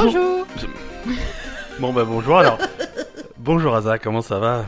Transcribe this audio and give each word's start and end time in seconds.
Bonjour. 0.00 0.46
Bon 1.80 1.92
bah 1.92 2.04
bonjour 2.04 2.38
alors. 2.38 2.56
bonjour 3.36 3.74
Aza, 3.74 3.98
comment 3.98 4.20
ça 4.22 4.38
va? 4.38 4.66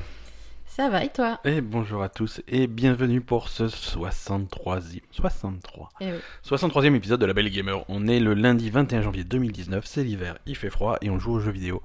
Ça 0.67 0.89
va 0.89 1.05
et 1.05 1.09
toi? 1.09 1.39
Et 1.45 1.61
bonjour 1.61 2.03
à 2.03 2.09
tous 2.09 2.41
et 2.49 2.67
bienvenue 2.67 3.21
pour 3.21 3.49
ce 3.49 3.63
63e 3.65 5.01
63 5.13 5.91
Eh 6.01 6.07
oui. 6.07 6.19
63e 6.45 6.97
épisode 6.97 7.21
de 7.21 7.27
La 7.27 7.33
Belle 7.33 7.49
Gamer. 7.49 7.85
On 7.89 8.09
est 8.09 8.19
le 8.19 8.35
lundi 8.35 8.71
21 8.71 9.03
janvier 9.03 9.23
2019, 9.23 9.85
c'est 9.87 10.03
l'hiver, 10.03 10.37
il 10.47 10.57
fait 10.57 10.69
froid 10.69 10.97
et 11.01 11.11
on 11.11 11.21
joue 11.21 11.35
aux 11.35 11.41
jeux 11.41 11.53
vidéo. 11.53 11.81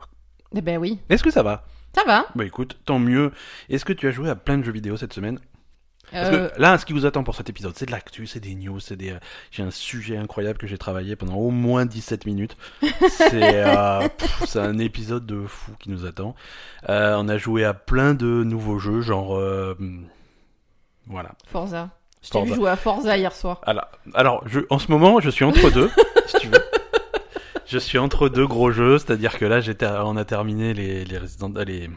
Eh 0.56 0.62
ben 0.62 0.80
oui. 0.80 0.98
Est-ce 1.10 1.24
que 1.24 1.30
ça 1.30 1.44
va? 1.44 1.66
Ça 1.96 2.04
va 2.04 2.26
Bah 2.34 2.46
écoute, 2.46 2.80
tant 2.84 2.98
mieux. 2.98 3.32
Est-ce 3.70 3.86
que 3.86 3.94
tu 3.94 4.08
as 4.08 4.12
joué 4.12 4.28
à 4.28 4.36
plein 4.36 4.58
de 4.58 4.64
jeux 4.64 4.72
vidéo 4.72 4.98
cette 4.98 5.14
semaine? 5.14 5.40
Parce 6.12 6.30
Euh, 6.34 6.50
que 6.50 6.62
là, 6.62 6.78
ce 6.78 6.86
qui 6.86 6.94
vous 6.94 7.06
attend 7.06 7.24
pour 7.24 7.36
cet 7.36 7.50
épisode, 7.50 7.74
c'est 7.76 7.86
de 7.88 7.92
l'actu, 7.92 8.28
c'est 8.28 8.40
des 8.40 8.56
news, 8.56 8.80
c'est 8.80 8.96
des. 8.96 9.12
euh, 9.12 9.20
J'ai 9.52 9.64
un 9.64 9.72
sujet 9.72 10.18
incroyable 10.18 10.58
que 10.58 10.68
j'ai 10.68 10.78
travaillé 10.78 11.16
pendant 11.16 11.36
au 11.36 11.50
moins 11.52 11.86
17 11.86 12.26
minutes. 12.26 12.56
C'est 13.10 13.66
euh, 13.66 14.08
c'est 14.46 14.60
un 14.60 14.78
épisode 14.80 15.26
de 15.26 15.46
fou 15.46 15.72
qui 15.80 15.90
nous 15.90 16.06
attend. 16.06 16.36
Euh, 16.90 17.16
on 17.18 17.28
a 17.30 17.38
joué 17.38 17.64
à 17.66 17.74
plein 17.74 18.14
de 18.14 18.26
nouveaux 18.44 18.80
jeux, 18.80 19.02
genre. 19.02 19.36
euh, 19.38 19.76
Voilà. 21.08 21.32
Forza. 21.48 21.90
Je 22.24 22.30
t'ai 22.32 22.42
vu 22.44 22.56
jouer 22.56 22.70
à 22.72 22.76
Forza 22.76 23.16
hier 23.18 23.34
soir. 23.36 23.62
Alors, 23.66 23.88
alors 24.16 24.44
je, 24.48 24.62
en 24.70 24.80
ce 24.80 24.90
moment, 24.92 25.20
je 25.20 25.30
suis 25.30 25.46
entre 25.46 25.70
deux, 25.70 25.92
si 26.28 26.38
tu 26.40 26.48
veux. 26.48 26.64
Je 27.68 27.78
suis 27.78 27.98
entre 28.00 28.30
deux 28.30 28.48
gros 28.48 28.72
jeux, 28.72 28.98
c'est-à-dire 28.98 29.38
que 29.38 29.46
là, 29.46 29.60
j'étais, 29.62 29.88
on 29.88 30.18
a 30.18 30.26
terminé 30.26 30.74
les, 30.74 31.06
les 31.06 31.18
Resident, 31.20 31.52
les, 31.66 31.90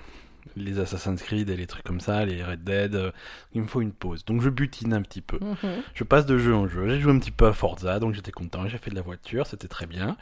les 0.56 0.78
Assassin's 0.78 1.22
Creed 1.22 1.48
et 1.50 1.56
les 1.56 1.66
trucs 1.66 1.84
comme 1.84 2.00
ça, 2.00 2.24
les 2.24 2.42
Red 2.42 2.64
Dead. 2.64 2.94
euh, 2.94 3.10
Il 3.54 3.62
me 3.62 3.66
faut 3.66 3.80
une 3.80 3.92
pause, 3.92 4.24
donc 4.24 4.40
je 4.42 4.48
butine 4.50 4.92
un 4.94 5.02
petit 5.02 5.20
peu. 5.20 5.38
Mhm. 5.40 5.82
Je 5.94 6.04
passe 6.04 6.26
de 6.26 6.38
jeu 6.38 6.54
en 6.54 6.66
jeu. 6.68 6.88
J'ai 6.88 7.00
joué 7.00 7.12
un 7.12 7.18
petit 7.18 7.30
peu 7.30 7.46
à 7.46 7.52
Forza, 7.52 7.98
donc 8.00 8.14
j'étais 8.14 8.32
content. 8.32 8.66
J'ai 8.68 8.78
fait 8.78 8.90
de 8.90 8.96
la 8.96 9.02
voiture, 9.02 9.46
c'était 9.46 9.68
très 9.68 9.86
bien. 9.86 10.16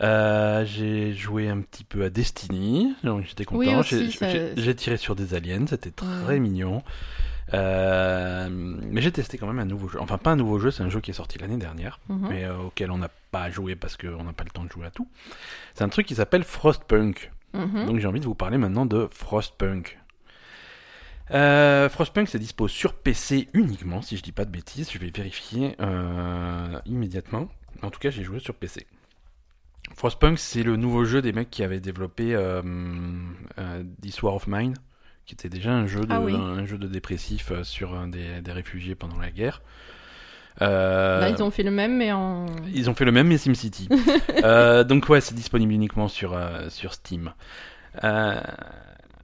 Euh, 0.00 0.64
j'ai 0.64 1.12
joué 1.12 1.48
un 1.48 1.60
petit 1.60 1.82
peu 1.84 2.04
à 2.04 2.10
Destiny, 2.10 2.94
donc 3.02 3.24
j'étais 3.26 3.44
content. 3.44 3.80
Oui, 3.80 4.12
J'ai- 4.56 4.74
tiré 4.76 4.96
sur 4.96 5.16
des 5.16 5.34
aliens, 5.34 5.66
c'était 5.66 5.90
très 5.90 6.06
Ouais. 6.26 6.38
mignon. 6.38 6.82
Euh, 7.54 8.48
mais 8.50 9.00
j'ai 9.00 9.10
testé 9.10 9.38
quand 9.38 9.46
même 9.46 9.58
un 9.58 9.64
nouveau 9.64 9.88
jeu. 9.88 9.98
Enfin, 10.00 10.18
pas 10.18 10.30
un 10.32 10.36
nouveau 10.36 10.58
jeu, 10.58 10.70
c'est 10.70 10.82
un 10.82 10.90
jeu 10.90 11.00
qui 11.00 11.10
est 11.10 11.14
sorti 11.14 11.38
l'année 11.38 11.56
dernière, 11.56 11.98
Mhm. 12.08 12.28
mais 12.28 12.44
euh, 12.44 12.56
auquel 12.58 12.90
on 12.90 12.98
n'a 12.98 13.10
pas 13.30 13.50
joué 13.50 13.74
parce 13.74 13.96
qu'on 13.96 14.22
n'a 14.22 14.32
pas 14.32 14.44
le 14.44 14.50
temps 14.50 14.64
de 14.64 14.70
jouer 14.70 14.86
à 14.86 14.90
tout. 14.90 15.08
C'est 15.74 15.82
un 15.84 15.88
truc 15.88 16.06
qui 16.06 16.14
s'appelle 16.14 16.44
Frostpunk. 16.44 17.30
Mhm. 17.54 17.86
Donc 17.86 17.98
j'ai 17.98 18.06
envie 18.06 18.20
de 18.20 18.26
vous 18.26 18.34
parler 18.34 18.58
maintenant 18.58 18.86
de 18.86 19.08
Frostpunk. 19.10 19.98
Euh, 21.30 21.88
Frostpunk 21.88 22.28
c'est 22.28 22.38
dispo 22.38 22.68
sur 22.68 22.94
PC 22.94 23.48
uniquement, 23.52 24.00
si 24.02 24.16
je 24.16 24.22
dis 24.22 24.32
pas 24.32 24.44
de 24.44 24.50
bêtises, 24.50 24.90
je 24.90 24.98
vais 24.98 25.10
vérifier 25.10 25.76
euh, 25.80 26.78
immédiatement. 26.86 27.48
En 27.82 27.90
tout 27.90 28.00
cas, 28.00 28.10
j'ai 28.10 28.24
joué 28.24 28.40
sur 28.40 28.54
PC. 28.54 28.86
Frostpunk 29.94 30.38
c'est 30.38 30.62
le 30.62 30.76
nouveau 30.76 31.04
jeu 31.04 31.22
des 31.22 31.32
mecs 31.32 31.50
qui 31.50 31.62
avaient 31.62 31.80
développé 31.80 32.34
euh, 32.34 32.62
This 34.02 34.22
War 34.22 34.34
of 34.34 34.46
Mine, 34.46 34.74
qui 35.26 35.34
était 35.34 35.48
déjà 35.48 35.72
un 35.72 35.86
jeu 35.86 36.00
de, 36.00 36.12
Ah 36.12 36.20
oui. 36.20 36.34
un 36.34 36.64
jeu 36.64 36.78
de 36.78 36.86
dépressif 36.86 37.52
sur 37.62 38.06
des 38.06 38.52
réfugiés 38.52 38.94
pendant 38.94 39.18
la 39.18 39.30
guerre. 39.30 39.62
Euh, 40.62 41.20
Là, 41.20 41.28
ils 41.28 41.42
ont 41.42 41.50
fait 41.50 41.62
le 41.62 41.70
même, 41.70 41.96
mais 41.96 42.12
en. 42.12 42.46
ils 42.72 42.90
ont 42.90 42.94
fait 42.94 43.04
le 43.04 43.12
même 43.12 43.28
mais 43.28 43.38
SimCity. 43.38 43.88
euh, 44.44 44.84
donc 44.84 45.08
ouais, 45.08 45.20
c'est 45.20 45.34
disponible 45.34 45.72
uniquement 45.72 46.08
sur, 46.08 46.32
euh, 46.34 46.68
sur 46.68 46.94
Steam. 46.94 47.32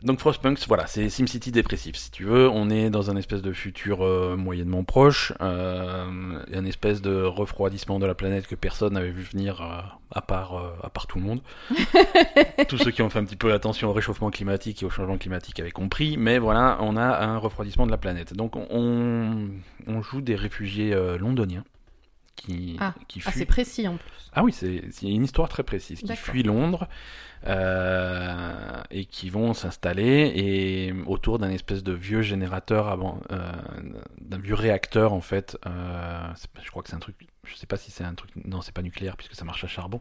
Donc 0.05 0.19
Frostpunk, 0.21 0.59
voilà, 0.69 0.87
c'est 0.87 1.09
SimCity 1.09 1.51
dépressif. 1.51 1.97
Si 1.97 2.11
tu 2.11 2.25
veux, 2.25 2.47
on 2.51 2.69
est 2.69 2.91
dans 2.91 3.11
un 3.11 3.17
espèce 3.17 3.41
de 3.41 3.55
futur 3.55 4.05
euh, 4.05 4.37
moyennement 4.37 4.85
proche, 4.85 5.33
euh, 5.41 6.05
un 6.53 6.65
espèce 6.67 7.01
de 7.01 7.23
refroidissement 7.23 7.99
de 7.99 8.05
la 8.05 8.15
planète 8.15 8.47
que 8.47 8.55
personne 8.55 8.93
n'avait 8.93 9.11
vu 9.11 9.23
venir 9.23 9.63
euh, 9.63 9.81
à 10.11 10.21
part 10.21 10.57
euh, 10.59 10.69
à 10.83 10.91
part 10.91 11.07
tout 11.07 11.19
le 11.19 11.25
monde. 11.25 11.41
Tous 12.69 12.77
ceux 12.77 12.91
qui 12.91 13.01
ont 13.01 13.09
fait 13.09 13.19
un 13.19 13.25
petit 13.25 13.37
peu 13.37 13.53
attention 13.55 13.89
au 13.89 13.93
réchauffement 13.95 14.31
climatique 14.31 14.83
et 14.83 14.87
au 14.87 14.91
changement 14.91 15.17
climatique 15.17 15.59
avaient 15.61 15.71
compris, 15.71 16.17
mais 16.19 16.39
voilà, 16.39 16.77
on 16.83 16.97
a 16.99 17.25
un 17.25 17.39
refroidissement 17.39 17.87
de 17.87 17.91
la 17.91 17.99
planète. 17.99 18.35
Donc 18.35 18.57
on, 18.57 19.49
on 19.87 20.03
joue 20.03 20.21
des 20.21 20.37
réfugiés 20.37 20.93
euh, 20.93 21.17
londoniens 21.17 21.65
qui, 22.37 22.77
Ah. 22.79 22.95
qui 23.09 23.23
Ah, 23.25 23.31
fuient 23.31 23.39
c'est 23.39 23.45
précis 23.47 23.89
en 23.89 23.97
plus. 23.97 24.31
ah 24.35 24.43
oui, 24.45 24.53
c'est 24.53 24.83
c'est 24.91 25.07
une 25.07 25.25
histoire 25.25 25.49
très 25.49 25.63
précise 25.63 26.01
qui 26.03 26.15
fuit 26.17 26.43
Londres 26.43 26.89
euh, 27.47 28.53
et 28.91 29.05
qui 29.07 29.31
vont 29.31 29.55
s'installer 29.55 30.33
et 30.35 30.95
autour 31.07 31.39
d'un 31.39 31.51
espèce 31.51 31.83
de 31.83 31.93
vieux 31.93 32.23
générateur 32.23 32.89
avant 32.89 33.21
euh, 33.33 33.39
d'un 34.21 34.39
vieux 34.39 34.55
réacteur 34.55 35.13
en 35.13 35.21
fait. 35.21 35.57
Euh, 35.67 36.27
je 36.63 36.71
crois 36.71 36.83
que 36.83 36.89
c'est 36.91 36.97
un 36.97 37.01
truc. 37.01 37.17
Je 37.47 37.57
sais 37.57 37.67
pas 37.67 37.77
si 37.77 37.91
c'est 37.91 38.05
un 38.05 38.15
truc. 38.15 38.31
Non, 38.47 38.63
c'est 38.63 38.73
pas 38.73 38.81
nucléaire 38.81 39.19
puisque 39.19 39.35
ça 39.35 39.45
marche 39.45 39.63
à 39.65 39.67
charbon. 39.67 40.01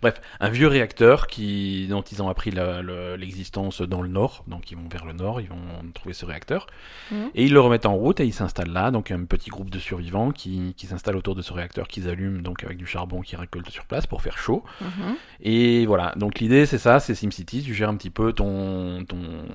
Bref, 0.00 0.22
un 0.40 0.48
vieux 0.48 0.68
réacteur 0.68 1.26
qui 1.26 1.86
dont 1.90 2.00
ils 2.00 2.22
ont 2.22 2.30
appris 2.30 2.50
la- 2.50 2.80
le- 2.80 3.14
l'existence 3.16 3.82
dans 3.82 4.00
le 4.00 4.08
nord. 4.08 4.42
Donc 4.46 4.70
ils 4.70 4.76
vont 4.78 4.88
vers 4.90 5.04
le 5.04 5.12
nord, 5.12 5.42
ils 5.42 5.50
vont 5.50 5.58
trouver 5.92 6.14
ce 6.14 6.24
réacteur. 6.24 6.66
Mhm. 7.10 7.30
Et 7.34 7.44
ils 7.44 7.52
le 7.52 7.60
remettent 7.60 7.84
en 7.84 7.94
route 7.94 8.20
et 8.20 8.24
ils 8.24 8.32
s'installent 8.32 8.72
là, 8.72 8.90
donc 8.90 9.10
un 9.10 9.24
petit 9.24 9.50
groupe 9.50 9.68
de 9.68 9.78
survivants 9.78 10.30
qui, 10.30 10.72
qui 10.78 10.86
s'installent 10.86 11.16
autour 11.16 11.34
de 11.34 11.42
ce 11.42 11.52
réacteur 11.52 11.88
qu'ils 11.88 12.08
allument 12.08 12.40
donc 12.40 12.64
avec 12.64 12.78
du 12.78 12.86
charbon 12.86 13.20
qu'ils 13.20 13.38
récoltent 13.38 13.68
sur 13.68 13.84
place 13.84 14.06
pour 14.06 14.22
faire 14.22 14.38
chaud. 14.38 14.64
Mhm. 14.80 15.16
Et 15.42 15.84
voilà, 15.84 16.14
donc 16.16 16.38
l'idée 16.40 16.64
c'est 16.64 16.77
ça, 16.78 17.00
c'est 17.00 17.14
SimCity, 17.14 17.62
tu 17.62 17.74
gères 17.74 17.88
un 17.88 17.96
petit 17.96 18.10
peu 18.10 18.32
ton, 18.32 19.04
ton, 19.04 19.46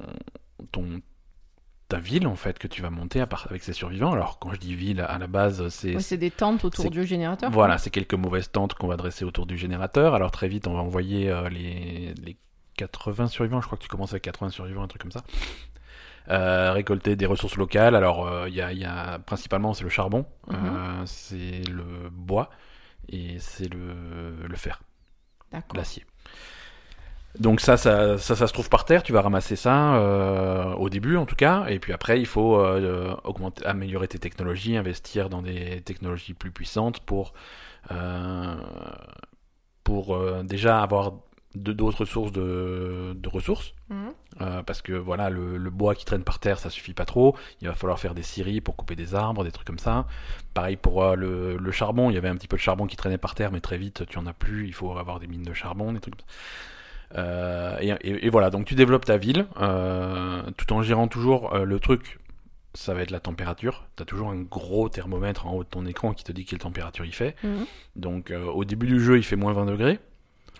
ton, 0.72 1.02
ta 1.90 1.98
ville 2.00 2.28
en 2.28 2.36
fait 2.36 2.58
que 2.60 2.68
tu 2.68 2.82
vas 2.82 2.90
monter 2.90 3.22
à 3.22 3.28
part, 3.28 3.46
avec 3.50 3.64
ces 3.64 3.74
survivants. 3.74 4.12
Alors 4.14 4.40
quand 4.40 4.52
je 4.54 4.60
dis 4.60 4.76
ville, 4.76 5.02
à 5.02 5.18
la 5.18 5.28
base 5.28 5.68
c'est 5.70 6.00
c'est 6.00 6.18
des 6.18 6.32
tentes 6.32 6.64
autour 6.66 6.84
c'est- 6.86 6.90
du 6.90 7.06
générateur. 7.06 7.52
voilà, 7.52 7.78
c'est 7.78 7.90
quelques 7.90 8.14
mauvaises 8.16 8.52
tentes 8.52 8.74
qu'on 8.74 8.88
va 8.88 8.98
dresser 8.98 9.26
autour 9.26 9.46
du 9.46 9.58
générateur. 9.58 10.14
Alors 10.16 10.32
très 10.32 10.48
vite, 10.48 10.68
on 10.68 10.74
va 10.74 10.80
envoyer 10.82 11.30
euh, 11.30 11.50
les, 11.50 12.14
les 12.24 12.38
80 12.78 13.28
survivants. 13.28 13.62
Je 13.62 13.68
crois 13.68 13.78
que 13.78 13.84
tu 13.84 13.90
commences 13.90 14.12
avec 14.14 14.24
80 14.24 14.50
survivants, 14.50 14.84
un 14.84 14.88
truc 14.88 15.02
comme 15.04 15.12
ça. 15.12 15.24
Euh, 16.30 16.72
récolter 16.72 17.16
des 17.18 17.26
ressources 17.26 17.58
locales. 17.58 17.96
Alors 17.96 18.26
euh, 18.26 18.48
il 18.48 18.56
y, 18.56 18.62
a, 18.62 18.72
il 18.72 18.80
y 18.80 18.86
a 18.86 19.20
principalement 19.20 19.74
c'est 19.74 19.84
le 19.84 19.90
charbon, 19.90 20.26
Mhm. 20.50 21.06
c'est 21.06 21.64
le 21.70 22.10
bois 22.10 22.50
et 23.10 23.38
c'est 23.40 23.68
le, 23.72 24.48
le 24.48 24.56
fer, 24.56 24.82
l'acier. 25.76 26.06
Donc 27.40 27.62
ça, 27.62 27.78
ça, 27.78 28.18
ça, 28.18 28.36
ça 28.36 28.48
se 28.48 28.54
trouve 28.54 28.70
par 28.70 28.86
terre. 28.86 29.02
Tu 29.02 29.12
vas 29.12 29.22
ramasser 29.22 29.56
ça 29.56 29.96
euh, 29.96 30.74
au 30.76 30.90
début, 30.90 31.18
en 31.18 31.26
tout 31.26 31.36
cas, 31.36 31.66
et 31.68 31.80
puis 31.80 31.92
après, 31.92 32.20
il 32.20 32.28
faut 32.28 32.60
euh, 32.60 33.16
augmenter, 33.24 33.66
améliorer 33.66 34.08
tes 34.08 34.20
technologies, 34.20 34.78
investir 34.78 35.30
dans 35.30 35.42
des 35.42 35.82
technologies 35.82 36.34
plus 36.36 36.52
puissantes 36.52 37.00
pour 37.00 37.34
euh, 37.92 38.56
pour 39.84 40.16
euh, 40.16 40.44
déjà 40.44 40.82
avoir 40.82 41.14
d'autres 41.56 42.06
sources 42.06 42.32
de, 42.32 43.14
de 43.16 43.30
ressources. 43.30 43.74
Mhm. 43.90 44.14
Euh, 44.42 44.64
parce 44.64 44.82
que 44.82 44.94
voilà, 44.94 45.30
le, 45.30 45.58
le 45.58 45.70
bois 45.70 45.94
qui 45.94 46.06
traîne 46.06 46.24
par 46.24 46.40
terre, 46.40 46.58
ça 46.58 46.70
suffit 46.72 46.94
pas 46.96 47.06
trop. 47.06 47.36
Il 47.62 47.68
va 47.68 47.76
falloir 47.76 48.00
faire 48.00 48.16
des 48.16 48.24
scieries 48.24 48.62
pour 48.62 48.76
couper 48.76 48.96
des 48.96 49.14
arbres, 49.14 49.44
des 49.44 49.52
trucs 49.52 49.68
comme 49.68 49.78
ça. 49.80 50.08
Pareil 50.54 50.78
pour 50.78 51.04
euh, 51.04 51.16
le, 51.16 51.58
le 51.58 51.72
charbon, 51.72 52.10
il 52.10 52.16
y 52.16 52.18
avait 52.18 52.30
un 52.30 52.36
petit 52.36 52.48
peu 52.48 52.58
de 52.58 52.62
charbon 52.62 52.88
qui 52.88 52.96
traînait 52.96 53.20
par 53.20 53.36
terre, 53.36 53.52
mais 53.52 53.60
très 53.62 53.78
vite, 53.78 54.06
tu 54.08 54.18
en 54.18 54.26
as 54.26 54.34
plus. 54.34 54.66
Il 54.68 54.74
faut 54.74 54.98
avoir 54.98 55.20
des 55.20 55.28
mines 55.28 55.44
de 55.44 55.54
charbon, 55.54 55.94
des 55.94 56.00
trucs 56.00 56.16
comme 56.16 56.26
ça. 56.28 56.36
Euh, 57.16 57.78
et, 57.80 57.90
et- 58.02 58.26
et 58.26 58.30
voilà, 58.30 58.50
donc 58.50 58.66
tu 58.66 58.76
développes 58.76 59.06
ta 59.06 59.18
ville, 59.18 59.46
euh, 59.62 60.42
tout 60.58 60.72
en 60.74 60.82
gérant 60.82 61.08
toujours 61.08 61.54
euh, 61.54 61.64
le 61.66 61.80
truc. 61.80 62.20
Ça 62.76 62.96
va 62.96 63.02
être 63.04 63.12
la 63.12 63.20
température. 63.20 63.86
Tu 63.96 64.02
as 64.02 64.06
toujours 64.06 64.30
un 64.32 64.42
gros 64.42 64.90
thermomètre 64.90 65.46
en 65.46 65.54
haut 65.54 65.64
de 65.64 65.70
ton 65.70 65.86
écran 65.86 66.14
qui 66.14 66.24
te 66.24 66.32
dit 66.32 66.44
quelle 66.44 66.58
température 66.60 67.06
il 67.06 67.14
fait. 67.14 67.36
Mhm. 67.44 67.66
Donc 67.96 68.32
euh, 68.32 68.46
au 68.46 68.66
début 68.66 68.88
du 68.88 69.00
jeu, 69.00 69.18
il 69.18 69.24
fait 69.24 69.36
moins 69.36 69.54
20 69.54 69.66
degrés. 69.66 70.00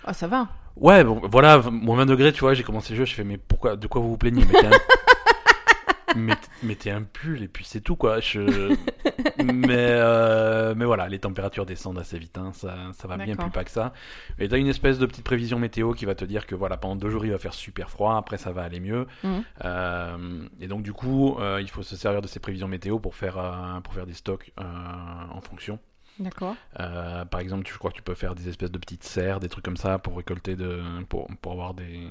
Ah, 0.06 0.14
ça 0.14 0.28
va. 0.28 0.50
Ouais, 0.76 1.04
bon, 1.04 1.22
voilà, 1.32 1.60
moins 1.72 1.98
20 1.98 2.06
degrés, 2.08 2.32
tu 2.34 2.42
vois, 2.42 2.54
j'ai 2.54 2.64
commencé 2.64 2.94
le 2.94 2.98
jeu, 3.00 3.06
je 3.06 3.14
fais, 3.16 3.24
mais 3.24 3.38
pourquoi, 3.38 3.76
de 3.76 3.88
quoi 3.88 4.02
vous 4.02 4.10
vous 4.10 4.18
plaignez? 4.18 4.44
Mettez 4.46 4.68
un, 4.68 6.36
mettez 6.64 6.92
un 6.92 7.02
pull 7.04 7.42
et 7.44 7.48
puis 7.48 7.64
c'est 7.66 7.82
tout, 7.82 7.96
quoi. 7.96 8.20
Je... 8.20 8.76
mais, 9.54 9.76
euh, 9.78 10.74
mais 10.76 10.86
voilà, 10.86 11.08
les 11.10 11.20
températures 11.20 11.66
descendent 11.66 12.00
assez 12.00 12.18
vite, 12.18 12.38
hein, 12.38 12.52
ça, 12.54 12.76
ça 12.94 13.08
va 13.08 13.18
bien 13.18 13.36
plus 13.36 13.52
pas 13.52 13.64
que 13.64 13.72
ça. 13.72 13.94
Et 14.40 14.48
t'as 14.48 14.58
une 14.58 14.68
espèce 14.68 15.00
de 15.00 15.06
petite 15.06 15.24
prévision 15.26 15.60
météo 15.60 15.94
qui 15.94 16.06
va 16.06 16.16
te 16.16 16.26
dire 16.26 16.46
que 16.48 16.56
voilà, 16.56 16.78
pendant 16.78 16.96
deux 16.96 17.10
jours 17.10 17.26
il 17.26 17.32
va 17.32 17.38
faire 17.38 17.54
super 17.54 17.90
froid, 17.90 18.16
après 18.18 18.38
ça 18.38 18.52
va 18.52 18.64
aller 18.64 18.80
mieux. 18.80 19.08
Mhm. 19.24 19.44
Euh, 19.66 20.48
et 20.60 20.68
donc 20.68 20.84
du 20.84 20.94
coup, 20.94 21.38
euh, 21.40 21.60
il 21.62 21.70
faut 21.70 21.84
se 21.84 21.96
servir 21.96 22.22
de 22.22 22.28
ces 22.28 22.40
prévisions 22.40 22.68
météo 22.68 23.00
pour 23.00 23.16
faire, 23.16 23.82
pour 23.84 23.94
faire 23.94 24.06
des 24.06 24.14
stocks 24.14 24.52
en 24.58 25.42
fonction. 25.42 25.80
D'accord. 26.20 26.56
Euh, 26.80 27.26
par 27.26 27.40
exemple, 27.40 27.64
tu- 27.64 27.74
je 27.74 27.80
crois 27.80 27.90
que 27.90 27.96
tu 27.96 28.04
peux 28.04 28.14
faire 28.14 28.36
des 28.36 28.48
espèces 28.48 28.70
de 28.72 28.78
petites 28.78 29.04
serres, 29.04 29.40
des 29.40 29.50
trucs 29.50 29.66
comme 29.66 29.78
ça 29.78 29.98
pour 29.98 30.16
récolter 30.18 30.56
de, 30.56 30.80
pour, 31.10 31.28
pour 31.42 31.54
avoir 31.54 31.74
des, 31.74 32.08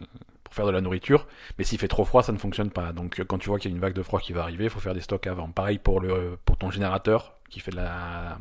pour 0.52 0.56
faire 0.56 0.66
de 0.66 0.70
la 0.70 0.82
nourriture. 0.82 1.26
Mais 1.56 1.64
s'il 1.64 1.78
fait 1.78 1.88
trop 1.88 2.04
froid, 2.04 2.22
ça 2.22 2.32
ne 2.32 2.36
fonctionne 2.36 2.70
pas. 2.70 2.92
Donc, 2.92 3.18
euh, 3.18 3.24
quand 3.24 3.38
tu 3.38 3.48
vois 3.48 3.58
qu'il 3.58 3.70
y 3.70 3.74
a 3.74 3.76
une 3.76 3.80
vague 3.80 3.94
de 3.94 4.02
froid 4.02 4.20
qui 4.20 4.34
va 4.34 4.42
arriver, 4.42 4.64
il 4.64 4.70
faut 4.70 4.80
faire 4.80 4.92
des 4.92 5.00
stocks 5.00 5.26
avant. 5.26 5.48
Pareil 5.50 5.78
pour 5.78 6.00
le, 6.00 6.38
pour 6.44 6.58
ton 6.58 6.70
générateur 6.70 7.38
qui 7.48 7.60
fait 7.60 7.70
de 7.70 7.76
la, 7.76 8.38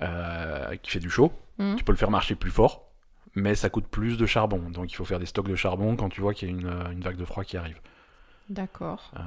euh, 0.00 0.76
qui 0.76 0.92
fait 0.92 1.00
du 1.00 1.10
chaud. 1.10 1.32
Mhm. 1.58 1.74
Tu 1.74 1.82
peux 1.82 1.92
le 1.92 1.98
faire 1.98 2.10
marcher 2.10 2.36
plus 2.36 2.52
fort, 2.52 2.88
mais 3.34 3.56
ça 3.56 3.68
coûte 3.68 3.88
plus 3.88 4.16
de 4.16 4.26
charbon. 4.26 4.70
Donc, 4.70 4.92
il 4.92 4.94
faut 4.94 5.04
faire 5.04 5.18
des 5.18 5.26
stocks 5.26 5.48
de 5.48 5.56
charbon 5.56 5.96
quand 5.96 6.08
tu 6.08 6.20
vois 6.20 6.34
qu'il 6.34 6.48
y 6.48 6.52
a 6.52 6.54
une, 6.54 6.66
euh, 6.66 6.92
une 6.92 7.00
vague 7.00 7.16
de 7.16 7.24
froid 7.24 7.42
qui 7.42 7.56
arrive. 7.56 7.80
D'accord. 8.50 9.12
Euh, 9.16 9.20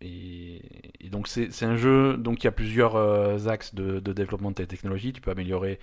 et, 0.00 0.62
et 1.00 1.10
donc 1.10 1.28
c'est 1.28 1.52
c'est 1.52 1.66
un 1.66 1.76
jeu 1.76 2.16
donc 2.16 2.42
il 2.42 2.46
y 2.46 2.48
a 2.48 2.52
plusieurs 2.52 2.96
euh, 2.96 3.46
axes 3.46 3.74
de, 3.74 4.00
de 4.00 4.12
développement 4.12 4.50
de 4.50 4.56
tes 4.56 4.66
technologies. 4.66 5.12
Tu 5.12 5.20
peux 5.20 5.30
améliorer 5.30 5.78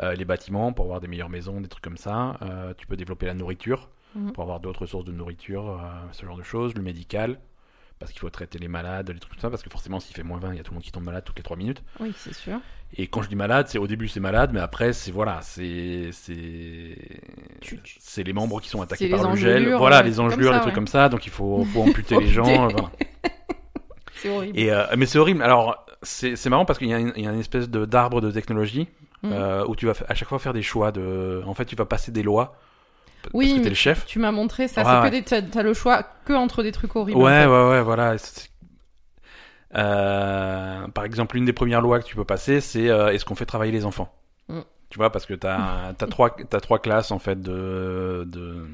euh, 0.00 0.14
les 0.14 0.26
bâtiments 0.26 0.72
pour 0.74 0.84
avoir 0.84 1.00
des 1.00 1.08
meilleures 1.08 1.30
maisons, 1.30 1.60
des 1.62 1.68
trucs 1.68 1.82
comme 1.82 1.96
ça. 1.96 2.38
Tu 2.76 2.86
peux 2.86 2.96
développer 2.96 3.26
la 3.26 3.34
nourriture 3.34 3.88
Mhm. 4.14 4.32
pour 4.32 4.42
avoir 4.44 4.60
d'autres 4.60 4.86
sources 4.86 5.04
de 5.04 5.12
nourriture, 5.12 5.68
euh, 5.70 5.78
ce 6.12 6.24
genre 6.26 6.36
de 6.36 6.42
choses. 6.42 6.74
Le 6.74 6.82
médical 6.82 7.38
parce 8.00 8.10
qu'il 8.10 8.20
faut 8.20 8.28
traiter 8.28 8.58
les 8.58 8.66
malades, 8.68 9.08
les 9.08 9.18
trucs 9.20 9.30
comme 9.32 9.40
ça. 9.40 9.50
Parce 9.50 9.62
que 9.62 9.70
forcément 9.70 10.00
s'il 10.00 10.14
fait 10.16 10.24
moins 10.24 10.38
20, 10.38 10.52
il 10.52 10.56
y 10.56 10.60
a 10.60 10.62
tout 10.64 10.72
le 10.72 10.76
monde 10.76 10.82
qui 10.82 10.90
tombe 10.92 11.04
malade 11.04 11.22
toutes 11.24 11.36
les 11.38 11.44
3 11.44 11.56
minutes. 11.56 11.82
Oui, 12.00 12.12
c'est 12.16 12.34
sûr. 12.34 12.58
Et 12.96 13.06
quand 13.06 13.22
je 13.22 13.28
dis 13.28 13.36
malade, 13.36 13.66
c'est 13.68 13.78
au 13.78 13.86
début 13.86 14.08
c'est 14.08 14.20
malade, 14.20 14.50
mais 14.52 14.60
après 14.60 14.92
c'est 14.92 15.10
voilà, 15.12 15.40
c'est 15.42 16.10
c'est 16.12 16.96
les 18.22 18.32
membres 18.32 18.60
qui 18.60 18.68
sont 18.68 18.82
attaqués 18.82 19.08
par 19.08 19.30
le 19.30 19.36
gel, 19.36 19.62
engelures, 19.62 19.78
voilà, 19.78 20.00
euh, 20.00 20.02
les 20.02 20.20
engelures, 20.20 20.50
ça, 20.50 20.54
les 20.54 20.60
trucs 20.60 20.70
ouais. 20.70 20.74
comme 20.74 20.86
ça. 20.86 21.08
Donc 21.08 21.26
il 21.26 21.32
faut, 21.32 21.64
faut 21.72 21.82
amputer 21.82 22.18
les 22.18 22.28
gens. 22.28 22.66
euh, 22.66 22.68
voilà. 22.68 22.90
C'est 24.16 24.28
horrible. 24.30 24.58
Et 24.58 24.70
euh, 24.70 24.84
mais 24.96 25.06
c'est 25.06 25.18
horrible. 25.18 25.42
Alors 25.42 25.84
c'est 26.02 26.46
marrant 26.46 26.64
parce 26.64 26.78
qu'il 26.78 26.88
y 26.88 26.94
a 26.94 26.98
une, 26.98 27.12
il 27.16 27.24
y 27.24 27.26
a 27.26 27.32
une 27.32 27.40
espèce 27.40 27.68
de 27.68 27.84
d'arbre 27.84 28.20
de 28.20 28.30
technologie 28.30 28.88
Mhm. 29.22 29.32
euh, 29.32 29.64
où 29.66 29.74
tu 29.74 29.86
vas 29.86 29.94
à 30.08 30.14
chaque 30.14 30.28
fois 30.28 30.38
faire 30.38 30.52
des 30.52 30.62
choix 30.62 30.92
de. 30.92 31.42
En 31.46 31.54
fait, 31.54 31.64
tu 31.64 31.76
vas 31.76 31.86
passer 31.86 32.12
des 32.12 32.22
lois. 32.22 32.56
Oui, 33.32 33.60
t'es 33.62 33.68
le 33.68 33.74
chef. 33.74 34.04
Tu 34.06 34.18
m'as 34.18 34.32
montré 34.32 34.68
ça. 34.68 34.84
C'est 34.84 35.10
que 35.10 35.14
des, 35.14 35.22
t'as, 35.50 35.62
le 35.62 35.74
choix 35.74 36.02
que 36.24 36.32
entre 36.32 36.62
des 36.62 36.72
trucs 36.72 36.94
horribles. 36.96 37.18
en 37.20 37.24
Ouais, 37.24 37.42
fait. 37.42 37.46
ouais, 37.46 37.68
ouais, 37.70 37.82
voilà. 37.82 38.16
Euh, 39.76 40.86
par 40.88 41.04
exemple, 41.04 41.36
une 41.36 41.44
des 41.44 41.52
premières 41.52 41.80
lois 41.80 41.98
que 42.00 42.04
tu 42.04 42.14
peux 42.16 42.24
passer, 42.24 42.60
c'est 42.60 42.88
euh, 42.88 43.08
est-ce 43.08 43.24
qu'on 43.24 43.34
fait 43.34 43.46
travailler 43.46 43.72
les 43.72 43.84
enfants? 43.84 44.14
Mm. 44.48 44.60
Tu 44.90 44.98
vois, 44.98 45.10
parce 45.10 45.26
que 45.26 45.34
t'as 45.34 45.88
as 46.00 46.06
trois 46.06 46.30
t'as 46.30 46.60
trois 46.60 46.78
classes 46.78 47.10
en 47.10 47.18
fait 47.18 47.40
de 47.40 48.24
de 48.26 48.66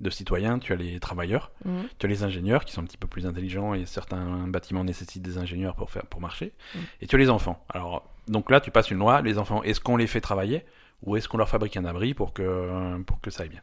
de 0.00 0.10
citoyens. 0.10 0.58
Tu 0.58 0.72
as 0.72 0.76
les 0.76 1.00
travailleurs, 1.00 1.50
Mhm. 1.64 1.88
tu 1.98 2.06
as 2.06 2.08
les 2.08 2.22
ingénieurs 2.22 2.64
qui 2.64 2.72
sont 2.72 2.82
un 2.82 2.84
petit 2.84 2.98
peu 2.98 3.08
plus 3.08 3.26
intelligents 3.26 3.74
et 3.74 3.86
certains 3.86 4.46
bâtiments 4.46 4.84
nécessitent 4.84 5.22
des 5.22 5.38
ingénieurs 5.38 5.74
pour 5.74 5.90
faire 5.90 6.06
pour 6.06 6.20
marcher. 6.20 6.52
Mm. 6.74 6.78
Et 7.00 7.06
tu 7.08 7.16
as 7.16 7.18
les 7.18 7.30
enfants. 7.30 7.64
Alors 7.68 8.04
donc 8.28 8.50
là, 8.50 8.60
tu 8.60 8.70
passes 8.70 8.90
une 8.90 8.98
loi. 8.98 9.22
Les 9.22 9.38
enfants, 9.38 9.62
est-ce 9.64 9.80
qu'on 9.80 9.96
les 9.96 10.06
fait 10.06 10.20
travailler? 10.20 10.64
Ou 11.02 11.16
est-ce 11.16 11.28
qu'on 11.28 11.36
leur 11.38 11.48
fabrique 11.48 11.76
un 11.76 11.84
abri 11.84 12.14
pour 12.14 12.32
que 12.32 13.00
pour 13.06 13.20
que 13.20 13.30
ça 13.30 13.42
aille 13.44 13.48
bien 13.50 13.60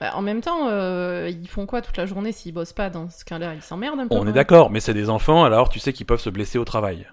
Bah, 0.00 0.12
en 0.16 0.22
même 0.22 0.40
temps, 0.40 0.68
euh, 0.68 1.28
ils 1.30 1.48
font 1.48 1.66
quoi 1.66 1.80
toute 1.82 1.96
la 1.96 2.06
journée 2.06 2.32
s'ils 2.32 2.52
bossent 2.54 2.72
pas 2.72 2.90
dans 2.90 3.08
ce 3.10 3.24
cas-là? 3.24 3.54
Ils 3.54 3.62
s'emmerdent 3.62 4.00
un 4.00 4.08
peu. 4.08 4.14
On 4.14 4.22
est 4.22 4.26
quand 4.26 4.32
d'accord, 4.32 4.70
mais 4.70 4.80
c'est 4.80 4.94
des 4.94 5.08
enfants, 5.10 5.44
alors 5.44 5.68
tu 5.68 5.78
sais 5.78 5.92
qu'ils 5.92 6.06
peuvent 6.06 6.20
se 6.20 6.30
blesser 6.30 6.58
au 6.58 6.64
travail. 6.64 7.06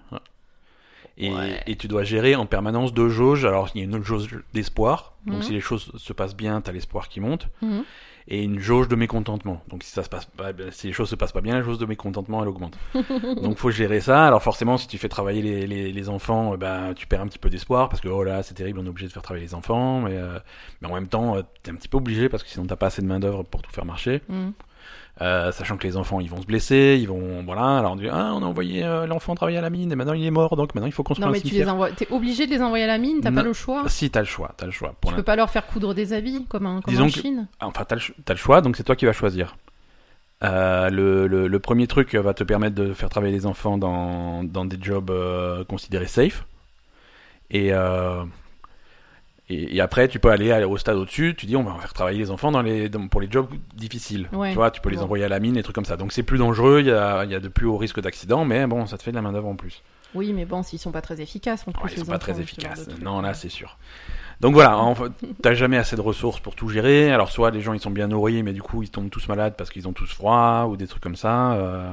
Et, 1.18 1.32
Ouais. 1.32 1.62
et 1.66 1.76
tu 1.76 1.86
dois 1.86 2.02
gérer 2.02 2.34
en 2.34 2.46
permanence 2.46 2.94
deux 2.94 3.10
jauges. 3.10 3.44
Alors 3.44 3.68
il 3.74 3.78
y 3.78 3.80
a 3.82 3.84
une 3.84 4.02
jauge 4.02 4.38
d'espoir, 4.54 5.14
donc 5.26 5.36
Mhm. 5.36 5.42
si 5.42 5.52
les 5.52 5.60
choses 5.60 5.92
se 5.96 6.12
passent 6.14 6.36
bien, 6.36 6.60
tu 6.62 6.70
as 6.70 6.72
l'espoir 6.72 7.08
qui 7.08 7.20
monte, 7.20 7.48
Mhm. 7.60 7.84
Et 8.30 8.44
une 8.44 8.60
jauge 8.60 8.86
de 8.88 8.94
mécontentement. 8.94 9.60
Donc 9.68 9.82
si 9.82 9.90
ça 9.90 10.04
se 10.04 10.08
passe 10.08 10.24
pas, 10.24 10.52
ben, 10.52 10.70
si 10.70 10.86
les 10.86 10.92
choses 10.92 11.10
se 11.10 11.16
passent 11.16 11.32
pas 11.32 11.40
bien, 11.40 11.54
la 11.54 11.62
jauge 11.62 11.78
de 11.78 11.86
mécontentement 11.86 12.42
elle 12.42 12.48
augmente. 12.48 12.78
donc 13.42 13.58
faut 13.58 13.72
gérer 13.72 14.00
ça. 14.00 14.26
Alors 14.26 14.42
forcément, 14.42 14.78
si 14.78 14.86
tu 14.86 14.98
fais 14.98 15.08
travailler 15.08 15.42
les, 15.42 15.66
les, 15.66 15.92
les 15.92 16.08
enfants, 16.08 16.54
euh, 16.54 16.56
ben 16.56 16.94
tu 16.94 17.08
perds 17.08 17.22
un 17.22 17.26
petit 17.26 17.40
peu 17.40 17.50
d'espoir 17.50 17.88
parce 17.88 18.00
que 18.00 18.08
oh 18.08 18.22
là 18.22 18.42
c'est 18.44 18.54
terrible, 18.54 18.78
on 18.78 18.86
est 18.86 18.88
obligé 18.88 19.08
de 19.08 19.12
faire 19.12 19.22
travailler 19.22 19.46
les 19.46 19.54
enfants, 19.54 20.00
mais 20.02 20.16
euh, 20.16 20.38
mais 20.80 20.88
en 20.88 20.94
même 20.94 21.08
temps 21.08 21.36
euh, 21.36 21.42
t'es 21.62 21.72
un 21.72 21.74
petit 21.74 21.88
peu 21.88 21.96
obligé 21.98 22.28
parce 22.28 22.44
que 22.44 22.48
sinon 22.48 22.66
t'as 22.66 22.76
pas 22.76 22.86
assez 22.86 23.02
de 23.02 23.06
main 23.08 23.18
d'œuvre 23.18 23.42
pour 23.42 23.62
tout 23.62 23.72
faire 23.72 23.84
marcher. 23.84 24.22
Mhm. 24.28 24.52
Euh, 25.22 25.52
sachant 25.52 25.76
que 25.76 25.86
les 25.86 25.98
enfants 25.98 26.18
ils 26.20 26.30
vont 26.30 26.40
se 26.40 26.46
blesser, 26.46 26.96
ils 26.98 27.06
vont 27.06 27.42
voilà, 27.44 27.78
alors 27.78 27.92
on 27.92 27.96
dit 27.96 28.08
ah 28.10 28.32
on 28.34 28.42
a 28.42 28.46
envoyé 28.46 28.82
euh, 28.82 29.06
l'enfant 29.06 29.34
travailler 29.34 29.58
à 29.58 29.60
la 29.60 29.68
mine 29.68 29.92
et 29.92 29.94
maintenant 29.94 30.14
il 30.14 30.24
est 30.24 30.30
mort 30.30 30.56
donc 30.56 30.74
maintenant 30.74 30.86
il 30.86 30.94
faut 30.94 31.02
construire 31.02 31.28
Non, 31.28 31.34
un 31.34 31.36
mais 31.36 31.42
tu 31.42 31.54
les 31.54 31.68
envoies. 31.68 31.90
T'es 31.90 32.10
obligé 32.10 32.46
de 32.46 32.52
les 32.52 32.62
envoyer 32.62 32.84
à 32.84 32.86
la 32.86 32.96
mine. 32.96 33.20
T'as 33.20 33.30
pas 33.30 33.42
le 33.42 33.52
choix. 33.52 33.84
Si 33.88 34.10
t'as 34.10 34.20
le 34.20 34.26
choix, 34.26 34.54
t'as 34.56 34.64
le 34.64 34.72
choix. 34.72 34.94
Pour 34.98 35.10
Tu 35.10 35.16
peux 35.16 35.22
pas 35.22 35.36
leur 35.36 35.50
faire 35.50 35.66
coudre 35.66 35.92
des 35.92 36.14
habits 36.14 36.46
comme, 36.48 36.64
un, 36.64 36.80
comme 36.80 36.94
Disons 36.94 37.04
en 37.04 37.08
Chine. 37.08 37.48
Enfin 37.60 37.84
t'as 37.84 37.96
le, 37.96 38.38
choix 38.38 38.62
donc 38.62 38.76
c'est 38.76 38.84
toi 38.84 38.96
qui 38.96 39.04
vas 39.04 39.12
choisir. 39.12 39.56
Euh, 40.42 40.88
le, 40.88 41.26
le, 41.26 41.48
le 41.48 41.58
premier 41.58 41.86
truc 41.86 42.14
va 42.14 42.32
te 42.32 42.42
permettre 42.42 42.74
de 42.74 42.94
faire 42.94 43.10
travailler 43.10 43.34
les 43.34 43.44
enfants 43.44 43.76
dans, 43.76 44.42
dans 44.42 44.64
des 44.64 44.78
jobs 44.80 45.12
considérés 45.68 46.06
safe. 46.06 46.46
Et, 47.50 47.72
et, 49.50 49.76
et 49.76 49.80
après, 49.80 50.08
tu 50.08 50.18
peux 50.18 50.30
aller 50.30 50.52
au 50.64 50.76
stade 50.78 50.96
au-dessus, 50.96 51.34
tu 51.36 51.46
dis 51.46 51.56
on 51.56 51.62
va 51.64 51.74
faire 51.80 51.92
travailler 51.92 52.18
les 52.18 52.30
enfants 52.30 52.50
dans 52.52 52.62
les, 52.62 52.88
dans- 52.88 53.08
pour 53.08 53.20
les 53.20 53.30
jobs 53.30 53.48
difficiles. 53.74 54.28
Ouais. 54.32 54.50
Tu 54.50 54.54
vois, 54.56 54.70
tu 54.70 54.80
peux 54.80 54.88
les 54.90 54.96
envoyer 55.04 55.24
à 55.24 55.28
la 55.28 55.40
mine, 55.40 55.54
des 55.54 55.62
trucs 55.62 55.74
comme 55.74 55.84
ça. 55.84 55.96
Donc 55.96 56.12
c'est 56.12 56.22
plus 56.22 56.38
dangereux, 56.38 56.80
il 56.80 56.86
y 56.86 56.90
a, 56.92 57.24
y 57.24 57.34
a 57.34 57.40
de 57.40 57.48
plus 57.48 57.66
hauts 57.66 57.76
risques 57.76 58.00
d'accident, 58.00 58.44
mais 58.44 58.66
bon, 58.66 58.86
ça 58.86 58.96
te 58.98 59.02
fait 59.02 59.10
de 59.10 59.16
la 59.16 59.22
main-d'œuvre 59.22 59.48
en 59.48 59.56
plus. 59.56 59.82
Oui, 60.14 60.32
mais 60.32 60.44
bon, 60.44 60.62
s'ils 60.64 60.78
sont 60.80 60.90
pas 60.90 61.02
très 61.02 61.20
efficaces 61.20 61.64
en 61.68 61.72
plus. 61.72 61.82
Ouais, 61.84 61.90
ils 61.96 61.98
sont 62.00 62.06
pas 62.06 62.18
très 62.18 62.40
efficaces. 62.40 62.88
Non, 63.00 63.20
là, 63.20 63.32
c'est 63.34 63.48
sûr. 63.48 63.78
Donc 64.40 64.54
voilà, 64.54 64.78
en 64.78 64.94
fait, 64.94 65.12
t'as 65.42 65.52
jamais 65.54 65.76
assez 65.76 65.96
de 65.96 66.00
ressources 66.00 66.40
pour 66.40 66.54
tout 66.56 66.68
gérer. 66.70 67.12
Alors 67.12 67.30
soit 67.30 67.50
les 67.50 67.60
gens 67.60 67.74
ils 67.74 67.80
sont 67.80 67.90
bien 67.90 68.08
nourris, 68.08 68.42
mais 68.42 68.54
du 68.54 68.62
coup 68.62 68.82
ils 68.82 68.88
tombent 68.90 69.10
tous 69.10 69.28
malades 69.28 69.54
parce 69.56 69.68
qu'ils 69.70 69.86
ont 69.86 69.92
tous 69.92 70.10
froid 70.12 70.66
ou 70.70 70.76
des 70.78 70.86
trucs 70.86 71.02
comme 71.02 71.14
ça. 71.16 71.52
euh, 71.52 71.92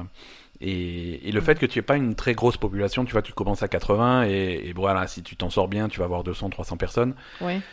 et, 0.60 1.28
et 1.28 1.32
le 1.32 1.40
fait 1.40 1.58
que 1.58 1.66
tu 1.66 1.78
aies 1.78 1.82
pas 1.82 1.96
une 1.96 2.14
très 2.14 2.34
grosse 2.34 2.56
population, 2.56 3.04
tu 3.04 3.12
vois, 3.12 3.22
tu 3.22 3.32
commences 3.32 3.62
à 3.62 3.68
80 3.68 4.26
et, 4.26 4.68
et 4.68 4.72
voilà, 4.72 5.06
si 5.06 5.22
tu 5.22 5.36
t'en 5.36 5.50
sors 5.50 5.68
bien, 5.68 5.88
tu 5.88 5.98
vas 6.00 6.04
avoir 6.04 6.24
200, 6.24 6.50
300 6.50 6.76
personnes. 6.76 7.14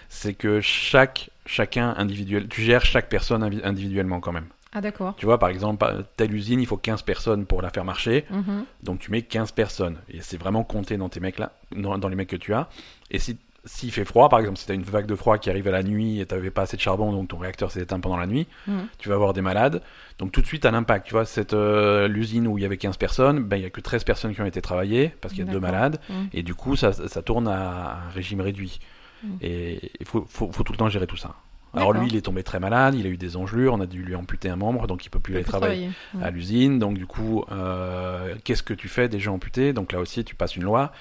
C'est 0.10 0.34
que 0.34 0.62
chaque 0.62 1.30
chacun 1.46 1.94
individuel, 1.98 2.48
tu 2.48 2.62
gères 2.62 2.86
chaque 2.86 3.10
personne 3.10 3.44
individuellement 3.64 4.20
quand 4.20 4.32
même. 4.32 4.48
Ah, 4.74 4.82
d'accord. 4.82 5.16
Tu 5.16 5.26
vois, 5.26 5.40
par 5.40 5.50
exemple, 5.50 5.86
telle 6.18 6.34
usine, 6.34 6.60
il 6.60 6.66
faut 6.66 6.76
15 6.76 7.04
personnes 7.04 7.46
pour 7.46 7.62
la 7.62 7.70
faire 7.70 7.86
marcher. 7.86 8.26
Mhm. 8.30 8.66
Donc 8.84 9.00
tu 9.00 9.10
mets 9.10 9.22
15 9.22 9.54
personnes 9.54 9.98
et 10.10 10.22
c'est 10.22 10.38
vraiment 10.38 10.66
compté 10.66 10.98
dans 10.98 11.08
tes 11.08 11.22
mecs 11.22 11.40
là, 11.40 11.54
dans, 11.74 11.98
dans 11.98 12.10
les 12.10 12.16
mecs 12.16 12.30
que 12.30 12.36
tu 12.36 12.54
as. 12.54 12.68
Et 13.10 13.20
si 13.20 13.38
s'il 13.66 13.92
fait 13.92 14.06
froid, 14.06 14.30
par 14.30 14.40
exemple, 14.40 14.58
si 14.58 14.66
t'as 14.68 14.74
une 14.76 14.84
vague 14.84 15.06
de 15.08 15.16
froid 15.16 15.38
qui 15.38 15.50
arrive 15.50 15.68
à 15.68 15.72
la 15.72 15.84
nuit 15.84 16.20
et 16.20 16.26
t'avais 16.26 16.52
pas 16.52 16.62
assez 16.64 16.78
de 16.78 16.82
charbon, 16.82 17.12
donc 17.12 17.28
ton 17.30 17.38
réacteur 17.38 17.72
s'est 17.72 17.82
éteint 17.82 18.00
pendant 18.00 18.18
la 18.18 18.28
nuit, 18.28 18.48
Mhm. 18.68 18.88
tu 19.00 19.10
vas 19.10 19.16
avoir 19.16 19.34
des 19.34 19.42
malades. 19.42 19.82
Donc 20.20 20.32
tout 20.32 20.42
de 20.42 20.46
suite, 20.48 20.62
t'as 20.64 20.72
l'impact. 20.72 21.08
Tu 21.08 21.14
vois, 21.14 21.26
cette 21.26 21.54
euh, 21.54 22.08
l'usine 22.08 22.48
où 22.48 22.58
il 22.58 22.62
y 22.62 22.66
avait 22.66 22.78
15 22.78 22.98
personnes, 22.98 23.40
ben 23.44 23.58
il 23.58 23.64
y 23.64 23.66
a 23.66 23.70
que 23.70 23.82
13 23.82 24.04
personnes 24.04 24.34
qui 24.36 24.42
ont 24.42 24.46
été 24.46 24.62
travaillées 24.62 25.14
parce 25.22 25.34
qu'il 25.34 25.46
y 25.46 25.50
a 25.50 25.52
deux 25.52 25.60
malades. 25.60 26.00
Mhm. 26.10 26.30
Et 26.34 26.44
du 26.44 26.54
coup, 26.56 26.76
ça, 26.76 26.94
ça 26.94 27.22
tourne 27.22 27.48
à 27.48 28.06
un 28.08 28.10
régime 28.12 28.42
réduit. 28.42 28.80
Mhm. 29.24 29.38
Et 29.42 29.92
il 30.00 30.06
faut, 30.06 30.26
faut, 30.30 30.52
faut 30.52 30.64
tout 30.64 30.72
le 30.74 30.78
temps 30.78 30.90
gérer 30.90 31.08
tout 31.08 31.18
ça. 31.18 31.36
Alors 31.76 31.94
lui, 31.94 32.08
il 32.08 32.16
est 32.16 32.22
tombé 32.22 32.44
très 32.44 32.60
malade, 32.60 32.96
il 32.96 33.06
a 33.06 33.10
eu 33.10 33.18
des 33.18 33.38
engelures, 33.38 33.74
on 33.74 33.80
a 33.82 33.86
dû 33.86 34.02
lui 34.04 34.16
amputer 34.16 34.50
un 34.50 34.56
membre, 34.56 34.88
donc 34.88 35.06
il 35.06 35.10
peut 35.10 35.20
plus 35.20 35.34
Tu 35.34 35.38
aller 35.38 35.46
travailler 35.46 35.90
Ouais. 36.14 36.24
à 36.24 36.32
l'usine. 36.32 36.80
Donc 36.80 36.98
du 36.98 37.06
coup, 37.06 37.44
euh, 37.52 38.36
qu'est-ce 38.44 38.64
que 38.64 38.74
tu 38.74 38.88
fais 38.88 39.08
des 39.10 39.20
gens 39.20 39.36
amputés 39.36 39.74
Donc 39.74 39.92
là 39.92 40.00
aussi, 40.00 40.24
tu 40.24 40.36
passes 40.36 40.56
une 40.56 40.64
loi. 40.64 40.92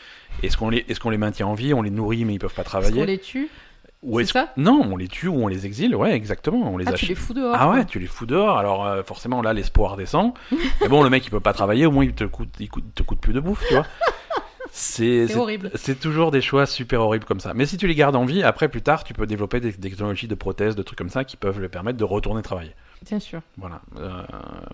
Est-ce 0.43 0.57
qu'on 0.57 0.71
les, 0.71 0.85
est-ce 0.89 1.01
qu'on 1.01 1.11
les 1.11 1.19
maintient 1.19 1.47
en 1.47 1.55
vie? 1.55 1.75
On 1.75 1.83
les 1.83 1.91
nourrit, 1.91 2.25
mais 2.25 2.35
ils 2.35 2.39
peuvent 2.39 2.53
pas 2.53 2.63
Est-ce 2.63 2.71
qu'on 2.73 2.81
travailler. 2.81 3.07
les 3.07 3.19
tue? 3.19 3.49
Ou 4.03 4.19
c'est 4.19 4.25
est-ce 4.25 4.33
ça? 4.33 4.53
Non, 4.59 4.83
on 4.93 4.97
les 4.99 5.09
tue 5.09 5.29
ou 5.29 5.43
on 5.43 5.49
les 5.49 5.65
exile. 5.65 5.97
Ouais, 5.97 6.13
exactement. 6.13 6.71
On 6.73 6.77
les 6.77 6.85
Ah, 6.87 6.91
tu 6.91 6.95
achète. 6.97 7.09
les 7.09 7.15
fous 7.15 7.33
dehors. 7.33 7.57
Ah 7.59 7.71
ouais, 7.71 7.77
quoi. 7.77 7.85
tu 7.87 7.99
les 7.99 8.07
fous 8.07 8.27
dehors. 8.27 8.59
Alors 8.59 8.85
euh, 8.87 9.03
forcément 9.03 9.41
là, 9.41 9.53
l'espoir 9.55 9.97
descend. 9.97 10.35
mais 10.83 10.89
bon, 10.89 11.03
le 11.03 11.09
mec 11.09 11.25
il 11.27 11.31
peut 11.31 11.41
pas 11.41 11.55
travailler. 11.55 11.87
Au 11.87 11.91
moins 11.91 12.05
il 12.05 12.13
te 12.13 12.25
coûte, 12.25 12.51
il 12.61 12.69
coûte- 12.69 12.95
te 12.95 13.03
coûte 13.03 13.19
plus 13.21 13.33
de 13.33 13.41
bouffe, 13.41 13.65
tu 13.67 13.75
vois. 13.75 13.87
C'est 14.77 15.37
horrible. 15.37 15.71
c'est 15.77 16.01
toujours 16.01 16.33
des 16.33 16.41
choix 16.41 16.67
super 16.67 17.01
horribles 17.01 17.25
comme 17.25 17.39
ça. 17.39 17.55
Mais 17.55 17.65
si 17.65 17.77
tu 17.77 17.87
les 17.87 17.95
gardes 17.95 18.17
en 18.17 18.25
vie, 18.25 18.43
après 18.43 18.69
plus 18.69 18.83
tard, 18.83 19.05
tu 19.05 19.15
peux 19.15 19.25
développer 19.25 19.61
des, 19.61 19.71
des 19.71 19.91
technologies 19.91 20.27
de 20.27 20.35
prothèses, 20.35 20.75
de 20.75 20.83
trucs 20.83 20.99
comme 20.99 21.11
ça 21.11 21.23
qui 21.23 21.37
peuvent 21.37 21.61
lui 21.61 21.69
permettre 21.69 21.97
de 21.97 22.03
retourner 22.03 22.43
travailler. 22.43 22.73
Bien 23.09 23.21
sûr. 23.21 23.41
Voilà. 23.57 23.81
Euh, 23.99 24.11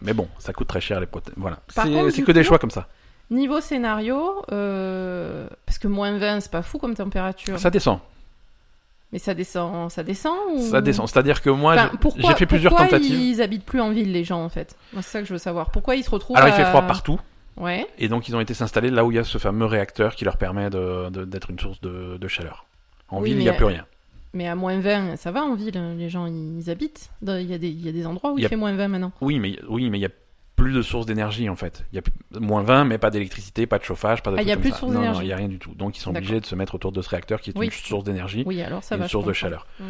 mais 0.00 0.14
bon, 0.14 0.26
ça 0.38 0.54
coûte 0.54 0.68
très 0.68 0.80
cher 0.80 1.00
les 1.00 1.06
prothèses. 1.06 1.34
Voilà. 1.36 1.58
C'est 1.68 2.22
que 2.22 2.32
des 2.32 2.44
choix 2.44 2.58
comme 2.58 2.70
ça. 2.70 2.88
Niveau 3.30 3.60
scénario, 3.60 4.42
euh, 4.50 5.46
parce 5.66 5.78
que 5.78 5.86
moins 5.86 6.16
20, 6.16 6.40
c'est 6.40 6.50
pas 6.50 6.62
fou 6.62 6.78
comme 6.78 6.94
température. 6.94 7.58
Ça 7.58 7.68
descend. 7.70 7.98
Mais 9.12 9.18
ça 9.18 9.34
descend, 9.34 9.90
ça 9.90 10.02
descend 10.02 10.34
ou... 10.54 10.60
Ça 10.70 10.80
descend. 10.80 11.08
C'est-à-dire 11.08 11.42
que 11.42 11.50
moi, 11.50 11.74
Enfin, 11.74 11.90
j'ai- 12.16 12.34
fait 12.36 12.46
plusieurs 12.46 12.70
pourquoi 12.72 12.86
tentatives. 12.88 13.18
ils 13.20 13.42
habitent 13.42 13.64
plus 13.66 13.80
en 13.80 13.90
ville, 13.90 14.12
les 14.12 14.24
gens, 14.24 14.42
en 14.42 14.48
fait? 14.48 14.76
C'est 14.94 15.02
ça 15.02 15.20
que 15.20 15.26
je 15.26 15.32
veux 15.32 15.38
savoir. 15.38 15.70
Pourquoi 15.72 15.96
ils 15.96 16.04
se 16.04 16.10
retrouvent 16.10 16.36
Alors 16.38 16.48
il 16.48 16.54
fait 16.54 16.64
froid 16.64 16.82
partout. 16.82 17.20
Ouais. 17.56 17.86
Et 17.98 18.08
donc 18.08 18.28
ils 18.28 18.36
ont 18.36 18.40
été 18.40 18.54
s'installer 18.54 18.90
là 18.90 19.04
où 19.04 19.10
il 19.12 19.16
y 19.16 19.18
a 19.18 19.24
ce 19.24 19.38
fameux 19.38 19.66
réacteur 19.66 20.14
qui 20.14 20.24
leur 20.24 20.36
permet 20.38 20.70
de- 20.70 21.10
de- 21.10 21.24
d'être 21.24 21.50
une 21.50 21.58
source 21.58 21.80
de, 21.80 22.16
de 22.16 22.28
chaleur. 22.28 22.66
En 23.08 23.20
Oui, 23.20 23.30
ville, 23.30 23.38
il 23.38 23.42
n'y 23.42 23.48
a 23.48 23.52
plus 23.54 23.64
rien. 23.64 23.86
Mais 24.32 24.46
à 24.46 24.54
moins 24.54 24.78
20, 24.78 25.16
ça 25.16 25.32
va 25.32 25.42
en 25.42 25.54
ville. 25.56 25.76
hein. 25.76 25.94
Les 25.98 26.08
gens, 26.08 26.26
ils 26.26 26.70
habitent. 26.70 27.10
Il 27.26 27.42
y, 27.42 27.52
a 27.52 27.58
des- 27.58 27.68
il 27.68 27.84
y 27.84 27.88
a 27.88 27.92
des 27.92 28.06
endroits 28.06 28.32
où 28.32 28.38
Il 28.38 28.40
il, 28.40 28.42
y 28.42 28.46
a- 28.46 28.48
fait 28.48 28.56
moins 28.56 28.72
20 28.74 28.86
maintenant. 28.88 29.12
Oui, 29.20 29.40
mais 29.40 29.58
oui, 29.68 29.90
mais 29.90 29.98
il 29.98 30.02
y 30.02 30.06
a 30.06 30.10
plus 30.54 30.72
de 30.72 30.82
sources 30.82 31.06
d'énergie 31.06 31.48
en 31.48 31.56
fait. 31.56 31.84
Il 31.92 31.96
y 31.96 31.98
a 31.98 32.02
plus- 32.02 32.12
moins 32.38 32.62
20, 32.62 32.84
mais 32.84 32.98
pas 32.98 33.10
d'électricité, 33.10 33.66
pas 33.66 33.78
de 33.78 33.84
chauffage, 33.84 34.22
pas 34.22 34.30
de 34.30 34.36
Ah, 34.36 34.42
il 34.42 34.48
y 34.48 34.52
a 34.52 34.56
plus 34.56 34.70
de 34.70 34.74
sources 34.76 34.92
Non, 34.92 34.98
non, 35.00 35.06
d'énergie. 35.06 35.22
il 35.24 35.28
y 35.28 35.32
a 35.32 35.36
rien 35.36 35.48
du 35.48 35.58
tout. 35.58 35.74
Donc 35.74 35.96
ils 35.96 36.00
sont 36.00 36.10
obligés 36.14 36.38
de 36.38 36.46
se 36.46 36.54
mettre 36.54 36.74
autour 36.76 36.92
de 36.92 37.02
ce 37.02 37.08
réacteur 37.08 37.40
qui 37.40 37.50
est 37.50 37.58
Oui. 37.58 37.66
une 37.66 37.72
source 37.72 38.04
d'énergie, 38.04 38.44
Oui, 38.46 38.62
alors 38.62 38.84
ça 38.84 38.94
et 38.94 38.98
va. 38.98 39.04
une 39.04 39.10
source 39.10 39.26
de 39.26 39.32
chaleur. 39.32 39.66
Mhm. 39.80 39.86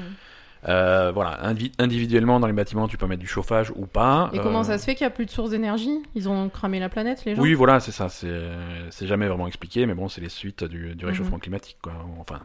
Euh, 0.69 1.11
voilà, 1.14 1.43
Indi- 1.47 1.73
individuellement 1.79 2.38
dans 2.38 2.47
les 2.47 2.52
bâtiments, 2.52 2.87
tu 2.87 2.99
peux 2.99 3.07
mettre 3.07 3.21
du 3.21 3.26
chauffage 3.26 3.73
ou 3.76 3.87
pas. 3.87 4.31
Et 4.35 4.38
Euh, 4.38 4.43
comment 4.43 4.62
ça 4.62 4.76
se 4.76 4.85
fait 4.85 4.95
qu'il 4.95 5.07
n'y 5.07 5.12
a 5.12 5.14
plus 5.14 5.25
de 5.26 5.31
sources 5.31 5.50
d'énergie? 5.50 6.02
Ils 6.14 6.29
ont 6.29 6.49
cramé 6.50 6.79
la 6.81 6.88
planète, 6.90 7.25
les 7.25 7.35
gens? 7.35 7.40
Oui, 7.43 7.55
voilà, 7.55 7.81
c'est 7.81 7.93
ça. 7.93 8.09
C'est 8.11 8.43
c'est 8.90 9.07
jamais 9.07 9.26
vraiment 9.26 9.47
expliqué, 9.47 9.87
mais 9.87 9.95
bon, 9.95 10.09
c'est 10.09 10.21
les 10.21 10.29
suites 10.29 10.64
du, 10.64 10.95
du 10.95 11.05
Mhm. 11.05 11.11
réchauffement 11.11 11.38
climatique, 11.38 11.79
quoi. 11.81 11.93
Enfin, 12.19 12.40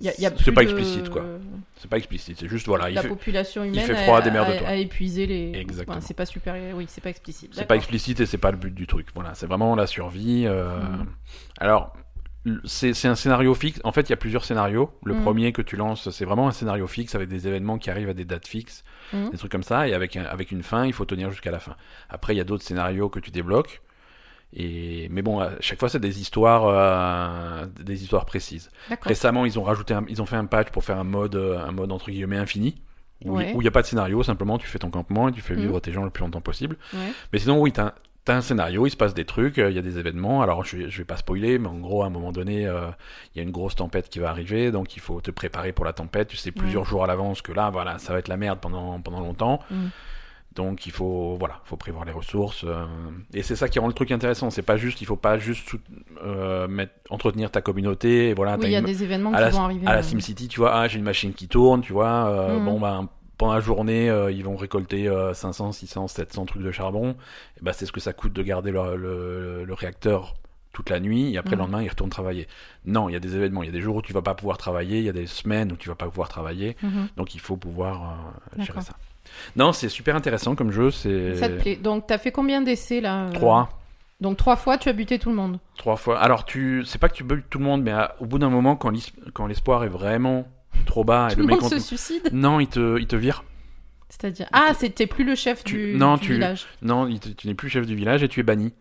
Il 0.00 0.12
il 0.18 0.30
c'est 0.42 0.52
pas 0.52 0.60
de- 0.62 0.66
explicite, 0.70 1.08
quoi. 1.10 1.24
C'est 1.76 1.90
pas 1.90 1.96
explicite. 1.98 2.38
C'est 2.38 2.48
juste 2.48 2.66
voilà, 2.68 2.88
il 2.88 2.94
la 2.94 3.02
fait- 3.02 3.08
population 3.08 3.64
humaine 3.64 3.84
fait 3.84 3.96
froid, 3.96 4.20
a, 4.20 4.42
a- 4.42 4.68
a 4.68 4.74
épuisé 4.76 5.26
les. 5.26 5.52
Exactement. 5.58 5.96
Enfin, 5.96 6.06
c'est 6.06 6.14
pas 6.14 6.26
super. 6.26 6.54
Oui, 6.76 6.84
c'est 6.88 7.02
pas 7.02 7.10
explicite. 7.10 7.50
C'est 7.52 7.66
pas 7.66 7.74
explicite 7.76 8.20
et 8.20 8.26
c'est 8.26 8.38
pas 8.38 8.52
le 8.52 8.58
but 8.58 8.72
du 8.74 8.86
truc. 8.86 9.08
Voilà, 9.14 9.34
c'est 9.34 9.46
vraiment 9.46 9.74
la 9.74 9.88
survie. 9.88 10.44
euh, 10.46 10.78
Mhm. 10.78 11.06
Alors, 11.58 11.92
c'est 12.64 13.06
un 13.06 13.14
scénario 13.14 13.54
fixe. 13.54 13.80
En 13.84 13.92
fait, 13.92 14.02
il 14.02 14.10
y 14.10 14.12
a 14.12 14.16
plusieurs 14.16 14.44
scénarios. 14.44 14.90
Le 15.04 15.14
Mhm. 15.14 15.22
premier 15.22 15.52
que 15.52 15.62
tu 15.62 15.76
lances, 15.76 16.08
c'est 16.10 16.24
vraiment 16.24 16.48
un 16.48 16.52
scénario 16.52 16.86
fixe 16.86 17.14
avec 17.14 17.28
des 17.28 17.46
événements 17.46 17.78
qui 17.78 17.90
arrivent 17.90 18.08
à 18.08 18.14
des 18.14 18.24
dates 18.24 18.46
fixes, 18.46 18.82
Mhm. 19.12 19.30
des 19.30 19.36
trucs 19.38 19.52
comme 19.52 19.62
ça, 19.62 19.86
et 19.88 19.92
avec, 19.94 20.16
un- 20.16 20.24
avec 20.24 20.50
une 20.50 20.62
fin, 20.62 20.86
il 20.86 20.92
faut 20.92 21.04
tenir 21.04 21.30
jusqu'à 21.30 21.50
la 21.50 21.60
fin. 21.60 21.76
Après, 22.08 22.34
il 22.34 22.38
y 22.38 22.40
a 22.40 22.44
d'autres 22.44 22.64
scénarios 22.64 23.08
que 23.10 23.20
tu 23.20 23.30
débloques. 23.30 23.82
Et 24.52 25.06
mais 25.12 25.22
bon, 25.22 25.38
à 25.38 25.50
chaque 25.60 25.78
fois 25.78 25.88
c'est 25.88 26.00
des 26.00 26.20
histoires, 26.20 26.64
euh, 26.66 27.66
des 27.84 28.02
histoires 28.02 28.24
précises. 28.26 28.68
Récemment, 29.02 29.44
ils 29.44 29.58
ont 29.60 29.62
rajouté, 29.62 29.94
un- 29.94 30.04
ils 30.08 30.20
ont 30.20 30.26
fait 30.26 30.34
un 30.36 30.46
patch 30.46 30.70
pour 30.70 30.82
faire 30.82 30.98
un 30.98 31.04
mode, 31.04 31.36
euh, 31.36 31.60
un 31.64 31.70
mode 31.70 31.92
entre 31.92 32.10
guillemets 32.10 32.36
infini, 32.38 32.82
où 33.24 33.36
Ouais. 33.36 33.52
il 33.52 33.58
n'y 33.60 33.68
a 33.68 33.70
pas 33.70 33.82
de 33.82 33.86
scénario, 33.86 34.24
simplement 34.24 34.58
tu 34.58 34.66
fais 34.66 34.80
ton 34.80 34.90
campement 34.90 35.28
et 35.28 35.32
tu 35.32 35.40
fais 35.40 35.54
vivre 35.54 35.78
tes 35.78 35.92
gens 35.92 36.02
le 36.02 36.10
plus 36.10 36.22
longtemps 36.22 36.40
possible. 36.40 36.78
Ouais. 36.92 37.12
Mais 37.32 37.38
sinon, 37.38 37.60
oui, 37.60 37.70
t'as 37.70 37.84
as 37.84 37.86
un 37.86 37.92
scénario, 38.40 38.86
il 38.86 38.90
se 38.90 38.96
passe 38.96 39.14
des 39.14 39.24
trucs, 39.24 39.58
euh, 39.58 39.70
il 39.70 39.76
y 39.76 39.78
a 39.78 39.82
des 39.82 39.98
événements. 39.98 40.42
Alors, 40.42 40.64
je, 40.64 40.88
je 40.88 40.98
vais 40.98 41.04
pas 41.04 41.16
spoiler, 41.16 41.58
mais 41.58 41.68
en 41.68 41.78
gros, 41.78 42.02
à 42.02 42.06
un 42.06 42.10
moment 42.10 42.32
donné, 42.32 42.66
euh, 42.66 42.86
il 43.34 43.38
y 43.38 43.40
a 43.40 43.42
une 43.42 43.50
grosse 43.50 43.74
tempête 43.76 44.08
qui 44.08 44.18
va 44.20 44.30
arriver, 44.30 44.70
donc 44.70 44.94
il 44.96 45.00
faut 45.00 45.20
te 45.20 45.30
préparer 45.30 45.72
pour 45.72 45.84
la 45.84 45.92
tempête. 45.92 46.28
Tu 46.28 46.36
sais 46.36 46.52
plusieurs 46.52 46.84
jours 46.84 47.02
à 47.04 47.06
l'avance 47.06 47.42
que 47.42 47.52
là, 47.52 47.70
voilà, 47.70 47.98
ça 47.98 48.12
va 48.12 48.18
être 48.18 48.28
la 48.28 48.36
merde 48.36 48.58
pendant 48.60 49.00
pendant 49.00 49.20
longtemps. 49.20 49.60
Mhm. 49.70 49.90
Donc 50.56 50.84
il 50.84 50.90
faut 50.90 51.36
voilà, 51.38 51.60
faut 51.64 51.76
prévoir 51.76 52.04
les 52.04 52.10
ressources 52.10 52.64
euh, 52.66 52.84
et 53.32 53.42
c'est 53.44 53.54
ça 53.54 53.68
qui 53.68 53.78
rend 53.78 53.86
le 53.86 53.92
truc 53.92 54.10
intéressant. 54.10 54.50
C'est 54.50 54.62
pas 54.62 54.76
juste, 54.76 55.00
il 55.00 55.04
faut 55.06 55.14
pas 55.14 55.38
juste 55.38 55.70
euh, 56.24 56.66
mettre, 56.66 56.92
entretenir 57.08 57.52
ta 57.52 57.60
communauté. 57.62 58.30
Et 58.30 58.34
voilà, 58.34 58.54
Oui, 58.54 58.60
t'as 58.62 58.66
il 58.66 58.72
y 58.72 58.76
a 58.76 58.80
une- 58.80 58.84
des 58.84 59.04
événements 59.04 59.30
qui 59.30 59.38
la, 59.40 59.48
vont 59.50 59.62
arriver. 59.62 59.86
à 59.86 59.94
la 59.94 60.02
SimCity, 60.02 60.48
tu 60.48 60.58
vois, 60.58 60.74
ah, 60.74 60.88
j'ai 60.88 60.98
une 60.98 61.04
machine 61.04 61.32
qui 61.34 61.46
tourne, 61.46 61.82
tu 61.82 61.92
vois, 61.92 62.56
Mhm. 62.58 62.64
bon, 62.64 62.80
ben, 62.80 63.08
pendant 63.40 63.54
la 63.54 63.60
journée, 63.60 64.10
euh, 64.10 64.30
ils 64.30 64.44
vont 64.44 64.54
récolter 64.54 65.08
euh, 65.08 65.32
500, 65.32 65.72
600, 65.72 66.08
700 66.08 66.44
trucs 66.44 66.62
de 66.62 66.70
charbon. 66.70 67.16
Et 67.58 67.62
ben, 67.62 67.72
c'est 67.72 67.86
ce 67.86 67.92
que 67.92 67.98
ça 68.00 68.12
coûte 68.12 68.34
de 68.34 68.42
garder 68.42 68.70
le, 68.70 68.96
le- 68.96 69.64
le 69.64 69.74
réacteur 69.74 70.34
toute 70.74 70.90
la 70.90 71.00
nuit, 71.00 71.32
et 71.34 71.38
après, 71.38 71.56
le 71.56 71.62
lendemain, 71.62 71.82
ils 71.82 71.88
retournent 71.88 72.10
travailler. 72.10 72.46
Non, 72.84 73.08
il 73.08 73.12
y 73.12 73.16
a 73.16 73.20
des 73.20 73.34
événements, 73.34 73.62
il 73.62 73.66
y 73.66 73.68
a 73.70 73.72
des 73.72 73.80
jours 73.80 73.96
où 73.96 74.02
tu 74.02 74.12
vas 74.12 74.20
pas 74.22 74.34
pouvoir 74.34 74.58
travailler, 74.58 74.98
il 74.98 75.04
y 75.04 75.08
a 75.08 75.12
des 75.12 75.26
semaines 75.26 75.72
où 75.72 75.76
tu 75.76 75.88
vas 75.88 75.94
pas 75.94 76.04
pouvoir 76.06 76.28
travailler, 76.28 76.76
mhm. 76.82 77.08
donc 77.16 77.34
il 77.34 77.40
faut 77.40 77.56
pouvoir 77.56 78.20
euh, 78.58 78.62
gérer 78.62 78.80
ça. 78.82 78.92
Non, 79.56 79.72
c'est 79.72 79.88
super 79.88 80.14
intéressant 80.14 80.54
comme 80.54 80.70
jeu, 80.70 80.90
c'est... 80.90 81.34
Ça 81.36 81.48
te 81.48 81.54
plaît. 81.60 81.76
Donc, 81.76 82.06
t'as 82.06 82.18
fait 82.18 82.30
combien 82.32 82.60
d'essais 82.62 83.00
là 83.00 83.24
euh, 83.24 83.32
Trois. 83.32 83.70
Donc, 84.20 84.36
trois 84.36 84.56
fois, 84.56 84.76
tu 84.78 84.88
as 84.88 84.92
buté 84.92 85.18
tout 85.18 85.30
le 85.30 85.34
monde? 85.36 85.58
Trois 85.78 85.96
fois. 85.96 86.20
Alors, 86.20 86.44
tu, 86.44 86.84
c'est 86.84 86.98
pas 86.98 87.08
que 87.08 87.14
tu 87.14 87.24
butes 87.24 87.48
tout 87.48 87.58
le 87.58 87.64
monde, 87.64 87.82
mais 87.82 87.90
à- 87.92 88.14
au 88.20 88.26
bout 88.26 88.38
d'un 88.38 88.50
moment, 88.50 88.76
quand 88.76 89.46
l'espoir 89.46 89.82
est 89.84 89.88
vraiment 89.88 90.46
trop 90.84 91.04
bas 91.04 91.28
et 91.30 91.34
tout 91.34 91.38
le 91.40 91.42
le 91.42 91.48
mec 91.48 91.60
monde 91.60 91.70
se 91.70 91.74
continue- 91.76 91.86
suicide. 91.98 92.28
non, 92.32 92.60
il 92.60 92.68
te, 92.68 92.98
il 92.98 93.06
te 93.06 93.16
vire. 93.16 93.44
C'est-à-dire. 94.08 94.48
Ah, 94.52 94.72
c'était 94.76 95.06
plus 95.06 95.24
le 95.24 95.34
chef 95.34 95.62
Tu- 95.64 95.92
du, 95.92 95.98
non, 95.98 96.16
du 96.16 96.26
tu- 96.26 96.32
village. 96.34 96.66
Non, 96.82 97.08
tu 97.36 97.46
n'es 97.46 97.54
plus 97.54 97.68
chef 97.68 97.86
du 97.86 97.94
village 97.94 98.22
et 98.22 98.28
tu 98.28 98.40
es 98.40 98.42
banni. 98.42 98.72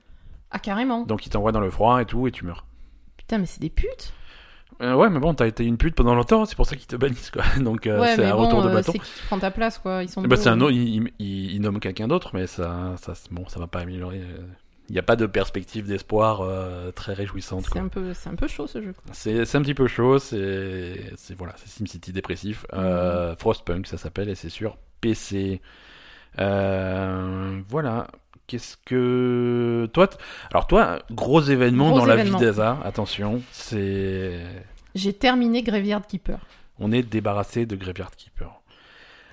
Ah, 0.52 0.58
carrément. 0.60 1.04
Donc 1.06 1.26
il 1.26 1.30
t'envoie 1.30 1.52
dans 1.52 1.60
le 1.60 1.70
froid 1.70 2.02
et 2.02 2.06
tout 2.06 2.28
et 2.28 2.32
tu 2.32 2.46
meurs. 2.46 2.66
Putain, 3.18 3.38
mais 3.38 3.46
c'est 3.46 3.62
des 3.62 3.70
putes. 3.70 4.14
Euh, 4.82 4.96
ouais, 4.96 5.10
mais 5.10 5.20
bon, 5.20 5.34
t'as 5.34 5.46
été 5.46 5.66
une 5.66 5.78
pute 5.78 5.94
pendant 5.94 6.16
longtemps, 6.16 6.46
c'est 6.46 6.56
pour 6.56 6.66
ça 6.66 6.76
qu'ils 6.78 6.88
te 6.88 6.96
bannissent 6.96 7.32
quoi. 7.32 7.44
Donc 7.60 7.86
euh, 7.86 8.00
ouais, 8.00 8.16
c'est 8.16 8.24
un 8.26 8.36
bon, 8.36 8.46
retour 8.46 8.64
de 8.64 8.70
euh, 8.70 8.74
bâton. 8.74 8.94
c'est 8.96 9.26
prend 9.28 9.38
ta 9.38 9.52
place, 9.52 9.78
quoi. 9.78 10.02
Ils 10.04 10.10
sont. 10.10 10.22
Beaux. 10.22 10.36
c'est 10.38 10.48
un 10.50 10.62
autre, 10.62 10.72
il, 10.72 10.88
il- 10.96 11.14
il- 11.20 11.52
il 11.56 11.62
nomme 11.62 11.80
quelqu'un 11.80 12.08
d'autre, 12.08 12.32
mais 12.34 12.48
ça, 12.48 12.96
ça, 13.02 13.14
bon, 13.30 13.48
ça 13.50 13.60
va 13.60 13.68
pas 13.68 13.80
améliorer. 13.82 14.22
Il 14.90 14.94
n'y 14.94 15.00
a 15.00 15.04
pas 15.04 15.16
de 15.16 15.28
perspective 15.28 15.88
d'espoir 15.88 16.42
euh, 16.42 16.92
très 16.92 17.14
réjouissante. 17.14 17.68
C'est 17.72 17.78
un 17.80 17.88
peu, 17.88 18.12
un 18.26 18.36
peu 18.36 18.48
chaud 18.48 18.66
ce 18.66 18.82
jeu. 18.82 18.94
C'est 19.12 19.56
un 19.56 19.62
petit 19.62 19.76
peu 19.76 19.88
chaud, 19.88 20.18
c'est 20.18 21.14
voilà, 21.38 21.54
SimCity 21.64 22.12
dépressif. 22.12 22.66
Mhm. 22.74 22.80
Euh, 22.80 23.36
Frostpunk, 23.36 23.86
ça 23.86 23.98
s'appelle, 23.98 24.30
et 24.30 24.36
c'est 24.36 24.50
sur 24.50 24.78
PC. 25.00 25.62
Euh, 26.40 27.62
voilà. 27.70 28.08
Qu'est-ce 28.48 28.78
que 28.84 29.88
toi, 29.94 30.10
alors 30.50 30.66
toi, 30.66 30.98
gros 31.12 31.42
événement 31.42 31.90
Gros 31.90 32.00
dans 32.00 32.06
la 32.06 32.24
vie 32.24 32.32
d'Asa. 32.32 32.80
Attention, 32.84 33.44
c'est 33.52 34.40
J'ai 34.96 35.14
terminé 35.14 35.62
Graveyard 35.62 36.08
Keeper. 36.08 36.40
on 36.80 36.92
est 36.92 37.04
débarrassé 37.04 37.68
de 37.68 37.76
Graveyard 37.76 38.16
Keeper. 38.16 38.59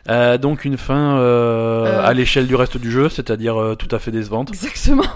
Euh, 0.08 0.38
donc 0.38 0.64
une 0.64 0.76
fin 0.76 1.18
euh, 1.18 1.84
Euh. 1.86 2.06
à 2.06 2.12
l'échelle 2.14 2.46
du 2.46 2.54
reste 2.54 2.76
du 2.76 2.90
jeu, 2.90 3.08
c'est-à-dire 3.08 3.60
euh, 3.60 3.74
tout 3.74 3.88
à 3.94 3.98
fait 3.98 4.10
décevante. 4.10 4.50
Exactement. 4.50 5.04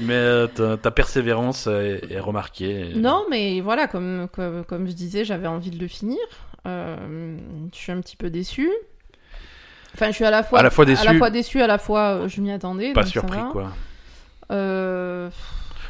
Mais 0.00 0.48
ta, 0.48 0.76
ta 0.76 0.90
persévérance 0.90 1.68
est, 1.68 2.00
est 2.10 2.18
remarquée. 2.18 2.90
non, 2.96 3.24
mais 3.30 3.60
voilà, 3.60 3.86
comme, 3.86 4.26
comme, 4.32 4.64
comme 4.64 4.88
je 4.88 4.92
disais, 4.92 5.24
j'avais 5.24 5.46
envie 5.46 5.70
de 5.70 5.78
le 5.78 5.86
finir. 5.86 6.18
Je 6.64 7.36
suis 7.72 7.92
un 7.92 8.00
petit 8.00 8.16
peu 8.16 8.28
déçu. 8.28 8.68
Enfin, 9.94 10.06
je 10.08 10.12
suis 10.16 10.24
à 10.24 10.30
la 10.30 10.42
fois, 10.42 10.58
À 10.58 10.62
la 10.64 10.70
fois 10.70 10.84
déçu. 10.86 11.06
à 11.06 11.12
la 11.12 11.18
fois, 11.18 11.30
déçu, 11.30 11.62
à 11.62 11.66
la 11.68 11.78
fois 11.78 12.26
je 12.26 12.40
m'y 12.40 12.50
attendais. 12.50 12.92
Pas 12.94 13.02
donc 13.02 13.08
ça 13.08 13.12
surpris 13.20 13.38
va. 13.38 13.48
quoi. 13.52 13.68
Euh, 14.50 15.30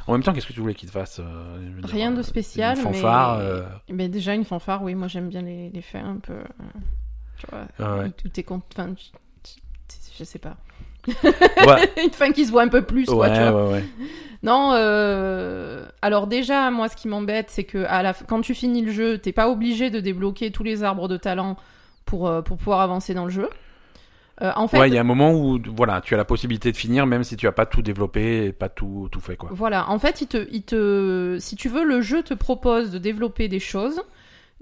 En 0.06 0.12
même 0.12 0.22
temps, 0.22 0.32
qu'est-ce 0.32 0.46
que 0.46 0.52
tu 0.52 0.60
voulais 0.60 0.74
qu'il 0.74 0.88
te 0.88 0.92
fasse 0.92 1.20
euh, 1.20 1.58
dire, 1.80 1.88
Rien 1.90 2.10
de 2.10 2.18
euh, 2.18 2.22
spécial, 2.22 2.76
Une 2.76 2.82
fanfare. 2.84 3.38
mais- 3.38 3.44
euh, 3.44 3.62
mais 3.90 4.08
déjà 4.08 4.34
une 4.34 4.44
fanfare, 4.44 4.82
oui, 4.82 4.94
moi 4.94 5.08
j'aime 5.08 5.28
bien 5.28 5.42
les, 5.42 5.70
les 5.70 5.82
faire 5.82 6.04
un 6.06 6.16
peu. 6.16 6.34
Tu 7.38 7.46
vois, 7.50 7.66
Ah 7.78 7.96
ouais. 7.98 8.10
t'es 8.32 8.42
content. 8.42 8.66
Enfin, 8.76 8.94
je 10.18 10.24
sais 10.24 10.38
pas. 10.38 10.56
Ouais, 11.66 11.90
une 12.04 12.10
fin 12.10 12.30
qui 12.32 12.44
se 12.46 12.50
voit 12.52 12.62
un 12.62 12.68
peu 12.68 12.82
plus, 12.82 13.06
quoi, 13.06 13.28
ouais, 13.28 13.34
tu 13.34 13.50
vois. 13.50 13.66
ouais, 13.66 13.72
ouais. 13.74 13.84
Non, 14.44 14.72
euh... 14.74 15.86
alors 16.00 16.26
déjà, 16.26 16.70
moi, 16.70 16.88
ce 16.88 16.96
qui 16.96 17.06
m'embête, 17.08 17.48
c'est 17.50 17.64
que 17.64 17.84
à 17.84 18.02
la... 18.02 18.12
f- 18.12 18.24
quand 18.26 18.40
tu 18.40 18.54
finis 18.54 18.82
le 18.82 18.90
jeu, 18.92 19.18
t'es 19.18 19.32
pas 19.32 19.48
obligé 19.48 19.90
de 19.90 20.00
débloquer 20.00 20.50
tous 20.50 20.62
les 20.64 20.82
arbres 20.82 21.06
de 21.08 21.16
talent 21.16 21.56
pour, 22.04 22.26
euh, 22.28 22.42
pour 22.42 22.56
pouvoir 22.56 22.80
avancer 22.80 23.14
dans 23.14 23.24
le 23.24 23.30
jeu. 23.30 23.48
Euh, 24.42 24.52
en 24.56 24.66
fait, 24.66 24.78
Ouais, 24.78 24.88
il 24.88 24.94
y 24.94 24.98
a 24.98 25.00
un 25.00 25.04
moment 25.04 25.32
où 25.32 25.60
voilà, 25.76 26.00
tu 26.00 26.14
as 26.14 26.16
la 26.16 26.24
possibilité 26.24 26.72
de 26.72 26.76
finir 26.76 27.06
même 27.06 27.22
si 27.22 27.36
tu 27.36 27.46
as 27.46 27.52
pas 27.52 27.66
tout 27.66 27.82
développé 27.82 28.46
et 28.46 28.52
pas 28.52 28.68
tout 28.68 29.08
tout 29.12 29.20
fait 29.20 29.36
quoi. 29.36 29.50
voilà, 29.52 29.88
en 29.88 29.98
fait, 29.98 30.20
il 30.20 30.26
te, 30.26 30.48
il 30.50 30.62
te... 30.62 31.36
si 31.38 31.54
tu 31.56 31.68
veux, 31.68 31.84
le 31.84 32.00
jeu 32.00 32.22
te 32.22 32.34
propose 32.34 32.90
de 32.90 32.98
développer 32.98 33.48
des 33.48 33.60
choses 33.60 34.02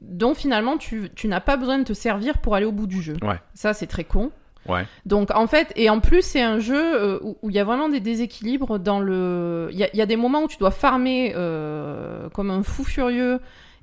dont 0.03 0.35
finalement 0.35 0.77
tu, 0.79 1.11
tu 1.15 1.29
n'as 1.29 1.41
pas 1.41 1.57
besoin 1.57 1.79
de 1.79 1.85
te 1.85 1.93
servir 1.93 2.39
pour 2.39 2.55
aller 2.55 2.67
au 2.67 2.73
bout 2.73 2.87
du 2.87 3.03
jeu. 3.03 3.17
Ouais. 3.23 3.41
Ça, 3.55 3.73
c'est 3.75 3.87
très 3.87 4.05
con. 4.05 4.31
Ouais. 4.69 4.85
Donc 5.07 5.31
en 5.35 5.47
fait, 5.47 5.73
et 5.77 5.89
en 5.89 6.01
plus 6.01 6.21
c'est 6.21 6.43
un 6.43 6.59
jeu 6.59 6.77
euh, 6.79 7.19
où 7.23 7.49
il 7.49 7.57
y 7.57 7.59
a 7.59 7.65
vraiment 7.65 7.89
des 7.89 8.01
déséquilibres 8.01 8.79
dans 8.79 9.01
le... 9.01 9.69
Il 9.73 9.79
y 9.79 9.85
a, 9.85 9.89
il 9.95 9.97
y 9.97 10.03
a 10.03 10.07
des 10.07 10.17
moments 10.17 10.43
où 10.43 10.49
tu 10.49 10.59
dois 10.59 10.71
farmer 10.71 11.33
euh, 11.35 12.29
comme 12.31 12.51
un 12.51 12.63
fou 12.63 12.85
furieux 12.85 13.41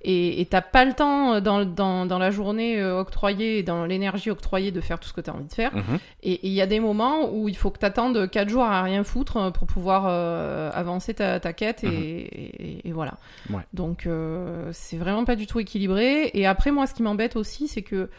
et 0.10 0.46
t'as 0.46 0.62
pas 0.62 0.86
le 0.86 0.94
temps 0.94 1.34
euh, 1.34 1.40
dans, 1.42 1.66
dans, 1.66 2.06
dans 2.06 2.18
la 2.20 2.32
journée 2.32 2.80
euh, 2.80 3.00
octroyée, 3.00 3.62
dans 3.64 3.86
l'énergie 3.86 4.30
octroyée 4.32 4.72
de 4.72 4.80
faire 4.80 5.00
tout 5.00 5.08
ce 5.10 5.14
que 5.14 5.22
tu 5.22 5.30
as 5.30 5.34
envie 5.36 5.48
de 5.48 5.54
faire. 5.54 5.76
Mhm. 5.76 6.00
Et 6.24 6.48
il 6.48 6.54
y 6.54 6.62
a 6.62 6.66
des 6.68 6.80
moments 6.80 7.30
où 7.32 7.50
il 7.50 7.58
faut 7.58 7.70
que 7.72 7.80
t'attendes 7.80 8.30
4 8.30 8.48
jours 8.50 8.64
à 8.64 8.82
rien 8.84 9.04
foutre 9.04 9.38
euh, 9.38 9.52
pour 9.52 9.68
pouvoir 9.68 10.06
euh, 10.08 10.70
avancer 10.74 11.14
ta, 11.14 11.40
ta 11.40 11.52
quête 11.54 11.84
et, 11.84 11.88
Mhm. 11.88 11.94
et- 11.98 12.88
et 12.88 12.92
voilà. 12.92 13.16
Ouais. 13.50 13.64
Donc 13.74 14.06
euh, 14.08 14.70
c'est 14.72 14.98
vraiment 14.98 15.26
pas 15.26 15.36
du 15.36 15.46
tout 15.48 15.60
équilibré. 15.60 16.32
Et 16.34 16.46
après 16.48 16.72
moi 16.72 16.88
ce 16.88 16.94
qui 16.94 17.04
m'embête 17.04 17.36
aussi 17.36 17.68
c'est 17.68 17.82
que 17.82 18.10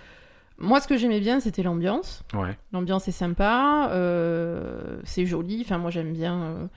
moi 0.59 0.81
ce 0.81 0.89
que 0.89 0.97
j'aimais 0.97 1.21
bien 1.21 1.41
c'était 1.41 1.63
l'ambiance. 1.63 2.23
Ouais. 2.35 2.57
L'ambiance 2.73 3.09
est 3.09 3.13
sympa, 3.13 3.89
euh, 3.93 4.99
c'est 5.05 5.25
joli. 5.25 5.63
Enfin, 5.65 5.79
moi 5.79 5.91
j'aime 5.91 6.13
bien. 6.13 6.69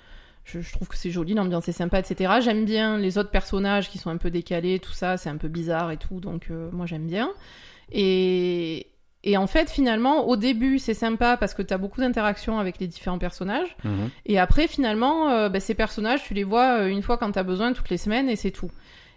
Je, 0.43 0.61
je 0.61 0.71
trouve 0.73 0.87
que 0.87 0.97
c'est 0.97 1.11
joli, 1.11 1.33
l'ambiance 1.33 1.67
est 1.67 1.73
sympa, 1.73 1.99
etc. 1.99 2.33
J'aime 2.41 2.65
bien 2.65 2.97
les 2.97 3.17
autres 3.17 3.29
personnages 3.29 3.89
qui 3.89 3.97
sont 3.97 4.09
un 4.09 4.17
peu 4.17 4.31
décalés, 4.31 4.79
tout 4.79 4.91
ça, 4.91 5.17
c'est 5.17 5.29
un 5.29 5.37
peu 5.37 5.47
bizarre 5.47 5.91
et 5.91 5.97
tout. 5.97 6.19
Donc 6.19 6.47
euh, 6.49 6.69
moi 6.71 6.85
j'aime 6.85 7.07
bien. 7.07 7.31
Et, 7.91 8.87
et 9.23 9.37
en 9.37 9.47
fait, 9.47 9.69
finalement, 9.69 10.27
au 10.27 10.35
début 10.35 10.79
c'est 10.79 10.93
sympa 10.93 11.37
parce 11.37 11.53
que 11.53 11.61
t'as 11.61 11.77
beaucoup 11.77 12.01
d'interactions 12.01 12.59
avec 12.59 12.79
les 12.79 12.87
différents 12.87 13.19
personnages. 13.19 13.75
Mhm. 13.83 14.09
Et 14.25 14.39
après, 14.39 14.67
finalement, 14.67 15.29
euh, 15.29 15.49
bah, 15.49 15.59
ces 15.59 15.75
personnages, 15.75 16.23
tu 16.23 16.33
les 16.33 16.43
vois 16.43 16.79
euh, 16.79 16.87
une 16.87 17.01
fois 17.01 17.17
quand 17.17 17.31
t'as 17.31 17.43
besoin, 17.43 17.73
toutes 17.73 17.89
les 17.89 17.97
semaines, 17.97 18.29
et 18.29 18.35
c'est 18.35 18.51
tout. 18.51 18.71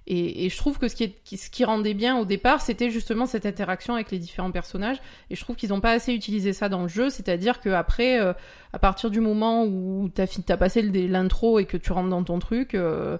Et, 0.06 0.44
et 0.44 0.48
je 0.50 0.56
trouve 0.58 0.78
que 0.78 0.86
ce 0.88 0.94
qui, 0.96 1.04
est, 1.04 1.14
qui- 1.24 1.38
ce 1.38 1.48
qui 1.48 1.64
rendait 1.64 1.94
bien 1.94 2.18
au 2.18 2.24
départ, 2.26 2.60
c'était 2.60 2.90
justement 2.90 3.24
cette 3.24 3.46
interaction 3.46 3.94
avec 3.94 4.10
les 4.10 4.18
différents 4.18 4.50
personnages. 4.50 4.98
Et 5.30 5.34
je 5.34 5.40
trouve 5.40 5.56
qu'ils 5.56 5.70
n'ont 5.70 5.80
pas 5.80 5.92
assez 5.92 6.12
utilisé 6.12 6.52
ça 6.52 6.68
dans 6.68 6.82
le 6.82 6.88
jeu, 6.88 7.08
c'est-à-dire 7.08 7.60
que 7.60 7.70
après, 7.70 8.20
euh, 8.20 8.34
à 8.74 8.78
partir 8.78 9.10
du 9.10 9.20
moment 9.20 9.64
où 9.64 10.10
t'as 10.14 10.26
t'as 10.26 10.56
passé 10.58 10.82
l'intro 10.82 11.58
et 11.58 11.64
que 11.64 11.76
tu 11.78 11.90
rentres 11.92 12.10
dans 12.10 12.22
ton 12.24 12.38
truc, 12.38 12.74
euh, 12.74 13.16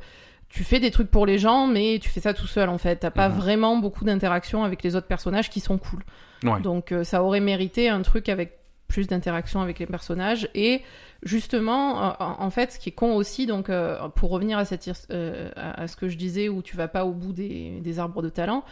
tu 0.50 0.62
fais 0.62 0.78
des 0.78 0.90
trucs 0.90 1.10
pour 1.10 1.24
les 1.26 1.38
gens, 1.38 1.66
mais 1.66 1.98
tu 2.02 2.10
fais 2.10 2.20
ça 2.20 2.34
tout 2.34 2.46
seul 2.46 2.68
en 2.68 2.78
fait. 2.78 2.96
T'as 2.96 3.10
pas 3.10 3.28
Mhm. 3.30 3.36
vraiment 3.36 3.76
beaucoup 3.78 4.04
d'interactions 4.04 4.62
avec 4.62 4.82
les 4.82 4.94
autres 4.94 5.06
personnages 5.08 5.48
qui 5.50 5.60
sont 5.60 5.78
cool. 5.78 6.04
Ouais. 6.44 6.60
Donc 6.60 6.92
euh, 6.92 7.02
ça 7.02 7.22
aurait 7.24 7.40
mérité 7.40 7.88
un 7.88 8.02
truc 8.02 8.28
avec 8.28 8.58
plus 8.86 9.06
d'interaction 9.08 9.62
avec 9.62 9.78
les 9.78 9.86
personnages 9.86 10.48
et 10.54 10.82
justement 11.24 12.02
euh, 12.04 12.12
en, 12.18 12.50
fait 12.50 12.72
ce 12.72 12.78
qui 12.78 12.90
est 12.90 12.92
con 12.92 13.14
aussi 13.16 13.46
donc 13.46 13.70
euh, 13.70 14.08
pour 14.10 14.30
revenir 14.30 14.58
à 14.58 14.64
cette 14.64 14.88
euh, 15.10 15.50
à, 15.56 15.82
à 15.82 15.88
ce 15.88 15.96
que 15.96 16.08
je 16.08 16.16
disais 16.16 16.48
où 16.48 16.62
tu 16.62 16.76
vas 16.76 16.88
pas 16.88 17.04
au 17.06 17.12
bout 17.12 17.32
des, 17.32 17.80
des 17.80 17.98
arbres 17.98 18.22
de 18.22 18.28
talent 18.28 18.62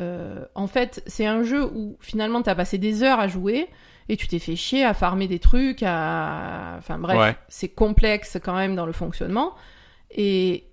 euh, 0.00 0.44
en 0.54 0.66
fait 0.66 1.02
c'est 1.06 1.26
un 1.26 1.42
jeu 1.42 1.64
où 1.64 1.96
finalement 2.00 2.42
t'as 2.42 2.54
passé 2.54 2.78
des 2.78 3.02
heures 3.02 3.20
à 3.20 3.28
jouer 3.28 3.68
et 4.08 4.16
tu 4.16 4.28
t'es 4.28 4.38
fait 4.38 4.56
chier 4.56 4.84
à 4.84 4.92
farmer 4.92 5.28
des 5.28 5.38
trucs 5.38 5.82
à 5.82 6.74
enfin 6.78 6.98
bref 6.98 7.18
Ouais. 7.18 7.36
c'est 7.48 7.68
complexe 7.68 8.38
quand 8.44 8.54
même 8.54 8.76
dans 8.76 8.86
le 8.86 8.92
fonctionnement 8.92 9.54
et 10.10 10.64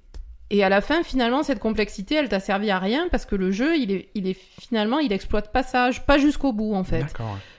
et 0.53 0.63
à 0.63 0.69
la 0.69 0.81
fin, 0.81 1.01
finalement, 1.03 1.43
cette 1.43 1.59
complexité, 1.59 2.15
elle 2.15 2.29
t'a 2.29 2.39
servi 2.39 2.69
à 2.71 2.77
rien 2.79 3.07
parce 3.09 3.25
que 3.25 3.35
le 3.35 3.51
jeu, 3.51 3.77
il 3.77 3.91
est, 3.91 4.09
il 4.15 4.27
est 4.27 4.33
finalement, 4.59 4.99
il 4.99 5.11
exploite 5.13 5.51
pas 5.51 5.63
ça, 5.63 5.89
pas 6.05 6.17
jusqu'au 6.17 6.51
bout 6.53 6.73
en 6.75 6.83
fait. 6.83 7.05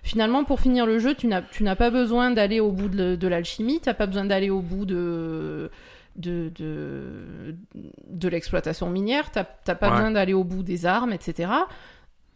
Finalement, 0.02 0.44
pour 0.44 0.60
finir 0.60 0.84
le 0.86 0.98
jeu, 0.98 1.14
tu 1.14 1.26
n'as, 1.26 1.42
tu 1.42 1.62
n'as 1.64 1.76
pas 1.76 1.90
besoin 1.90 2.30
d'aller 2.30 2.60
au 2.60 2.70
bout 2.70 2.88
de, 2.88 3.16
de 3.16 3.28
l'alchimie, 3.28 3.80
t'as 3.80 3.94
pas 3.94 4.06
besoin 4.06 4.24
d'aller 4.26 4.50
au 4.50 4.60
bout 4.60 4.84
de, 4.84 5.70
de, 6.16 6.50
de, 6.54 7.56
de 8.10 8.28
l'exploitation 8.28 8.90
minière, 8.90 9.30
t'as, 9.30 9.44
t'as 9.44 9.74
pas 9.74 9.86
Ouais. 9.88 9.96
besoin 9.96 10.10
d'aller 10.10 10.34
au 10.34 10.44
bout 10.44 10.62
des 10.62 10.84
armes, 10.86 11.12
etc. 11.12 11.50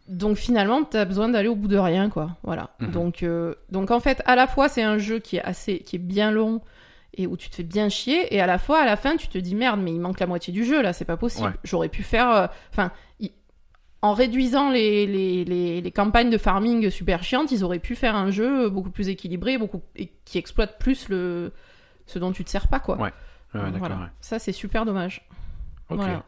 Donc 0.08 0.36
finalement, 0.36 0.84
t'as 0.84 1.04
besoin 1.04 1.28
d'aller 1.28 1.48
au 1.48 1.56
bout 1.56 1.66
de 1.68 1.76
rien, 1.76 2.08
quoi. 2.10 2.30
Voilà. 2.44 2.70
Mhm. 2.80 2.90
Donc, 2.92 3.22
euh, 3.22 3.54
donc 3.72 3.90
en 3.90 3.98
fait, 4.00 4.22
à 4.24 4.36
la 4.36 4.46
fois, 4.46 4.68
c'est 4.68 4.82
un 4.82 4.98
jeu 4.98 5.18
qui 5.18 5.36
est 5.36 5.42
assez, 5.42 5.80
qui 5.80 5.96
est 5.96 6.00
bien 6.00 6.30
long 6.30 6.60
et 7.16 7.26
où 7.26 7.36
tu 7.36 7.48
te 7.50 7.56
fais 7.56 7.62
bien 7.62 7.88
chier 7.88 8.34
et 8.34 8.40
à 8.40 8.46
la 8.46 8.58
fois 8.58 8.80
à 8.80 8.86
la 8.86 8.96
fin 8.96 9.16
tu 9.16 9.28
te 9.28 9.38
dis 9.38 9.54
merde 9.54 9.80
mais 9.82 9.92
il 9.92 10.00
manque 10.00 10.20
la 10.20 10.26
moitié 10.26 10.52
du 10.52 10.64
jeu 10.64 10.82
là 10.82 10.92
c'est 10.92 11.04
pas 11.04 11.16
possible 11.16 11.48
Ouais. 11.48 11.54
j'aurais 11.64 11.88
pu 11.88 12.02
faire 12.02 12.30
euh, 12.30 12.46
enfin 12.72 12.90
en 14.02 14.12
réduisant 14.12 14.70
les, 14.70 15.06
les, 15.06 15.44
les, 15.44 15.80
les 15.80 15.90
campagnes 15.90 16.30
de 16.30 16.38
farming 16.38 16.90
super 16.90 17.22
chiantes 17.24 17.50
ils 17.50 17.64
auraient 17.64 17.78
pu 17.78 17.94
faire 17.96 18.14
un 18.14 18.30
jeu 18.30 18.68
beaucoup 18.68 18.90
plus 18.90 19.08
équilibré 19.08 19.58
beaucoup 19.58 19.82
et 19.96 20.12
qui 20.24 20.38
exploite 20.38 20.78
plus 20.78 21.08
le 21.08 21.52
ce 22.06 22.18
dont 22.18 22.30
tu 22.32 22.44
te 22.44 22.50
sers 22.50 22.68
pas 22.68 22.78
quoi 22.80 22.98
Ouais. 23.00 23.12
Voilà. 23.78 23.94
ça 24.20 24.38
c'est 24.38 24.52
super 24.52 24.84
dommage 24.84 25.26
voilà. 25.88 26.24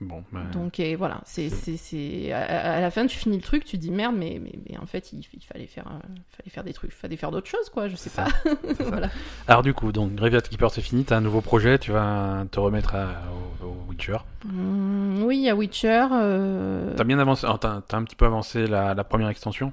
Bon, 0.00 0.24
bah, 0.32 0.40
donc 0.52 0.80
et 0.80 0.96
voilà 0.96 1.20
c'est 1.24 1.48
c'est 1.48 1.76
c'est 1.76 2.32
à, 2.32 2.74
à 2.74 2.80
la 2.80 2.90
fin 2.90 3.06
tu 3.06 3.16
finis 3.16 3.36
le 3.36 3.42
truc 3.42 3.64
tu 3.64 3.78
dis 3.78 3.92
merde 3.92 4.14
mais 4.18 4.40
mais, 4.42 4.52
mais 4.68 4.76
en 4.76 4.86
fait 4.86 5.12
il, 5.12 5.20
il 5.32 5.44
fallait 5.44 5.68
faire 5.68 5.86
euh, 5.86 5.98
fallait 6.30 6.50
faire 6.50 6.64
des 6.64 6.72
trucs 6.72 6.90
il 6.90 6.96
fallait 6.96 7.16
faire 7.16 7.30
d'autres 7.30 7.46
choses 7.48 7.70
quoi 7.70 7.86
je 7.88 7.94
sais 7.94 8.10
pas 8.10 8.26
voilà 8.80 9.08
Alors 9.46 9.62
du 9.62 9.72
coup, 9.72 9.92
donc 9.92 10.12
Graveyard 10.16 10.42
Keeper 10.42 10.70
c'est 10.72 10.80
fini, 10.82 11.04
t'as 11.04 11.16
un 11.16 11.20
nouveau 11.20 11.40
projet, 11.40 11.78
tu 11.78 11.92
vas 11.92 12.44
te 12.50 12.58
remettre 12.58 12.96
à- 12.96 13.22
au, 13.62 13.66
au 13.66 13.76
Witcher. 13.88 14.16
Hum, 14.44 15.22
oui 15.22 15.48
a 15.48 15.54
Witcher 15.54 16.08
euh, 16.12 16.92
T'as 16.96 17.04
bien 17.04 17.20
avancé, 17.20 17.46
alors, 17.46 17.60
t'as, 17.60 17.80
t'as 17.80 17.96
un 17.96 18.02
petit 18.02 18.16
peu 18.16 18.26
avancé 18.26 18.66
la, 18.66 18.94
la 18.94 19.04
première 19.04 19.28
extension? 19.28 19.72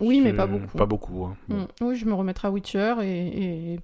Oui 0.00 0.20
mais 0.22 0.32
pas 0.32 0.46
beaucoup 0.46 0.78
Pas 0.78 0.86
beaucoup. 0.86 1.24
hein. 1.26 1.36
Bon. 1.48 1.56
Hum, 1.56 1.66
Oui, 1.88 1.96
je 1.96 2.04
me 2.06 2.14
remettrai 2.14 2.48
à 2.48 2.50
Witcher 2.50 2.94
et, 3.02 3.74
et 3.74 3.80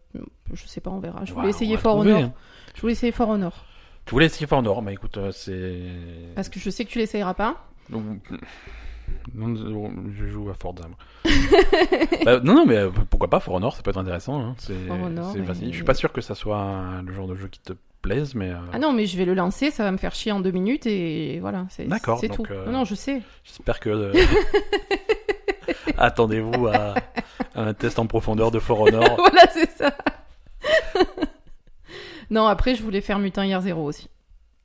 je 0.53 0.67
sais 0.67 0.81
pas, 0.81 0.91
on 0.91 0.99
verra. 1.01 1.25
Je 1.25 1.35
voulais 1.35 1.51
essayer 1.51 1.73
on 1.75 1.77
va 1.77 1.83
For 1.83 1.93
trouver, 1.93 2.13
Honor. 2.13 2.23
hein. 2.25 2.33
Je 2.75 2.81
voulais 2.81 2.93
essayer 2.93 3.13
For 3.13 3.29
Honor. 3.29 3.67
Tu 4.07 4.11
voulais 4.11 4.27
essayer 4.27 4.47
For 4.47 4.59
Honor, 4.59 4.83
bah 4.83 4.93
écoute, 4.93 5.17
euh, 5.17 5.33
c'est... 5.33 5.81
Parce 6.35 6.49
que 6.49 6.61
je 6.61 6.69
sais 6.71 6.85
que 6.85 6.91
tu 6.91 6.99
l'essayeras 6.99 7.35
pas. 7.35 7.67
Donc, 7.89 8.21
non, 9.35 9.49
non, 9.49 9.91
je 10.17 10.27
joue 10.27 10.51
à 10.51 10.55
Forza. 10.55 10.85
Bah, 12.25 12.41
non, 12.41 12.55
non, 12.55 12.65
mais 12.67 12.77
euh, 12.77 12.91
pourquoi 13.11 13.29
pas 13.29 13.41
For 13.41 13.55
Honor, 13.55 13.75
ça 13.77 13.83
peut 13.83 13.91
être 13.91 13.99
intéressant. 13.99 14.41
hein. 14.41 14.55
C'est, 14.59 14.75
For 14.87 15.01
Honor, 15.01 15.35
mais-. 15.37 15.55
Je 15.71 15.75
suis 15.75 15.85
pas 15.85 15.95
sûr 15.95 16.13
que 16.13 16.21
ça 16.21 16.35
soit 16.35 17.03
le 17.05 17.13
genre 17.13 17.27
de 17.29 17.35
jeu 17.35 17.49
qui 17.49 17.61
te 17.61 17.73
plaise, 18.03 18.35
mais 18.35 18.51
euh, 18.51 18.57
Ah 18.73 18.79
non, 18.79 18.93
mais 18.93 19.07
je 19.07 19.17
vais 19.17 19.25
le 19.25 19.33
lancer, 19.35 19.71
ça 19.71 19.85
va 19.85 19.91
me 19.93 19.97
faire 19.99 20.15
chier 20.15 20.33
en 20.33 20.41
deux 20.41 20.51
minutes 20.51 20.87
et 20.87 21.39
voilà, 21.41 21.67
c'est 21.71 21.87
D'accord, 21.87 22.19
c'est 22.19 22.29
donc, 22.29 22.47
tout. 22.47 22.53
euh, 22.53 22.67
Non, 22.67 22.73
non, 22.73 22.85
je 22.85 22.95
sais. 22.95 23.23
j'espère 23.45 23.81
que... 23.81 23.89
euh, 23.91 24.13
Attendez-vous 25.97 26.67
à, 26.69 26.95
à 27.55 27.63
un 27.63 27.73
test 27.75 27.99
en 27.99 28.07
profondeur 28.07 28.51
de 28.51 28.59
For 28.59 28.81
Honor. 28.81 29.05
voilà, 29.17 29.49
c'est 29.53 29.71
ça. 29.71 29.95
Non, 32.31 32.47
après, 32.47 32.75
je 32.75 32.83
voulais 32.83 33.01
faire 33.01 33.19
Mutant 33.19 33.43
Year 33.43 33.61
Zero 33.61 33.85
aussi. 33.85 34.09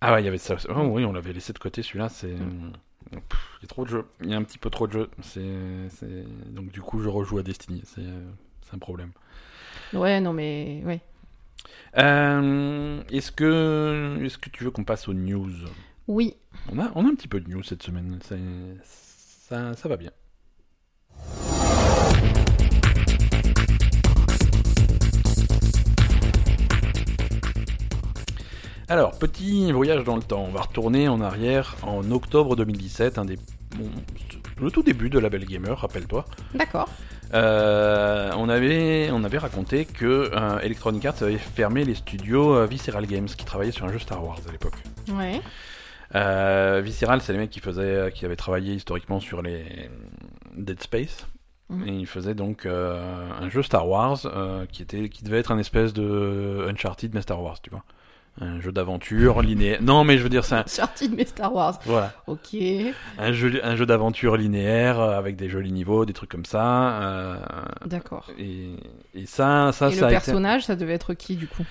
Ah 0.02 0.14
ouais, 0.14 0.22
il 0.22 0.26
y 0.26 0.28
avait 0.28 0.38
ça. 0.38 0.56
Oh, 0.70 0.82
oui, 0.92 1.04
on 1.06 1.12
l'avait 1.14 1.34
laissé 1.34 1.52
de 1.54 1.60
côté 1.60 1.82
celui-là. 1.84 2.10
C'est. 2.10 2.28
Mm. 2.34 2.74
Il 3.12 3.18
y 3.64 3.66
a 3.66 3.68
trop 3.68 3.84
de 3.86 3.90
jeux. 3.90 4.06
Il 4.22 4.30
y 4.30 4.34
a 4.34 4.38
un 4.38 4.44
petit 4.44 4.58
peu 4.60 4.70
trop 4.70 4.88
de 4.88 4.94
jeux. 4.94 5.10
C'est. 5.22 5.42
Donc 6.48 6.72
du 6.72 6.82
coup, 6.82 7.02
je 7.02 7.10
rejoue 7.10 7.38
à 7.40 7.44
Destiny. 7.44 7.82
C'est. 7.86 8.02
euh, 8.02 8.30
C'est 8.66 8.76
un 8.76 8.80
problème. 8.80 9.12
Ouais, 9.94 10.22
non, 10.22 10.32
mais 10.34 10.82
ouais. 10.86 11.02
Euh, 11.98 13.02
Est-ce 13.12 13.32
que. 13.32 14.20
Est-ce 14.24 14.38
que 14.38 14.50
tu 14.50 14.64
veux 14.64 14.72
qu'on 14.72 14.84
passe 14.84 15.08
aux 15.08 15.14
news? 15.14 15.50
Oui. 16.08 16.36
on 16.72 16.80
a, 16.80 16.92
on 16.96 17.06
a 17.06 17.10
un 17.10 17.16
petit 17.16 17.28
peu 17.28 17.40
de 17.40 17.50
news 17.50 17.64
cette 17.64 17.84
semaine. 17.84 18.20
Ça, 18.84 19.74
ça 19.76 19.90
va 19.90 19.98
bien. 19.98 20.12
Alors, 28.90 29.20
petit 29.20 29.72
voyage 29.72 30.04
dans 30.04 30.16
le 30.16 30.24
temps. 30.24 30.46
On 30.48 30.52
va 30.52 30.62
retourner 30.62 31.08
en 31.08 31.22
arrière 31.22 31.76
en 31.84 32.10
octobre 32.10 32.56
2017, 32.56 33.20
un 33.20 33.26
des, 33.26 33.36
bon, 33.78 33.88
le 34.60 34.72
tout 34.72 34.82
début 34.82 35.12
de 35.12 35.20
la 35.20 35.30
Belle 35.30 35.46
Gamer, 35.46 35.78
rappelle-toi. 35.78 36.26
D'accord. 36.56 36.90
Euh, 37.36 38.32
on, 38.36 38.50
avait, 38.50 39.12
on 39.12 39.24
avait 39.24 39.38
raconté 39.38 39.86
que 39.86 40.32
euh, 40.34 40.60
Electronic 40.62 41.06
Arts 41.06 41.22
avait 41.22 41.38
fermé 41.38 41.86
les 41.86 41.94
studios 41.94 42.56
euh, 42.56 42.66
Visceral 42.66 43.06
Games 43.06 43.28
qui 43.28 43.46
travaillaient 43.46 43.72
sur 43.72 43.86
un 43.86 43.92
jeu 43.92 44.00
Star 44.00 44.26
Wars 44.26 44.40
à 44.48 44.52
l'époque. 44.52 44.74
Ouais. 45.10 45.40
Euh, 46.16 46.82
Visceral, 46.84 47.22
c'est 47.22 47.34
les 47.34 47.38
mecs 47.38 47.52
qui 47.52 47.60
faisaient, 47.60 48.12
qui 48.12 48.26
avaient 48.26 48.36
travaillé 48.36 48.74
historiquement 48.74 49.20
sur 49.20 49.44
les 49.44 49.66
Dead 50.58 50.82
Space. 50.82 51.28
Mhm. 51.70 51.88
Et 51.88 51.92
ils 51.92 52.08
faisaient 52.08 52.34
donc 52.34 52.66
un 52.66 53.50
jeu 53.50 53.62
Star 53.62 53.88
Wars 53.88 54.18
qui 54.72 54.82
était, 54.82 55.10
qui 55.10 55.24
devait 55.24 55.38
être 55.38 55.52
un 55.52 55.60
espèce 55.60 55.94
de 55.94 56.66
Uncharted 56.68 57.14
mais 57.14 57.22
Star 57.22 57.40
Wars, 57.44 57.62
tu 57.62 57.70
vois. 57.70 57.84
Un 58.42 58.60
jeu 58.62 58.72
d'aventure 58.72 59.42
linéaire. 59.42 59.80
Non, 59.82 60.04
mais 60.04 60.18
je 60.18 60.24
veux 60.24 60.30
dire, 60.30 60.46
c'est 60.46 60.56
un, 60.56 60.64
Sortie 60.68 61.10
de 61.10 61.16
mes 61.16 61.26
Star 61.26 61.54
Wars. 61.54 61.78
voilà, 61.86 62.14
Ok. 62.28 62.56
un 63.18 63.32
jeu, 63.34 63.60
un 63.64 63.76
jeu 63.76 63.86
d'aventure 63.86 64.38
linéaire 64.38 65.00
euh, 65.00 65.18
avec 65.18 65.36
des 65.36 65.50
jolis 65.50 65.72
niveaux, 65.72 66.06
des 66.06 66.14
trucs 66.14 66.30
comme 66.32 66.46
ça. 66.46 67.02
euh, 67.02 67.36
D'accord. 67.86 68.28
et, 68.38 68.70
et 69.14 69.26
ça, 69.26 69.72
ça, 69.74 69.90
Et 69.90 69.92
ça 69.94 70.00
le 70.02 70.06
a 70.06 70.10
été- 70.10 70.12
personnage, 70.16 70.66
ça 70.66 70.76
devait 70.76 70.94
être 70.94 71.14
qui 71.14 71.36
du 71.36 71.48
coup? 71.48 71.66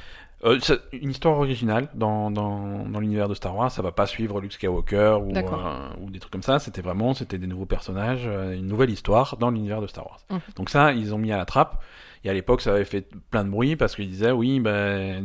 Euh, 0.44 0.58
une 0.92 1.10
histoire 1.10 1.36
originale 1.38 1.88
dans, 1.94 2.30
dans, 2.30 2.84
dans 2.86 3.00
l'univers 3.00 3.28
de 3.28 3.34
Star 3.34 3.56
Wars. 3.56 3.72
Ça 3.72 3.82
va 3.82 3.90
pas 3.90 4.06
suivre 4.06 4.40
Luke 4.40 4.52
Skywalker 4.52 5.18
ou, 5.20 5.32
euh, 5.36 5.88
ou 6.00 6.10
des 6.10 6.20
trucs 6.20 6.30
comme 6.32 6.42
ça. 6.44 6.60
C'était 6.60 6.80
vraiment 6.82 7.12
c'était 7.12 7.38
des 7.38 7.48
nouveaux 7.48 7.66
personnages, 7.66 8.24
une 8.54 8.68
nouvelle 8.68 8.90
histoire 8.90 9.36
dans 9.38 9.50
l'univers 9.50 9.80
de 9.80 9.88
Star 9.88 10.06
Wars. 10.06 10.20
Mhm. 10.30 10.38
Donc 10.54 10.70
ça, 10.70 10.92
ils 10.92 11.12
ont 11.12 11.18
mis 11.18 11.32
à 11.32 11.36
la 11.38 11.44
trappe. 11.44 11.82
Et 12.24 12.30
à 12.30 12.34
l'époque, 12.34 12.60
ça 12.60 12.72
avait 12.74 12.84
fait 12.84 13.08
plein 13.30 13.44
de 13.44 13.50
bruit 13.50 13.76
parce 13.76 13.94
qu'ils 13.94 14.08
disaient 14.08 14.30
oui, 14.30 14.60
ben 14.60 15.24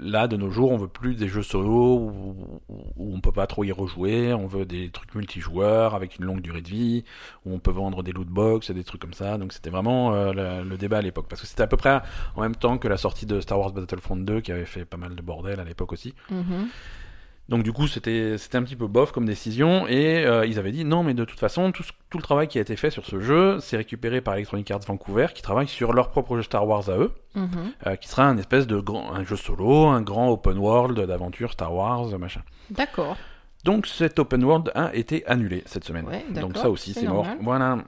là 0.00 0.28
de 0.28 0.36
nos 0.36 0.50
jours, 0.50 0.72
on 0.72 0.76
veut 0.76 0.88
plus 0.88 1.14
des 1.14 1.28
jeux 1.28 1.42
solo 1.42 2.12
où, 2.68 2.86
on 2.98 3.20
peut 3.20 3.32
pas 3.32 3.46
trop 3.46 3.64
y 3.64 3.72
rejouer. 3.72 4.32
On 4.34 4.46
veut 4.46 4.64
des 4.64 4.90
trucs 4.90 5.14
multijoueurs 5.14 5.94
avec 5.94 6.18
une 6.18 6.26
longue 6.26 6.40
durée 6.40 6.62
de 6.62 6.68
vie 6.68 7.04
où 7.44 7.54
on 7.54 7.58
peut 7.58 7.70
vendre 7.70 8.02
des 8.02 8.12
loot 8.12 8.28
box 8.28 8.70
et 8.70 8.74
des 8.74 8.84
trucs 8.84 9.00
comme 9.00 9.14
ça. 9.14 9.38
Donc 9.38 9.52
c'était 9.52 9.70
vraiment 9.70 10.14
euh, 10.14 10.62
le, 10.62 10.76
débat 10.76 10.98
à 10.98 11.02
l'époque 11.02 11.26
parce 11.28 11.40
que 11.40 11.46
c'était 11.46 11.62
à 11.62 11.66
peu 11.66 11.76
près 11.76 12.00
en 12.34 12.42
même 12.42 12.56
temps 12.56 12.78
que 12.78 12.88
la 12.88 12.96
sortie 12.96 13.26
de 13.26 13.40
Star 13.40 13.58
Wars 13.58 13.72
Battlefront 13.72 14.16
2 14.16 14.40
qui 14.40 14.52
avait 14.52 14.66
fait 14.66 14.84
pas 14.84 14.96
mal 14.96 15.14
de 15.14 15.22
bordel 15.22 15.60
à 15.60 15.64
l'époque 15.64 15.92
aussi. 15.92 16.14
Mhm. 16.30 16.68
Donc 17.48 17.62
du 17.62 17.72
coup 17.72 17.86
c'était 17.86 18.38
c'était 18.38 18.58
un 18.58 18.64
petit 18.64 18.74
peu 18.74 18.88
bof 18.88 19.12
comme 19.12 19.24
décision 19.24 19.86
et 19.86 20.24
euh, 20.26 20.44
ils 20.46 20.58
avaient 20.58 20.72
dit 20.72 20.84
non 20.84 21.04
mais 21.04 21.14
de 21.14 21.24
toute 21.24 21.38
façon 21.38 21.70
tout, 21.70 21.84
ce- 21.84 21.92
tout 22.10 22.18
le 22.18 22.22
travail 22.24 22.48
qui 22.48 22.58
a 22.58 22.60
été 22.60 22.74
fait 22.74 22.90
sur 22.90 23.06
ce 23.06 23.20
jeu 23.20 23.58
c'est 23.60 23.76
récupéré 23.76 24.20
par 24.20 24.34
Electronic 24.34 24.68
Arts 24.72 24.80
Vancouver 24.84 25.28
qui 25.32 25.42
travaille 25.42 25.68
sur 25.68 25.92
leur 25.92 26.10
propre 26.10 26.34
jeu 26.36 26.42
Star 26.42 26.66
Wars 26.66 26.88
à 26.90 26.96
eux 26.98 27.12
Mhm. 27.36 27.48
euh, 27.86 27.94
qui 27.94 28.08
sera 28.08 28.24
un 28.24 28.36
espèce 28.38 28.66
de 28.66 28.80
grand 28.80 29.12
un 29.14 29.22
jeu 29.24 29.36
solo 29.36 29.86
un 29.86 30.02
grand 30.02 30.28
open 30.30 30.58
world 30.58 30.98
d'aventure 30.98 31.52
Star 31.52 31.72
Wars 31.72 32.18
machin. 32.18 32.40
D'accord. 32.70 33.16
Donc 33.62 33.86
cet 33.86 34.18
open 34.18 34.42
world 34.44 34.72
a 34.74 34.94
été 34.94 35.24
annulé 35.26 35.62
cette 35.66 35.84
semaine. 35.84 36.06
Ouais, 36.06 36.24
donc 36.40 36.56
ça 36.56 36.68
aussi 36.70 36.94
c'est 36.94 37.06
mort. 37.08 37.26
Voilà. 37.40 37.78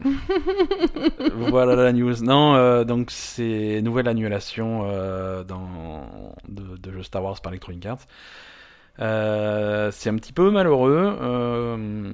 voilà 1.51 1.75
la 1.77 1.93
news. 1.93 2.15
Non, 2.23 2.55
euh, 2.55 2.85
donc 2.85 3.11
c'est 3.11 3.81
nouvelle 3.83 4.09
annulation 4.09 4.81
dans 5.47 6.33
de, 6.49 6.77
de 6.77 6.93
jeux 6.93 7.03
Star 7.03 7.23
Wars 7.23 7.41
par 7.41 7.53
Electronic 7.53 7.85
Arts. 7.87 8.07
Euh, 9.01 9.91
c'est 9.93 10.11
un 10.11 10.17
petit 10.17 10.33
peu 10.33 10.51
malheureux. 10.51 11.17
euh, 11.21 12.13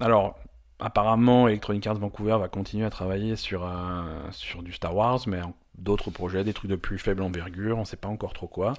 alors 0.00 0.36
apparemment 0.80 1.48
Electronic 1.48 1.86
Arts 1.86 1.94
Vancouver 1.98 2.36
va 2.38 2.48
continuer 2.48 2.84
à 2.84 2.90
travailler 2.90 3.36
sur 3.36 3.64
un- 3.64 4.26
sur 4.32 4.62
du 4.62 4.72
Star 4.72 4.94
Wars, 4.94 5.20
mais 5.26 5.40
d'autres 5.78 6.10
projets, 6.10 6.44
des 6.44 6.52
trucs 6.52 6.70
de 6.70 6.76
plus 6.76 6.98
faible 6.98 7.22
envergure, 7.22 7.78
on 7.78 7.84
sait 7.84 7.96
pas 7.96 8.08
encore 8.08 8.32
trop 8.32 8.46
quoi. 8.48 8.74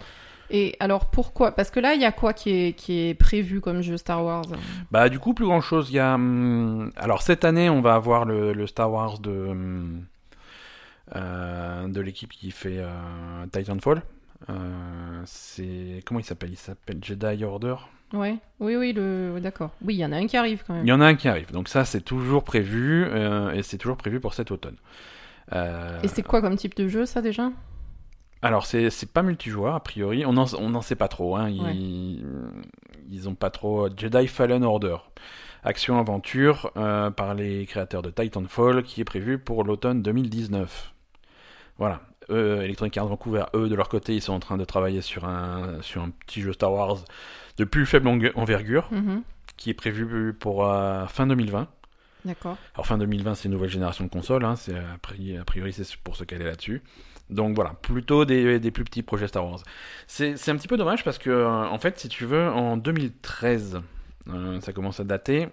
Et 0.51 0.75
alors 0.79 1.09
pourquoi? 1.09 1.53
Parce 1.53 1.71
que 1.71 1.79
là, 1.79 1.95
il 1.95 2.01
y 2.01 2.05
a 2.05 2.11
quoi 2.11 2.31
qui 2.33 2.51
est, 2.51 2.73
qui 2.73 3.07
est 3.07 3.15
prévu 3.15 3.61
comme 3.61 3.81
jeu 3.81 3.97
Star 3.97 4.23
Wars? 4.23 4.43
Bah 4.91 5.09
du 5.09 5.17
coup 5.17 5.33
plus 5.33 5.45
grand 5.45 5.61
chose. 5.61 5.89
Il 5.89 5.95
y 5.95 5.99
a 5.99 6.13
hum, 6.13 6.91
alors 6.97 7.23
cette 7.23 7.45
année 7.45 7.69
on 7.69 7.81
va 7.81 7.95
avoir 7.95 8.25
le, 8.25 8.53
le 8.53 8.67
Star 8.67 8.91
Wars 8.91 9.17
de 9.19 9.31
hum, 9.31 10.03
euh, 11.15 11.87
de 11.87 12.01
l'équipe 12.01 12.31
qui 12.31 12.51
fait 12.51 12.77
euh, 12.79 13.45
Titanfall. 13.51 14.01
Euh, 14.49 15.21
c'est 15.25 16.01
comment 16.05 16.19
il 16.19 16.23
s'appelle? 16.25 16.51
Il 16.51 16.57
s'appelle 16.57 16.99
Jedi 17.03 17.43
Order? 17.43 17.75
Ouais. 18.13 18.37
Oui, 18.59 18.75
oui, 18.75 18.93
le. 18.93 19.39
D'accord. 19.41 19.71
Oui, 19.81 19.95
il 19.95 19.97
y 19.99 20.05
en 20.05 20.11
a 20.11 20.17
un 20.17 20.27
qui 20.27 20.37
arrive 20.37 20.63
quand 20.65 20.73
Il 20.75 20.77
même. 20.79 20.87
y 20.87 20.91
en 20.91 21.01
a 21.01 21.05
un 21.05 21.15
qui 21.15 21.27
arrive. 21.27 21.51
Donc 21.51 21.67
ça 21.67 21.85
c'est 21.85 22.01
toujours 22.01 22.43
prévu 22.43 23.05
euh, 23.07 23.51
et 23.53 23.63
c'est 23.63 23.77
toujours 23.77 23.97
prévu 23.97 24.19
pour 24.19 24.33
cet 24.33 24.51
automne. 24.51 24.75
Euh, 25.53 25.99
Et 26.03 26.07
c'est 26.07 26.23
quoi 26.23 26.41
comme 26.41 26.55
type 26.55 26.75
de 26.75 26.87
jeu 26.87 27.05
ça 27.05 27.21
déjà? 27.21 27.51
Alors 28.41 28.65
c'est 28.65 28.89
c'est 28.89 29.11
pas 29.11 29.23
multijoueur 29.23 29.73
a 29.75 29.79
priori, 29.79 30.25
on 30.25 30.33
n'en 30.33 30.45
on 30.53 30.81
sait 30.81 30.95
pas 30.95 31.07
trop. 31.07 31.35
Hein. 31.35 31.49
Ils, 31.49 31.61
Ouais. 31.61 31.75
ils 33.09 33.27
ont 33.29 33.35
pas 33.35 33.49
trop 33.49 33.89
Jedi 33.95 34.27
Fallen 34.27 34.63
Order, 34.63 34.97
action 35.63 35.99
aventure 35.99 36.71
euh, 36.77 37.09
par 37.09 37.33
les 37.33 37.65
créateurs 37.65 38.01
de 38.03 38.11
Titanfall 38.11 38.83
qui 38.83 39.01
est 39.01 39.05
prévu 39.05 39.39
pour 39.39 39.63
l'automne 39.63 40.01
2019. 40.03 40.93
Voilà. 41.77 42.01
Eux, 42.29 42.61
Electronic 42.63 42.97
Arts 42.97 43.07
Vancouver, 43.07 43.43
eux 43.53 43.69
de 43.69 43.75
leur 43.75 43.89
côté, 43.89 44.15
ils 44.15 44.21
sont 44.21 44.33
en 44.33 44.39
train 44.39 44.57
de 44.57 44.65
travailler 44.65 45.01
sur 45.01 45.25
un 45.25 45.81
sur 45.81 46.01
un 46.01 46.09
petit 46.09 46.41
jeu 46.41 46.53
Star 46.53 46.71
Wars 46.73 46.97
de 47.57 47.63
plus 47.63 47.85
faible 47.85 48.07
envergure 48.35 48.87
Mhm. 48.91 49.21
qui 49.57 49.69
est 49.69 49.73
prévu 49.75 50.33
pour 50.33 50.65
euh, 50.69 51.05
fin 51.07 51.27
2020. 51.27 51.67
D'accord. 52.25 52.57
Alors 52.73 52.87
fin 52.87 52.97
2020, 52.97 53.35
c'est 53.35 53.45
une 53.45 53.51
nouvelle 53.53 53.69
génération 53.69 54.03
de 54.03 54.09
consoles, 54.09 54.43
hein, 54.45 54.55
c'est 54.55 54.75
a 54.75 54.97
priori, 55.45 55.71
c'est 55.73 55.95
pour 55.97 56.15
se 56.15 56.23
caler 56.23 56.45
là-dessus. 56.45 56.81
Donc 57.29 57.55
voilà, 57.55 57.71
plutôt 57.81 58.25
des, 58.25 58.59
des 58.59 58.71
plus 58.71 58.83
petits 58.83 59.03
projets 59.03 59.27
Star 59.27 59.45
Wars. 59.45 59.59
C'est 60.07 60.35
c'est 60.37 60.51
un 60.51 60.55
petit 60.57 60.67
peu 60.67 60.77
dommage 60.77 61.03
parce 61.03 61.17
que 61.19 61.29
euh, 61.29 61.47
en 61.47 61.77
fait, 61.79 61.99
si 61.99 62.07
tu 62.09 62.25
veux, 62.25 62.47
en 62.49 62.77
2013, 62.77 63.81
euh, 64.29 64.59
ça 64.61 64.73
commence 64.73 64.99
à 64.99 65.03
dater. 65.03 65.47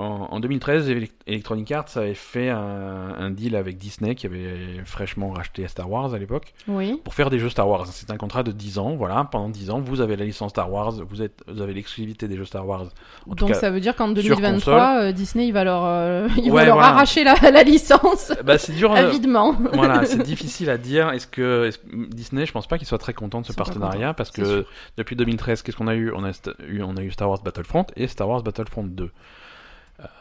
En, 0.00 0.28
en 0.32 0.40
2013, 0.40 0.88
Elec- 0.90 1.10
Electronic 1.26 1.70
Arts 1.72 1.86
avait 1.96 2.14
fait 2.14 2.48
un, 2.48 3.14
un 3.18 3.30
deal 3.30 3.56
avec 3.56 3.76
Disney 3.78 4.14
qui 4.14 4.26
avait 4.26 4.80
fraîchement 4.84 5.30
racheté 5.30 5.66
Star 5.68 5.90
Wars 5.90 6.14
à 6.14 6.18
l'époque 6.18 6.52
Oui. 6.68 7.00
pour 7.04 7.14
faire 7.14 7.30
des 7.30 7.38
jeux 7.38 7.48
Star 7.50 7.68
Wars. 7.68 7.86
C'est 7.88 8.10
un 8.10 8.16
contrat 8.16 8.42
de 8.42 8.52
10 8.52 8.78
ans, 8.78 8.94
voilà. 8.96 9.24
Pendant 9.30 9.48
10 9.48 9.70
ans, 9.70 9.80
vous 9.80 10.00
avez 10.00 10.16
la 10.16 10.24
licence 10.24 10.50
Star 10.50 10.72
Wars, 10.72 10.92
vous, 11.08 11.22
êtes, 11.22 11.42
vous 11.48 11.60
avez 11.60 11.74
l'exclusivité 11.74 12.28
des 12.28 12.36
jeux 12.36 12.44
Star 12.44 12.66
Wars. 12.66 12.86
En 13.28 13.34
Donc 13.34 13.48
cas, 13.50 13.54
ça 13.54 13.70
veut 13.70 13.80
dire 13.80 13.96
qu'en 13.96 14.06
sur 14.14 14.36
2023, 14.36 15.00
euh, 15.02 15.12
Disney 15.12 15.46
il 15.48 15.52
va 15.52 15.64
leur, 15.64 15.82
euh, 15.84 16.28
il 16.36 16.44
Ouais, 16.50 16.60
va 16.60 16.64
leur 16.66 16.74
voilà. 16.76 16.88
arracher 16.90 17.24
la, 17.24 17.34
la 17.50 17.62
licence 17.62 18.32
bah, 18.44 18.58
c'est 18.58 18.72
dur. 18.72 18.92
euh, 18.92 18.96
avidement. 18.96 19.52
voilà, 19.72 20.04
c'est 20.06 20.22
difficile 20.22 20.70
à 20.70 20.78
dire. 20.78 21.10
Est-ce 21.10 21.26
que 21.26 21.30
que 21.30 21.70
Disney, 22.14 22.44
je 22.44 22.52
pense 22.52 22.66
pas 22.66 22.76
qu'il 22.76 22.86
soit 22.88 22.98
très 22.98 23.14
content 23.14 23.40
de 23.40 23.46
ce 23.46 23.52
partenariat 23.52 24.14
parce 24.14 24.30
que 24.32 24.44
sûr. 24.44 24.64
depuis 24.96 25.14
2013, 25.16 25.62
qu'est-ce 25.62 25.76
qu'on 25.76 25.86
a 25.86 25.94
eu? 25.94 26.12
On 26.12 26.24
a, 26.24 26.32
eu 26.68 26.82
on 26.82 26.96
a 26.96 27.02
eu 27.02 27.10
Star 27.12 27.28
Wars 27.30 27.40
Battlefront 27.42 27.86
et 27.96 28.08
Star 28.08 28.28
Wars 28.28 28.42
Battlefront 28.42 28.82
2. 28.84 29.10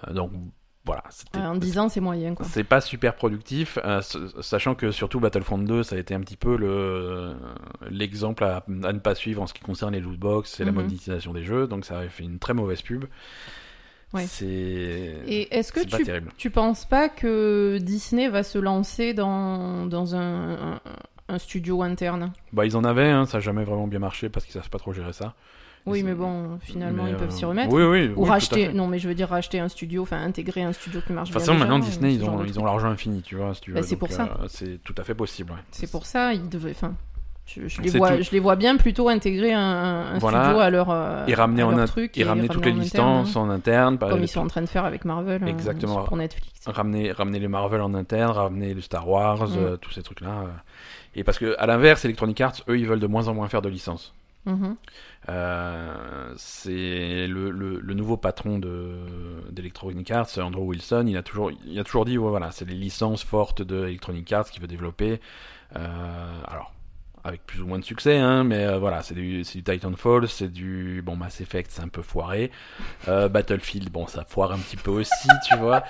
Euh, 0.08 0.14
donc 0.14 0.32
voilà, 0.86 1.04
en 1.36 1.56
10 1.56 1.78
ans 1.78 1.90
c'est 1.90 2.00
moyen 2.00 2.34
quoi. 2.34 2.46
c'est 2.50 2.64
pas 2.64 2.82
super 2.82 3.14
productif, 3.16 3.78
euh, 3.84 4.02
sachant 4.42 4.74
que 4.76 4.92
surtout 4.92 5.20
Battlefront 5.20 5.60
2, 5.60 5.84
ça 5.84 5.96
a 5.96 6.00
été 6.00 6.16
un 6.16 6.22
petit 6.22 6.38
peu 6.38 6.56
le 6.58 7.36
l'exemple 7.92 8.44
à, 8.44 8.64
à 8.84 8.94
ne 8.94 9.00
pas 9.00 9.14
suivre 9.14 9.42
en 9.42 9.48
ce 9.48 9.54
qui 9.54 9.62
concerne 9.62 9.94
les 9.94 10.00
lootbox 10.00 10.60
et 10.60 10.64
la 10.66 10.72
Mhm. 10.72 10.78
monétisation 10.78 11.34
des 11.34 11.44
jeux, 11.44 11.68
donc 11.68 11.86
ça 11.86 12.00
avait 12.00 12.10
fait 12.10 12.24
une 12.24 12.40
très 12.40 12.54
mauvaise 12.54 12.82
pub. 12.82 13.06
Ouais. 14.14 14.26
C'est 14.26 14.46
Et 15.28 15.56
est-ce 15.56 15.72
que 15.72 15.82
tu, 15.82 16.04
tu 16.38 16.50
penses 16.50 16.86
pas 16.86 17.10
que 17.10 17.78
Disney 17.80 18.28
va 18.28 18.42
se 18.42 18.58
lancer 18.58 19.14
dans, 19.14 19.86
dans 19.86 20.16
un, 20.16 20.54
un, 20.74 20.82
un 21.28 21.38
studio 21.38 21.84
interne? 21.84 22.32
Bah 22.52 22.66
ils 22.66 22.76
en 22.76 22.84
avaient, 22.84 23.10
hein, 23.12 23.28
ça 23.28 23.38
a 23.38 23.42
jamais 23.42 23.64
vraiment 23.64 23.86
bien 23.88 24.00
marché 24.00 24.30
parce 24.30 24.46
qu'ils 24.46 24.54
savent 24.54 24.70
pas 24.72 24.80
trop 24.80 24.94
gérer 24.94 25.14
ça. 25.14 25.36
Oui 25.86 26.04
mais 26.04 26.14
bon, 26.14 26.60
finalement 26.62 27.04
Mais, 27.06 27.12
ils 27.12 27.16
peuvent 27.18 27.30
euh, 27.30 27.32
s'y 27.32 27.46
remettre. 27.46 27.72
Oui, 27.74 27.84
oui. 27.84 28.12
Ou 28.16 28.24
oui, 28.24 28.30
racheter, 28.30 28.74
non 28.74 28.88
mais 28.88 29.00
je 29.00 29.08
veux 29.08 29.16
dire 29.16 29.30
racheter 29.30 29.60
un 29.60 29.70
studio, 29.70 30.04
enfin 30.04 30.22
intégrer 30.22 30.62
un 30.64 30.74
studio 30.74 31.02
qui 31.06 31.14
marche 31.14 31.30
De 31.30 31.34
toute 31.34 31.40
bien 31.42 31.46
façon, 31.46 31.54
déjà, 31.54 31.66
maintenant, 31.66 31.84
euh, 31.86 31.90
Disney, 31.90 32.14
ils 32.14 32.24
ont, 32.26 32.44
ils 32.46 32.60
ont 32.60 32.66
l'argent 32.66 32.90
infini, 32.90 33.22
tu 33.22 33.36
vois, 33.36 33.54
si 33.56 33.62
tu. 33.62 33.72
Bah, 33.74 33.82
c'est 33.82 33.96
pour 33.96 34.12
ça. 34.12 34.24
euh, 34.42 34.46
c'est 34.50 34.84
tout 34.84 34.94
à 34.98 35.04
fait 35.04 35.16
possible, 35.16 35.52
ouais. 35.52 35.58
C'est 35.72 35.90
pour 35.90 36.06
ça, 36.06 36.34
ils 36.34 36.48
devaient, 36.50 36.72
enfin, 36.72 36.94
je, 37.46 37.68
je 37.68 37.82
les 37.82 37.90
vois, 37.90 38.18
tout. 38.18 38.24
je 38.24 38.32
les 38.32 38.40
vois 38.40 38.56
bien 38.56 38.78
plutôt 38.78 39.10
intégrer 39.10 39.54
un, 39.54 39.62
un 39.62 40.18
Voilà. 40.20 40.44
studio 40.44 40.60
à 40.60 40.70
leur, 40.70 40.90
euh, 40.92 41.26
Et 41.28 41.34
ramener, 41.34 41.64
à 41.64 41.68
en 41.68 41.72
leur 41.72 41.88
truc 41.88 42.16
et 42.18 42.24
ramener 42.24 42.48
toutes 42.50 42.66
les 42.66 42.72
licences 42.74 43.36
en 43.36 43.50
interne. 43.50 43.96
hein, 43.96 43.98
bah, 44.00 44.10
comme 44.10 44.20
les- 44.20 44.26
ils 44.26 44.28
sont 44.28 44.42
en 44.42 44.48
train 44.48 44.62
de 44.62 44.68
faire 44.70 44.86
avec 44.86 45.06
Marvel, 45.06 45.44
euh, 45.44 45.48
Exactement. 45.48 46.04
pour 46.04 46.18
Netflix. 46.18 46.52
ramener, 46.68 47.12
ramener 47.12 47.40
les 47.40 47.48
Marvel 47.48 47.82
en 47.82 47.94
interne, 47.96 48.32
ramener 48.32 48.74
le 48.76 48.82
Star 48.82 49.08
Wars, 49.10 49.48
Mm. 49.48 49.54
euh, 49.58 49.78
tous 49.78 49.92
ces 49.92 50.04
trucs-là. 50.04 50.30
euh. 50.30 50.48
Et 51.16 51.24
parce 51.24 51.40
que, 51.40 51.56
à 51.58 51.66
l'inverse, 51.66 52.06
Electronic 52.06 52.40
Arts, 52.42 52.54
eux, 52.70 52.78
ils 52.78 52.86
veulent 52.86 53.00
de 53.00 53.08
moins 53.08 53.28
en 53.30 53.34
moins 53.34 53.48
faire 53.48 53.64
de 53.64 53.70
licences. 53.70 54.14
Mhm. 54.50 54.76
Euh, 55.30 56.34
c'est 56.38 57.28
le, 57.28 57.94
nouveau 57.94 58.18
patron 58.18 58.58
de 58.58 58.96
d'Electronic 59.52 60.10
Arts, 60.12 60.38
Andrew 60.38 60.64
Wilson. 60.64 61.06
Il 61.08 61.18
a 61.18 61.24
toujours, 61.24 61.52
il 61.66 61.78
a 61.80 61.84
toujours 61.84 62.06
dit, 62.06 62.18
voilà, 62.18 62.52
c'est 62.52 62.66
les 62.66 62.76
licences 62.76 63.24
fortes 63.24 63.62
de 63.62 63.86
Arts 64.34 64.50
qu'il 64.50 64.62
veut 64.62 64.68
développer. 64.68 65.22
Euh, 65.76 66.42
alors, 66.48 66.74
avec 67.30 67.46
plus 67.46 67.62
ou 67.62 67.68
moins 67.68 67.80
de 67.80 67.84
succès, 67.86 68.18
hein, 68.18 68.44
mais 68.44 68.66
euh, 68.66 68.78
voilà, 68.78 69.02
c'est 69.02 69.14
du, 69.16 69.42
du 69.44 69.64
Titanfall, 69.64 70.28
c'est 70.28 70.52
du 70.52 71.02
bon 71.06 71.16
Mass 71.16 71.40
Effect, 71.42 71.72
c'est 71.72 71.82
un 71.82 71.88
peu 71.88 72.02
foiré. 72.02 72.52
Euh, 73.08 73.30
Battlefield, 73.30 73.90
bon, 73.90 74.06
ça 74.08 74.26
foire 74.28 74.52
un 74.52 74.58
petit 74.58 74.76
peu 74.78 74.92
aussi, 74.92 75.28
tu 75.48 75.56
vois. 75.56 75.84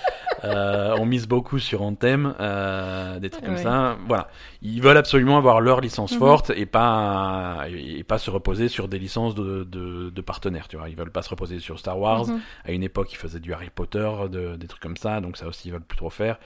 Euh, 0.44 0.96
on 1.00 1.06
mise 1.06 1.28
beaucoup 1.28 1.58
sur 1.60 1.82
Anthem, 1.82 2.36
euh, 2.40 3.20
des 3.20 3.30
trucs 3.30 3.44
comme 3.46 3.58
ça. 3.58 3.98
Voilà, 4.08 4.30
ils 4.62 4.82
veulent 4.82 4.98
absolument 4.98 5.38
avoir 5.38 5.60
leur 5.62 5.82
licence 5.82 6.12
Mhm. 6.14 6.20
forte 6.20 6.50
et 6.56 6.66
pas 6.66 7.66
et, 7.70 8.00
et 8.00 8.04
pas 8.04 8.18
se 8.20 8.30
reposer 8.30 8.68
sur 8.68 8.88
des 8.88 9.00
licences 9.00 9.36
de, 9.36 9.64
de, 9.64 10.10
de 10.10 10.22
partenaires, 10.22 10.68
tu 10.68 10.78
vois. 10.78 10.90
Ils 10.90 10.96
veulent 10.96 11.12
pas 11.12 11.22
se 11.22 11.30
reposer 11.30 11.60
sur 11.60 11.80
Star 11.80 12.00
Wars. 12.00 12.28
Mhm. 12.28 12.40
À 12.66 12.72
une 12.72 12.84
époque, 12.84 13.12
ils 13.12 13.18
faisaient 13.18 13.40
du 13.40 13.54
Harry 13.54 13.70
Potter, 13.74 14.10
de- 14.30 14.56
des 14.56 14.68
trucs 14.68 14.82
comme 14.82 14.98
ça, 14.98 15.22
donc 15.22 15.38
ça 15.38 15.48
aussi 15.48 15.70
ils 15.70 15.72
veulent 15.72 15.82
plus 15.82 15.98
trop 15.98 16.10
faire. 16.10 16.38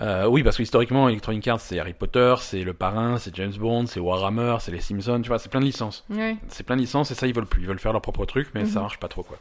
Euh, 0.00 0.26
oui, 0.26 0.42
parce 0.42 0.56
que 0.56 0.62
historiquement, 0.62 1.08
Electronic 1.10 1.46
Arts, 1.48 1.60
c'est 1.60 1.78
Harry 1.78 1.92
Potter, 1.92 2.34
c'est 2.38 2.62
Le 2.64 2.72
Parrain, 2.72 3.18
c'est 3.18 3.34
James 3.36 3.52
Bond, 3.52 3.86
c'est 3.86 4.00
Warhammer, 4.00 4.56
c'est 4.60 4.72
les 4.72 4.80
Simpsons, 4.80 5.20
tu 5.20 5.28
vois, 5.28 5.38
c'est 5.38 5.50
plein 5.50 5.60
de 5.60 5.66
licences. 5.66 6.06
C'est 6.48 6.64
plein 6.64 6.76
de 6.76 6.80
licences 6.80 7.10
et 7.10 7.14
ça, 7.14 7.26
ils 7.26 7.34
veulent 7.34 7.44
plus. 7.46 7.60
Ils 7.62 7.68
veulent 7.68 7.78
faire 7.78 7.92
leur 7.92 8.00
propre 8.00 8.24
truc, 8.24 8.48
mais 8.54 8.64
ça 8.64 8.76
Mhm. 8.78 8.84
marche 8.84 8.98
pas 8.98 9.08
trop, 9.08 9.22
quoi. 9.22 9.36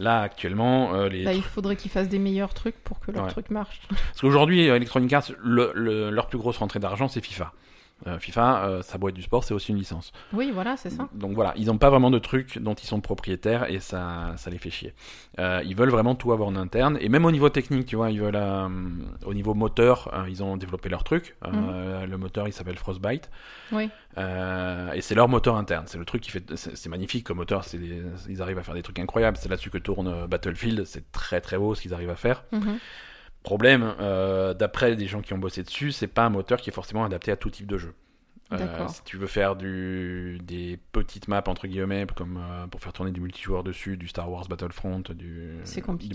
Là, 0.00 0.22
actuellement, 0.22 0.94
euh, 0.94 1.08
les 1.08 1.24
Bah, 1.24 1.32
il 1.32 1.42
faudrait 1.42 1.76
qu'ils 1.76 1.90
fassent 1.90 2.08
des 2.08 2.18
meilleurs 2.18 2.52
trucs 2.52 2.74
pour 2.82 2.98
que 2.98 3.12
leur 3.12 3.24
Ouais. 3.26 3.30
truc 3.30 3.50
marche. 3.50 3.80
Parce 3.88 4.20
qu'aujourd'hui, 4.22 4.68
euh, 4.68 4.74
Electronic 4.76 5.12
Arts, 5.12 5.30
le- 5.40 5.70
le- 5.74 6.10
leur 6.10 6.26
plus 6.26 6.38
grosse 6.38 6.56
rentrée 6.58 6.80
d'argent, 6.80 7.06
c'est 7.06 7.20
FIFA. 7.24 7.52
Euh, 8.06 8.18
FIFA, 8.18 8.64
euh, 8.64 8.82
ça 8.82 8.98
doit 8.98 9.10
être 9.10 9.16
du 9.16 9.22
sport, 9.22 9.44
c'est 9.44 9.54
aussi 9.54 9.70
une 9.70 9.78
licence. 9.78 10.12
Oui, 10.32 10.50
voilà, 10.52 10.76
c'est 10.76 10.90
ça. 10.90 11.08
Donc 11.14 11.34
voilà, 11.34 11.52
ils 11.56 11.66
n'ont 11.66 11.78
pas 11.78 11.90
vraiment 11.90 12.10
de 12.10 12.18
trucs 12.18 12.58
dont 12.58 12.74
ils 12.74 12.86
sont 12.86 13.00
propriétaires 13.00 13.70
et 13.70 13.78
ça, 13.80 14.32
ça 14.36 14.50
les 14.50 14.58
fait 14.58 14.70
chier. 14.70 14.92
Euh, 15.38 15.62
ils 15.64 15.76
veulent 15.76 15.90
vraiment 15.90 16.14
tout 16.14 16.32
avoir 16.32 16.48
en 16.48 16.56
interne 16.56 16.98
et 17.00 17.08
même 17.08 17.24
au 17.24 17.30
niveau 17.30 17.48
technique, 17.48 17.86
tu 17.86 17.96
vois, 17.96 18.10
ils 18.10 18.20
veulent 18.20 18.34
euh, 18.36 18.68
au 19.24 19.34
niveau 19.34 19.54
moteur, 19.54 20.10
euh, 20.14 20.24
ils 20.28 20.42
ont 20.42 20.56
développé 20.56 20.88
leur 20.88 21.04
truc. 21.04 21.36
Euh, 21.44 22.06
Le 22.06 22.18
moteur, 22.18 22.48
il 22.48 22.52
s'appelle 22.52 22.76
Frostbite 22.76 23.30
Oui. 23.70 23.88
Euh, 24.18 24.92
et 24.92 25.00
c'est 25.00 25.14
leur 25.14 25.28
moteur 25.28 25.56
interne. 25.56 25.84
C'est 25.86 25.98
le 25.98 26.04
truc 26.04 26.22
qui 26.22 26.30
fait, 26.30 26.44
c'est 26.56 26.88
magnifique 26.88 27.24
comme 27.24 27.38
moteur. 27.38 27.64
C'est 27.64 27.78
ils 28.28 28.42
arrivent 28.42 28.58
à 28.58 28.62
faire 28.62 28.74
des 28.74 28.82
trucs 28.82 28.98
incroyables. 28.98 29.36
C'est 29.40 29.48
là-dessus 29.48 29.70
que 29.70 29.78
tourne 29.78 30.08
euh, 30.08 30.26
Battlefield. 30.26 30.84
C'est 30.84 31.10
très 31.12 31.40
très 31.40 31.56
beau 31.56 31.74
ce 31.74 31.82
qu'ils 31.82 31.94
arrivent 31.94 32.10
à 32.10 32.16
faire. 32.16 32.44
Mhm. 32.52 32.78
Problème, 33.42 33.94
euh, 34.00 34.54
d'après 34.54 34.94
des 34.94 35.06
gens 35.06 35.20
qui 35.20 35.32
ont 35.32 35.38
bossé 35.38 35.62
dessus, 35.62 35.92
c'est 35.92 36.06
pas 36.06 36.24
un 36.24 36.30
moteur 36.30 36.60
qui 36.60 36.70
est 36.70 36.72
forcément 36.72 37.04
adapté 37.04 37.32
à 37.32 37.36
tout 37.36 37.50
type 37.50 37.66
de 37.66 37.78
jeu. 37.78 37.94
Euh, 38.60 38.88
si 38.88 39.02
tu 39.04 39.16
veux 39.16 39.26
faire 39.26 39.56
du, 39.56 40.38
des 40.42 40.78
petites 40.92 41.28
maps 41.28 41.42
entre 41.46 41.66
guillemets, 41.66 42.06
comme 42.14 42.38
euh, 42.38 42.66
pour 42.66 42.80
faire 42.80 42.92
tourner 42.92 43.10
du 43.10 43.20
multijoueur 43.20 43.62
dessus, 43.62 43.96
du 43.96 44.08
Star 44.08 44.30
Wars 44.30 44.46
Battlefront, 44.48 45.02
du, 45.14 45.58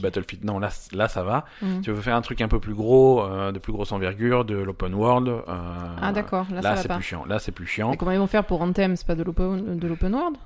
Battlefield, 0.01 0.43
non 0.43 0.59
là, 0.59 0.69
ça 0.69 1.23
va. 1.23 1.45
Mhm. 1.61 1.81
Tu 1.81 1.91
veux 1.91 2.01
faire 2.01 2.15
un 2.15 2.21
truc 2.21 2.41
un 2.41 2.47
peu 2.47 2.59
plus 2.59 2.75
gros, 2.75 3.23
euh, 3.23 3.51
de 3.51 3.59
plus 3.59 3.73
grosse 3.73 3.91
envergure, 3.91 4.45
de 4.45 4.55
l'open 4.55 4.93
world. 4.93 5.31
Ah 5.47 6.11
d'accord, 6.11 6.47
là, 6.51 6.75
c'est 6.75 6.89
plus 6.89 7.03
chiant. 7.03 7.25
Là 7.25 7.39
c'est 7.39 7.51
plus 7.51 7.67
chiant. 7.67 7.91
Et 7.93 7.97
comment 7.97 8.11
ils 8.11 8.19
vont 8.19 8.27
faire 8.27 8.45
pour 8.45 8.61
Anthem 8.61 8.95
C'est 8.95 9.07
pas 9.07 9.15
de 9.15 9.23
l'open 9.23 9.77
de 9.77 9.87
l'open 9.87 10.13
world? 10.13 10.37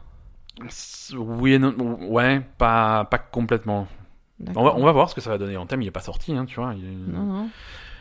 Oui 1.15 1.57
non, 1.57 1.73
ouais, 2.09 2.41
pas, 2.57 3.05
pas 3.05 3.17
complètement. 3.17 3.87
On 4.41 4.53
va, 4.53 4.53
D'accord. 4.53 4.77
on 4.77 4.85
va 4.85 4.91
voir 4.91 5.09
ce 5.09 5.15
que 5.15 5.21
ça 5.21 5.29
va 5.29 5.37
donner. 5.37 5.57
En 5.57 5.65
thème, 5.65 5.81
il 5.81 5.87
est 5.87 5.91
pas 5.91 5.99
sorti, 6.01 6.33
hein, 6.33 6.45
tu 6.45 6.55
vois. 6.59 6.73
il 6.75 6.83
est- 6.85 7.11
Non, 7.13 7.23
non. 7.23 7.49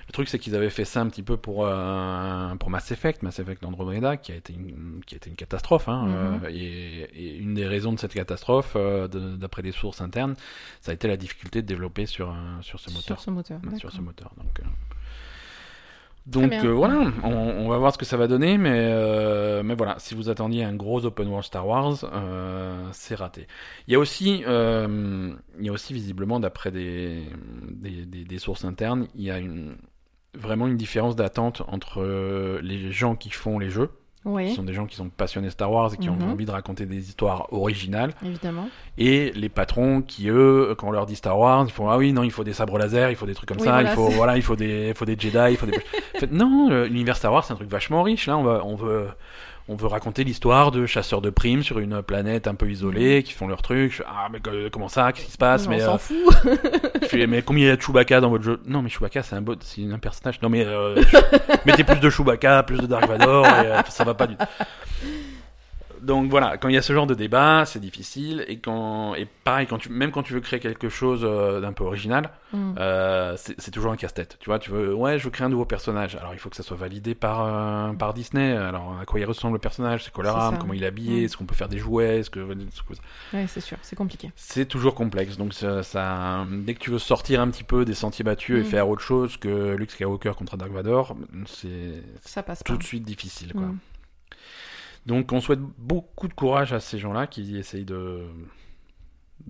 Le 0.08 0.12
truc, 0.12 0.28
c'est 0.28 0.40
qu'ils 0.40 0.56
avaient 0.56 0.70
fait 0.70 0.84
ça 0.84 1.00
un 1.02 1.08
petit 1.08 1.22
peu 1.22 1.36
pour, 1.36 1.64
euh, 1.66 2.54
pour 2.56 2.68
Mass 2.68 2.90
Effect, 2.90 3.22
Mass 3.22 3.38
Effect 3.38 3.64
Andromeda, 3.64 4.16
qui 4.16 4.32
a 4.32 4.34
été 4.34 4.52
une, 4.52 5.00
qui 5.06 5.14
a 5.14 5.18
été 5.18 5.30
une 5.30 5.36
catastrophe. 5.36 5.88
Hein, 5.88 6.06
Mhm. 6.06 6.40
euh, 6.46 6.48
et, 6.50 7.02
et 7.14 7.36
une 7.36 7.54
des 7.54 7.64
raisons 7.66 7.92
de 7.92 7.98
cette 8.00 8.14
catastrophe, 8.14 8.72
euh, 8.74 9.06
de- 9.06 9.36
d'après 9.36 9.62
des 9.62 9.70
sources 9.70 10.00
internes, 10.00 10.34
ça 10.80 10.90
a 10.90 10.94
été 10.94 11.06
la 11.06 11.16
difficulté 11.16 11.62
de 11.62 11.66
développer 11.68 12.06
sur, 12.06 12.34
sur 12.62 12.80
ce 12.80 12.90
moteur. 12.90 13.02
Sur 13.04 13.20
ce 13.20 13.30
moteur. 13.30 13.60
Sur 13.78 13.92
ce 13.92 14.00
moteur. 14.00 14.32
Donc, 14.36 14.60
donc 16.30 16.52
euh, 16.52 16.72
voilà, 16.72 17.12
on, 17.24 17.30
on 17.30 17.68
va 17.68 17.78
voir 17.78 17.92
ce 17.92 17.98
que 17.98 18.04
ça 18.04 18.16
va 18.16 18.28
donner, 18.28 18.56
mais, 18.56 18.70
euh, 18.74 19.62
mais 19.62 19.74
voilà, 19.74 19.96
si 19.98 20.14
vous 20.14 20.28
attendiez 20.30 20.62
un 20.64 20.74
gros 20.74 21.04
open 21.04 21.28
world 21.28 21.44
Star 21.44 21.66
Wars, 21.66 22.04
euh, 22.04 22.88
c'est 22.92 23.16
raté. 23.16 23.46
Il 23.88 23.92
y 23.92 23.96
a 23.96 23.98
aussi, 23.98 24.44
euh, 24.46 25.32
il 25.58 25.66
y 25.66 25.68
a 25.68 25.72
aussi 25.72 25.92
visiblement, 25.92 26.38
d'après 26.38 26.70
des, 26.70 27.24
des, 27.70 28.06
des, 28.06 28.24
des 28.24 28.38
sources 28.38 28.64
internes, 28.64 29.08
il 29.14 29.24
y 29.24 29.30
a 29.30 29.38
une, 29.38 29.76
vraiment 30.34 30.68
une 30.68 30.76
différence 30.76 31.16
d'attente 31.16 31.62
entre 31.66 32.02
les 32.62 32.92
gens 32.92 33.16
qui 33.16 33.30
font 33.30 33.58
les 33.58 33.70
jeux, 33.70 33.90
qui 34.22 34.28
Oui, 34.28 34.54
sont 34.54 34.62
des 34.62 34.74
gens 34.74 34.84
qui 34.86 34.96
sont 34.96 35.08
passionnés 35.08 35.48
Star 35.50 35.72
Wars 35.72 35.92
et 35.94 35.96
qui 35.96 36.10
Mhm. 36.10 36.22
ont 36.22 36.32
envie 36.32 36.44
de 36.44 36.50
raconter 36.50 36.84
des 36.86 37.08
histoires 37.08 37.50
originales, 37.52 38.12
évidemment. 38.24 38.68
et 38.98 39.32
les 39.34 39.48
patrons 39.48 40.02
qui 40.02 40.28
eux 40.28 40.74
quand 40.76 40.88
on 40.88 40.90
leur 40.90 41.06
dit 41.06 41.16
Star 41.16 41.38
Wars 41.38 41.64
ils 41.66 41.72
font 41.72 41.88
ah 41.88 41.96
oui 41.96 42.12
non 42.12 42.22
il 42.22 42.30
faut 42.30 42.44
des 42.44 42.52
sabres 42.52 42.76
laser 42.78 43.10
il 43.10 43.16
faut 43.16 43.24
des 43.26 43.34
trucs 43.34 43.48
comme 43.48 43.58
Oui, 43.58 43.64
ça 43.64 43.72
voilà, 43.72 43.90
il 43.90 43.94
faut 43.94 44.08
voilà 44.10 44.36
il 44.36 44.42
faut 44.42 44.56
des 44.56 44.88
il 44.88 44.94
faut 44.94 45.06
des 45.06 45.16
Jedi 45.18 45.38
il 45.52 45.56
faut 45.56 45.66
des 45.66 45.72
En 46.16 46.18
fait, 46.20 46.32
non 46.32 46.68
l'univers 46.84 47.16
Star 47.16 47.32
Wars 47.32 47.44
c'est 47.44 47.52
un 47.54 47.56
truc 47.56 47.70
vachement 47.70 48.02
riche 48.02 48.26
là 48.26 48.36
on 48.36 48.42
va 48.42 48.60
on 48.64 48.74
veut 48.76 49.08
on 49.70 49.76
veut 49.76 49.86
raconter 49.86 50.24
l'histoire 50.24 50.72
de 50.72 50.84
chasseurs 50.84 51.20
de 51.20 51.30
primes 51.30 51.62
sur 51.62 51.78
une 51.78 52.02
planète 52.02 52.48
un 52.48 52.56
peu 52.56 52.68
isolée 52.68 53.22
qui 53.22 53.32
font 53.32 53.46
leur 53.46 53.62
truc. 53.62 53.92
Je 53.92 54.02
ah 54.04 54.28
mais 54.30 54.40
comment 54.70 54.88
ça? 54.88 55.12
Qu'est-ce 55.12 55.26
qui 55.26 55.32
se 55.32 55.38
passe? 55.38 55.62
Mhm. 55.62 55.68
on 55.68 55.76
mais 55.76 55.80
s'en 55.80 55.94
euh, 55.94 55.98
fout. 55.98 56.36
je 57.02 57.06
fais, 57.06 57.26
mais 57.28 57.42
combien 57.42 57.66
il 57.66 57.68
y 57.68 57.70
a 57.70 57.76
de 57.76 57.80
Chewbacca 57.80 58.20
dans 58.20 58.30
votre 58.30 58.42
jeu? 58.42 58.60
Non 58.66 58.82
mais 58.82 58.88
Chewbacca 58.88 59.22
c'est 59.22 59.36
un 59.36 59.42
bot 59.42 59.54
c'est 59.60 59.84
un 59.84 59.98
personnage. 60.00 60.42
Non 60.42 60.48
mais 60.48 60.64
euh, 60.66 61.00
mettez 61.66 61.84
plus 61.84 62.00
de 62.00 62.10
Chewbacca 62.10 62.64
plus 62.64 62.78
de 62.78 62.86
Dark 62.86 63.06
Vador 63.06 63.46
et, 63.46 63.66
euh, 63.66 63.82
ça 63.88 64.02
va 64.02 64.14
pas 64.14 64.26
du 64.26 64.36
tout 64.36 64.44
donc 66.02 66.30
voilà, 66.30 66.56
quand 66.58 66.68
il 66.68 66.74
y 66.74 66.78
a 66.78 66.82
ce 66.82 66.92
genre 66.92 67.06
de 67.06 67.14
débat, 67.14 67.64
c'est 67.66 67.78
difficile. 67.80 68.44
Et 68.48 68.58
quand, 68.58 69.14
et 69.14 69.26
pareil, 69.44 69.66
quand 69.66 69.78
tu, 69.78 69.88
même 69.90 70.10
quand 70.10 70.22
tu 70.22 70.32
veux 70.32 70.40
créer 70.40 70.60
quelque 70.60 70.88
chose 70.88 71.20
euh, 71.24 71.60
d'un 71.60 71.72
peu 71.72 71.84
original, 71.84 72.30
Mhm. 72.52 72.74
euh, 72.78 73.36
c'est 73.36 73.70
toujours 73.70 73.92
un 73.92 73.96
casse-tête. 73.96 74.36
Tu 74.40 74.50
vois, 74.50 74.58
tu 74.58 74.70
veux, 74.70 74.92
ouais, 74.92 75.18
je 75.18 75.24
veux 75.24 75.30
créer 75.30 75.46
un 75.46 75.50
nouveau 75.50 75.64
personnage. 75.64 76.16
Alors 76.16 76.32
il 76.34 76.38
faut 76.40 76.50
que 76.50 76.56
ça 76.56 76.62
soit 76.64 76.76
validé 76.76 77.14
par 77.14 77.44
euh, 77.44 77.92
par 77.92 78.12
Disney. 78.14 78.52
Alors 78.56 78.98
à 79.00 79.04
quoi 79.04 79.20
il 79.20 79.24
ressemble 79.24 79.54
le 79.54 79.60
personnage, 79.60 80.04
c'est 80.04 80.12
quoi 80.12 80.24
leur 80.24 80.36
ça. 80.40 80.56
comment 80.58 80.72
il 80.74 80.82
est 80.82 80.86
habillé, 80.86 81.20
Mm. 81.20 81.24
est-ce 81.24 81.36
qu'on 81.36 81.44
peut 81.46 81.54
faire 81.54 81.68
des 81.68 81.78
jouets, 81.78 82.18
est-ce 82.20 82.30
que 82.30 82.40
Ouais, 82.40 83.46
c'est 83.46 83.60
sûr, 83.60 83.76
c'est 83.82 83.94
compliqué. 83.96 84.32
c'est 84.36 84.66
toujours 84.66 84.94
complexe. 84.94 85.36
Donc 85.36 85.54
ça, 85.54 85.82
ça- 85.84 86.44
dès 86.50 86.74
que 86.74 86.80
tu 86.80 86.90
veux 86.90 86.98
sortir 86.98 87.40
un 87.40 87.48
petit 87.50 87.64
peu 87.64 87.84
des 87.84 87.94
sentiers 87.94 88.24
battus 88.24 88.58
et 88.58 88.62
Mm. 88.62 88.64
faire 88.64 88.88
autre 88.88 89.02
chose 89.02 89.36
que 89.36 89.76
Luke 89.76 89.90
Skywalker 89.92 90.32
contre 90.36 90.56
Dark 90.56 90.72
Vador, 90.72 91.16
c'est 91.46 92.02
Ça 92.22 92.42
passe 92.42 92.62
tout 92.64 92.72
pas. 92.72 92.78
de 92.78 92.82
suite 92.84 93.04
difficile. 93.04 93.52
Quoi. 93.52 93.62
Donc 95.06 95.32
on 95.32 95.40
souhaite 95.40 95.60
beaucoup 95.78 96.28
de 96.28 96.34
courage 96.34 96.72
à 96.72 96.80
ces 96.80 96.98
gens-là 96.98 97.26
qui 97.26 97.56
essayent 97.56 97.84
de 97.84 98.26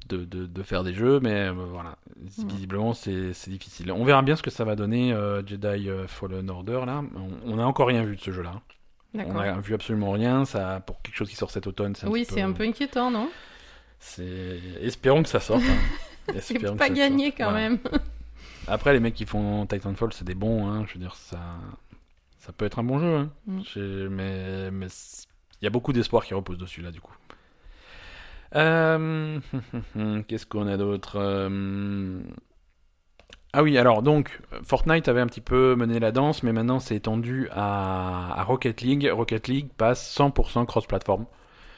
de, 0.09 0.25
de, 0.25 0.47
de 0.47 0.63
faire 0.63 0.85
des 0.85 0.95
jeux, 0.95 1.19
mais 1.21 1.49
euh, 1.49 1.53
voilà, 1.53 1.97
Mm. 2.39 2.47
visiblement 2.49 2.93
c'est 2.95 3.33
difficile. 3.49 3.91
On 3.93 4.05
verra 4.05 4.23
bien 4.23 4.37
ce 4.37 4.43
que 4.43 4.51
ça 4.51 4.65
va 4.65 4.77
donner 4.77 5.13
euh, 5.13 5.45
Jedi 5.45 5.89
euh, 5.89 6.07
Fallen 6.07 6.49
Order 6.51 6.83
là. 6.87 7.03
On, 7.17 7.55
on 7.55 7.59
a 7.59 7.65
encore 7.65 7.89
rien 7.89 8.05
vu 8.05 8.15
de 8.17 8.21
ce 8.21 8.31
jeu-là. 8.31 8.61
On 9.15 9.19
D'accord. 9.19 9.41
a 9.41 9.61
vu 9.61 9.75
absolument 9.75 10.13
rien. 10.13 10.45
Ça, 10.45 10.81
pour 10.87 11.03
quelque 11.03 11.17
chose 11.17 11.29
qui 11.29 11.35
sort 11.35 11.51
cet 11.51 11.67
automne, 11.67 11.97
c'est 11.97 12.07
Oui, 12.07 12.25
c'est 12.29 12.43
un 12.43 12.53
peu 12.53 12.63
inquiétant, 12.63 13.11
non? 13.11 13.29
C'est 13.99 14.61
espérons 14.81 15.23
que 15.25 15.29
ça 15.29 15.41
sorte. 15.41 15.63
hein. 15.65 16.33
C'est 16.41 16.55
que 16.55 16.69
pas 16.77 16.91
gagné 16.91 17.33
quand 17.33 17.51
Voilà. 17.51 17.71
même. 17.71 17.79
Après, 18.69 18.93
les 18.93 19.01
mecs 19.01 19.15
qui 19.15 19.27
font 19.27 19.67
Titanfall, 19.67 20.13
c'est 20.13 20.25
des 20.25 20.37
bons. 20.37 20.69
Hein. 20.69 20.85
Je 20.87 20.95
veux 20.95 21.01
dire, 21.01 21.17
ça, 21.17 21.39
ça 22.39 22.53
peut 22.53 22.65
être 22.67 22.79
un 22.79 22.85
bon 22.85 23.01
jeu. 23.01 23.17
Hein. 23.17 23.31
Mm. 23.47 23.61
J'ai- 23.75 24.09
Mais, 24.09 24.71
il 25.61 25.65
y 25.65 25.67
a 25.67 25.71
beaucoup 25.71 25.93
d'espoir 25.93 26.25
qui 26.25 26.35
repose 26.35 26.59
dessus 26.59 26.83
là, 26.83 26.91
du 26.91 27.01
coup. 27.01 27.15
Euh, 28.57 29.39
Qu'est-ce 30.29 30.47
qu'on 30.47 30.67
a 30.67 30.77
d'autre 30.77 31.17
Euh, 31.17 32.21
Ah 33.53 33.63
oui, 33.63 33.79
alors 33.79 34.03
donc 34.03 34.41
Fortnite 34.65 35.09
avait 35.09 35.21
un 35.21 35.27
petit 35.27 35.41
peu 35.41 35.75
mené 35.77 35.99
la 36.01 36.13
danse, 36.13 36.43
mais 36.43 36.53
maintenant 36.53 36.79
c'est 36.79 36.97
étendu 36.97 37.49
à, 37.53 38.33
à 38.41 38.45
Rocket 38.45 38.81
League. 38.81 39.09
Rocket 39.13 39.49
League 39.49 39.69
passe 39.77 40.17
100% 40.17 40.67
cross-platform. 40.67 41.27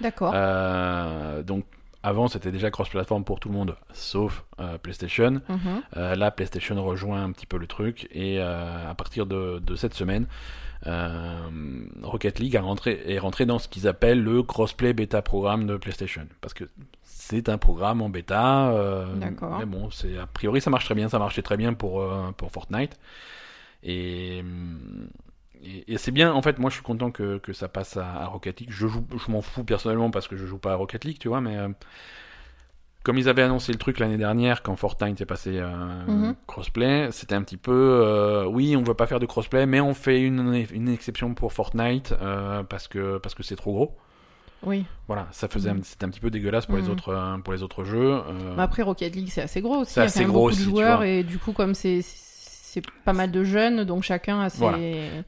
D'accord. 0.01 0.33
Euh, 0.35 1.42
donc 1.42 1.64
avant 2.03 2.29
c'était 2.29 2.51
déjà 2.51 2.71
cross-platform 2.71 3.25
pour 3.25 3.38
tout 3.40 3.49
le 3.49 3.55
monde, 3.55 3.77
sauf 3.92 4.45
euh, 4.61 4.77
PlayStation. 4.79 5.40
Mhm. 5.49 5.83
Euh, 5.97 6.14
là, 6.16 6.31
PlayStation 6.31 6.83
rejoint 6.85 7.23
un 7.23 7.33
petit 7.33 7.47
peu 7.47 7.59
le 7.59 7.66
truc 7.66 8.09
et 8.12 8.40
à 8.40 8.95
partir 8.97 9.27
de, 9.27 9.59
de 9.61 9.75
cette 9.77 9.95
semaine, 9.95 10.27
Rocket 12.03 12.38
League 12.38 12.57
a 12.57 12.62
rentré, 12.62 13.03
est 13.07 13.18
rentré 13.18 13.47
dans 13.47 13.59
ce 13.59 13.68
qu'ils 13.68 13.87
appellent 13.88 14.23
le 14.23 14.42
crossplay 14.42 14.92
bêta 14.92 15.23
programme 15.23 15.66
de 15.66 15.77
PlayStation 15.77 16.27
parce 16.40 16.55
que 16.55 16.64
c'est 17.03 17.49
un 17.49 17.59
programme 17.59 18.03
en 18.03 18.09
bêta. 18.09 18.71
euh. 18.73 19.07
Mais 19.59 19.66
bon, 19.66 19.90
c'est 19.90 20.18
a 20.18 20.27
priori 20.27 20.61
ça 20.61 20.71
marche 20.71 20.85
très 20.87 20.95
bien, 20.95 21.09
ça 21.09 21.18
marchait 21.18 21.42
très 21.42 21.57
bien 21.57 21.73
pour 21.75 22.01
euh, 22.03 22.33
pour 22.37 22.51
Fortnite 22.51 22.99
et 23.83 24.42
et, 25.64 25.92
et 25.95 25.99
c'est 25.99 26.11
bien, 26.11 26.33
en 26.33 26.42
fait, 26.42 26.59
moi 26.59 26.71
je 26.71 26.75
suis 26.75 26.83
content 26.83 27.12
que, 27.12 27.38
que 27.38 27.53
ça 27.53 27.68
passe 27.68 27.97
à, 27.97 28.05
à 28.23 28.27
Rocket 28.27 28.59
League. 28.61 28.71
Je, 28.73 28.88
joue, 28.88 29.07
je 29.25 29.31
m'en 29.31 29.42
fous 29.42 29.62
personnellement 29.64 30.11
parce 30.11 30.27
que 30.27 30.37
je 30.37 30.45
joue 30.47 30.59
pas 30.59 30.73
à 30.73 30.75
Rocket 30.75 31.05
League, 31.05 31.18
tu 31.21 31.29
vois, 31.29 31.40
mais 31.40 31.57
euh, 31.57 31.68
comme 33.05 33.19
ils 33.19 33.29
avaient 33.29 33.43
annoncé 33.43 33.73
le 33.73 33.79
truc 33.79 33.99
l'année 33.99 34.17
dernière 34.17 34.62
quand 34.62 34.77
Fortnite 34.77 35.21
est 35.21 35.27
passé 35.27 35.53
euh, 35.55 35.71
Mhm. 36.07 36.35
crossplay, 36.47 37.09
c'était 37.12 37.35
un 37.35 37.43
petit 37.43 37.57
peu, 37.57 37.73
euh, 37.73 38.45
oui, 38.47 38.77
on 38.77 38.83
veut 38.83 38.95
pas 38.95 39.07
faire 39.07 39.21
de 39.21 39.27
crossplay, 39.27 39.67
mais 39.67 39.81
on 39.81 39.95
fait 39.95 40.21
une, 40.21 40.65
une 40.73 40.88
exception 40.88 41.35
pour 41.35 41.53
Fortnite 41.53 42.15
euh, 42.23 42.62
parce 42.62 42.88
que 42.88 43.19
parce 43.19 43.35
que 43.35 43.43
c'est 43.43 43.57
trop 43.57 43.73
gros. 43.73 43.97
Oui. 44.65 44.85
Voilà, 45.09 45.27
ça 45.33 45.49
faisait, 45.49 45.73
Mhm. 45.73 45.81
un- 45.81 45.83
c'était 45.83 46.05
un 46.05 46.09
petit 46.11 46.21
peu 46.21 46.31
dégueulasse 46.31 46.67
pour 46.67 46.77
les 46.77 46.85
Mhm. 46.85 46.91
autres 46.91 47.09
euh, 47.09 47.37
pour 47.38 47.53
les 47.53 47.62
autres 47.65 47.83
jeux. 47.85 48.21
Mais 48.57 48.62
après, 48.62 48.83
Rocket 48.83 49.15
League, 49.17 49.29
c'est 49.31 49.43
assez 49.43 49.61
gros 49.61 49.79
aussi. 49.79 49.95
C'est 49.95 50.01
Il 50.01 50.03
y 50.03 50.03
a 50.03 50.07
assez 50.07 50.25
gros 50.25 50.33
beaucoup 50.35 50.47
aussi, 50.49 50.61
de 50.65 50.71
joueurs 50.71 51.03
et 51.03 51.25
du 51.25 51.38
coup, 51.38 51.53
comme 51.53 51.75
c'est 51.75 52.01
c'est 52.03 52.83
pas 53.05 53.12
mal 53.12 53.31
de 53.31 53.45
jeunes, 53.45 53.85
donc 53.85 54.03
chacun 54.03 54.41
a 54.41 54.49
ses. 54.49 54.59
Voilà. 54.61 54.79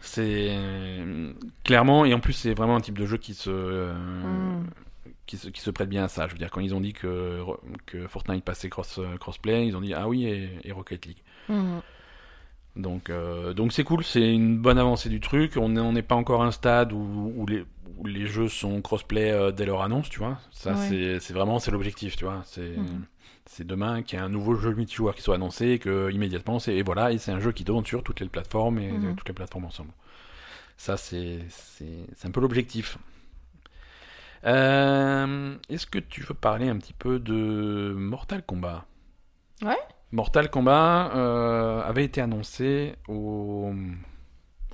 C'est 0.01 0.51
clairement 1.65 2.05
et 2.05 2.15
en 2.15 2.21
plus 2.21 2.33
c'est 2.33 2.55
vraiment 2.55 2.77
un 2.77 2.81
type 2.81 2.99
de 2.99 3.07
jeu 3.07 3.17
qui 3.19 3.35
se 3.35 3.51
euh, 3.51 3.93
Mm. 3.93 4.65
Qui 5.27 5.37
se 5.37 5.49
qui 5.49 5.61
se 5.61 5.71
prête 5.71 5.89
bien 5.89 6.05
à 6.05 6.09
ça. 6.09 6.27
Je 6.27 6.33
veux 6.33 6.39
dire 6.39 6.51
quand 6.51 6.61
ils 6.61 6.75
ont 6.75 6.81
dit 6.81 6.93
que 6.93 7.41
que 7.87 8.07
Fortnite 8.07 8.45
passait 8.45 8.69
cross 8.69 9.01
crossplay, 9.21 9.67
ils 9.67 9.77
ont 9.77 9.81
dit 9.81 9.95
ah 9.95 10.09
oui 10.09 10.27
et, 10.27 10.51
et 10.65 10.73
Rocket 10.73 11.07
League. 11.07 11.23
Mhm. 11.49 11.81
Donc 12.77 13.09
euh, 13.09 13.55
donc 13.55 13.73
c'est 13.73 13.85
cool, 13.85 14.03
c'est 14.03 14.33
une 14.35 14.59
bonne 14.59 14.79
avancée 14.79 15.09
du 15.09 15.21
truc. 15.21 15.57
On 15.57 15.69
n'est 15.93 16.03
pas 16.03 16.17
encore 16.17 16.43
à 16.43 16.47
un 16.47 16.51
stade 16.51 16.93
où, 16.93 17.33
où 17.37 17.47
les 17.47 17.65
où 17.99 18.07
les 18.07 18.27
jeux 18.27 18.49
sont 18.49 18.83
crossplay 18.83 19.31
euh, 19.31 19.53
dès 19.53 19.65
leur 19.67 19.83
annonce, 19.83 20.09
tu 20.11 20.19
vois. 20.19 20.39
Ça 20.51 20.73
Ouais. 20.75 21.19
c'est 21.21 21.33
vraiment 21.33 21.61
c'est 21.61 21.71
l'objectif, 21.71 22.17
tu 22.17 22.25
vois. 22.25 22.43
C'est 22.45 22.77
Mhm. 22.77 23.05
demain 23.67 24.03
qu'il 24.03 24.19
y 24.19 24.23
ait 24.23 24.25
un 24.25 24.29
nouveau 24.29 24.57
jeu 24.57 24.75
multijoueur 24.75 25.15
qui 25.15 25.23
soit 25.23 25.37
annoncé 25.37 25.69
et 25.69 25.79
que 25.79 26.11
immédiatement 26.11 26.59
c'est 26.59 26.75
et 26.75 26.83
voilà 26.83 27.13
et 27.13 27.19
c'est 27.19 27.31
un 27.31 27.39
jeu 27.41 27.53
qui 27.53 27.63
tourne 27.65 27.87
sur 27.87 28.03
toutes 28.03 28.19
les 28.21 28.29
plateformes 28.29 28.79
et 28.81 28.91
Mhm. 28.91 29.15
toutes 29.15 29.29
les 29.29 29.35
plateformes 29.35 29.67
ensemble. 29.67 29.93
Ça 30.77 30.97
c'est 30.97 31.39
un 32.25 32.31
peu 32.33 32.41
l'objectif. 32.41 32.99
Euh, 34.47 35.57
Est-ce 35.69 35.87
que 35.87 35.99
tu 35.99 36.23
veux 36.23 36.35
parler 36.35 36.69
un 36.69 36.77
petit 36.79 36.93
peu 36.93 37.19
de 37.19 37.95
Mortal 37.97 38.43
Kombat? 38.45 38.85
Ouais. 39.63 39.79
Mortal 40.13 40.51
Kombat 40.51 41.13
euh, 41.17 41.83
avait 41.83 42.05
été 42.05 42.21
annoncé 42.21 42.95
au, 43.09 43.73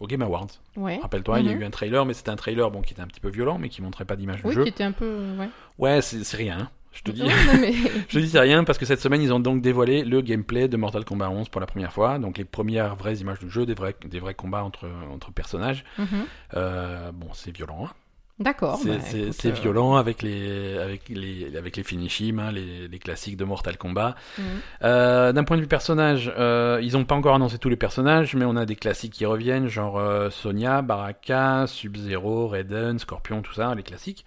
au 0.01 0.07
Game 0.07 0.23
Awards. 0.23 0.49
Ouais. 0.77 0.99
Rappelle-toi, 1.01 1.41
il 1.41 1.47
y 1.47 1.51
a 1.51 1.55
Mhm. 1.55 1.61
eu 1.63 1.65
un 1.65 1.71
trailer, 1.71 2.05
mais 2.05 2.15
c'était 2.15 2.31
un 2.31 2.37
trailer 2.37 2.71
bon, 2.71 2.83
qui 2.83 2.93
était 2.93 3.03
un 3.03 3.07
petit 3.07 3.21
peu 3.21 3.31
violent, 3.31 3.59
mais 3.59 3.69
qui 3.69 3.81
montrait 3.83 4.05
pas 4.05 4.17
d'image 4.17 4.43
du 4.43 4.49
Oui, 4.49 4.55
jeu. 4.55 4.63
qui 4.65 4.69
était 4.71 4.85
un 4.85 4.93
peu. 4.93 5.35
Ouais. 5.39 5.49
Ouais, 5.79 6.03
c'est 6.03 6.37
rien. 6.37 6.59
hein. 6.63 6.71
Je 6.93 7.03
te 7.03 7.13
dis. 7.13 7.23
Non, 7.23 7.29
mais... 7.61 7.73
Je 7.73 8.07
te 8.15 8.19
dis 8.19 8.29
c'est 8.29 8.41
rien 8.41 8.65
parce 8.65 8.77
que 8.77 8.85
cette 8.85 9.01
semaine 9.01 9.23
ils 9.23 9.33
ont 9.33 9.39
donc 9.39 9.63
dévoilé 9.63 10.03
le 10.05 10.21
gameplay 10.23 10.67
de 10.67 10.77
Mortal 10.77 11.05
Kombat 11.05 11.31
11 11.31 11.49
pour 11.49 11.61
la 11.61 11.69
première 11.69 11.93
fois, 11.93 12.19
donc 12.19 12.37
les 12.37 12.45
premières 12.45 12.97
vraies 12.97 13.15
images 13.19 13.39
du 13.39 13.49
jeu, 13.49 13.65
des 13.65 13.75
vrais, 13.75 13.95
des 14.05 14.19
vrais 14.19 14.35
combats 14.35 14.65
entre, 14.65 14.89
entre 15.13 15.31
personnages. 15.33 15.85
Mhm. 15.99 16.07
Euh, 16.55 17.13
bon, 17.13 17.29
c'est 17.33 17.53
violent, 17.57 17.85
hein. 17.87 17.91
D'accord. 18.41 18.79
c'est 18.79 18.89
bah, 18.89 19.35
euh, 19.45 19.51
violent 19.51 19.97
avec 19.97 20.23
les 20.23 20.79
avec 20.79 21.11
les 21.11 21.55
avec 21.57 21.77
les 21.77 21.83
finishim, 21.83 22.39
hein, 22.39 22.51
les, 22.51 22.89
les 22.89 22.99
classiques 22.99 23.37
de 23.37 23.45
Mortal 23.45 23.77
Kombat. 23.77 24.15
mhm. 24.39 24.45
Euh, 24.83 25.33
D'un 25.33 25.45
point 25.45 25.57
de 25.59 25.63
vue 25.63 25.69
personnage, 25.69 26.33
euh, 26.39 26.81
ils 26.83 26.97
ont 26.97 27.05
pas 27.05 27.15
encore 27.15 27.35
annoncé 27.35 27.59
tous 27.59 27.69
les 27.69 27.77
personnages, 27.77 28.35
mais 28.35 28.47
on 28.47 28.57
a 28.57 28.65
des 28.65 28.77
classiques 28.77 29.13
qui 29.13 29.27
reviennent, 29.27 29.69
genre 29.69 29.99
euh, 29.99 30.31
Sonya, 30.31 30.81
Baraka, 30.81 31.67
Sub-Zero, 31.67 32.49
Raiden, 32.49 32.99
Scorpion, 32.99 33.43
tout 33.43 33.53
ça, 33.53 33.75
les 33.75 33.83
classiques. 33.83 34.25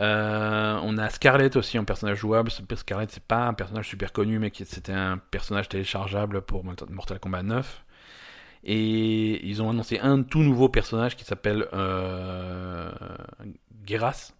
Euh, 0.00 0.78
on 0.82 0.98
a 0.98 1.08
Scarlet 1.08 1.56
aussi 1.56 1.78
en 1.78 1.84
personnage 1.84 2.18
jouable. 2.18 2.50
Scarlet, 2.50 3.06
c'est 3.08 3.22
pas 3.22 3.46
un 3.46 3.54
personnage 3.54 3.88
super 3.88 4.12
connu, 4.12 4.38
mais 4.38 4.52
c'était 4.54 4.92
un 4.92 5.18
personnage 5.30 5.68
téléchargeable 5.68 6.42
pour 6.42 6.64
Mortal 6.64 7.18
Kombat 7.20 7.42
9. 7.44 7.84
Et 8.68 9.46
ils 9.46 9.62
ont 9.62 9.70
annoncé 9.70 10.00
un 10.00 10.22
tout 10.22 10.40
nouveau 10.40 10.68
personnage 10.68 11.16
qui 11.16 11.24
s'appelle 11.24 11.66
euh, 11.72 12.90
Geras. 13.86 14.32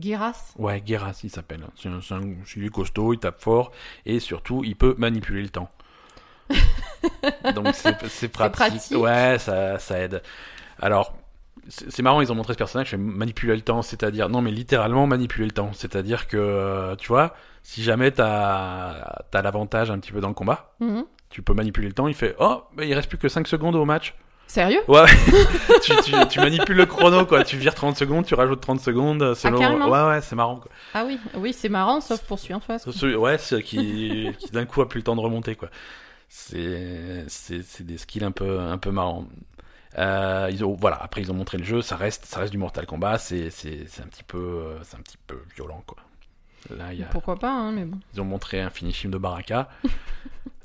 Geras. 0.00 0.54
Ouais, 0.56 0.82
Geras, 0.86 1.18
il 1.24 1.30
s'appelle. 1.30 1.66
C'est 1.76 1.88
un, 1.88 1.98
un- 2.16 2.68
costaud, 2.70 3.12
il 3.14 3.18
tape 3.18 3.40
fort, 3.40 3.72
et 4.06 4.20
surtout, 4.20 4.62
il 4.64 4.76
peut 4.76 4.94
manipuler 4.98 5.42
le 5.42 5.48
temps. 5.48 5.68
Donc 7.54 7.74
c'est 7.74 8.28
pratique. 8.28 8.56
pratique. 8.56 8.96
Ouais, 8.98 9.36
ça, 9.38 9.78
ça 9.78 9.98
aide. 9.98 10.22
Alors, 10.80 11.16
c'est 11.68 12.02
marrant, 12.02 12.20
ils 12.20 12.30
ont 12.30 12.34
montré 12.34 12.52
ce 12.54 12.58
personnage, 12.58 12.94
manipuler 12.94 13.54
le 13.56 13.62
temps, 13.62 13.82
c'est-à-dire, 13.82 14.28
non 14.28 14.40
mais 14.42 14.50
littéralement 14.52 15.06
manipuler 15.06 15.46
le 15.46 15.52
temps. 15.52 15.72
C'est-à-dire 15.74 16.28
que, 16.28 16.36
euh, 16.36 16.96
tu 16.96 17.08
vois, 17.08 17.34
si 17.62 17.82
jamais 17.82 18.10
t'as 18.12 19.20
as, 19.32 19.42
l'avantage 19.42 19.90
un 19.90 19.98
petit 19.98 20.12
peu 20.12 20.20
dans 20.20 20.28
le 20.28 20.34
combat, 20.34 20.72
Mhm. 20.80 21.04
Tu 21.30 21.42
peux 21.42 21.54
manipuler 21.54 21.88
le 21.88 21.92
temps, 21.94 22.08
il 22.08 22.14
fait, 22.14 22.34
oh, 22.38 22.62
bah, 22.74 22.84
il 22.84 22.94
reste 22.94 23.08
plus 23.08 23.18
que 23.18 23.28
5 23.28 23.46
secondes 23.46 23.76
au 23.76 23.84
match. 23.84 24.14
Sérieux? 24.46 24.80
Ouais, 24.88 25.04
tu, 25.82 25.92
tu, 26.04 26.12
tu 26.30 26.40
manipules 26.40 26.76
le 26.76 26.86
chrono, 26.86 27.26
quoi. 27.26 27.44
Tu 27.44 27.58
vires 27.58 27.74
30 27.74 27.98
secondes, 27.98 28.24
tu 28.24 28.34
rajoutes 28.34 28.62
30 28.62 28.80
secondes 28.80 29.34
selon. 29.34 29.58
carrément 29.58 29.90
ouais, 29.90 30.08
ouais, 30.08 30.20
c'est 30.22 30.36
marrant, 30.36 30.56
quoi. 30.56 30.70
Ah 30.94 31.04
oui, 31.06 31.18
oui, 31.34 31.52
c'est 31.52 31.68
marrant, 31.68 32.00
sauf 32.00 32.20
pour 32.22 32.38
celui 32.38 32.54
en 32.54 32.60
face. 32.60 32.84
quoi. 32.84 33.16
Ouais, 33.18 33.36
c'est 33.36 33.62
qui, 33.62 34.30
qui 34.38 34.50
d'un 34.50 34.64
coup 34.64 34.80
a 34.80 34.88
plus 34.88 34.98
le 34.98 35.04
temps 35.04 35.16
de 35.16 35.20
remonter, 35.20 35.54
quoi. 35.54 35.68
C'est, 36.28 37.26
des 37.80 37.98
skills 37.98 38.24
un 38.24 38.30
peu, 38.30 38.58
un 38.58 38.78
peu 38.78 38.90
marrants. 38.90 39.26
Euh, 39.96 40.48
ils 40.50 40.64
ont, 40.64 40.74
voilà, 40.74 40.98
après 41.00 41.22
ils 41.22 41.30
ont 41.32 41.34
montré 41.34 41.58
le 41.58 41.64
jeu, 41.64 41.80
ça 41.82 41.96
reste, 41.96 42.26
ça 42.26 42.40
reste 42.40 42.52
du 42.52 42.58
Mortal 42.58 42.86
Kombat, 42.86 43.18
c'est, 43.18 43.46
un 43.46 44.06
petit 44.06 44.22
peu, 44.22 44.38
euh, 44.38 44.78
c'est 44.82 44.96
un 44.96 45.00
petit 45.00 45.16
peu 45.26 45.42
violent, 45.56 45.82
quoi. 45.86 45.98
Là, 46.70 46.92
y 46.92 47.02
a, 47.02 47.06
Pourquoi 47.06 47.36
pas, 47.36 47.50
hein, 47.50 47.72
mais 47.72 47.84
bon. 47.84 47.98
ils 48.14 48.20
ont 48.20 48.24
montré 48.24 48.60
un 48.60 48.70
finishing 48.70 49.10
de 49.10 49.18
Baraka. 49.18 49.68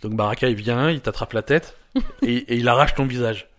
Donc 0.03 0.13
Baraka, 0.13 0.49
il 0.49 0.55
vient, 0.55 0.89
il 0.91 1.01
t'attrape 1.01 1.33
la 1.33 1.41
tête 1.41 1.77
et, 2.21 2.35
et 2.35 2.55
il 2.57 2.67
arrache 2.67 2.93
ton 2.95 3.05
visage. 3.05 3.49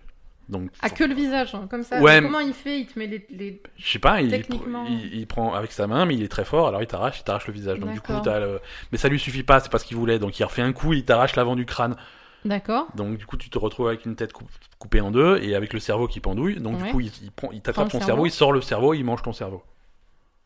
Donc, 0.51 0.69
Ah, 0.83 0.91
que 0.91 1.05
le 1.05 1.15
visage, 1.15 1.55
hein, 1.55 1.67
comme 1.71 1.83
ça. 1.85 2.01
Ouais, 2.03 2.21
Comment 2.21 2.41
il 2.41 2.53
fait? 2.53 2.81
Il 2.81 2.87
te 2.87 2.99
met 2.99 3.07
les. 3.07 3.27
les- 3.31 3.63
je 3.79 3.89
sais 3.93 3.99
pas, 3.99 4.21
il, 4.21 4.29
Techniquement. 4.29 4.85
il, 4.87 5.15
il 5.15 5.27
prend 5.27 5.55
avec 5.55 5.73
sa 5.73 5.87
main, 5.87 6.05
mais 6.05 6.15
il 6.17 6.23
est 6.23 6.29
très 6.29 6.45
fort, 6.45 6.69
alors 6.69 6.83
il 6.83 6.87
t'arrache, 6.87 7.21
il 7.21 7.25
t'arrache 7.25 7.47
le 7.47 7.55
visage. 7.55 7.79
Donc 7.79 7.93
du 7.93 8.01
coup, 8.03 8.13
t'as 8.23 8.41
le... 8.41 8.61
mais 8.93 8.99
ça 8.99 9.09
lui 9.09 9.19
suffit 9.19 9.43
pas, 9.43 9.61
c'est 9.61 9.73
pas 9.73 9.79
ce 9.79 9.87
qu'il 9.87 9.97
voulait. 9.97 10.19
Donc 10.19 10.39
il 10.39 10.45
refait 10.45 10.61
un 10.61 10.73
coup, 10.75 10.93
il 10.93 11.05
t'arrache 11.07 11.35
l'avant 11.37 11.57
du 11.57 11.65
crâne. 11.65 11.97
D'accord. 12.45 12.89
Donc 12.95 13.17
du 13.17 13.25
coup, 13.25 13.39
tu 13.39 13.49
te 13.49 13.57
retrouves 13.59 13.89
avec 13.89 14.05
une 14.05 14.17
tête 14.17 14.35
coup- 14.35 14.45
coupée 14.79 15.01
en 15.01 15.11
deux 15.11 15.39
et 15.43 15.55
avec 15.55 15.73
le 15.73 15.81
cerveau 15.81 16.07
qui 16.09 16.21
pendouille. 16.21 16.57
Donc 16.61 16.77
Ouais. 16.79 16.85
du 16.89 16.93
coup, 16.93 17.01
il, 17.01 17.07
il 17.23 17.31
il 17.53 17.63
t'attrape 17.63 17.87
ton 17.89 17.93
cerveau, 18.01 18.07
cerveau. 18.07 18.27
il 18.27 18.31
sort 18.31 18.53
le 18.53 18.61
cerveau, 18.61 18.93
il 18.93 19.03
mange 19.03 19.23
ton 19.23 19.33
cerveau. 19.33 19.63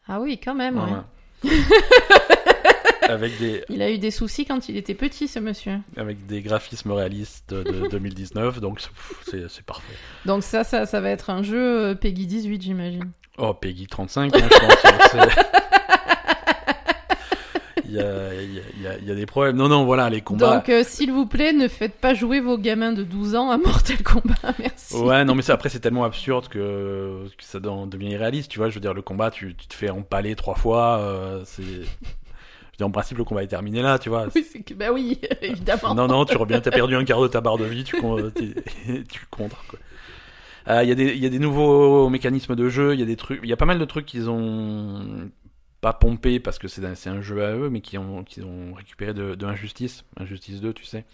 Ah 0.07 0.21
oui, 0.21 0.39
quand 0.39 0.55
même. 0.55 0.75
Voilà. 0.79 1.05
ouais. 1.43 1.51
avec 3.09 3.39
des 3.39 3.65
Il 3.69 3.83
a 3.83 3.91
eu 3.91 3.99
des 3.99 4.11
soucis 4.11 4.45
quand 4.45 4.69
il 4.69 4.77
était 4.77 4.95
petit, 4.95 5.29
ce 5.29 5.39
monsieur. 5.39 5.79
avec 5.97 6.27
des 6.27 6.43
graphismes 6.43 6.93
réalistes 6.93 7.53
de 7.55 7.89
2019, 7.89 8.61
donc 8.61 8.81
c'est- 9.31 9.63
parfait. 9.65 9.95
Donc 10.27 10.43
ça, 10.43 10.65
ça, 10.65 10.87
ça 10.87 11.01
va 11.01 11.11
être 11.11 11.31
un 11.31 11.43
jeu 11.43 11.87
euh, 11.91 11.95
Peggy 11.95 12.27
18, 12.27 12.63
j'imagine. 12.63 13.11
Oh, 13.39 13.55
Peggy 13.55 13.87
35, 13.87 14.35
hein, 14.35 14.39
je 14.51 14.59
pense. 14.59 15.27
Il 17.91 17.95
y 17.95 18.01
a, 18.01 18.35
il 18.35 18.83
y, 18.83 18.87
a, 18.87 18.99
il 18.99 19.09
y 19.09 19.11
a- 19.11 19.15
des 19.15 19.25
problèmes. 19.25 19.57
Non, 19.57 19.67
non, 19.69 19.87
voilà, 19.87 20.11
les 20.11 20.21
combats. 20.21 20.57
Donc, 20.57 20.69
euh, 20.69 20.83
s'il 20.85 21.11
vous 21.11 21.25
plaît, 21.25 21.55
ne 21.55 21.69
faites 21.69 21.95
pas 21.95 22.13
jouer 22.13 22.39
vos 22.39 22.59
gamins 22.59 22.93
de 22.93 23.03
12 23.03 23.35
ans 23.35 23.51
à 23.51 23.57
Mortal 23.57 24.03
Kombat, 24.03 24.35
merci. 24.59 24.95
Ouais, 24.97 25.25
non, 25.25 25.35
mais 25.35 25.41
ça, 25.41 25.55
après, 25.55 25.71
c'est 25.71 25.81
tellement 25.81 26.05
absurde 26.05 26.49
que, 26.49 27.25
que 27.29 27.45
ça 27.45 27.59
en 27.67 27.87
devient 27.87 28.11
irréaliste, 28.11 28.51
tu 28.51 28.59
vois. 28.59 28.69
Je 28.69 28.75
veux 28.75 28.81
dire, 28.83 28.93
le 28.93 29.01
combat, 29.01 29.31
tu, 29.31 29.55
tu 29.57 29.67
te 29.69 29.73
fais 29.75 29.89
empaler 29.89 30.35
trois 30.37 30.55
fois, 30.55 30.99
euh, 30.99 31.43
c'est. 31.47 31.63
Je 32.79 32.85
En 32.85 32.91
principe, 32.91 33.19
le 33.19 33.25
combat 33.25 33.43
est 33.43 33.49
terminé 33.49 33.83
là, 33.83 33.99
tu 33.99 34.09
vois. 34.09 34.29
Oui, 34.35 34.47
c'est 34.51 34.63
que, 34.63 34.73
bah 34.75 34.93
oui, 34.93 35.19
évidemment. 35.43 35.95
Non, 35.95 36.07
non, 36.07 36.25
tu 36.25 36.37
reviens, 36.37 36.61
t'as 36.61 36.71
perdu 36.71 36.95
un 36.95 37.05
quart 37.05 37.21
de 37.21 37.27
ta 37.29 37.41
barre 37.41 37.59
de 37.59 37.65
vie, 37.65 37.83
tu, 37.85 37.97
t'es- 38.35 39.03
tu 39.09 39.27
contres. 39.31 39.65
quoi. 39.69 39.79
Euh, 40.69 40.83
Il 40.85 40.89
y, 40.89 40.93
a 40.93 40.95
des- 40.95 41.15
il 41.15 41.23
y 41.23 41.27
a 41.27 41.31
des 41.31 41.39
nouveaux 41.39 42.09
mécanismes 42.09 42.55
de 42.55 42.69
jeu, 42.69 42.95
il 42.95 43.01
y 43.01 43.03
a 43.03 43.07
des 43.07 43.17
trucs, 43.17 43.41
il 43.43 43.49
y 43.49 43.53
a 43.53 43.57
pas 43.57 43.65
mal 43.65 43.79
de 43.79 43.85
trucs 43.85 44.07
qu'ils 44.07 44.31
ont 44.31 45.31
pas 45.81 45.93
pompé 45.93 46.41
parce 46.41 46.59
que 46.59 46.69
c'est 46.69 46.85
un, 47.09 47.21
jeu 47.23 47.45
à 47.45 47.53
eux, 47.57 47.71
mais 47.71 47.81
qui 47.81 47.99
ont, 47.99 48.23
qu'ils 48.25 48.45
ont 48.45 48.75
récupéré 48.75 49.15
de, 49.15 49.35
de 49.35 49.47
Injustice, 49.47 50.05
Injustice 50.17 50.61
2, 50.61 50.73
tu 50.73 50.85
sais. 50.85 51.05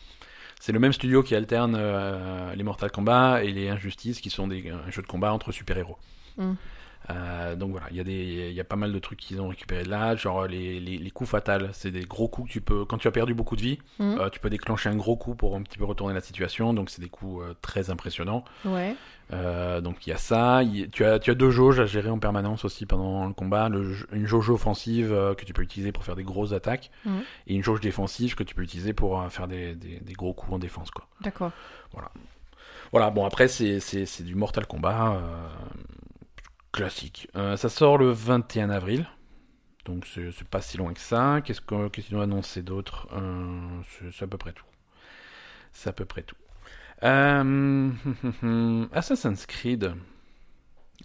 C'est 0.61 0.72
le 0.72 0.79
même 0.79 0.92
studio 0.92 1.22
qui 1.22 1.35
alterne 1.35 1.77
euh, 1.79 2.55
les 2.55 2.62
Mortal 2.62 2.90
Kombat 2.90 3.44
et 3.44 3.53
les 3.53 3.68
Injustice, 3.68 4.20
qui 4.20 4.31
sont 4.31 4.48
des 4.48 4.70
un 4.70 4.90
jeu 4.90 5.03
de 5.03 5.07
combat 5.07 5.33
entre 5.33 5.53
super-héros. 5.53 5.98
Mm. 6.38 6.53
Euh, 7.11 7.55
donc 7.55 7.71
voilà, 7.73 7.87
il 7.90 7.97
y, 7.97 8.01
a 8.01 8.05
des- 8.05 8.49
il 8.51 8.55
y 8.55 8.61
a 8.61 8.64
pas 8.64 8.77
mal 8.77 8.90
de 8.93 8.99
trucs 8.99 9.19
qu'ils 9.21 9.40
ont 9.40 9.49
récupéré 9.49 9.85
là, 9.85 10.17
genre 10.17 10.47
les, 10.47 10.81
les, 10.81 10.97
les 10.97 11.11
coups 11.11 11.29
fatals, 11.29 11.69
c'est 11.73 11.90
des 11.90 12.05
gros 12.05 12.29
coups 12.29 12.49
que 12.49 12.53
tu 12.55 12.61
peux, 12.62 12.85
quand 12.87 12.97
tu 12.97 13.07
as 13.09 13.11
perdu 13.11 13.35
beaucoup 13.35 13.57
de 13.57 13.61
vie, 13.61 13.79
Mhm. 13.99 14.19
euh, 14.21 14.31
tu 14.31 14.40
peux 14.40 14.49
déclencher 14.49 14.88
un 14.88 14.97
gros 14.97 15.14
coup 15.17 15.35
pour 15.35 15.55
un 15.55 15.62
petit 15.62 15.77
peu 15.77 15.85
retourner 15.85 16.14
la 16.14 16.23
situation, 16.23 16.73
donc 16.73 16.88
c'est 16.88 17.03
des 17.03 17.11
coups 17.11 17.45
euh, 17.45 17.55
très 17.61 17.90
impressionnants. 17.90 18.43
Ouais. 18.64 18.97
Euh, 19.33 19.81
donc 19.83 20.07
il 20.07 20.11
y 20.11 20.12
a 20.12 20.17
ça, 20.17 20.62
tu, 20.93 21.05
as, 21.05 21.19
tu 21.19 21.31
as 21.31 21.35
deux 21.35 21.51
jauges 21.51 21.81
à 21.81 21.87
gérer 21.87 22.11
en 22.11 22.19
permanence 22.19 22.64
aussi 22.64 22.87
pendant 22.87 23.27
le 23.27 23.33
combat, 23.35 23.69
le 23.69 23.95
une 24.12 24.27
jauge 24.27 24.49
offensive 24.51 25.12
euh, 25.12 25.35
que 25.35 25.45
tu 25.45 25.53
peux 25.53 25.62
utiliser 25.62 25.93
pour 25.93 26.05
faire 26.05 26.17
des 26.17 26.25
grosses 26.25 26.53
attaques, 26.53 26.90
Mhm. 27.05 27.21
et 27.49 27.55
une 27.55 27.62
jauge 27.62 27.81
défensive 27.81 28.35
que 28.35 28.43
tu 28.45 28.55
peux 28.55 28.62
utiliser 28.62 28.93
pour 28.95 29.21
euh, 29.21 29.29
faire 29.29 29.47
des, 29.47 29.75
des, 29.75 30.01
des 30.01 30.12
gros 30.14 30.33
coups 30.33 30.53
en 30.55 30.59
défense. 30.59 30.90
Quoi. 30.90 31.07
D'accord. 31.21 31.53
Voilà, 32.93 33.11
bon 33.11 33.25
après 33.25 33.49
c'est, 33.49 33.81
c'est, 33.81 34.07
c'est 34.07 34.23
du 34.23 34.35
Mortal 34.35 34.67
Kombat 34.67 35.17
euh, 35.17 35.47
classique. 36.75 37.29
Euh, 37.37 37.57
ça 37.57 37.69
sort 37.69 37.99
le 37.99 38.11
21 38.11 38.69
avril, 38.69 39.07
donc 39.85 40.07
c'est, 40.07 40.45
pas 40.45 40.61
si 40.61 40.77
loin 40.77 40.93
que 40.93 41.01
ça. 41.01 41.41
Qu'est-ce, 41.45 41.61
que, 41.61 41.89
qu'est-ce 41.89 42.09
qu'ils 42.09 42.17
ont 42.17 42.21
annoncé 42.21 42.63
d'autre? 42.63 43.09
Euh, 43.13 43.81
c'est, 43.89 44.13
c'est 44.13 44.25
à 44.25 44.29
peu 44.29 44.39
près 44.39 44.53
tout. 44.53 44.65
C'est 45.73 45.89
à 45.89 45.93
peu 45.93 46.05
près 46.05 46.23
tout. 46.23 46.37
Euh, 47.03 47.91
Assassin's 48.93 49.47
Creed. 49.47 49.95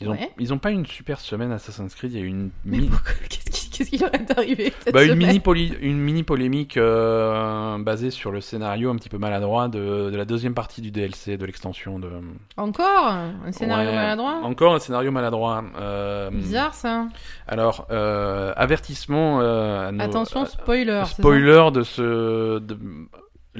Ils 0.01 0.07
ont, 0.07 0.11
Ouais. 0.11 0.31
ils 0.39 0.53
ont 0.53 0.57
pas 0.59 0.71
une 0.71 0.85
super 0.85 1.19
semaine 1.19 1.51
Assassin's 1.51 1.93
Creed, 1.93 2.13
il 2.13 2.17
y 2.19 2.21
a 2.21 2.23
eu 2.23 2.27
une 2.29 2.51
mini, 2.63 2.89
qu'est-ce 3.29 4.01
leur 4.01 4.13
est 4.13 4.37
arrivé 4.37 4.73
cette 4.81 4.93
bah, 4.93 5.03
une 5.03 5.09
semaine 5.11 5.27
mini, 5.27 5.39
poly- 5.39 5.77
une 5.81 5.97
mini 5.97 6.23
polémique 6.23 6.77
euh, 6.77 7.77
basée 7.79 8.11
sur 8.11 8.31
le 8.31 8.39
scénario 8.41 8.89
un 8.91 8.95
petit 8.95 9.09
peu 9.09 9.17
maladroit 9.17 9.67
de, 9.67 10.09
de 10.09 10.15
la 10.17 10.25
deuxième 10.25 10.53
partie 10.53 10.81
du 10.81 10.91
DLC, 10.91 11.37
de 11.37 11.45
l'extension 11.45 11.99
de, 11.99 12.09
Encore 12.57 13.07
Un 13.07 13.51
scénario 13.51 13.89
Ouais, 13.89 13.95
maladroit 13.95 14.35
Encore 14.43 14.75
un 14.75 14.79
scénario 14.79 15.11
maladroit. 15.11 15.63
Euh, 15.79 16.29
Bizarre 16.29 16.73
ça. 16.73 17.07
Alors, 17.47 17.87
euh, 17.91 18.53
avertissement 18.55 19.39
à 19.41 19.91
nos- 19.91 20.03
Attention, 20.03 20.45
spoiler. 20.45 21.03
spoiler 21.05 21.69
de 21.73 21.83
ce 21.83 22.59
de- 22.59 22.77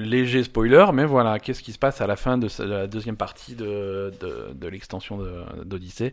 léger 0.04 0.42
spoiler, 0.42 0.86
mais 0.92 1.04
voilà, 1.04 1.38
qu'est-ce 1.38 1.62
qui 1.62 1.72
se 1.72 1.78
passe 1.78 2.00
à 2.00 2.06
la 2.06 2.16
fin 2.16 2.38
de, 2.38 2.48
la 2.64 2.86
deuxième 2.86 3.16
partie 3.16 3.54
de, 3.54 4.12
l'extension 4.62 5.18
d'Odyssée 5.64 6.12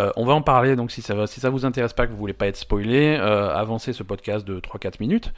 Euh, 0.00 0.10
on 0.16 0.24
va 0.24 0.32
en 0.32 0.42
parler, 0.42 0.74
donc 0.76 0.90
si 0.90 1.02
ça, 1.02 1.26
si 1.26 1.40
ça 1.40 1.50
vous 1.50 1.64
intéresse 1.64 1.92
pas, 1.92 2.06
que 2.06 2.12
vous 2.12 2.18
voulez 2.18 2.32
pas 2.32 2.48
être 2.48 2.56
spoilé, 2.56 3.16
euh, 3.16 3.54
avancez 3.54 3.92
ce 3.92 4.02
podcast 4.02 4.44
de 4.46 4.58
3-4 4.58 4.94
minutes. 5.00 5.32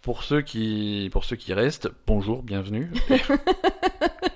Pour 0.00 0.22
ceux 0.22 0.42
qui 0.42 1.10
restent, 1.48 1.90
bonjour, 2.06 2.42
bienvenue. 2.42 2.90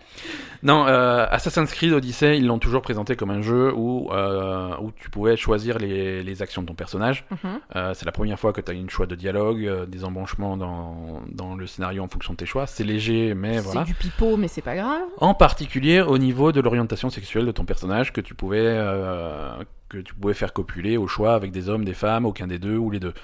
non, 0.63 0.87
euh, 0.87 1.27
Assassin's 1.31 1.71
Creed 1.73 1.93
Odyssey, 1.93 2.39
ils 2.39 2.47
l'ont 2.47 2.59
toujours 2.59 2.83
présenté 2.83 3.17
comme 3.17 3.31
un 3.31 3.43
jeu 3.43 3.73
où, 3.75 4.11
euh, 4.13 4.75
où 4.81 4.91
tu 4.93 5.11
pouvais 5.11 5.37
choisir 5.37 5.79
les, 5.79 6.23
les 6.23 6.43
actions 6.43 6.63
de 6.63 6.67
ton 6.67 6.75
personnage. 6.75 7.25
Mhm. 7.31 7.61
Euh, 7.77 7.95
c'est 7.95 8.07
la 8.07 8.13
première 8.13 8.39
fois 8.39 8.53
que 8.53 8.61
tu 8.61 8.71
as 8.71 8.75
une 8.75 8.91
choix 8.91 9.07
de 9.07 9.15
dialogue, 9.15 9.65
euh, 9.65 9.87
des 9.87 10.05
embranchements 10.05 10.57
dans, 10.57 11.23
dans 11.31 11.55
le 11.55 11.67
scénario 11.67 12.03
en 12.03 12.09
fonction 12.09 12.33
de 12.33 12.39
tes 12.39 12.47
choix. 12.47 12.67
C'est 12.67 12.85
léger, 12.85 13.35
mais 13.35 13.57
C'est 13.57 13.61
voilà. 13.61 13.85
du 13.85 13.95
pipeau, 13.95 14.37
mais 14.37 14.49
c'est 14.49 14.63
pas 14.63 14.75
grave. 14.77 15.03
En 15.19 15.35
particulier 15.35 16.01
au 16.01 16.19
niveau 16.19 16.53
de 16.53 16.61
l'orientation 16.61 17.11
sexuelle 17.11 17.47
de 17.47 17.53
ton 17.53 17.65
personnage 17.65 18.13
que 18.13 18.21
tu 18.21 18.35
pouvais 18.35 18.65
euh, 18.65 19.53
que 19.89 19.99
tu 19.99 20.15
pouvais 20.15 20.35
faire 20.35 20.53
copuler 20.53 20.97
au 20.97 21.07
choix 21.07 21.35
avec 21.35 21.51
des 21.51 21.69
hommes, 21.69 21.85
des 21.85 21.95
femmes, 21.95 22.27
aucun 22.27 22.47
des 22.47 22.59
deux 22.59 22.77
ou 22.77 22.91
les 22.91 23.01
deux. 23.01 23.15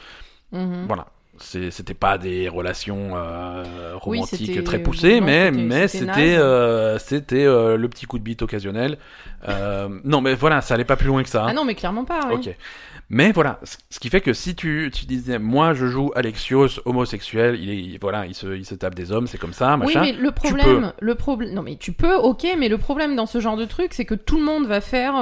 Mhm. 0.53 0.85
Voilà. 0.87 1.07
C'était 1.39 1.95
pas 1.95 2.17
des 2.19 2.49
relations 2.49 3.11
euh, 3.17 3.93
Oui, 4.07 4.19
romantiques 4.19 4.65
très 4.65 4.79
poussées, 4.79 5.21
non, 5.21 5.27
mais 5.27 5.47
c'était- 5.47 5.63
mais 5.63 5.89
c'était 5.89 6.07
c'était 6.07 6.37
euh, 6.37 6.99
c'était 6.99 7.45
euh, 7.45 7.77
le 7.77 7.89
petit 7.89 8.07
coup 8.07 8.19
de 8.19 8.25
bite 8.25 8.43
occasionnel. 8.43 8.99
Non, 10.05 10.21
mais 10.23 10.35
voilà, 10.35 10.61
ça 10.63 10.75
allait 10.75 10.85
pas 10.85 10.97
plus 10.97 11.09
loin 11.09 11.23
que 11.23 11.29
ça. 11.29 11.45
Ah 11.49 11.53
non, 11.53 11.65
mais 11.67 11.75
clairement 11.75 12.05
pas. 12.05 12.29
oui. 12.29 12.35
Ok. 12.37 12.57
Mais 13.11 13.33
voilà, 13.33 13.61
ce 13.91 14.01
qui 14.01 14.09
fait 14.09 14.23
que 14.23 14.33
si 14.33 14.55
tu, 14.55 14.91
tu 14.93 15.05
disais, 15.05 15.39
moi 15.39 15.75
je 15.75 15.87
joue 15.87 16.11
Alexios 16.15 16.81
homosexuel, 16.87 17.59
il 17.61 17.69
est, 17.69 17.77
il- 17.77 17.99
voilà, 18.01 18.25
il 18.25 18.35
se, 18.35 18.47
il 18.57 18.65
se 18.65 18.75
tape 18.75 18.95
des 18.95 19.13
hommes, 19.13 19.27
c'est 19.27 19.37
comme 19.37 19.53
ça, 19.53 19.75
Oui, 19.75 19.81
machin. 19.95 20.01
mais 20.01 20.13
le 20.13 20.31
problème, 20.31 20.93
le 20.99 21.15
problème, 21.15 21.53
non 21.53 21.61
mais 21.61 21.77
tu 21.77 21.93
peux, 21.93 22.15
ok, 22.15 22.47
mais 22.59 22.71
le 22.71 22.79
problème 22.79 23.15
dans 23.15 23.27
ce 23.27 23.41
genre 23.41 23.59
de 23.59 23.67
truc, 23.67 23.93
c'est 23.93 24.07
que 24.07 24.15
tout 24.15 24.39
le 24.39 24.45
monde 24.45 24.67
va 24.67 24.81
faire 24.81 25.15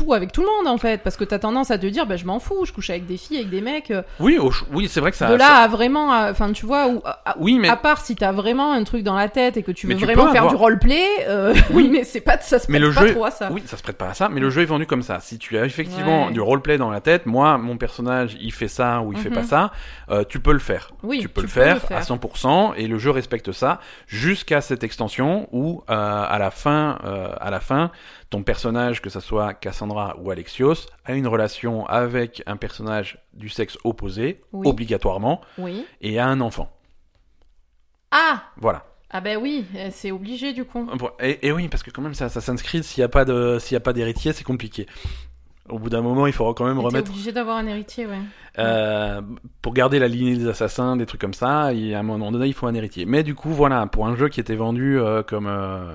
tout 0.00 0.12
avec 0.14 0.32
tout 0.32 0.40
le 0.42 0.46
monde 0.46 0.66
en 0.72 0.78
fait, 0.78 1.02
parce 1.02 1.16
que 1.16 1.24
t'as 1.24 1.38
tendance 1.38 1.70
à 1.70 1.78
te 1.78 1.86
dire, 1.86 2.06
bah 2.06 2.16
je 2.16 2.24
m'en 2.24 2.38
fous, 2.38 2.64
je 2.64 2.72
couche 2.72 2.90
avec 2.90 3.06
des 3.06 3.16
filles, 3.16 3.38
avec 3.38 3.50
des 3.50 3.60
mecs. 3.60 3.90
euh, 3.90 4.02
Oui, 4.18 4.38
oui, 4.72 4.88
c'est 4.88 5.00
vrai 5.00 5.10
que 5.10 5.16
ça. 5.16 5.28
de 5.28 5.34
là 5.34 5.46
ça- 5.46 5.56
à 5.56 5.68
vraiment, 5.68 6.08
enfin 6.28 6.52
tu 6.52 6.66
vois, 6.66 6.88
ou, 6.88 7.00
à, 7.04 7.36
Oui, 7.38 7.58
mais 7.58 7.68
à 7.68 7.76
part 7.76 8.00
si 8.00 8.16
t'as 8.16 8.32
vraiment 8.32 8.72
un 8.72 8.82
truc 8.84 9.02
dans 9.02 9.14
la 9.16 9.28
tête 9.28 9.56
et 9.56 9.62
que 9.62 9.72
tu 9.72 9.86
Mais 9.86 9.94
veux 9.94 10.00
vraiment 10.00 10.24
faire 10.32 10.42
avoir- 10.42 10.50
du 10.52 10.56
roleplay, 10.56 11.04
euh, 11.28 11.54
Oui. 11.70 11.88
mais 11.90 12.04
c'est 12.04 12.20
pas, 12.20 12.38
ça 12.40 12.58
se 12.58 12.70
Mais 12.70 12.78
prête 12.78 12.88
le 12.90 12.94
pas 12.94 13.06
jeu- 13.06 13.12
trop 13.14 13.24
à 13.24 13.30
ça. 13.30 13.48
oui, 13.52 13.62
ça 13.66 13.76
se 13.76 13.82
prête 13.82 13.96
pas 13.98 14.08
à 14.08 14.14
ça. 14.14 14.28
Mais 14.28 14.40
le 14.40 14.50
jeu 14.50 14.62
est 14.62 14.66
vendu 14.66 14.86
comme 14.86 15.02
ça. 15.02 15.20
Si 15.20 15.38
tu 15.38 15.58
as 15.58 15.64
effectivement 15.64 16.26
Ouais. 16.26 16.32
du 16.32 16.40
roleplay 16.40 16.78
dans 16.78 16.90
la 16.90 17.00
tête, 17.00 17.26
moi, 17.26 17.58
mon 17.58 17.76
personnage, 17.76 18.36
il 18.40 18.52
fait 18.52 18.68
ça 18.68 19.00
ou 19.02 19.12
il 19.12 19.18
fait 19.18 19.28
Mhm. 19.28 19.34
pas 19.34 19.42
ça, 19.44 19.70
euh, 20.10 20.24
tu 20.28 20.40
peux 20.40 20.52
le 20.52 20.58
faire. 20.58 20.90
Oui, 21.02 21.20
tu 21.20 21.28
peux 21.28 21.42
le 21.42 21.48
faire, 21.48 21.76
à 21.76 21.80
faire. 21.80 22.02
100% 22.04 22.74
et 22.76 22.86
le 22.86 22.98
jeu 22.98 23.10
respecte 23.10 23.52
ça 23.52 23.80
jusqu'à 24.06 24.60
cette 24.60 24.82
extension 24.84 25.48
où 25.52 25.82
euh, 25.90 26.24
à 26.28 26.38
la 26.38 26.50
fin 26.50 26.98
euh, 27.04 27.32
à 27.40 27.50
la 27.50 27.60
fin 27.60 27.90
ton 28.30 28.42
personnage 28.44 29.02
que 29.02 29.10
ça 29.10 29.20
soit 29.20 29.54
Cassandra 29.54 30.16
ou 30.20 30.30
Alexios 30.30 30.86
a 31.04 31.14
une 31.14 31.26
relation 31.26 31.84
avec 31.86 32.42
un 32.46 32.56
personnage 32.56 33.18
du 33.34 33.48
sexe 33.48 33.76
opposé 33.84 34.40
Oui. 34.52 34.66
obligatoirement 34.68 35.40
Oui. 35.58 35.84
et 36.00 36.18
a 36.20 36.26
un 36.26 36.40
enfant 36.40 36.72
Ah, 38.10 38.44
voilà 38.56 38.86
ah 39.12 39.20
ben 39.20 39.38
oui, 39.42 39.64
euh, 39.74 39.88
c'est 39.90 40.12
obligé 40.12 40.52
du 40.52 40.64
coup. 40.64 40.88
Et, 41.18 41.48
et 41.48 41.50
oui 41.50 41.66
parce 41.66 41.82
que 41.82 41.90
quand 41.90 42.00
même 42.00 42.14
c'est 42.14 42.22
Assassin's 42.22 42.62
Creed 42.62 42.84
s'il 42.84 43.00
y 43.00 43.04
a 43.04 43.08
pas 43.08 43.24
de 43.24 43.58
s'il 43.58 43.74
y 43.74 43.76
a 43.76 43.80
pas 43.80 43.92
d'héritier 43.92 44.32
c'est 44.32 44.44
compliqué 44.44 44.86
au 45.68 45.80
bout 45.80 45.88
d'un 45.90 46.00
moment 46.00 46.28
il 46.28 46.32
faudra 46.32 46.54
quand 46.54 46.64
même 46.64 46.78
T'es 46.78 46.84
remettre 46.84 47.10
obligé 47.10 47.32
d'avoir 47.32 47.56
un 47.56 47.66
héritier, 47.66 48.06
ouais. 48.06 48.18
Euh, 48.58 49.20
pour 49.62 49.74
garder 49.74 49.98
la 49.98 50.06
lignée 50.06 50.36
des 50.36 50.46
assassins, 50.48 50.96
des 50.96 51.06
trucs 51.06 51.20
comme 51.20 51.34
ça, 51.34 51.72
et 51.72 51.94
à 51.94 52.00
un 52.00 52.02
moment 52.02 52.30
donné, 52.32 52.46
il 52.46 52.54
faut 52.54 52.66
un 52.66 52.74
héritier. 52.74 53.04
Mais 53.06 53.22
du 53.22 53.36
coup, 53.36 53.50
voilà, 53.50 53.86
pour 53.86 54.06
un 54.08 54.16
jeu 54.16 54.28
qui 54.28 54.40
était 54.40 54.56
vendu 54.56 54.98
euh, 54.98 55.22
comme 55.22 55.46
euh, 55.46 55.94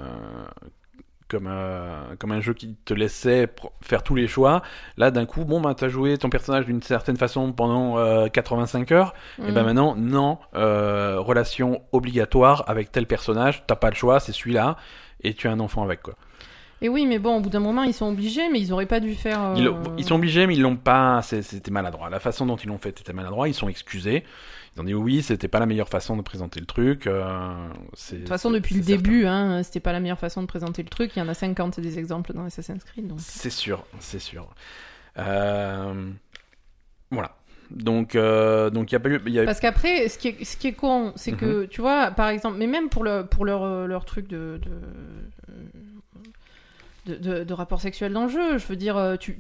comme 1.28 1.48
euh, 1.50 2.16
comme 2.20 2.32
un 2.32 2.40
jeu 2.42 2.54
qui 2.54 2.76
te 2.86 2.94
laissait 2.94 3.48
faire 3.82 4.04
tous 4.04 4.16
les 4.16 4.28
choix, 4.28 4.62
là 4.98 5.10
d'un 5.12 5.26
coup, 5.26 5.44
bon, 5.46 5.60
bah 5.62 5.74
t'as 5.76 5.88
joué 5.88 6.18
ton 6.18 6.30
personnage 6.30 6.66
d'une 6.66 6.82
certaine 6.84 7.18
façon 7.18 7.52
pendant 7.52 7.98
euh, 7.98 8.28
85 8.28 8.92
heures, 8.92 9.14
et 9.40 9.52
ben 9.52 9.64
Mm. 9.64 9.66
maintenant, 9.66 9.96
non, 9.96 10.38
euh, 10.56 11.16
relation 11.20 11.82
obligatoire 11.92 12.64
avec 12.68 12.92
tel 12.92 13.08
personnage, 13.08 13.64
t'as 13.68 13.76
pas 13.76 13.90
le 13.90 13.96
choix, 13.96 14.20
c'est 14.20 14.32
celui-là, 14.34 14.78
et 15.24 15.34
tu 15.34 15.48
as 15.48 15.52
un 15.52 15.60
enfant 15.60 15.84
avec 15.84 16.02
quoi. 16.02 16.14
Et 16.82 16.90
oui, 16.90 17.06
mais 17.08 17.20
bon, 17.20 17.38
au 17.38 17.40
bout 17.40 17.50
d'un 17.50 17.62
moment, 17.62 17.84
ils 17.84 17.94
sont 17.94 18.08
obligés, 18.12 18.50
mais 18.52 18.60
ils 18.60 18.72
auraient 18.74 18.86
pas 18.86 19.00
dû 19.00 19.16
faire. 19.16 19.42
euh, 19.42 19.54
Ils, 19.56 19.72
ils 19.98 20.04
sont 20.06 20.16
obligés, 20.16 20.46
mais 20.46 20.56
ils 20.56 20.62
l'ont 20.62 20.76
pas. 20.76 21.22
C'était 21.24 21.72
maladroit. 21.72 22.10
La 22.10 22.20
façon 22.20 22.46
dont 22.46 22.58
ils 22.58 22.68
l'ont 22.68 22.78
fait 22.78 22.90
était 23.00 23.14
maladroit. 23.14 23.48
Ils 23.48 23.54
sont 23.54 23.70
excusés. 23.70 24.26
Ils 24.76 24.82
ont 24.82 24.84
dit 24.84 24.94
oui, 24.94 25.22
c'était 25.24 25.48
pas 25.48 25.60
la 25.60 25.66
meilleure 25.66 25.88
façon 25.90 26.18
de 26.18 26.22
présenter 26.22 26.60
le 26.60 26.66
truc. 26.66 27.08
euh, 27.08 27.68
De 28.12 28.18
toute 28.18 28.28
façon, 28.28 28.52
depuis 28.52 28.76
le 28.76 28.84
certain. 28.84 29.02
début, 29.02 29.26
hein, 29.26 29.64
c'était 29.64 29.80
pas 29.80 29.94
la 29.94 30.00
meilleure 30.02 30.20
façon 30.20 30.42
de 30.42 30.48
présenter 30.48 30.84
le 30.84 30.90
truc. 30.90 31.16
Il 31.16 31.20
y 31.20 31.22
en 31.22 31.30
a 31.30 31.34
50 31.34 31.80
des 31.80 31.98
exemples 31.98 32.34
dans 32.34 32.44
Assassin's 32.46 32.84
Creed. 32.84 33.12
C'est 33.18 33.50
sûr, 33.50 33.86
c'est 34.00 34.20
sûr. 34.20 34.54
Euh, 35.18 36.12
Voilà. 37.12 37.38
Donc, 37.72 38.16
euh, 38.16 38.70
donc 38.70 38.92
il 38.92 38.94
y 38.94 38.98
a 38.98 39.00
pas 39.00 39.10
eu. 39.10 39.20
il 39.26 39.34
Y 39.34 39.40
a... 39.40 39.46
Parce 39.46 39.60
qu'après, 39.60 40.08
ce 40.10 40.18
qui 40.20 40.28
est, 40.28 40.44
ce 40.44 40.56
qui 40.58 40.68
est 40.68 40.74
con, 40.74 41.14
c'est 41.16 41.32
Mhm. 41.32 41.38
que, 41.38 41.66
tu 41.66 41.82
vois, 41.82 42.12
par 42.12 42.28
exemple, 42.30 42.58
mais 42.58 42.68
même 42.68 42.90
pour, 42.90 43.04
le, 43.04 43.26
pour 43.26 43.44
leur, 43.46 43.88
leur 43.88 44.06
truc 44.06 44.28
de, 44.28 44.60
de, 47.06 47.16
de, 47.16 47.44
de 47.44 47.54
rapport 47.54 47.82
sexuel 47.82 48.14
dans 48.14 48.24
le 48.26 48.30
jeu, 48.30 48.58
je 48.58 48.66
veux 48.68 48.76
dire, 48.76 49.18
tu 49.20 49.40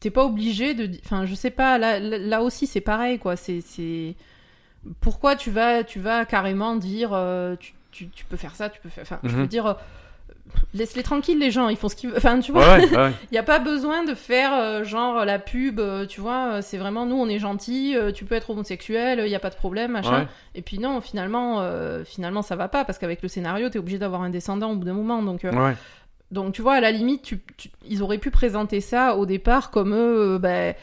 t'es 0.00 0.10
pas 0.10 0.24
obligé 0.24 0.74
de. 0.74 0.90
Enfin, 1.04 1.24
je 1.26 1.34
sais 1.34 1.50
pas, 1.50 1.78
là, 1.78 1.98
là, 1.98 2.18
là 2.18 2.42
aussi, 2.42 2.66
c'est 2.66 2.80
pareil, 2.80 3.18
quoi. 3.18 3.36
C'est. 3.36 4.14
Pourquoi 5.00 5.36
tu 5.36 5.50
vas, 5.50 5.84
tu 5.84 5.98
vas 6.00 6.24
carrément 6.24 6.76
dire, 6.76 7.10
euh, 7.12 7.56
tu, 7.56 7.72
tu, 7.90 8.08
tu 8.08 8.24
peux 8.24 8.36
faire 8.36 8.54
ça, 8.54 8.68
tu 8.68 8.80
peux 8.80 8.88
faire. 8.88 9.02
Enfin, 9.02 9.18
je 9.22 9.30
veux 9.30 9.42
Mhm. 9.42 9.48
dire. 9.48 9.66
euh, 9.66 9.74
Laisse-les 10.74 11.02
tranquilles, 11.02 11.38
les 11.38 11.50
gens, 11.50 11.68
ils 11.68 11.76
font 11.76 11.88
ce 11.88 11.96
qu'ils 11.96 12.10
veulent. 12.10 12.18
Enfin, 12.18 12.38
tu 12.38 12.52
vois, 12.52 12.76
Ouais, 12.76 12.84
ouais, 12.90 12.96
ouais. 12.96 13.12
Il 13.30 13.32
n'y 13.32 13.38
a 13.38 13.42
pas 13.42 13.58
besoin 13.58 14.04
de 14.04 14.14
faire 14.14 14.52
euh, 14.54 14.84
genre 14.84 15.24
la 15.24 15.38
pub, 15.38 15.80
tu 16.08 16.20
vois, 16.20 16.60
c'est 16.62 16.76
vraiment 16.76 17.06
nous 17.06 17.16
on 17.16 17.28
est 17.28 17.38
gentils, 17.38 17.96
tu 18.14 18.24
peux 18.24 18.34
être 18.34 18.50
homosexuel, 18.50 19.20
il 19.24 19.28
n'y 19.28 19.34
a 19.34 19.40
pas 19.40 19.50
de 19.50 19.54
problème, 19.56 19.92
machin. 19.92 20.28
Et 20.54 20.62
puis 20.62 20.78
non, 20.78 21.00
finalement, 21.00 21.66
finalement 22.04 22.42
ça 22.42 22.56
va 22.56 22.68
pas 22.68 22.84
parce 22.84 22.98
qu'avec 22.98 23.22
le 23.22 23.28
scénario, 23.28 23.68
t'es 23.70 23.78
obligé 23.78 23.98
d'avoir 23.98 24.22
un 24.22 24.30
descendant 24.30 24.70
au 24.72 24.76
bout 24.76 24.84
d'un 24.84 24.92
moment. 24.92 25.22
Donc, 25.22 25.44
donc 26.30 26.52
tu 26.54 26.62
vois, 26.62 26.74
à 26.74 26.80
la 26.80 26.90
limite, 26.90 27.22
tu, 27.22 27.40
tu- 27.56 27.70
ils 27.88 28.02
auraient 28.02 28.18
pu 28.18 28.30
présenter 28.30 28.80
ça 28.80 29.16
au 29.16 29.24
départ 29.26 29.70
comme 29.70 29.92
euh, 29.92 30.38
ben, 30.38 30.74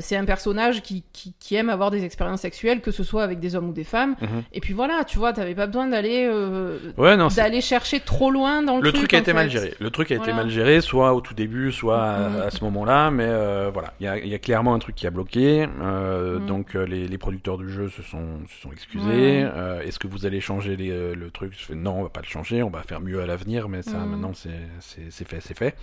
c'est 0.00 0.16
un 0.16 0.24
personnage 0.24 0.82
qui, 0.82 1.04
qui, 1.12 1.32
qui 1.38 1.54
aime 1.54 1.68
avoir 1.70 1.90
des 1.92 2.04
expériences 2.04 2.40
sexuelles, 2.40 2.80
que 2.80 2.90
ce 2.90 3.04
soit 3.04 3.22
avec 3.22 3.38
des 3.38 3.54
hommes 3.54 3.68
ou 3.68 3.72
des 3.72 3.84
femmes. 3.84 4.16
Mhm. 4.20 4.42
Et 4.52 4.60
puis 4.60 4.74
voilà, 4.74 5.04
tu 5.04 5.16
vois, 5.18 5.32
t'avais 5.32 5.54
pas 5.54 5.66
besoin 5.68 5.86
d'aller 5.86 6.26
euh, 6.28 6.78
Ouais, 6.96 7.16
non, 7.16 7.28
c'est- 7.30 7.40
d'aller 7.40 7.60
chercher 7.60 8.00
trop 8.00 8.30
loin 8.30 8.62
dans 8.62 8.76
le, 8.78 8.82
le 8.82 8.92
truc 8.92 9.14
a 9.14 9.18
été 9.18 9.26
fait. 9.26 9.32
mal 9.32 9.48
géré. 9.50 9.74
Le 9.78 9.90
truc 9.90 10.10
a 10.10 10.16
été 10.16 10.32
mal 10.32 10.48
géré, 10.50 10.80
soit 10.80 11.14
au 11.14 11.20
tout 11.20 11.34
début, 11.34 11.70
soit 11.70 12.02
à, 12.02 12.28
Mhm. 12.28 12.40
à 12.42 12.50
ce 12.50 12.64
moment-là, 12.64 13.10
mais 13.12 13.26
euh, 13.26 13.70
voilà, 13.72 13.94
il 14.00 14.04
y 14.06 14.08
a, 14.08 14.18
y 14.18 14.34
a 14.34 14.38
clairement 14.38 14.74
un 14.74 14.78
truc 14.80 14.94
qui 14.96 15.06
a 15.06 15.10
bloqué. 15.10 15.66
euh, 15.80 16.38
Mhm. 16.40 16.46
Donc 16.46 16.74
euh, 16.74 16.84
les, 16.84 17.06
les 17.06 17.18
producteurs 17.18 17.56
du 17.58 17.68
jeu 17.70 17.88
se 17.88 18.02
sont, 18.02 18.40
se 18.48 18.60
sont 18.62 18.72
excusés. 18.72 19.42
Euh, 19.44 19.82
Est-ce 19.82 19.98
que 19.98 20.08
vous 20.08 20.26
allez 20.26 20.40
changer 20.40 20.76
les, 20.76 20.90
euh, 20.90 21.14
le 21.14 21.30
truc? 21.30 21.52
Je 21.56 21.64
fais 21.64 21.74
non, 21.76 22.00
on 22.00 22.02
va 22.02 22.08
pas 22.08 22.20
le 22.22 22.26
changer, 22.26 22.62
on 22.62 22.70
va 22.70 22.82
faire 22.82 23.00
mieux 23.00 23.20
à 23.20 23.26
l'avenir, 23.26 23.68
mais 23.68 23.82
ça 23.82 23.98
maintenant 23.98 24.32
c'est 24.34 24.50
c'est- 24.80 25.10
c'est 25.10 25.28
fait, 25.28 25.40
c'est 25.40 25.56
fait. 25.56 25.74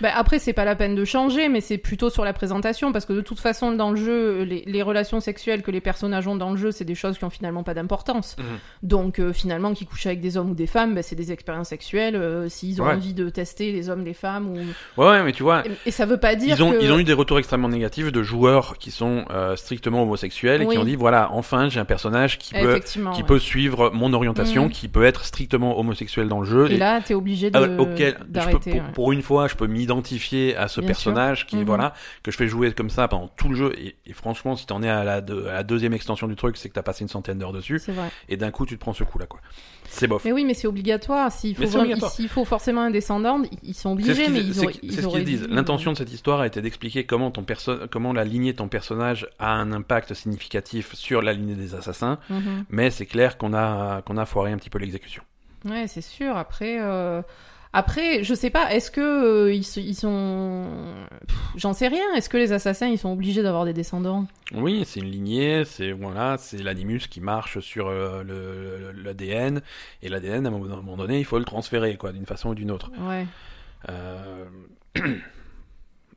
Bah, 0.00 0.10
après, 0.14 0.38
c'est 0.38 0.52
pas 0.52 0.64
la 0.64 0.76
peine 0.76 0.94
de 0.94 1.04
changer, 1.04 1.48
mais 1.48 1.60
c'est 1.60 1.78
plutôt 1.78 2.10
sur 2.10 2.24
la 2.24 2.32
présentation, 2.32 2.92
parce 2.92 3.04
que 3.04 3.12
de 3.12 3.20
toute 3.20 3.40
façon, 3.40 3.72
dans 3.72 3.90
le 3.90 3.96
jeu, 3.96 4.42
les, 4.42 4.62
les 4.66 4.82
relations 4.82 5.20
sexuelles 5.20 5.62
que 5.62 5.70
les 5.70 5.80
personnages 5.80 6.26
ont 6.26 6.36
dans 6.36 6.50
le 6.50 6.56
jeu, 6.56 6.70
c'est 6.70 6.84
des 6.84 6.94
choses 6.94 7.18
qui 7.18 7.24
ont 7.24 7.30
finalement 7.30 7.62
pas 7.62 7.74
d'importance. 7.74 8.36
Mhm. 8.38 8.44
Donc, 8.82 9.18
euh, 9.18 9.32
finalement, 9.32 9.72
qu'ils 9.74 9.86
couchent 9.86 10.06
avec 10.06 10.20
des 10.20 10.36
hommes 10.36 10.50
ou 10.50 10.54
des 10.54 10.66
femmes, 10.66 10.94
bah, 10.94 11.02
c'est 11.02 11.16
des 11.16 11.32
expériences 11.32 11.68
sexuelles. 11.68 12.16
euh, 12.16 12.48
S'ils 12.48 12.80
ont 12.80 12.86
Ouais. 12.86 12.94
envie 12.94 13.12
de 13.14 13.28
tester 13.28 13.72
les 13.72 13.90
hommes, 13.90 14.04
les 14.04 14.14
femmes, 14.14 14.48
ou... 14.48 14.56
Ouais, 15.00 15.08
ouais, 15.08 15.22
mais 15.22 15.32
tu 15.32 15.42
vois, 15.42 15.62
et, 15.66 15.70
et 15.86 15.90
ça 15.90 16.06
veut 16.06 16.16
pas 16.16 16.34
dire 16.34 16.56
Ils 16.56 16.62
ont, 16.62 16.72
que... 16.72 16.82
ils 16.82 16.90
ont 16.92 16.98
eu 16.98 17.04
des 17.04 17.12
retours 17.12 17.38
extrêmement 17.38 17.68
négatifs 17.68 18.10
de 18.10 18.22
joueurs 18.22 18.78
qui 18.78 18.90
sont 18.90 19.24
euh, 19.30 19.56
strictement 19.56 20.02
homosexuels 20.02 20.62
et 20.62 20.66
Oui. 20.66 20.74
qui 20.74 20.78
ont 20.80 20.84
dit 20.84 20.96
voilà, 20.96 21.28
enfin 21.32 21.68
j'ai 21.68 21.80
un 21.80 21.84
personnage 21.84 22.38
qui 22.38 22.54
peut, 22.54 22.78
qui 22.80 22.98
ouais. 23.00 23.22
peut 23.26 23.38
suivre 23.38 23.90
mon 23.92 24.12
orientation, 24.12 24.64
Mhm. 24.64 24.70
qui 24.70 24.88
peut 24.88 25.04
être 25.04 25.24
strictement 25.24 25.78
homosexuel 25.78 26.28
dans 26.28 26.40
le 26.40 26.46
jeu. 26.46 26.70
Et 26.70 26.76
là, 26.76 27.00
t'es 27.00 27.14
obligé 27.14 27.50
de... 27.50 27.58
Ah, 27.58 27.80
auquel 27.82 28.16
je 28.34 28.48
peux- 28.50 28.58
pour, 28.58 28.82
pour 28.94 29.12
une 29.12 29.22
fois, 29.22 29.48
je 29.48 29.54
peux 29.54 29.66
m'identifier 29.94 30.56
à 30.56 30.68
ce 30.68 30.80
Bien 30.80 30.88
personnage 30.88 31.46
qui 31.46 31.56
Mhm. 31.56 31.64
voilà 31.64 31.94
que 32.22 32.30
je 32.30 32.36
fais 32.36 32.46
jouer 32.46 32.72
comme 32.72 32.90
ça 32.90 33.08
pendant 33.08 33.28
tout 33.28 33.48
le 33.48 33.54
jeu. 33.56 33.72
Et, 33.78 33.96
et 34.06 34.12
franchement, 34.12 34.56
si 34.56 34.66
t'en 34.66 34.82
es 34.82 34.88
à 34.88 35.04
la, 35.04 35.20
deux- 35.20 35.46
à 35.48 35.52
la 35.54 35.62
deuxième 35.62 35.92
extension 35.92 36.28
du 36.28 36.36
truc, 36.36 36.56
c'est 36.56 36.68
que 36.68 36.74
t'as 36.74 36.82
passé 36.82 37.02
une 37.02 37.08
centaine 37.08 37.38
d'heures 37.38 37.52
dessus. 37.52 37.80
Et 38.28 38.36
d'un 38.36 38.50
coup, 38.50 38.66
tu 38.66 38.76
te 38.76 38.80
prends 38.80 38.92
ce 38.92 39.04
coup-là, 39.04 39.26
quoi. 39.26 39.40
C'est 39.88 40.06
bof. 40.06 40.24
Mais 40.24 40.32
oui, 40.32 40.44
mais 40.44 40.54
c'est 40.54 40.68
obligatoire. 40.68 41.32
S'il 41.32 41.54
faut, 41.56 41.62
Mais 41.62 41.66
c'est 41.66 41.70
vraiment- 41.72 41.82
obligatoire. 41.84 42.12
s'il 42.12 42.28
faut 42.28 42.44
forcément 42.44 42.82
un 42.82 42.90
descendant, 42.90 43.42
ils- 43.62 43.74
sont 43.74 43.92
obligés, 43.92 44.28
mais 44.28 44.40
ils 44.40 44.58
auraient, 44.64 44.74
ils 44.82 45.24
disent. 45.24 45.46
L'intention 45.48 45.92
de 45.92 45.96
cette 45.96 46.12
histoire 46.12 46.40
a 46.40 46.46
été 46.46 46.60
d'expliquer 46.62 47.04
comment 47.04 47.30
ton 47.30 47.42
perso 47.42 47.76
comment 47.90 48.12
la 48.12 48.24
lignée 48.24 48.52
de 48.52 48.58
ton 48.58 48.68
personnage 48.68 49.26
a 49.38 49.52
un 49.54 49.72
impact 49.72 50.14
significatif 50.14 50.94
sur 50.94 51.22
la 51.22 51.32
lignée 51.32 51.54
des 51.56 51.74
assassins. 51.74 52.18
Mhm. 52.28 52.64
Mais 52.70 52.90
c'est 52.90 53.06
clair 53.06 53.36
qu'on 53.38 53.52
a 53.54 54.02
qu'on 54.02 54.16
a 54.16 54.26
foiré 54.26 54.52
un 54.52 54.58
petit 54.58 54.70
peu 54.70 54.78
l'exécution. 54.78 55.22
Ouais, 55.64 55.86
c'est 55.88 56.00
sûr. 56.02 56.36
Après, 56.36 56.78
euh, 56.80 57.20
après, 57.72 58.24
je 58.24 58.34
sais 58.34 58.50
pas. 58.50 58.72
Est-ce 58.72 58.90
que 58.90 59.00
euh, 59.00 59.54
ils, 59.54 59.94
sont, 59.94 60.66
j'en 61.56 61.72
sais 61.72 61.86
rien. 61.86 62.02
Est-ce 62.16 62.28
que 62.28 62.36
les 62.36 62.52
assassins 62.52 62.88
ils 62.88 62.98
sont 62.98 63.12
obligés 63.12 63.42
d'avoir 63.42 63.64
des 63.64 63.72
descendants? 63.72 64.26
Oui, 64.52 64.82
c'est 64.84 64.98
une 64.98 65.10
lignée, 65.10 65.64
c'est 65.64 65.92
voilà, 65.92 66.36
c'est 66.36 66.62
l'animus 66.62 67.06
qui 67.08 67.20
marche 67.20 67.60
sur 67.60 67.86
euh, 67.86 68.92
l'ADN 68.92 69.62
et 70.02 70.08
l'ADN 70.08 70.46
à 70.46 70.48
un 70.48 70.52
moment 70.52 70.96
donné, 70.96 71.20
il 71.20 71.24
faut 71.24 71.38
le 71.38 71.44
transférer 71.44 71.96
quoi, 71.96 72.12
d'une 72.12 72.26
façon 72.26 72.50
ou 72.50 72.54
d'une 72.56 72.72
autre. 72.72 72.90
Ouais. 72.98 73.26
Euh, 73.88 74.46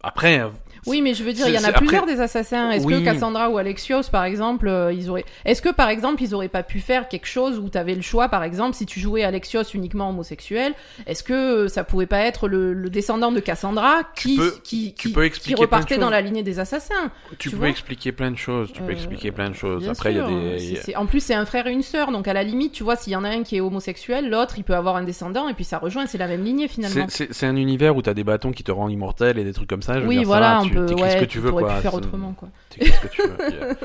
Après, 0.06 0.42
Oui, 0.88 1.02
mais 1.02 1.14
je 1.14 1.24
veux 1.24 1.34
dire, 1.34 1.48
il 1.48 1.54
y 1.54 1.58
en 1.58 1.64
a 1.64 1.68
après- 1.70 1.80
plusieurs 1.86 2.06
des 2.06 2.20
assassins. 2.20 2.72
Est-ce 2.72 2.86
Oui. 2.86 2.94
que 3.00 3.06
Cassandra 3.06 3.50
ou 3.50 3.58
Alexios, 3.58 4.04
par 4.12 4.24
exemple, 4.26 4.68
euh, 4.68 4.92
ils 4.94 5.10
auraient. 5.10 5.26
Est-ce 5.46 5.62
que, 5.62 5.70
par 5.70 5.90
exemple, 5.90 6.22
ils 6.24 6.34
auraient 6.36 6.48
pas 6.50 6.64
pu 6.64 6.80
faire 6.80 7.08
quelque 7.08 7.28
chose 7.28 7.58
où 7.60 7.70
t'avais 7.70 7.96
le 7.96 8.02
choix, 8.02 8.30
par 8.30 8.44
exemple, 8.44 8.76
si 8.76 8.86
tu 8.86 9.00
jouais 9.00 9.24
Alexios 9.24 9.64
uniquement 9.74 10.10
homosexuel, 10.10 10.74
est-ce 11.08 11.24
que 11.24 11.34
euh, 11.34 11.68
ça 11.68 11.84
pouvait 11.84 12.06
pas 12.06 12.20
être 12.20 12.48
le, 12.48 12.74
le 12.74 12.90
descendant 12.90 13.32
de 13.32 13.40
Cassandra 13.40 14.02
qui, 14.16 14.38
peux- 14.38 14.56
qui, 14.64 14.94
qui, 14.94 15.56
repartait 15.56 15.98
dans 15.98 16.10
la 16.10 16.22
lignée 16.22 16.44
des 16.44 16.60
assassins 16.60 17.12
tu, 17.38 17.50
tu 17.50 17.56
peux 17.56 17.66
expliquer 17.68 18.12
plein 18.12 18.32
de 18.32 18.38
choses, 18.38 18.72
tu 18.74 18.82
peux 18.82 18.90
Euh, 18.90 18.94
expliquer 18.94 19.32
plein 19.32 19.50
de 19.50 19.56
choses. 19.56 19.88
Après, 19.90 20.12
il 20.14 20.18
y 20.18 20.20
a 20.20 20.28
des 20.28 20.96
En 20.96 21.06
plus, 21.06 21.20
c'est 21.22 21.34
un 21.36 21.46
frère 21.46 21.68
et 21.68 21.72
une 21.72 21.82
sœur, 21.84 22.12
donc 22.12 22.28
à 22.28 22.34
la 22.34 22.44
limite, 22.44 22.74
tu 22.74 22.84
vois, 22.84 22.96
s'il 22.96 23.14
y 23.14 23.16
en 23.16 23.24
a 23.24 23.30
un 23.30 23.44
qui 23.44 23.56
est 23.58 23.62
homosexuel, 23.62 24.30
l'autre, 24.30 24.56
il 24.58 24.64
peut 24.64 24.76
avoir 24.76 24.96
un 24.96 25.04
descendant, 25.04 25.48
et 25.50 25.54
puis 25.54 25.64
ça 25.64 25.78
rejoint, 25.78 26.06
c'est 26.08 26.18
la 26.18 26.28
même 26.28 26.44
lignée 26.44 26.68
finalement. 26.68 27.06
c'est- 27.10 27.44
un 27.44 27.56
univers 27.58 27.96
où 27.98 28.02
t'as 28.02 28.14
des 28.14 28.24
bâtons 28.24 28.52
qui 28.54 28.64
te 28.64 28.72
rendent 28.72 28.92
immortel 28.92 29.38
et 29.38 29.44
des 29.44 29.52
trucs 29.54 29.70
comme 29.70 29.82
ça. 29.82 30.00
Je 30.00 30.06
Oui, 30.08 30.20
dire, 30.20 30.26
voilà, 30.28 30.62
tu 30.64 30.73
t'écris 30.86 31.02
Ouais, 31.04 31.10
ce 31.12 31.18
que 31.18 31.26
tu 31.26 31.40
veux 31.40 31.50
pourrais 31.50 31.64
quoi. 31.64 31.76
pu 31.76 31.82
faire 31.82 31.92
c'est- 31.92 31.98
autrement, 31.98 32.34
quoi. 32.34 32.50
t'écris 32.70 32.92
ce 32.92 33.00
que 33.02 33.08
tu 33.08 33.22
veux. 33.22 33.38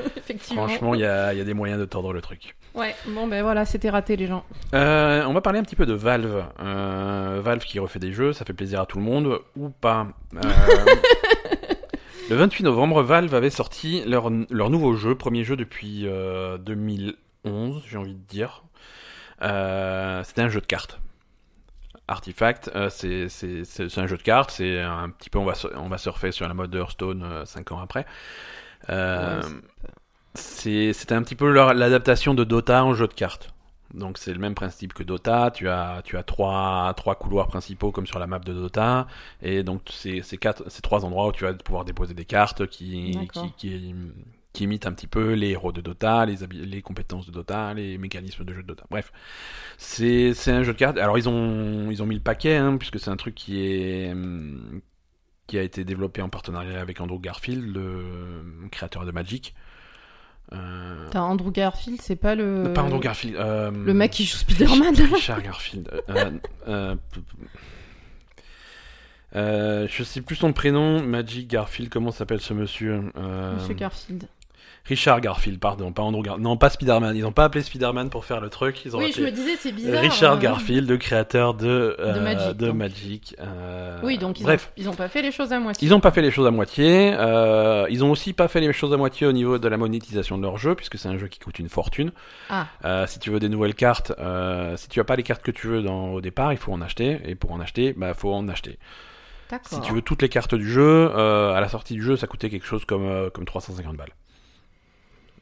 Effectivement. 0.17 0.67
Franchement, 0.67 0.93
il 0.95 1.01
y 1.01 1.05
a, 1.05 1.33
il 1.33 1.37
y 1.37 1.41
a 1.41 1.45
des 1.45 1.53
moyens 1.53 1.79
de 1.79 1.85
tordre 1.85 2.13
le 2.13 2.21
truc. 2.21 2.55
Ouais, 2.75 2.93
bon, 3.07 3.27
ben 3.27 3.41
voilà, 3.41 3.65
c'était 3.65 3.89
raté, 3.89 4.15
les 4.15 4.27
gens. 4.27 4.43
Euh, 4.73 5.23
on 5.27 5.33
va 5.33 5.41
parler 5.41 5.59
un 5.59 5.63
petit 5.63 5.75
peu 5.75 5.85
de 5.85 5.93
Valve. 5.93 6.45
Euh, 6.59 7.41
Valve 7.43 7.63
qui 7.63 7.79
refait 7.79 7.99
des 7.99 8.11
jeux, 8.13 8.31
ça 8.33 8.45
fait 8.45 8.53
plaisir 8.53 8.79
à 8.81 8.85
tout 8.85 8.97
le 8.99 9.03
monde, 9.03 9.39
ou 9.57 9.69
pas. 9.69 10.07
Euh, 10.35 10.39
le 12.29 12.35
28 12.35 12.63
novembre, 12.63 13.01
Valve 13.01 13.33
avait 13.33 13.49
sorti 13.49 14.03
leur, 14.05 14.29
leur 14.49 14.69
nouveau 14.69 14.93
jeu, 14.95 15.15
premier 15.15 15.43
jeu 15.43 15.55
depuis 15.55 16.03
euh, 16.05 16.57
2011, 16.59 17.81
j'ai 17.87 17.97
envie 17.97 18.13
de 18.15 18.27
dire. 18.27 18.63
C'était 19.41 20.41
un 20.41 20.49
jeu 20.49 20.61
de 20.61 20.65
cartes. 20.65 20.99
Artifact, 22.09 22.71
euh, 22.75 22.89
c'est 22.89 23.29
c'est- 23.29 23.63
c'est- 23.65 23.89
c'est 23.89 24.01
un 24.01 24.07
jeu 24.07 24.17
de 24.17 24.23
cartes, 24.23 24.51
c'est 24.51 24.81
un 24.81 25.09
petit 25.09 25.29
peu, 25.29 25.39
on 25.39 25.45
va, 25.45 25.53
on 25.77 25.89
va 25.89 25.97
surfer 25.97 26.31
sur 26.31 26.47
la 26.47 26.53
mode 26.53 26.71
de 26.71 26.79
Hearthstone 26.79 27.45
5 27.45 27.71
ans 27.71 27.79
après. 27.79 28.05
Euh, 28.89 29.41
Ouais, 29.41 29.57
c'est 30.35 30.93
c'était 30.93 31.15
un 31.15 31.23
petit 31.23 31.35
peu 31.35 31.51
leur- 31.51 31.73
l'adaptation 31.73 32.33
de 32.33 32.43
Dota 32.43 32.83
en 32.85 32.93
jeu 32.93 33.07
de 33.07 33.13
cartes. 33.13 33.53
Donc 33.93 34.19
c'est 34.19 34.33
le 34.33 34.39
même 34.39 34.53
principe 34.55 34.93
que 34.93 35.03
Dota. 35.03 35.51
Tu 35.51 35.67
as 35.69 36.01
tu 36.05 36.17
as 36.17 36.23
trois 36.23 36.93
trois 36.95 37.15
couloirs 37.15 37.47
principaux 37.47 37.91
comme 37.91 38.05
sur 38.07 38.19
la 38.19 38.27
map 38.27 38.39
de 38.39 38.53
Dota 38.53 39.07
et 39.41 39.63
donc 39.63 39.81
c'est 39.89 40.21
c'est 40.21 40.37
quatre 40.37 40.63
c'est 40.69 40.81
trois 40.83 41.05
endroits 41.05 41.27
où 41.27 41.31
tu 41.31 41.43
vas 41.43 41.53
pouvoir 41.55 41.85
déposer 41.85 42.13
des 42.13 42.25
cartes 42.25 42.67
qui, 42.67 43.27
qui 43.57 43.95
qui 44.53 44.63
imitent 44.63 44.87
un 44.87 44.93
petit 44.93 45.07
peu 45.07 45.33
les 45.33 45.49
héros 45.49 45.71
de 45.71 45.79
Dota, 45.81 46.25
les 46.25 46.81
compétences 46.81 47.27
de 47.27 47.31
Dota, 47.31 47.73
les 47.75 47.97
mécanismes 47.97 48.43
de 48.43 48.53
jeu 48.53 48.61
de 48.63 48.67
Dota. 48.67 48.85
Bref, 48.89 49.11
c'est 49.77 50.33
un 50.47 50.63
jeu 50.63 50.73
de 50.73 50.77
cartes. 50.77 50.97
Alors 50.97 51.17
ils 51.17 51.29
ont 51.29 51.91
ils 51.91 52.01
ont 52.01 52.05
mis 52.07 52.15
le 52.15 52.21
paquet 52.21 52.55
hein, 52.57 52.77
puisque 52.77 52.99
c'est 52.99 53.11
un 53.11 53.15
truc 53.17 53.35
qui 53.35 53.61
est 53.63 54.11
hum, 54.11 54.81
qui 55.47 55.57
a 55.57 55.61
été 55.63 55.83
développé 55.83 56.21
en 56.21 56.29
partenariat 56.29 56.79
avec 56.81 56.99
Andrew 57.01 57.19
Garfield, 57.19 57.63
le 57.75 58.67
créateur 58.71 59.05
de 59.05 59.11
Magic. 59.11 59.53
Euh, 60.51 61.07
T'as 61.11 61.21
Andrew 61.21 61.51
Garfield, 61.51 62.01
c'est 62.01 62.15
pas 62.15 62.33
le. 62.33 62.71
pas 62.73 62.81
Andrew 62.81 62.99
Garfield. 62.99 63.35
euh, 63.35 63.69
Le 63.69 63.93
mec 63.93 64.11
qui 64.11 64.25
joue 64.25 64.35
Spider-Man. 64.37 64.95
Richard 65.13 65.43
Garfield. 65.43 65.91
Euh, 66.09 66.31
euh, 66.67 66.95
euh, 69.35 69.87
je 69.89 70.03
sais 70.03 70.21
plus 70.21 70.35
son 70.35 70.53
prénom. 70.53 71.03
Magic 71.03 71.47
Garfield. 71.47 71.91
Comment 71.91 72.11
s'appelle 72.11 72.41
ce 72.41 72.53
monsieur 72.53 73.01
Monsieur 73.15 73.75
Garfield. 73.75 74.27
Richard 74.85 75.21
Garfield, 75.21 75.59
pardon, 75.59 75.91
pas 75.91 76.01
Andrew 76.01 76.23
Garfield. 76.23 76.43
Non, 76.43 76.57
pas 76.57 76.69
Spider-Man. 76.69 77.15
Ils 77.15 77.25
ont 77.25 77.31
pas 77.31 77.43
appelé 77.45 77.63
Spider-Man 77.63 78.09
pour 78.09 78.25
faire 78.25 78.41
le 78.41 78.49
truc. 78.49 78.83
Ils 78.85 78.95
ont 78.95 78.99
Oui, 78.99 79.13
je 79.15 79.21
me 79.21 79.29
disais, 79.29 79.55
c'est 79.57 79.71
bizarre. 79.71 80.01
Richard 80.01 80.33
hein. 80.33 80.39
Garfield, 80.39 80.89
le 80.89 80.97
créateur 80.97 81.53
de, 81.53 81.95
euh, 81.99 82.21
Magic, 82.23 82.57
de 82.57 82.67
donc. 82.67 82.75
Magic. 82.75 83.35
euh, 83.39 83.99
Oui, 84.03 84.17
donc 84.17 84.39
ils, 84.39 84.43
bref. 84.43 84.69
ont, 84.69 84.73
ils 84.81 84.89
ont 84.89 84.93
pas 84.95 85.07
fait 85.07 85.21
les 85.21 85.31
choses 85.31 85.53
à 85.53 85.59
moitié. 85.59 85.87
Ils 85.87 85.93
ont 85.93 85.99
pas 85.99 86.11
fait 86.11 86.21
les 86.23 86.31
choses 86.31 86.47
à 86.47 86.51
moitié. 86.51 87.13
Euh, 87.13 87.85
ils 87.89 88.03
ont 88.03 88.09
aussi 88.11 88.33
pas 88.33 88.47
fait 88.47 88.61
les 88.61 88.73
choses 88.73 88.93
à 88.93 88.97
moitié 88.97 89.27
au 89.27 89.31
niveau 89.31 89.59
de 89.59 89.67
la 89.67 89.77
monétisation 89.77 90.37
de 90.37 90.43
leur 90.43 90.57
jeu, 90.57 90.73
puisque 90.75 90.97
c'est 90.97 91.07
un 91.09 91.17
jeu 91.17 91.27
qui 91.27 91.39
coûte 91.39 91.59
une 91.59 91.69
fortune. 91.69 92.11
Ah, 92.49 93.05
si 93.07 93.19
tu 93.19 93.29
veux 93.29 93.39
des 93.39 93.49
nouvelles 93.49 93.75
cartes, 93.75 94.11
si 94.77 94.89
tu 94.89 94.99
as 94.99 95.03
pas 95.03 95.15
les 95.15 95.23
cartes 95.23 95.43
que 95.43 95.51
tu 95.51 95.67
veux 95.67 95.83
dans, 95.83 96.09
au 96.13 96.21
départ, 96.21 96.51
il 96.51 96.57
faut 96.57 96.73
en 96.73 96.81
acheter. 96.81 97.19
Et 97.25 97.35
pour 97.35 97.51
en 97.51 97.59
acheter, 97.59 97.93
bah 97.93 98.13
faut 98.13 98.33
en 98.33 98.47
acheter. 98.47 98.79
d'accord. 99.51 99.67
Si 99.69 99.81
tu 99.81 99.93
veux 99.93 100.01
toutes 100.01 100.21
les 100.23 100.29
cartes 100.29 100.55
du 100.55 100.67
jeu, 100.67 101.11
à 101.15 101.59
la 101.61 101.69
sortie 101.69 101.93
du 101.93 102.01
jeu, 102.01 102.15
ça 102.17 102.25
coûtait 102.27 102.49
quelque 102.49 102.65
chose 102.65 102.85
comme 102.85 103.29
comme 103.31 103.45
350 103.45 103.95
balles. 103.95 104.13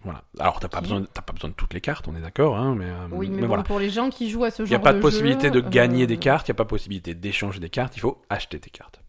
Voilà. 0.07 0.23
Alors 0.39 0.59
t'as 0.61 0.69
pas 0.69 0.79
besoin, 0.79 1.01
de- 1.01 1.05
t'as 1.13 1.21
pas 1.21 1.33
besoin 1.33 1.49
de 1.49 1.55
toutes 1.55 1.73
les 1.73 1.81
cartes, 1.81 2.07
on 2.07 2.15
est 2.15 2.21
d'accord, 2.21 2.55
hein, 2.57 2.75
mais, 2.77 2.85
euh, 2.85 3.07
Oui, 3.11 3.27
mais, 3.29 3.35
mais 3.35 3.41
bon, 3.41 3.47
voilà. 3.49 3.63
pour 3.63 3.77
les 3.79 3.89
gens 3.89 4.09
qui 4.09 4.29
jouent 4.29 4.45
à 4.45 4.51
ce 4.51 4.63
Il 4.63 4.67
genre 4.67 4.69
n'y 4.69 4.75
a 4.75 4.79
pas 4.79 4.93
de 4.93 4.97
jeu, 4.97 5.01
possibilité 5.01 5.49
de 5.51 5.59
gagner 5.59 6.03
euh, 6.03 6.07
des 6.07 6.17
cartes, 6.17 6.47
il 6.47 6.51
n'y 6.51 6.55
a 6.55 6.59
pas 6.59 6.65
possibilité 6.65 7.13
d'échanger 7.13 7.59
des 7.59 7.69
cartes, 7.69 7.97
il 7.97 7.99
faut 7.99 8.21
acheter 8.29 8.57
tes 8.59 8.69
cartes. 8.69 9.01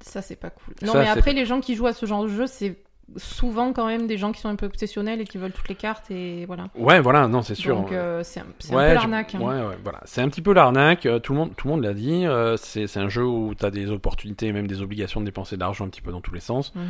Ça, 0.00 0.22
c'est 0.22 0.36
pas 0.36 0.50
cool. 0.50 0.74
Non, 0.82 0.92
Ça, 0.92 0.98
mais 1.00 1.08
après, 1.08 1.32
les 1.32 1.44
gens 1.46 1.60
qui 1.60 1.74
jouent 1.74 1.86
à 1.88 1.92
ce 1.92 2.06
genre 2.06 2.22
de 2.22 2.28
jeu, 2.28 2.46
c'est 2.46 2.76
souvent 3.16 3.72
quand 3.72 3.86
même 3.86 4.06
des 4.06 4.16
gens 4.18 4.32
qui 4.32 4.40
sont 4.40 4.48
un 4.48 4.56
peu 4.56 4.66
obsessionnels 4.66 5.20
et 5.20 5.24
qui 5.24 5.38
veulent 5.38 5.52
toutes 5.52 5.68
les 5.68 5.74
cartes 5.74 6.10
et 6.10 6.46
voilà. 6.46 6.68
Ouais, 6.74 7.00
voilà, 7.00 7.28
non, 7.28 7.42
c'est 7.42 7.54
sûr. 7.54 7.76
Donc, 7.76 7.92
euh, 7.92 8.22
c'est 8.24 8.40
un, 8.40 8.46
c'est 8.58 8.74
Ouais, 8.74 8.84
un 8.84 8.88
peu 8.88 8.94
l'arnaque. 8.94 9.34
hein. 9.34 9.40
Ouais, 9.40 9.54
ouais, 9.66 9.78
voilà. 9.82 10.00
C'est 10.04 10.20
un 10.22 10.28
petit 10.28 10.42
peu 10.42 10.52
l'arnaque. 10.52 11.06
euh, 11.06 11.18
Tout 11.18 11.32
le 11.32 11.38
monde, 11.38 11.56
tout 11.56 11.68
le 11.68 11.74
monde 11.74 11.82
l'a 11.84 11.94
dit. 11.94 12.26
euh, 12.26 12.56
c'est 12.56 12.86
c'est 12.86 13.00
un 13.00 13.08
jeu 13.08 13.24
où 13.24 13.54
tu 13.54 13.64
as 13.64 13.70
des 13.70 13.90
opportunités 13.90 14.46
et 14.46 14.52
même 14.52 14.66
des 14.66 14.80
obligations 14.82 15.20
de 15.20 15.26
dépenser 15.26 15.56
de 15.56 15.60
l'argent 15.60 15.84
un 15.84 15.88
petit 15.88 16.00
peu 16.02 16.10
dans 16.12 16.20
tous 16.20 16.34
les 16.34 16.40
sens. 16.40 16.74
Mhm. 16.74 16.82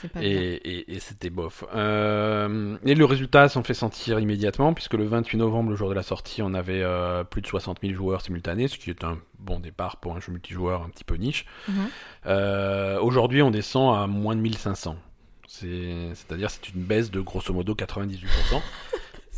C'est 0.00 0.12
pas. 0.12 0.22
Et, 0.22 0.28
et, 0.28 0.94
et 0.94 0.98
c'était 1.00 1.30
bof. 1.30 1.64
Euh, 1.74 2.76
et 2.84 2.94
le 2.94 3.04
résultat 3.04 3.48
s'en 3.48 3.62
fait 3.62 3.74
sentir 3.74 4.20
immédiatement, 4.20 4.72
puisque 4.74 4.94
le 4.94 5.04
28 5.04 5.38
novembre, 5.38 5.70
le 5.70 5.76
jour 5.76 5.88
de 5.88 5.94
la 5.94 6.02
sortie, 6.02 6.40
on 6.40 6.54
avait 6.54 6.82
euh, 6.82 7.24
plus 7.24 7.42
de 7.42 7.46
60 7.48 7.78
000 7.82 7.94
joueurs 7.94 8.20
simultanés, 8.20 8.68
ce 8.68 8.78
qui 8.78 8.90
est 8.90 9.02
un 9.04 9.18
bon 9.40 9.58
départ 9.60 9.96
pour 9.96 10.14
un 10.16 10.20
jeu 10.20 10.30
multijoueur 10.32 10.82
un 10.82 10.88
petit 10.88 11.04
peu 11.04 11.16
niche. 11.16 11.46
Mhm. 11.68 11.88
Aujourd'hui, 13.02 13.42
on 13.42 13.50
descend 13.50 13.96
à 13.96 14.06
moins 14.06 14.34
de 14.36 14.40
1500. 14.40 14.96
C'est- 15.48 16.10
C'est-à-dire, 16.14 16.50
c'est 16.50 16.68
une 16.68 16.82
baisse 16.82 17.10
de 17.10 17.20
grosso 17.20 17.52
modo 17.52 17.74
98%. 17.74 18.62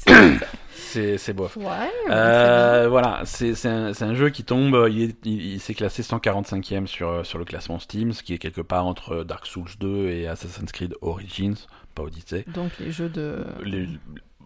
C'est- 0.72 1.32
bof. 1.34 1.56
ouais, 1.56 1.64
Euh, 2.10 2.88
voilà, 2.88 3.20
c'est 3.24 3.54
c'est 3.54 3.68
un, 3.68 3.92
un 4.00 4.14
jeu 4.14 4.30
qui 4.30 4.42
tombe, 4.44 4.86
il, 4.90 5.02
est- 5.02 5.26
il, 5.26 5.60
s'est 5.60 5.74
classé 5.74 6.02
145e 6.02 6.86
sur, 6.86 7.24
sur 7.24 7.38
le 7.38 7.44
classement 7.44 7.78
Steam, 7.78 8.12
ce 8.12 8.22
qui 8.22 8.34
est 8.34 8.38
quelque 8.38 8.60
part 8.62 8.86
entre 8.86 9.22
Dark 9.22 9.46
Souls 9.46 9.68
2 9.78 10.08
et 10.08 10.26
Assassin's 10.26 10.72
Creed 10.72 10.94
Origins, 11.02 11.54
pas 11.94 12.02
Odyssey. 12.02 12.44
Donc 12.54 12.72
les 12.80 12.90
jeux 12.90 13.08
de. 13.08 13.44
Les, 13.62 13.86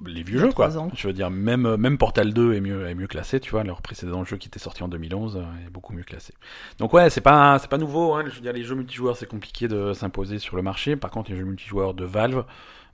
les 0.07 0.22
vieux 0.22 0.38
jeux, 0.38 0.53
quoi. 0.53 0.76
ans. 0.76 0.90
Je 0.95 1.07
veux 1.07 1.12
dire, 1.12 1.30
même, 1.30 1.76
même 1.76 1.99
Portal 1.99 2.32
2 2.34 2.55
est 2.55 2.61
mieux, 2.61 2.86
est 2.88 2.95
mieux 2.95 3.07
classé, 3.07 3.40
tu 3.40 3.51
vois, 3.53 3.64
leur 3.64 3.80
précédent 3.82 4.24
jeu 4.24 4.36
qui 4.36 4.49
était 4.49 4.59
sorti 4.59 4.82
en 4.82 4.88
2011 4.88 5.36
euh, 5.36 5.66
est 5.66 5.70
beaucoup 5.70 5.92
mieux 5.92 6.03
classé. 6.03 6.34
Donc 6.78 6.92
ouais, 6.92 7.11
c'est 7.11 7.20
pas, 7.20 7.59
c'est 7.59 7.68
pas 7.70 7.78
nouveau, 7.78 8.14
hein. 8.14 8.24
je 8.26 8.34
veux 8.34 8.40
dire, 8.40 8.53
les 8.53 8.64
jeux 8.64 8.74
multijoueurs, 8.74 9.16
c'est 9.16 9.28
compliqué 9.28 9.68
de 9.68 9.92
s'imposer 9.92 10.38
sur 10.38 10.57
le 10.57 10.62
marché. 10.62 10.97
Par 10.97 11.11
contre, 11.11 11.30
les 11.30 11.36
jeux 11.36 11.45
multijoueurs 11.45 11.95
de 11.95 12.05
Valve, 12.05 12.45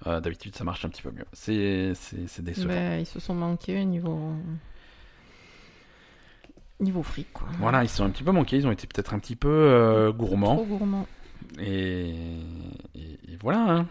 euh, 0.06 0.20
d'habitude, 0.20 0.54
ça 0.56 0.64
marche 0.64 0.84
un 0.84 0.88
petit 0.88 1.02
peu 1.02 1.10
mieux. 1.10 1.24
C'est, 1.32 1.92
c'est, 1.94 2.26
c'est 2.28 2.42
décevant. 2.44 2.68
Ben, 2.74 3.00
ils 3.00 3.06
se 3.06 3.18
sont 3.20 3.34
manqués 3.34 3.84
niveau. 3.84 4.32
Niveau 6.80 7.02
fric, 7.02 7.30
quoi. 7.34 7.46
Voilà, 7.58 7.82
ils 7.84 7.88
se 7.90 7.96
sont 7.98 8.04
un 8.04 8.10
petit 8.10 8.22
peu 8.22 8.32
manqués, 8.32 8.56
ils 8.56 8.66
ont 8.66 8.70
été 8.72 8.86
peut-être 8.86 9.12
un 9.12 9.18
petit 9.18 9.36
peu 9.36 9.48
euh, 9.50 10.12
gourmands. 10.12 10.56
Trop 10.56 10.64
gourmand. 10.64 11.06
Et, 11.58 12.10
et- 12.94 13.18
et 13.28 13.38
voilà. 13.42 13.58
hein. 13.58 13.86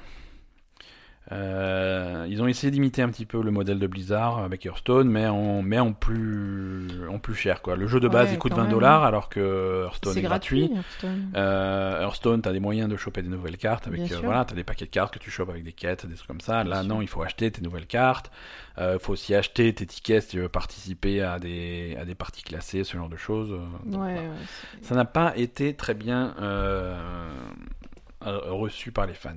Euh, 1.31 2.25
ils 2.27 2.41
ont 2.41 2.47
essayé 2.47 2.71
d'imiter 2.71 3.03
un 3.03 3.09
petit 3.09 3.25
peu 3.27 3.41
le 3.43 3.51
modèle 3.51 3.77
de 3.77 3.85
Blizzard 3.85 4.39
avec 4.39 4.65
Hearthstone, 4.65 5.07
mais 5.09 5.27
en, 5.27 5.61
mais 5.61 5.77
en, 5.77 5.93
plus, 5.93 6.87
en 7.07 7.19
plus 7.19 7.35
cher. 7.35 7.61
Quoi. 7.61 7.75
Le 7.75 7.85
jeu 7.85 7.99
de 7.99 8.07
base 8.07 8.29
Ouais, 8.29 8.33
il 8.33 8.39
coûte 8.39 8.51
quand 8.53 8.57
20 8.57 8.63
même. 8.63 8.71
dollars 8.71 9.03
alors 9.03 9.29
que 9.29 9.83
Hearthstone 9.85 10.17
est 10.17 10.21
gratuit. 10.21 10.71
Hearthstone. 10.73 11.31
Euh, 11.35 12.01
Hearthstone, 12.01 12.41
t'as 12.41 12.51
des 12.51 12.59
moyens 12.59 12.89
de 12.89 12.97
choper 12.97 13.21
des 13.21 13.29
nouvelles 13.29 13.57
cartes 13.57 13.87
avec 13.87 14.11
euh, 14.11 14.19
voilà, 14.23 14.43
t'as 14.45 14.55
des 14.55 14.63
paquets 14.63 14.85
de 14.85 14.89
cartes 14.89 15.13
que 15.13 15.19
tu 15.19 15.29
chopes 15.29 15.49
avec 15.49 15.63
des 15.63 15.71
quêtes, 15.73 16.07
des 16.07 16.15
trucs 16.15 16.27
comme 16.27 16.41
ça. 16.41 16.63
Bien 16.63 16.71
Là, 16.73 16.79
sûr. 16.81 16.89
non, 16.89 17.01
il 17.01 17.07
faut 17.07 17.21
acheter 17.21 17.51
tes 17.51 17.61
nouvelles 17.61 17.85
cartes. 17.87 18.31
Euh, 18.79 18.93
Il 18.99 18.99
faut 19.03 19.13
aussi 19.13 19.35
acheter 19.35 19.71
tes 19.73 19.85
tickets 19.85 20.23
si 20.23 20.29
tu 20.29 20.39
veux 20.39 20.49
participer 20.49 21.21
à 21.21 21.37
des 21.37 21.95
à 21.99 22.05
des 22.05 22.15
parties 22.15 22.43
classées, 22.43 22.83
ce 22.83 22.97
genre 22.97 23.09
de 23.09 23.17
choses. 23.17 23.51
Euh, 23.51 23.57
donc, 23.85 24.01
Ouais, 24.01 24.13
voilà. 24.13 24.21
ouais, 24.29 24.35
Ça 24.81 24.95
n'a 24.95 25.05
pas 25.05 25.33
été 25.37 25.75
très 25.75 25.93
bien 25.93 26.33
euh, 26.41 26.97
euh, 28.25 28.39
reçu 28.51 28.91
par 28.91 29.05
les 29.05 29.13
fans. 29.13 29.29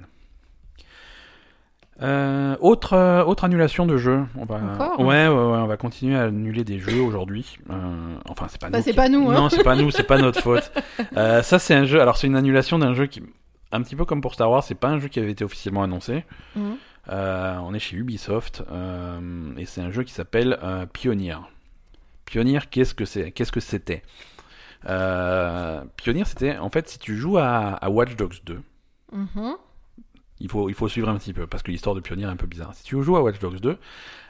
Euh, 2.01 2.57
autre, 2.61 2.95
euh, 2.95 3.22
autre 3.24 3.45
annulation 3.45 3.86
de 3.86 3.97
jeu. 3.97 4.24
On 4.36 4.45
va, 4.45 4.57
Encore 4.57 4.99
ouais, 5.01 5.28
ouais, 5.28 5.28
ouais, 5.28 5.34
on 5.36 5.66
va 5.66 5.76
continuer 5.76 6.16
à 6.16 6.22
annuler 6.24 6.64
des 6.64 6.78
jeux 6.78 7.01
aujourd'hui. 7.01 7.59
Euh, 7.70 8.16
enfin, 8.28 8.47
c'est 8.49 8.61
pas 8.61 8.70
Bah, 8.70 8.78
nous. 8.78 8.84
qui- 8.84 8.93
pas 8.95 9.09
nous, 9.09 9.30
hein. 9.30 9.34
Non, 9.34 9.49
c'est 9.51 9.62
pas 9.62 9.76
nous, 9.76 9.90
c'est 9.90 10.03
pas 10.03 10.18
notre 10.18 10.40
faute. 10.40 10.72
Ça, 11.14 11.59
c'est 11.59 11.74
un 11.74 11.84
jeu. 11.84 12.01
Alors, 12.01 12.16
c'est 12.16 12.26
une 12.26 12.34
annulation 12.36 12.78
d'un 12.78 12.95
jeu 12.95 13.07
qui, 13.07 13.22
un 13.72 13.82
petit 13.82 13.95
peu 13.95 14.05
comme 14.05 14.20
pour 14.20 14.34
Star 14.34 14.51
Wars, 14.51 14.64
c'est 14.64 14.74
pas 14.74 14.88
un 14.88 14.99
jeu 14.99 15.09
qui 15.09 15.20
avait 15.20 15.30
été 15.32 15.45
officiellement 15.45 15.82
annoncé. 15.82 16.24
Euh, 17.11 17.57
on 17.62 17.74
est 17.74 17.78
chez 17.78 17.97
Ubisoft 17.97 18.62
et 19.59 19.64
c'est 19.66 19.80
un 19.82 19.90
jeu 19.90 20.03
qui 20.03 20.12
s'appelle 20.12 20.59
Pioneer. 20.93 21.36
Pioneer, 22.24 22.70
qu'est-ce 22.70 22.95
que 22.95 23.05
c'est 23.05 23.30
Qu'est-ce 23.32 23.53
que 23.53 23.61
c'était? 23.61 24.03
Pioneer, 24.84 26.24
c'était 26.26 26.57
en 26.59 26.70
fait 26.70 26.88
si 26.88 26.99
tu 26.99 27.16
joues 27.16 27.38
à, 27.38 27.74
à 27.74 27.90
Watch 27.90 28.16
Dogs 28.16 28.38
2, 28.45 28.61
Mhm. 29.12 29.55
Il 30.43 30.49
faut, 30.51 30.68
il 30.68 30.74
faut 30.74 30.88
suivre 30.88 31.09
un 31.09 31.16
petit 31.16 31.32
peu 31.32 31.47
parce 31.47 31.62
que 31.62 31.70
l'histoire 31.70 31.95
de 31.95 32.01
Pioneer 32.01 32.24
est 32.24 32.30
un 32.30 32.36
peu 32.36 32.47
bizarre. 32.47 32.74
Si 32.74 32.84
tu 32.84 33.01
joues 33.03 33.16
à 33.16 33.22
Watch 33.22 33.38
Dogs 33.38 33.61
2, 33.61 33.78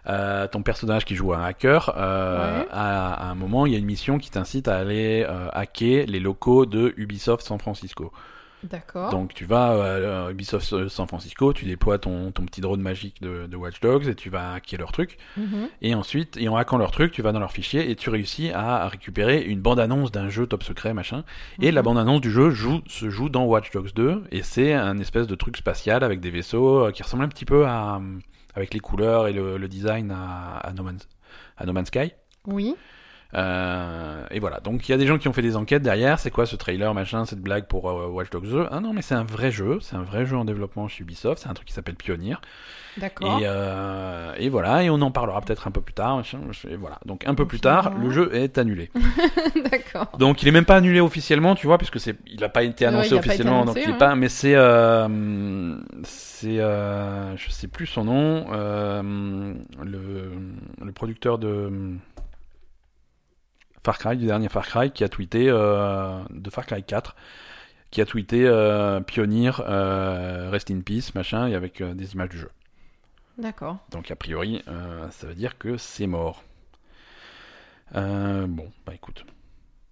euh, 0.08 0.46
ton 0.48 0.62
personnage 0.62 1.04
qui 1.04 1.14
joue 1.14 1.32
un 1.32 1.42
hacker, 1.42 1.92
euh, 1.96 2.60
Ouais. 2.60 2.66
à, 2.70 3.12
à 3.14 3.30
un 3.30 3.34
moment, 3.34 3.66
il 3.66 3.72
y 3.72 3.76
a 3.76 3.78
une 3.78 3.84
mission 3.86 4.18
qui 4.18 4.30
t'incite 4.30 4.68
à 4.68 4.76
aller 4.78 5.24
euh, 5.28 5.48
hacker 5.52 6.06
les 6.06 6.20
locaux 6.20 6.66
de 6.66 6.92
Ubisoft 6.96 7.44
San 7.46 7.58
Francisco. 7.58 8.12
D'accord. 8.64 9.10
Donc 9.10 9.34
tu 9.34 9.44
vas 9.44 10.26
à 10.26 10.30
Ubisoft 10.30 10.72
euh, 10.72 10.88
San 10.88 11.06
Francisco, 11.08 11.52
tu 11.52 11.64
déploies 11.64 11.98
ton, 11.98 12.30
ton 12.30 12.44
petit 12.44 12.60
drone 12.60 12.80
magique 12.80 13.20
de, 13.20 13.46
de 13.46 13.56
Watch 13.56 13.80
Dogs 13.80 14.06
et 14.08 14.14
tu 14.14 14.30
vas 14.30 14.54
hacker 14.54 14.78
leur 14.78 14.92
truc. 14.92 15.18
Mhm. 15.36 15.68
Et 15.80 15.94
ensuite, 15.94 16.36
et 16.36 16.48
en 16.48 16.56
hackant 16.56 16.78
leur 16.78 16.90
truc, 16.92 17.12
tu 17.12 17.22
vas 17.22 17.32
dans 17.32 17.40
leur 17.40 17.50
fichier 17.52 17.90
et 17.90 17.96
tu 17.96 18.08
réussis 18.10 18.50
à 18.50 18.86
récupérer 18.88 19.42
une 19.42 19.60
bande-annonce 19.60 20.12
d'un 20.12 20.28
jeu 20.28 20.46
top 20.46 20.62
secret, 20.62 20.94
machin. 20.94 21.24
Et 21.60 21.68
Mhm. 21.68 21.74
la 21.74 21.82
bande-annonce 21.82 22.20
du 22.20 22.30
jeu 22.30 22.50
joue, 22.50 22.80
se 22.86 23.10
joue 23.10 23.28
dans 23.28 23.44
Watch 23.44 23.70
Dogs 23.72 23.92
2 23.94 24.24
et 24.30 24.42
c'est 24.42 24.72
un 24.74 24.98
espèce 24.98 25.26
de 25.26 25.34
truc 25.34 25.56
spatial 25.56 26.04
avec 26.04 26.20
des 26.20 26.30
vaisseaux 26.30 26.86
euh, 26.86 26.90
qui 26.92 27.02
ressemble 27.02 27.24
un 27.24 27.28
petit 27.28 27.44
peu 27.44 27.66
à, 27.66 28.00
avec 28.54 28.74
les 28.74 28.80
couleurs 28.80 29.26
et 29.26 29.32
le, 29.32 29.56
le 29.58 29.68
design 29.68 30.10
à, 30.10 30.58
à, 30.58 30.72
no 30.72 30.82
Man's, 30.84 31.08
à 31.56 31.66
No 31.66 31.72
Man's 31.72 31.88
Sky. 31.88 32.12
Oui. 32.46 32.74
Euh, 33.34 34.26
et 34.30 34.40
voilà, 34.40 34.60
donc 34.60 34.88
il 34.88 34.92
y 34.92 34.94
a 34.94 34.98
des 34.98 35.06
gens 35.06 35.16
qui 35.16 35.26
ont 35.26 35.32
fait 35.32 35.42
des 35.42 35.56
enquêtes 35.56 35.82
derrière, 35.82 36.18
c'est 36.18 36.30
quoi 36.30 36.44
ce 36.44 36.54
trailer, 36.56 36.92
machin, 36.92 37.24
cette 37.24 37.40
blague 37.40 37.66
pour 37.66 37.88
euh, 37.88 38.06
Watch 38.08 38.28
Dogs 38.30 38.46
2 38.46 38.66
Ah 38.70 38.80
non, 38.80 38.92
mais 38.92 39.00
c'est 39.00 39.14
un 39.14 39.24
vrai 39.24 39.50
jeu, 39.50 39.78
c'est 39.80 39.96
un 39.96 40.02
vrai 40.02 40.26
jeu 40.26 40.36
en 40.36 40.44
développement 40.44 40.86
chez 40.86 41.02
Ubisoft, 41.02 41.42
c'est 41.42 41.48
un 41.48 41.54
truc 41.54 41.66
qui 41.68 41.72
s'appelle 41.72 41.94
Pioneer. 41.94 42.40
D'accord. 42.98 43.38
Et, 43.40 43.44
euh, 43.46 44.34
et 44.36 44.50
voilà, 44.50 44.82
et 44.82 44.90
on 44.90 45.00
en 45.00 45.10
parlera 45.10 45.40
peut-être 45.40 45.66
un 45.66 45.70
peu 45.70 45.80
plus 45.80 45.94
tard. 45.94 46.22
et 46.68 46.76
voilà, 46.76 46.98
donc 47.06 47.26
un 47.26 47.34
peu 47.34 47.46
plus 47.46 47.60
tard, 47.60 47.94
le 47.98 48.10
jeu 48.10 48.34
est 48.34 48.58
annulé. 48.58 48.90
D'accord. 49.70 50.12
Donc 50.18 50.42
il 50.42 50.48
est 50.48 50.52
même 50.52 50.66
pas 50.66 50.76
annulé 50.76 51.00
officiellement, 51.00 51.54
tu 51.54 51.66
vois, 51.66 51.78
puisque 51.78 51.98
c'est, 51.98 52.16
il 52.26 52.40
n'a 52.40 52.50
pas 52.50 52.62
été 52.64 52.84
Ouais, 52.84 52.88
annoncé 52.92 53.08
il 53.08 53.14
a 53.14 53.16
pas 53.16 53.20
été 53.20 53.28
officiellement, 53.30 53.62
annoncé, 53.62 53.80
donc 53.80 53.84
il 53.86 53.88
est 53.88 53.92
ouais. 53.92 53.98
pas. 53.98 54.14
Mais 54.14 54.28
c'est, 54.28 54.54
euh, 54.54 55.76
c'est, 56.04 56.58
euh, 56.58 57.34
je 57.38 57.50
sais 57.50 57.68
plus 57.68 57.86
son 57.86 58.04
nom, 58.04 58.46
euh, 58.52 59.54
le, 59.82 60.32
le 60.84 60.92
producteur 60.92 61.38
de 61.38 61.70
Far 63.84 63.98
Cry, 63.98 64.16
du 64.16 64.26
dernier 64.26 64.48
Far 64.48 64.66
Cry, 64.66 64.90
qui 64.92 65.02
a 65.04 65.08
tweeté 65.08 65.46
euh, 65.48 66.20
de 66.30 66.50
Far 66.50 66.66
Cry 66.66 66.82
4, 66.82 67.16
qui 67.90 68.00
a 68.00 68.04
tweeté 68.06 68.46
euh, 68.46 69.00
Pioneer, 69.00 69.60
euh, 69.66 70.48
Rest 70.50 70.70
in 70.70 70.80
Peace, 70.80 71.14
machin, 71.14 71.48
et 71.48 71.54
avec 71.54 71.80
euh, 71.80 71.94
des 71.94 72.12
images 72.14 72.28
du 72.30 72.38
jeu. 72.38 72.50
D'accord. 73.38 73.78
Donc 73.90 74.10
a 74.10 74.16
priori, 74.16 74.62
euh, 74.68 75.08
ça 75.10 75.26
veut 75.26 75.34
dire 75.34 75.58
que 75.58 75.76
c'est 75.76 76.06
mort. 76.06 76.44
Euh, 77.96 78.46
bon, 78.46 78.70
bah 78.86 78.92
écoute, 78.94 79.24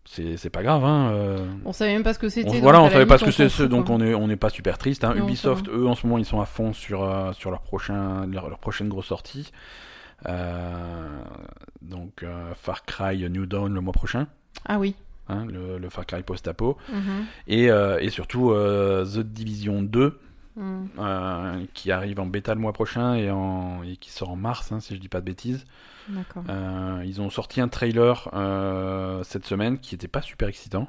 c'est 0.04 0.50
pas 0.50 0.62
grave. 0.62 0.84
Hein, 0.84 1.36
On 1.64 1.72
savait 1.72 1.92
même 1.92 2.02
pas 2.02 2.14
ce 2.14 2.18
que 2.18 2.28
c'était. 2.28 2.60
voilà, 2.60 2.80
on 2.80 2.90
savait 2.90 3.06
pas 3.06 3.18
ce 3.18 3.24
que 3.24 3.30
c'est, 3.48 3.68
donc 3.68 3.90
on 3.90 4.00
est 4.00 4.14
on 4.14 4.28
n'est 4.28 4.36
pas 4.36 4.50
super 4.50 4.78
triste. 4.78 5.04
Hein. 5.04 5.14
Ubisoft, 5.16 5.68
eux, 5.68 5.86
en 5.86 5.94
ce 5.94 6.06
moment, 6.06 6.18
ils 6.18 6.24
sont 6.24 6.40
à 6.40 6.46
fond 6.46 6.72
sur 6.72 7.34
sur 7.34 7.50
leur 7.50 7.60
prochain 7.62 8.26
leur, 8.26 8.48
leur 8.48 8.58
prochaine 8.58 8.88
grosse 8.88 9.06
sortie. 9.06 9.50
Euh, 10.26 11.20
donc 11.82 12.22
euh, 12.22 12.52
Far 12.54 12.84
Cry 12.84 13.28
New 13.30 13.46
Dawn 13.46 13.72
le 13.74 13.80
mois 13.80 13.92
prochain, 13.92 14.26
Ah 14.66 14.78
oui. 14.78 14.94
hein, 15.28 15.46
le, 15.46 15.78
le 15.78 15.88
Far 15.88 16.06
Cry 16.06 16.22
post-apo, 16.22 16.76
Mhm. 16.92 17.24
et, 17.46 17.70
euh, 17.70 17.98
et 18.00 18.10
surtout 18.10 18.52
The 18.52 19.18
Division 19.20 19.82
2 19.82 20.18
Mhm. 20.56 20.88
euh, 20.98 21.64
qui 21.74 21.90
arrive 21.92 22.20
en 22.20 22.26
bêta 22.26 22.54
le 22.54 22.60
mois 22.60 22.72
prochain 22.72 23.14
et, 23.14 23.30
en, 23.30 23.82
et 23.82 23.96
qui 23.96 24.10
sort 24.10 24.30
en 24.30 24.36
mars, 24.36 24.72
hein, 24.72 24.80
si 24.80 24.94
je 24.94 25.00
dis 25.00 25.08
pas 25.08 25.20
de 25.20 25.26
bêtises. 25.26 25.64
Euh, 26.48 27.02
ils 27.06 27.20
ont 27.20 27.30
sorti 27.30 27.60
un 27.60 27.68
trailer 27.68 28.28
euh, 28.34 29.22
cette 29.22 29.46
semaine 29.46 29.78
qui 29.78 29.94
était 29.94 30.08
pas 30.08 30.22
super 30.22 30.48
excitant. 30.48 30.88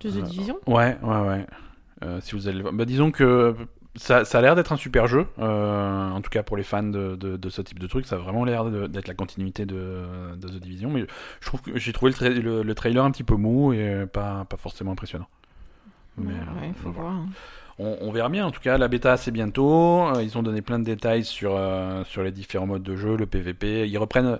De 0.00 0.10
The 0.10 0.22
Division? 0.24 0.56
Ouais, 0.66 0.96
ouais, 1.02 1.20
ouais. 1.20 2.20
Si 2.20 2.36
vous 2.36 2.46
allez, 2.46 2.62
bah, 2.62 2.84
disons 2.84 3.10
que 3.10 3.56
ça, 3.98 4.24
ça 4.24 4.38
a 4.38 4.40
l'air 4.42 4.54
d'être 4.56 4.72
un 4.72 4.76
super 4.76 5.06
jeu. 5.06 5.26
euh, 5.38 6.10
en 6.10 6.20
tout 6.22 6.30
cas 6.30 6.42
pour 6.42 6.56
les 6.56 6.62
fans 6.62 6.82
de, 6.82 7.16
de, 7.16 7.36
de 7.36 7.48
ce 7.50 7.60
type 7.62 7.78
de 7.78 7.86
truc, 7.86 8.06
ça 8.06 8.16
a 8.16 8.18
vraiment 8.18 8.44
l'air 8.44 8.64
d'être 8.64 9.08
la 9.08 9.14
continuité 9.14 9.66
de, 9.66 10.04
de 10.36 10.48
The 10.48 10.60
Division. 10.60 10.90
Mais 10.90 11.06
je 11.40 11.46
trouve 11.46 11.60
que 11.62 11.76
j'ai 11.78 11.92
trouvé 11.92 12.12
le, 12.12 12.16
tra- 12.16 12.40
le, 12.40 12.62
le 12.62 12.74
trailer 12.74 13.04
un 13.04 13.10
petit 13.10 13.24
peu 13.24 13.34
mou 13.36 13.72
et 13.72 14.06
pas, 14.12 14.44
pas 14.48 14.56
forcément 14.56 14.92
impressionnant. 14.92 15.28
Mais, 16.16 16.32
Ouais, 16.32 16.38
euh, 16.38 16.66
il 16.68 16.74
faut 16.74 16.90
voilà. 16.90 17.10
voir. 17.10 17.22
On, 17.80 17.96
on 18.00 18.10
verra 18.10 18.28
bien. 18.28 18.44
En 18.44 18.50
tout 18.50 18.60
cas, 18.60 18.76
la 18.76 18.88
bêta 18.88 19.16
c'est 19.16 19.30
bientôt. 19.30 20.08
Euh, 20.08 20.20
Ils 20.22 20.36
ont 20.36 20.42
donné 20.42 20.62
plein 20.62 20.80
de 20.80 20.84
détails 20.84 21.24
sur 21.24 21.52
euh, 21.54 22.02
sur 22.04 22.24
les 22.24 22.32
différents 22.32 22.66
modes 22.66 22.82
de 22.82 22.96
jeu, 22.96 23.16
le 23.16 23.26
PVP. 23.26 23.88
Ils 23.88 23.98
reprennent 23.98 24.38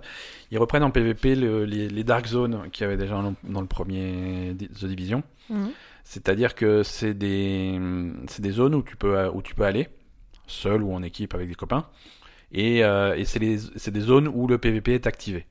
ils 0.51 0.57
reprennent 0.57 0.83
en 0.83 0.91
PVP 0.91 1.35
le- 1.35 1.63
les, 1.63 1.87
les 1.87 2.03
Dark 2.03 2.25
Zones 2.27 2.63
qu'il 2.73 2.83
y 2.83 2.87
avait 2.87 2.97
déjà 2.97 3.21
dans, 3.43 3.61
le 3.61 3.67
premier 3.67 4.55
The 4.57 4.85
Division. 4.85 5.23
Mhm. 5.49 5.69
C'est-à-dire 6.13 6.55
que 6.55 6.81
c'est 6.81 7.13
des 7.13 7.79
c'est 8.27 8.41
des 8.41 8.49
zones 8.49 8.73
où 8.73 8.81
tu 8.81 8.95
peux 8.95 9.27
où 9.27 9.43
tu 9.43 9.53
peux 9.53 9.63
aller 9.63 9.89
seul 10.47 10.81
ou 10.81 10.91
en 10.91 11.03
équipe 11.03 11.35
avec 11.35 11.47
des 11.47 11.53
copains. 11.53 11.85
Et, 12.51 12.83
euh, 12.83 13.15
et 13.15 13.25
c'est 13.25 13.37
les- 13.37 13.59
c'est 13.75 13.91
des 13.91 13.99
zones 13.99 14.27
où 14.27 14.47
le 14.47 14.57
PVP 14.57 14.95
est 14.95 15.05
activé. 15.05 15.45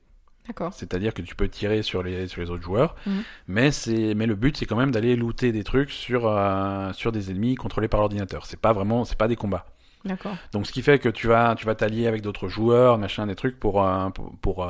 D'accord. 0.47 0.73
C'est-à-dire 0.73 1.13
que 1.13 1.21
tu 1.21 1.33
peux 1.33 1.47
tirer 1.47 1.81
sur 1.81 2.03
les, 2.03 2.27
sur 2.27 2.41
les 2.41 2.49
autres 2.49 2.63
joueurs, 2.63 2.95
Mhm. 3.05 3.23
mais, 3.47 3.71
c'est, 3.71 4.13
mais 4.15 4.25
le 4.25 4.35
but 4.35 4.57
c'est 4.57 4.65
quand 4.65 4.75
même 4.75 4.91
d'aller 4.91 5.15
looter 5.15 5.53
des 5.53 5.63
trucs 5.63 5.91
sur, 5.91 6.27
euh, 6.27 6.91
sur 6.91 7.13
des 7.13 7.31
ennemis 7.31 7.55
contrôlés 7.55 7.87
par 7.87 8.01
l'ordinateur. 8.01 8.45
C'est 8.45 8.59
pas 8.59 8.73
vraiment, 8.73 9.05
c'est 9.05 9.17
pas 9.17 9.29
des 9.29 9.37
combats. 9.37 9.65
D'accord. 10.05 10.35
Donc 10.53 10.65
ce 10.65 10.71
qui 10.71 10.81
fait 10.81 10.97
que 10.97 11.09
tu 11.09 11.27
vas, 11.27 11.55
tu 11.55 11.65
vas 11.65 11.75
t'allier 11.75 12.07
avec 12.07 12.21
d'autres 12.21 12.47
joueurs, 12.47 12.97
machin, 12.97 13.27
des 13.27 13.35
trucs 13.35 13.59
pour, 13.59 13.83
euh, 13.85 14.09
pour, 14.09 14.31
pour, 14.37 14.63
euh, 14.63 14.69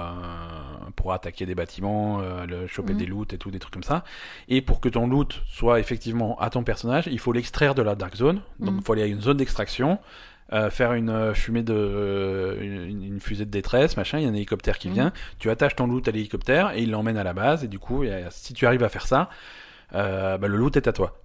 pour 0.95 1.13
attaquer 1.13 1.45
des 1.45 1.53
bâtiments, 1.55 2.19
euh, 2.21 2.45
le, 2.47 2.65
choper 2.67 2.93
Mhm. 2.93 2.99
des 2.99 3.05
loots 3.05 3.33
et 3.33 3.37
tout, 3.37 3.51
des 3.51 3.59
trucs 3.59 3.73
comme 3.73 3.83
ça. 3.83 4.03
Et 4.47 4.61
pour 4.61 4.79
que 4.81 4.89
ton 4.89 5.07
loot 5.07 5.41
soit 5.47 5.79
effectivement 5.79 6.35
à 6.39 6.49
ton 6.49 6.63
personnage, 6.63 7.07
il 7.11 7.19
faut 7.19 7.31
l'extraire 7.31 7.75
de 7.75 7.83
la 7.83 7.93
dark 7.95 8.15
zone. 8.15 8.37
Donc 8.59 8.69
il 8.69 8.73
Mhm. 8.77 8.81
faut 8.81 8.93
aller 8.93 9.03
à 9.03 9.07
une 9.07 9.21
zone 9.21 9.37
d'extraction. 9.37 9.99
faire 10.71 10.93
une 10.93 11.35
fumée 11.35 11.61
de 11.61 12.57
une, 12.59 13.03
une 13.03 13.19
fusée 13.19 13.45
de 13.45 13.51
détresse 13.51 13.95
machin 13.97 14.17
il 14.17 14.23
y 14.23 14.25
a 14.25 14.29
un 14.31 14.33
hélicoptère 14.33 14.79
qui 14.79 14.87
Mhm. 14.87 14.93
vient 14.95 15.13
tu 15.37 15.47
attaches 15.51 15.75
ton 15.75 15.85
loot 15.85 16.07
à 16.07 16.11
l'hélicoptère 16.11 16.71
et 16.71 16.81
il 16.81 16.89
l'emmène 16.89 17.17
à 17.17 17.23
la 17.23 17.33
base 17.33 17.63
et 17.63 17.67
du 17.67 17.77
coup 17.77 18.01
a- 18.01 18.31
si 18.31 18.55
tu 18.55 18.65
arrives 18.65 18.83
à 18.83 18.89
faire 18.89 19.05
ça 19.05 19.29
bah, 19.93 20.39
le 20.41 20.57
loot 20.57 20.75
est 20.75 20.87
à 20.87 20.91
toi. 20.91 21.19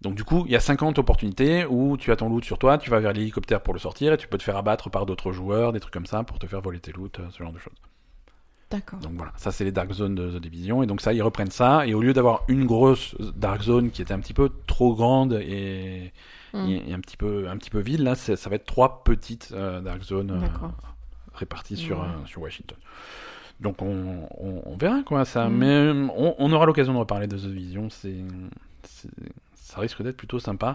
Donc 0.00 0.14
du 0.14 0.22
coup, 0.24 0.44
il 0.46 0.52
y 0.52 0.56
a 0.56 0.60
50 0.60 0.98
opportunités 0.98 1.64
où 1.66 1.96
tu 1.96 2.12
as 2.12 2.16
ton 2.16 2.28
loot 2.28 2.44
sur 2.44 2.58
toi, 2.58 2.78
tu 2.78 2.88
vas 2.90 3.00
vers 3.00 3.12
l'hélicoptère 3.12 3.60
pour 3.60 3.74
le 3.74 3.80
sortir 3.80 4.12
et 4.12 4.16
tu 4.16 4.28
peux 4.28 4.38
te 4.38 4.44
faire 4.44 4.56
abattre 4.56 4.90
par 4.90 5.06
d'autres 5.06 5.32
joueurs, 5.32 5.72
des 5.72 5.80
trucs 5.80 5.92
comme 5.92 6.06
ça 6.06 6.22
pour 6.22 6.38
te 6.38 6.46
faire 6.46 6.60
voler 6.60 6.78
tes 6.78 6.92
loots, 6.92 7.18
euh, 7.18 7.26
ce 7.30 7.42
genre 7.42 7.52
de 7.52 7.58
choses. 7.58 7.74
D'accord. 8.70 8.98
Donc 9.00 9.12
voilà, 9.16 9.32
ça 9.36 9.50
c'est 9.50 9.64
les 9.64 9.72
Dark 9.72 9.90
Zones 9.92 10.14
de 10.14 10.30
The 10.38 10.42
Division 10.42 10.82
et 10.82 10.86
donc 10.86 11.00
ça 11.00 11.12
ils 11.14 11.22
reprennent 11.22 11.50
ça 11.50 11.86
et 11.86 11.94
au 11.94 12.02
lieu 12.02 12.12
d'avoir 12.12 12.44
une 12.48 12.66
grosse 12.66 13.16
Dark 13.34 13.62
Zone 13.62 13.90
qui 13.90 14.02
était 14.02 14.12
un 14.12 14.20
petit 14.20 14.34
peu 14.34 14.50
trop 14.66 14.94
grande 14.94 15.32
et, 15.32 16.12
Mm. 16.54 16.66
et- 16.68 16.90
et 16.90 16.94
un 16.94 17.00
petit 17.00 17.16
peu 17.16 17.48
un 17.48 17.56
petit 17.58 17.68
peu 17.70 17.80
vide 17.80 18.00
là, 18.00 18.14
ça 18.14 18.34
va 18.48 18.56
être 18.56 18.66
trois 18.66 19.02
petites 19.04 19.50
euh, 19.52 19.80
Dark 19.80 20.02
Zones 20.02 20.30
euh, 20.30 20.68
réparties 21.34 21.76
sur 21.76 22.02
euh, 22.02 22.06
sur 22.26 22.40
Washington. 22.42 22.78
Donc 23.60 23.82
on, 23.82 24.28
on, 24.38 24.62
on 24.64 24.76
verra 24.76 25.02
quoi 25.02 25.24
ça, 25.24 25.48
Mm. 25.48 25.56
mais 25.56 25.66
euh, 25.66 26.06
on, 26.16 26.34
on 26.38 26.52
aura 26.52 26.64
l'occasion 26.66 26.92
de 26.94 26.98
reparler 26.98 27.26
de 27.26 27.36
The 27.36 27.46
Division, 27.48 27.88
c'est- 27.90 28.14
ça 29.78 29.82
risque 29.82 30.02
d'être 30.02 30.16
plutôt 30.16 30.40
sympa. 30.40 30.74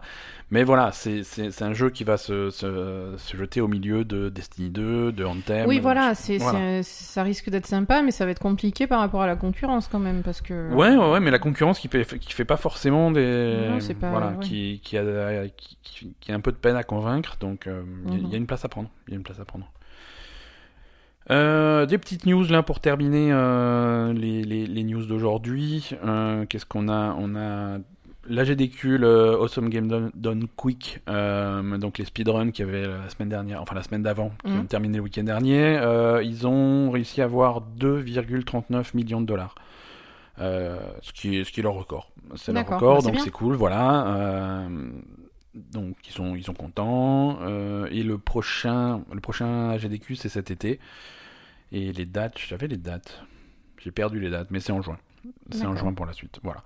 Mais 0.49 0.63
voilà, 0.63 0.91
c'est 0.93 1.61
un 1.61 1.73
jeu 1.73 1.89
qui 1.89 2.03
va 2.05 2.15
se, 2.17 2.49
se, 2.49 3.13
se 3.17 3.35
jeter 3.37 3.59
au 3.59 3.67
milieu 3.67 4.05
de 4.05 4.29
Destiny 4.29 4.69
2, 4.69 5.11
de 5.11 5.25
Anthem. 5.25 5.67
Oui, 5.67 5.79
voilà, 5.79 6.15
c'est, 6.15 6.37
voilà. 6.37 6.81
c'est- 6.83 6.83
ça 6.83 7.23
risque 7.23 7.49
d'être 7.49 7.65
sympa, 7.65 8.01
mais 8.01 8.11
ça 8.11 8.23
va 8.25 8.31
être 8.31 8.39
compliqué 8.39 8.87
par 8.87 8.99
rapport 9.01 9.21
à 9.21 9.27
la 9.27 9.35
concurrence 9.35 9.87
quand 9.89 9.99
même, 9.99 10.21
parce 10.23 10.41
que. 10.41 10.71
Ouais, 10.73 10.95
ouais, 10.95 11.11
ouais, 11.11 11.19
mais 11.19 11.31
la 11.31 11.39
concurrence 11.39 11.79
qui 11.79 11.89
fait, 11.89 12.05
qui 12.19 12.31
fait 12.33 12.45
pas 12.45 12.57
forcément 12.57 13.11
des. 13.11 13.67
Non, 13.69 13.79
c'est 13.81 13.93
pas- 13.95 14.11
Voilà, 14.11 14.27
ouais. 14.31 14.39
qui, 14.39 14.79
qui, 14.83 14.97
a, 14.97 15.03
qui, 15.83 16.31
a 16.31 16.35
un 16.35 16.39
peu 16.39 16.51
de 16.51 16.57
peine 16.57 16.75
à 16.77 16.83
convaincre, 16.83 17.35
donc 17.39 17.67
euh, 17.67 17.83
il 18.07 18.13
y 18.13 18.15
a- 18.15 18.19
y, 18.19 18.23
Mhm. 18.23 18.33
a 18.33 18.37
une 18.37 18.47
place 18.47 18.63
à 18.63 18.69
prendre. 18.69 18.89
Il 19.07 19.11
y 19.11 19.13
a 19.15 19.17
une 19.17 19.23
place 19.23 19.39
à 19.39 19.45
prendre. 19.45 19.69
Euh, 21.31 21.85
des 21.85 21.97
petites 21.97 22.25
news 22.25 22.43
là 22.49 22.63
pour 22.63 22.81
terminer 22.81 23.29
euh, 23.31 24.11
les, 24.11 24.43
les, 24.43 24.65
les 24.67 24.83
news 24.83 25.05
d'aujourd'hui. 25.05 25.91
Euh, 26.03 26.45
Qu'est-ce 26.45 26.65
qu'on 26.65 26.89
a? 26.89 27.15
On 27.17 27.35
a 27.37 27.77
la 28.29 28.43
GDQ, 28.43 28.97
le 28.97 29.33
Awesome 29.41 29.69
Game 29.69 29.87
Done, 29.87 30.11
Done 30.15 30.47
Quick, 30.55 31.01
euh, 31.09 31.77
donc 31.77 31.97
les 31.97 32.05
speedruns 32.05 32.51
qui 32.51 32.61
avaient 32.61 32.87
la 32.87 33.09
semaine 33.09 33.29
dernière, 33.29 33.61
enfin 33.61 33.75
la 33.75 33.83
semaine 33.83 34.03
d'avant, 34.03 34.31
qui 34.45 34.51
Mhm. 34.51 34.59
ont 34.61 34.65
terminé 34.65 34.97
le 34.97 35.03
week-end 35.03 35.23
dernier. 35.23 35.77
euh, 35.77 36.23
ils 36.23 36.47
ont 36.47 36.89
réussi 36.91 37.21
à 37.21 37.25
avoir 37.25 37.61
2,39 37.61 38.93
millions 38.93 39.21
de 39.21 39.25
dollars. 39.25 39.55
Euh, 40.39 40.79
ce, 41.01 41.11
qui 41.13 41.37
est, 41.37 41.43
ce 41.43 41.51
qui 41.51 41.59
est 41.59 41.63
leur 41.63 41.73
record. 41.75 42.11
C'est 42.35 42.51
leur 42.53 42.63
record, 42.65 43.03
bah, 43.03 43.11
donc 43.11 43.19
c'est 43.19 43.29
cool, 43.29 43.55
voilà. 43.55 44.67
Donc 45.53 45.95
ils 46.07 46.11
sont, 46.11 46.35
ils 46.35 46.43
sont 46.43 46.53
contents. 46.55 47.37
Et 47.91 48.01
le 48.03 48.17
prochain, 48.17 49.03
le 49.13 49.19
prochain 49.19 49.77
GDQ, 49.77 50.15
c'est 50.15 50.29
cet 50.29 50.49
été. 50.49 50.79
Et 51.71 51.91
les 51.91 52.05
dates, 52.05 52.37
j'avais 52.39 52.67
les 52.67 52.77
dates. 52.77 53.23
J'ai 53.77 53.91
perdu 53.91 54.19
les 54.19 54.29
dates, 54.29 54.49
mais 54.49 54.59
c'est 54.59 54.71
en 54.71 54.81
juin. 54.81 54.97
C'est 55.51 55.65
en 55.65 55.75
juin 55.75 55.93
pour 55.93 56.05
la 56.05 56.13
suite, 56.13 56.39
voilà. 56.43 56.63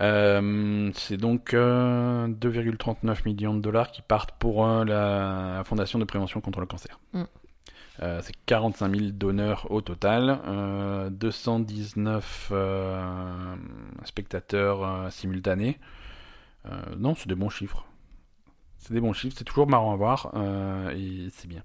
Euh, 0.00 0.90
c'est 0.94 1.16
donc 1.16 1.54
euh, 1.54 2.28
2,39 2.28 3.24
millions 3.24 3.54
de 3.54 3.60
dollars 3.60 3.90
qui 3.90 4.02
partent 4.02 4.32
pour 4.38 4.66
euh, 4.66 4.84
la 4.84 5.62
Fondation 5.64 5.98
de 5.98 6.04
prévention 6.04 6.40
contre 6.40 6.60
le 6.60 6.66
cancer. 6.66 7.00
Mm. 7.12 7.22
Euh, 8.02 8.20
c'est 8.22 8.34
45 8.44 8.94
000 8.94 9.10
donneurs 9.12 9.66
au 9.70 9.80
total, 9.80 10.38
euh, 10.46 11.08
219 11.08 12.48
euh, 12.52 13.54
spectateurs 14.04 14.84
euh, 14.84 15.10
simultanés. 15.10 15.78
Euh, 16.66 16.70
non, 16.98 17.14
c'est 17.14 17.28
des 17.28 17.34
bons 17.34 17.48
chiffres. 17.48 17.86
C'est 18.78 18.92
des 18.92 19.00
bons 19.00 19.14
chiffres, 19.14 19.34
c'est 19.38 19.44
toujours 19.44 19.66
marrant 19.66 19.92
à 19.92 19.96
voir 19.96 20.30
euh, 20.34 20.90
et 20.90 21.28
c'est 21.32 21.48
bien. 21.48 21.62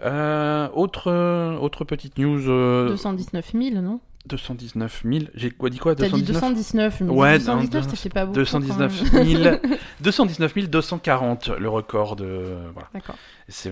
Euh, 0.00 0.68
autre, 0.72 1.12
autre 1.60 1.84
petite 1.84 2.18
news. 2.18 2.48
euh, 2.48 2.88
219 2.88 3.52
000, 3.52 3.82
non? 3.82 4.00
219 4.26 5.02
000. 5.04 5.24
J'ai 5.34 5.50
quoi 5.50 5.70
dit 5.70 5.78
quoi 5.78 5.94
T'as 5.94 6.08
dit 6.08 6.22
219, 6.22 6.96
je 6.98 7.04
me 7.04 7.10
dis 7.10 7.14
Ouais, 7.16 7.38
219, 7.38 7.84
non, 7.84 7.90
ça 7.90 7.96
fait 7.96 8.08
pas 8.08 8.24
beaucoup. 8.24 8.36
219 8.36 9.10
quand 9.10 9.18
même. 9.18 9.26
000, 9.26 9.56
219 10.00 10.68
240, 10.70 11.48
le 11.48 11.68
record 11.68 12.16
de. 12.16 12.56
Voilà. 12.72 12.88
D'accord. 12.94 13.16
C'est 13.48 13.68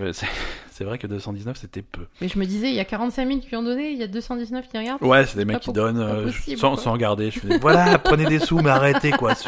vrai 0.85 0.99
que 0.99 1.07
219 1.07 1.57
c'était 1.57 1.83
peu. 1.83 2.07
Mais 2.21 2.29
je 2.29 2.39
me 2.39 2.45
disais, 2.45 2.69
il 2.69 2.75
y 2.75 2.81
a 2.81 2.85
45 2.85 3.27
000 3.27 3.41
qui 3.41 3.57
ont 3.57 3.63
donné, 3.63 3.93
il 3.93 3.99
y 3.99 4.03
a 4.03 4.09
219 4.09 4.69
qui 4.69 4.79
regardent. 4.79 5.03
Ouais, 5.03 5.25
c'est 5.27 5.39
des 5.39 5.45
mecs 5.45 5.61
qui 5.61 5.73
donnent 5.73 6.01
euh, 6.01 6.25
possible, 6.25 6.59
sans, 6.59 6.77
sans 6.77 6.93
regarder. 6.93 7.31
Je 7.31 7.41
fais, 7.41 7.59
voilà, 7.59 7.99
prenez 8.05 8.27
des 8.27 8.39
sous, 8.39 8.59
mais 8.59 8.71
arrêtez 8.71 9.11
quoi. 9.13 9.35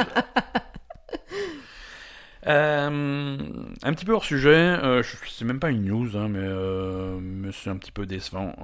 Euh, 2.47 3.39
un 3.83 3.95
petit 3.95 4.05
peu 4.05 4.13
hors 4.13 4.25
sujet, 4.25 4.51
euh, 4.55 5.03
c'est 5.31 5.45
même 5.45 5.61
pas 5.61 5.71
une 5.71 5.85
news, 5.85 6.17
hein, 6.17 6.29
mais, 6.29 6.41
euh, 6.43 7.19
mais 7.21 7.51
c'est 7.53 7.71
un 7.71 7.77
petit 7.77 7.93
peu 7.93 8.05
décevant. 8.05 8.55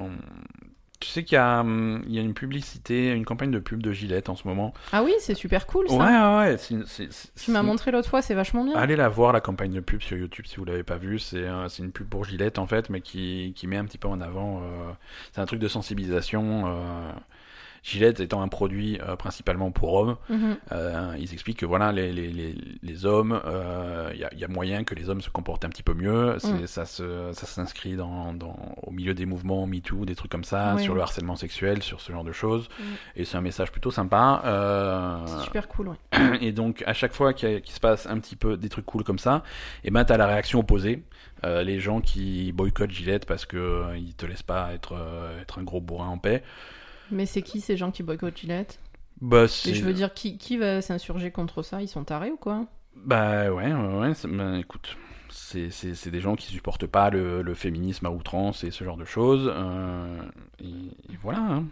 Tu 1.01 1.09
sais 1.09 1.25
qu'il 1.25 1.37
y, 1.37 1.39
a, 1.39 1.61
hum, 1.61 2.05
y 2.09 2.19
a 2.19 2.21
une 2.21 2.35
publicité, 2.35 3.11
une 3.13 3.25
campagne 3.25 3.51
de 3.51 3.59
pub 3.59 3.83
de 3.83 3.91
Gillette 3.91 4.29
en 4.29 4.37
ce 4.37 4.47
moment. 4.47 4.75
Ah 4.93 5.03
oui, 5.03 5.13
c'est 5.19 5.35
super 5.35 5.67
cool 5.67 5.89
ça. 5.89 5.95
Ouais, 5.95 6.03
ouais, 6.03 6.57
ouais. 6.77 7.09
Tu 7.43 7.51
m'as 7.51 7.63
montré 7.63 7.91
l'autre 7.91 8.09
fois, 8.11 8.21
c'est 8.21 8.35
vachement 8.35 8.65
bien. 8.65 8.75
Allez 8.77 8.97
la 8.97 9.09
voir, 9.09 9.33
la 9.33 9.41
campagne 9.41 9.73
de 9.73 9.81
pub 9.81 10.03
sur 10.03 10.19
YouTube 10.19 10.45
si 10.47 10.57
vous 10.57 10.67
l'avez 10.67 10.83
pas 10.83 10.99
vue. 10.99 11.19
C'est 11.19 11.39
euh, 11.39 11.69
c'est 11.71 11.83
une 11.83 11.91
pub 11.93 12.07
pour 12.07 12.25
Gillette 12.27 12.59
en 12.59 12.67
fait, 12.67 12.91
mais 12.91 13.01
qui, 13.01 13.55
qui 13.57 13.67
met 13.67 13.79
un 13.79 13.87
petit 13.87 13.97
peu 13.97 14.09
en 14.09 14.21
avant. 14.21 14.59
euh, 14.63 14.93
c'est 15.33 15.41
un 15.41 15.47
truc 15.47 15.59
de 15.61 15.69
sensibilisation. 15.69 16.65
euh, 16.67 17.13
Gillette 17.83 18.21
étant 18.21 18.43
un 18.43 18.49
produit 18.49 19.01
euh, 19.01 19.17
principalement 19.17 19.71
pour 19.71 19.95
hommes, 19.95 20.17
Mhm. 20.29 20.57
euh, 20.73 21.15
ils 21.19 21.33
expliquent 21.33 21.59
que 21.61 21.67
voilà, 21.67 21.93
les, 21.93 22.13
les, 22.13 22.29
les, 22.29 22.55
les 22.83 23.07
hommes, 23.07 23.41
il 24.13 24.19
y, 24.21 24.25
a, 24.25 24.35
y 24.35 24.45
a 24.45 24.49
moyen 24.49 24.85
que 24.85 24.95
les 24.95 25.09
hommes 25.09 25.21
se 25.21 25.31
comportent 25.31 25.65
un 25.65 25.69
petit 25.71 25.83
peu 25.83 25.95
mieux. 25.95 26.37
C'est- 26.39 26.51
Mm. 26.53 26.67
Ça 26.67 26.85
se- 26.85 27.31
ça 27.33 27.47
s'inscrit 27.47 27.97
dans, 27.97 28.33
dans, 28.35 28.57
au 28.83 28.91
milieu 28.91 29.15
des 29.15 29.25
mouvements 29.27 29.67
MeToo, 29.67 30.05
des 30.05 30.15
trucs 30.15 30.31
comme 30.31 30.45
ça, 30.45 30.75
Oui. 30.77 30.83
sur 30.83 30.95
le 30.95 31.01
harcèlement 31.01 31.37
sexuel, 31.37 31.83
sur 31.83 32.01
ce 32.01 32.13
genre 32.13 32.25
de 32.25 32.33
choses. 32.33 32.69
Mm. 32.79 32.83
Et 33.17 33.25
c'est 33.25 33.37
un 33.37 33.41
message 33.41 33.71
plutôt 33.73 33.91
sympa. 33.91 34.43
euh, 34.45 35.27
C'est 35.27 35.45
super 35.45 35.69
cool, 35.69 35.89
ouais. 35.89 35.97
et 36.41 36.53
donc, 36.53 36.83
à 36.87 36.93
chaque 36.93 37.13
fois 37.13 37.33
qu'il 37.33 37.51
y 37.65 37.71
se 37.71 37.81
passe 37.81 38.07
un 38.07 38.19
petit 38.19 38.37
peu 38.37 38.57
des 38.57 38.69
trucs 38.69 38.87
cool 38.87 39.05
comme 39.05 39.19
ça, 39.19 39.43
et 39.85 39.91
ben, 39.91 40.05
t'as 40.05 40.17
la 40.17 40.27
réaction 40.27 40.61
opposée. 40.61 41.03
Euh, 41.45 41.63
les 41.63 41.81
gens 41.81 42.01
qui 42.03 42.53
boycottent 42.53 42.91
Gillette 42.91 43.25
parce 43.25 43.47
que 43.47 43.57
euh, 43.57 43.97
ils 43.97 44.15
te 44.15 44.27
laissent 44.27 44.43
pas 44.43 44.73
être, 44.75 44.95
euh, 44.95 45.41
être 45.41 45.59
un 45.59 45.63
gros 45.63 45.81
bourrin 45.81 46.09
en 46.09 46.19
paix. 46.19 46.43
Mais 47.11 47.27
c'est 47.27 47.43
qui 47.43 47.61
ces 47.61 47.77
gens 47.77 47.91
qui 47.91 48.03
boycottent 48.03 48.39
Gillette 48.39 48.81
Bah, 49.21 49.49
c'est. 49.49 49.75
je 49.75 49.85
veux 49.85 49.93
dire, 49.95 50.15
qui, 50.15 50.39
qui 50.39 50.57
va 50.57 50.83
s'insurger 50.83 51.31
contre 51.31 51.63
ça? 51.63 51.83
Ils 51.83 51.89
sont 51.89 52.05
tarés 52.05 52.31
ou 52.31 52.37
quoi? 52.37 52.67
Bah, 52.97 53.51
ouais, 53.53 53.73
ouais, 53.73 54.13
ben, 54.25 54.55
écoute, 54.57 54.97
c'est 55.31 55.71
c'est- 55.71 55.95
c'est 55.95 56.11
des 56.11 56.21
gens 56.21 56.37
qui 56.37 56.47
supportent 56.49 56.87
pas 56.87 57.11
le, 57.11 57.43
le 57.43 57.55
féminisme 57.55 58.07
à 58.07 58.11
outrance 58.11 58.65
et 58.65 58.71
ce 58.71 58.85
genre 58.85 58.97
de 58.97 59.05
choses. 59.05 59.51
euh, 59.55 60.23
et, 60.61 60.67
et 61.13 61.17
voilà. 61.23 61.39
hein. 61.41 61.65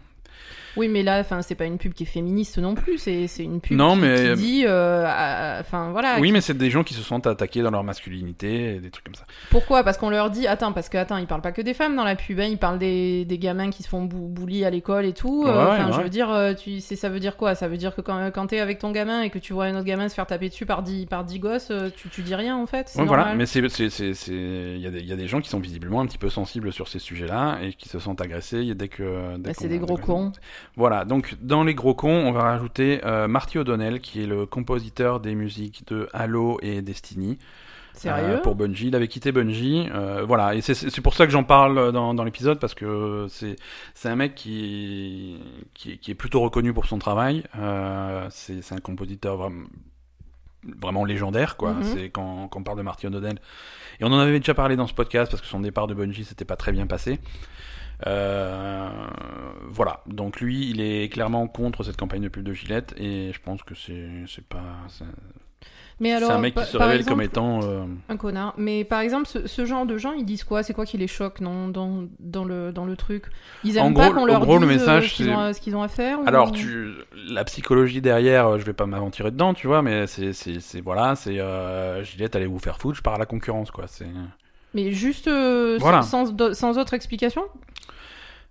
Oui, 0.77 0.87
mais 0.87 1.03
là, 1.03 1.19
enfin, 1.19 1.41
c'est 1.41 1.55
pas 1.55 1.65
une 1.65 1.77
pub 1.77 1.93
qui 1.93 2.03
est 2.03 2.05
féministe 2.05 2.57
non 2.57 2.75
plus. 2.75 2.97
C'est 2.97 3.25
une 3.39 3.61
pub 3.61 3.77
Non, 3.77 3.93
qui, 3.95 4.01
mais- 4.01 4.33
qui 4.35 4.41
dit, 4.41 4.63
euh, 4.65 5.59
enfin 5.59 5.89
voilà. 5.91 6.17
Oui, 6.19 6.31
mais 6.31 6.41
c'est 6.41 6.57
des 6.57 6.69
gens 6.69 6.83
qui 6.83 6.93
se 6.93 7.01
sont 7.01 7.25
attaqués 7.27 7.61
dans 7.61 7.71
leur 7.71 7.83
masculinité 7.83 8.75
et 8.75 8.79
des 8.79 8.89
trucs 8.89 9.05
comme 9.05 9.15
ça. 9.15 9.25
Pourquoi? 9.49 9.83
Parce 9.83 9.97
qu'on 9.97 10.09
leur 10.09 10.29
dit, 10.29 10.47
attends, 10.47 10.73
parce 10.73 10.89
que 10.89 10.97
attends, 10.97 11.17
ils 11.17 11.27
parlent 11.27 11.41
pas 11.41 11.51
que 11.51 11.61
des 11.61 11.73
femmes 11.73 11.95
dans 11.95 12.03
la 12.03 12.15
pub, 12.15 12.39
hein, 12.39 12.47
ils 12.49 12.57
parlent 12.57 12.79
des, 12.79 13.25
des 13.25 13.37
gamins 13.37 13.69
qui 13.69 13.83
se 13.83 13.89
font 13.89 14.03
bou 14.03 14.27
bully 14.27 14.65
à 14.65 14.69
l'école 14.69 15.05
et 15.05 15.13
tout. 15.13 15.45
euh, 15.47 15.69
Ouais, 15.87 15.93
je 15.93 16.01
veux 16.01 16.09
dire, 16.09 16.29
euh, 16.31 16.53
tu, 16.53 16.79
ça 16.81 17.09
veut 17.09 17.19
dire 17.19 17.37
quoi? 17.37 17.55
Ça 17.55 17.67
veut 17.67 17.77
dire 17.77 17.95
que 17.95 18.01
quand, 18.01 18.31
quand 18.33 18.47
t'es 18.47 18.59
avec 18.59 18.79
ton 18.79 18.91
gamin 18.91 19.21
et 19.21 19.29
que 19.29 19.39
tu 19.39 19.53
vois 19.53 19.65
un 19.65 19.75
autre 19.75 19.85
gamin 19.85 20.09
se 20.09 20.13
faire 20.15 20.27
taper 20.27 20.49
dessus 20.49 20.65
par 20.65 20.83
10 20.83 21.05
par 21.05 21.23
dix 21.23 21.39
gosses, 21.39 21.69
euh, 21.71 21.89
tu, 21.95 22.09
tu 22.09 22.21
dis 22.21 22.35
rien 22.35 22.55
en 22.57 22.65
fait. 22.65 22.91
Ouais, 22.95 23.05
voilà, 23.05 23.33
mais 23.35 23.45
c'est, 23.45 23.67
c'est, 23.69 23.89
c'est, 23.89 24.13
c'est- 24.13 24.31
il 24.33 24.79
y 24.79 24.87
a 24.87 24.91
des, 24.91 24.99
il 24.99 25.07
y 25.07 25.13
a 25.13 25.15
des 25.15 25.27
gens 25.27 25.41
qui 25.41 25.49
sont 25.49 25.59
visiblement 25.59 26.01
un 26.01 26.05
petit 26.05 26.17
peu 26.17 26.29
sensibles 26.29 26.71
sur 26.71 26.87
ces 26.87 26.99
sujets-là 26.99 27.59
et 27.61 27.73
qui 27.73 27.89
se 27.89 27.99
sentent 27.99 28.21
agressés 28.21 28.73
dès 28.75 28.87
que. 28.87 29.35
Dès 29.37 29.49
Bah, 29.49 29.55
c'est 29.57 29.67
des 29.67 29.79
gros 29.79 29.97
cons. 29.97 30.31
Voilà, 30.75 31.05
donc 31.05 31.35
dans 31.41 31.63
les 31.63 31.73
gros 31.75 31.93
cons, 31.93 32.09
on 32.09 32.31
va 32.31 32.43
rajouter 32.43 33.01
euh, 33.05 33.27
Marty 33.27 33.57
O'Donnell, 33.57 33.99
qui 34.01 34.23
est 34.23 34.27
le 34.27 34.45
compositeur 34.45 35.19
des 35.19 35.35
musiques 35.35 35.85
de 35.87 36.07
Halo 36.13 36.57
et 36.61 36.81
Destiny. 36.81 37.37
Sérieux 37.93 38.35
euh, 38.35 38.37
Pour 38.37 38.55
Bungie, 38.55 38.87
il 38.87 38.95
avait 38.95 39.09
quitté 39.09 39.33
Bungie. 39.33 39.89
euh, 39.93 40.23
voilà, 40.25 40.55
et 40.55 40.61
c'est, 40.61 41.01
pour 41.01 41.13
ça 41.15 41.25
que 41.25 41.31
j'en 41.33 41.43
parle 41.43 41.91
dans, 41.91 42.13
dans 42.13 42.23
l'épisode, 42.23 42.59
parce 42.59 42.73
que 42.73 43.27
c'est, 43.29 43.57
un 44.07 44.15
mec 44.15 44.35
qui, 44.35 45.37
qui, 45.73 45.91
est- 45.93 45.97
qui 45.97 46.11
est 46.11 46.15
plutôt 46.15 46.39
reconnu 46.39 46.73
pour 46.73 46.85
son 46.85 46.97
travail. 46.97 47.43
Euh, 47.57 48.25
c'est, 48.29 48.71
un 48.71 48.77
compositeur 48.79 49.35
vraiment, 49.35 49.65
vraiment 50.81 51.03
légendaire, 51.03 51.57
quoi. 51.57 51.73
Mhm. 51.73 51.83
C'est 51.83 52.09
quand, 52.09 52.47
quand 52.47 52.59
on 52.59 52.63
parle 52.63 52.77
de 52.77 52.83
Marty 52.83 53.07
O'Donnell. 53.07 53.39
Et 53.99 54.05
on 54.05 54.07
en 54.13 54.19
avait 54.19 54.39
déjà 54.39 54.53
parlé 54.53 54.77
dans 54.77 54.87
ce 54.87 54.93
podcast, 54.93 55.29
parce 55.29 55.41
que 55.41 55.47
son 55.47 55.59
départ 55.59 55.87
de 55.87 55.93
Bungie, 55.93 56.23
c'était 56.23 56.45
pas 56.45 56.55
très 56.55 56.71
bien 56.71 56.87
passé. 56.87 57.19
Euh, 58.07 58.89
voilà, 59.69 60.01
donc 60.07 60.39
lui, 60.39 60.69
il 60.69 60.81
est 60.81 61.09
clairement 61.11 61.47
contre 61.47 61.83
cette 61.83 61.97
campagne 61.97 62.21
de 62.21 62.29
pub 62.29 62.43
de 62.43 62.53
Gillette 62.53 62.93
et 62.97 63.31
je 63.33 63.39
pense 63.41 63.61
que 63.63 63.75
c'est 63.75 64.43
pas 64.47 64.63
c'est 64.87 65.05
Mais 65.99 66.13
alors, 66.13 66.29
c'est 66.29 66.35
un 66.35 66.39
mec 66.39 66.55
qui 66.55 66.63
se 66.65 66.77
révèle 66.77 66.95
exemple, 67.01 67.11
comme 67.17 67.21
étant 67.21 67.59
euh, 67.63 67.83
un 68.07 68.15
connard. 68.17 68.53
Mais 68.57 68.85
par 68.85 69.01
exemple, 69.01 69.27
ce, 69.27 69.47
ce 69.47 69.65
genre 69.65 69.85
de 69.85 69.97
gens, 69.97 70.13
ils 70.13 70.23
disent 70.25 70.45
quoi? 70.45 70.63
C'est 70.63 70.73
quoi 70.73 70.85
qui 70.85 70.97
les 70.97 71.07
choque 71.07 71.41
non, 71.41 71.67
dans, 71.67 72.05
dans, 72.19 72.45
le, 72.45 72.71
dans 72.71 72.85
le 72.85 72.95
truc? 72.95 73.25
Ils 73.65 73.75
aiment 73.77 73.87
En 73.87 73.93
pas 73.93 74.05
gros- 74.09 74.13
qu'on 74.15 74.21
en 74.23 74.25
leur 74.25 74.39
gros, 74.39 74.57
le 74.59 74.65
dise 74.67 74.69
euh, 74.69 74.79
message, 74.79 75.09
ce 75.09 75.15
qu'ils 75.15 75.25
c'est- 75.25 75.31
ont, 75.75 75.77
à- 75.77 75.83
ont 75.83 75.87
faire 75.89 76.19
ou- 76.21 76.23
alors 76.25 76.51
tu 76.53 76.87
la 77.27 77.43
psychologie 77.43 77.99
derrière, 78.01 78.57
je 78.57 78.63
vais 78.65 78.73
pas 78.73 78.85
m'aventurer 78.85 79.31
dedans, 79.31 79.53
tu 79.53 79.67
vois, 79.67 79.81
mais 79.81 80.07
c'est 80.07 80.31
c'est 80.33 80.61
c'est 80.61 80.79
voilà, 80.81 81.15
c'est 81.15 81.37
euh, 81.39 82.01
Gillette 82.03 82.35
allez 82.37 82.47
vous 82.47 82.59
faire 82.59 82.77
foutre, 82.79 82.97
je 82.97 83.03
pars 83.03 83.15
à 83.15 83.17
la 83.19 83.25
concurrence 83.25 83.71
quoi, 83.71 83.87
c'est 83.87 84.07
Mais 84.73 84.91
juste 84.91 85.27
euh, 85.27 85.77
Voilà. 85.81 86.01
sans, 86.01 86.27
sans, 86.37 86.53
sans 86.53 86.77
autre 86.77 86.93
explication? 86.93 87.43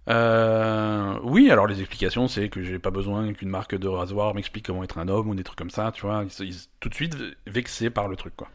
Euh, 0.09 1.19
oui, 1.23 1.51
alors 1.51 1.67
les 1.67 1.81
explications, 1.81 2.29
c'est 2.29 2.49
que 2.49 2.63
j'ai 2.63 2.79
pas 2.79 2.91
besoin 2.91 3.33
qu'une 3.33 3.49
marque 3.51 3.75
de 3.77 3.89
rasoir 3.89 4.35
m'explique 4.35 4.67
comment 4.67 4.83
être 4.85 4.99
un 4.99 5.09
homme 5.09 5.29
ou 5.29 5.35
des 5.35 5.45
trucs 5.45 5.59
comme 5.59 5.71
ça, 5.71 5.93
tu 5.93 6.03
vois. 6.03 6.25
Ils, 6.41 6.47
ils- 6.47 6.67
tout 6.81 6.89
de 6.89 6.95
suite 6.95 7.17
vexés 7.47 7.91
par 7.91 8.09
le 8.09 8.17
truc, 8.17 8.35
quoi. 8.37 8.49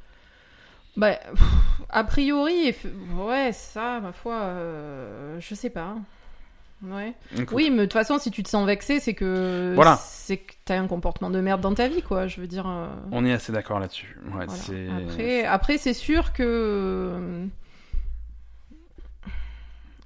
Bah, 0.97 1.15
pff, 1.15 1.43
a 1.89 2.03
priori, 2.03 2.73
ouais, 3.17 3.51
ça, 3.51 3.99
ma 3.99 4.11
foi, 4.13 4.35
euh, 4.35 5.39
je 5.39 5.55
sais 5.55 5.69
pas. 5.69 5.95
Ouais. 6.85 7.13
Écoute. 7.35 7.47
Oui, 7.55 7.69
mais 7.69 7.77
de 7.77 7.83
toute 7.85 7.93
façon, 7.93 8.17
si 8.19 8.29
tu 8.29 8.43
te 8.43 8.49
sens 8.49 8.65
vexé, 8.67 8.99
c'est 8.99 9.13
que 9.13 9.71
Voilà. 9.73 9.95
c'est 10.03 10.37
que 10.37 10.53
t'as 10.65 10.77
un 10.77 10.87
comportement 10.87 11.29
de 11.29 11.39
merde 11.39 11.61
dans 11.61 11.73
ta 11.73 11.87
vie, 11.87 12.01
quoi. 12.01 12.27
Je 12.27 12.41
veux 12.41 12.47
dire. 12.47 12.67
euh, 12.67 12.87
On 13.11 13.23
est 13.25 13.31
assez 13.31 13.51
d'accord 13.53 13.79
là-dessus. 13.79 14.17
Ouais, 14.25 14.45
voilà. 14.45 14.49
c'est. 14.49 14.87
Après, 14.89 15.45
après, 15.45 15.77
c'est 15.77 15.93
sûr 15.93 16.33
que. 16.33 17.47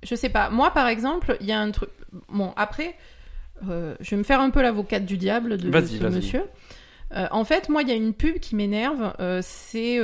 Je 0.08 0.16
sais 0.16 0.30
pas. 0.30 0.50
Moi, 0.50 0.72
par 0.72 0.88
exemple, 0.88 1.36
il 1.42 1.48
y 1.48 1.52
a 1.52 1.60
un 1.60 1.72
truc. 1.72 1.90
Bon, 2.30 2.54
après, 2.56 2.96
euh, 3.68 3.96
je 4.00 4.12
vais 4.12 4.18
me 4.18 4.24
faire 4.24 4.40
un 4.40 4.50
peu 4.50 4.62
l'avocate 4.62 5.06
du 5.06 5.18
diable 5.18 5.58
de, 5.58 5.72
ce 5.86 6.06
monsieur. 6.08 6.44
Euh, 7.14 7.28
en 7.32 7.44
fait, 7.44 7.70
moi, 7.70 7.82
il 7.82 7.90
y 7.90 7.92
a 7.92 7.96
une 7.96 8.14
pub 8.14 8.40
qui 8.40 8.56
m'énerve. 8.56 9.14
euh, 9.20 9.42
c'est. 9.44 9.98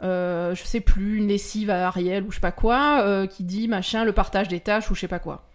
je 0.00 0.62
sais 0.64 0.80
plus, 0.80 1.18
une 1.18 1.28
lessive 1.28 1.70
à 1.70 1.86
Ariel 1.86 2.24
ou 2.24 2.30
je 2.30 2.36
sais 2.36 2.40
pas 2.40 2.52
quoi, 2.52 3.26
qui 3.28 3.44
dit 3.44 3.68
machin, 3.68 4.04
le 4.04 4.12
partage 4.12 4.48
des 4.48 4.60
tâches 4.60 4.90
ou 4.90 4.94
je 4.94 5.00
sais 5.00 5.08
pas 5.08 5.20
quoi. 5.20 5.46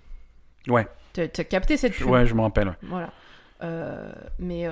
Ouais. 0.67 0.87
T'as 1.11 1.27
capté 1.27 1.75
cette 1.77 1.93
pub? 1.93 2.07
Ouais, 2.07 2.25
je 2.25 2.33
me 2.33 2.41
rappelle. 2.41 2.77
voilà. 2.83 3.11
Mais 4.39 4.65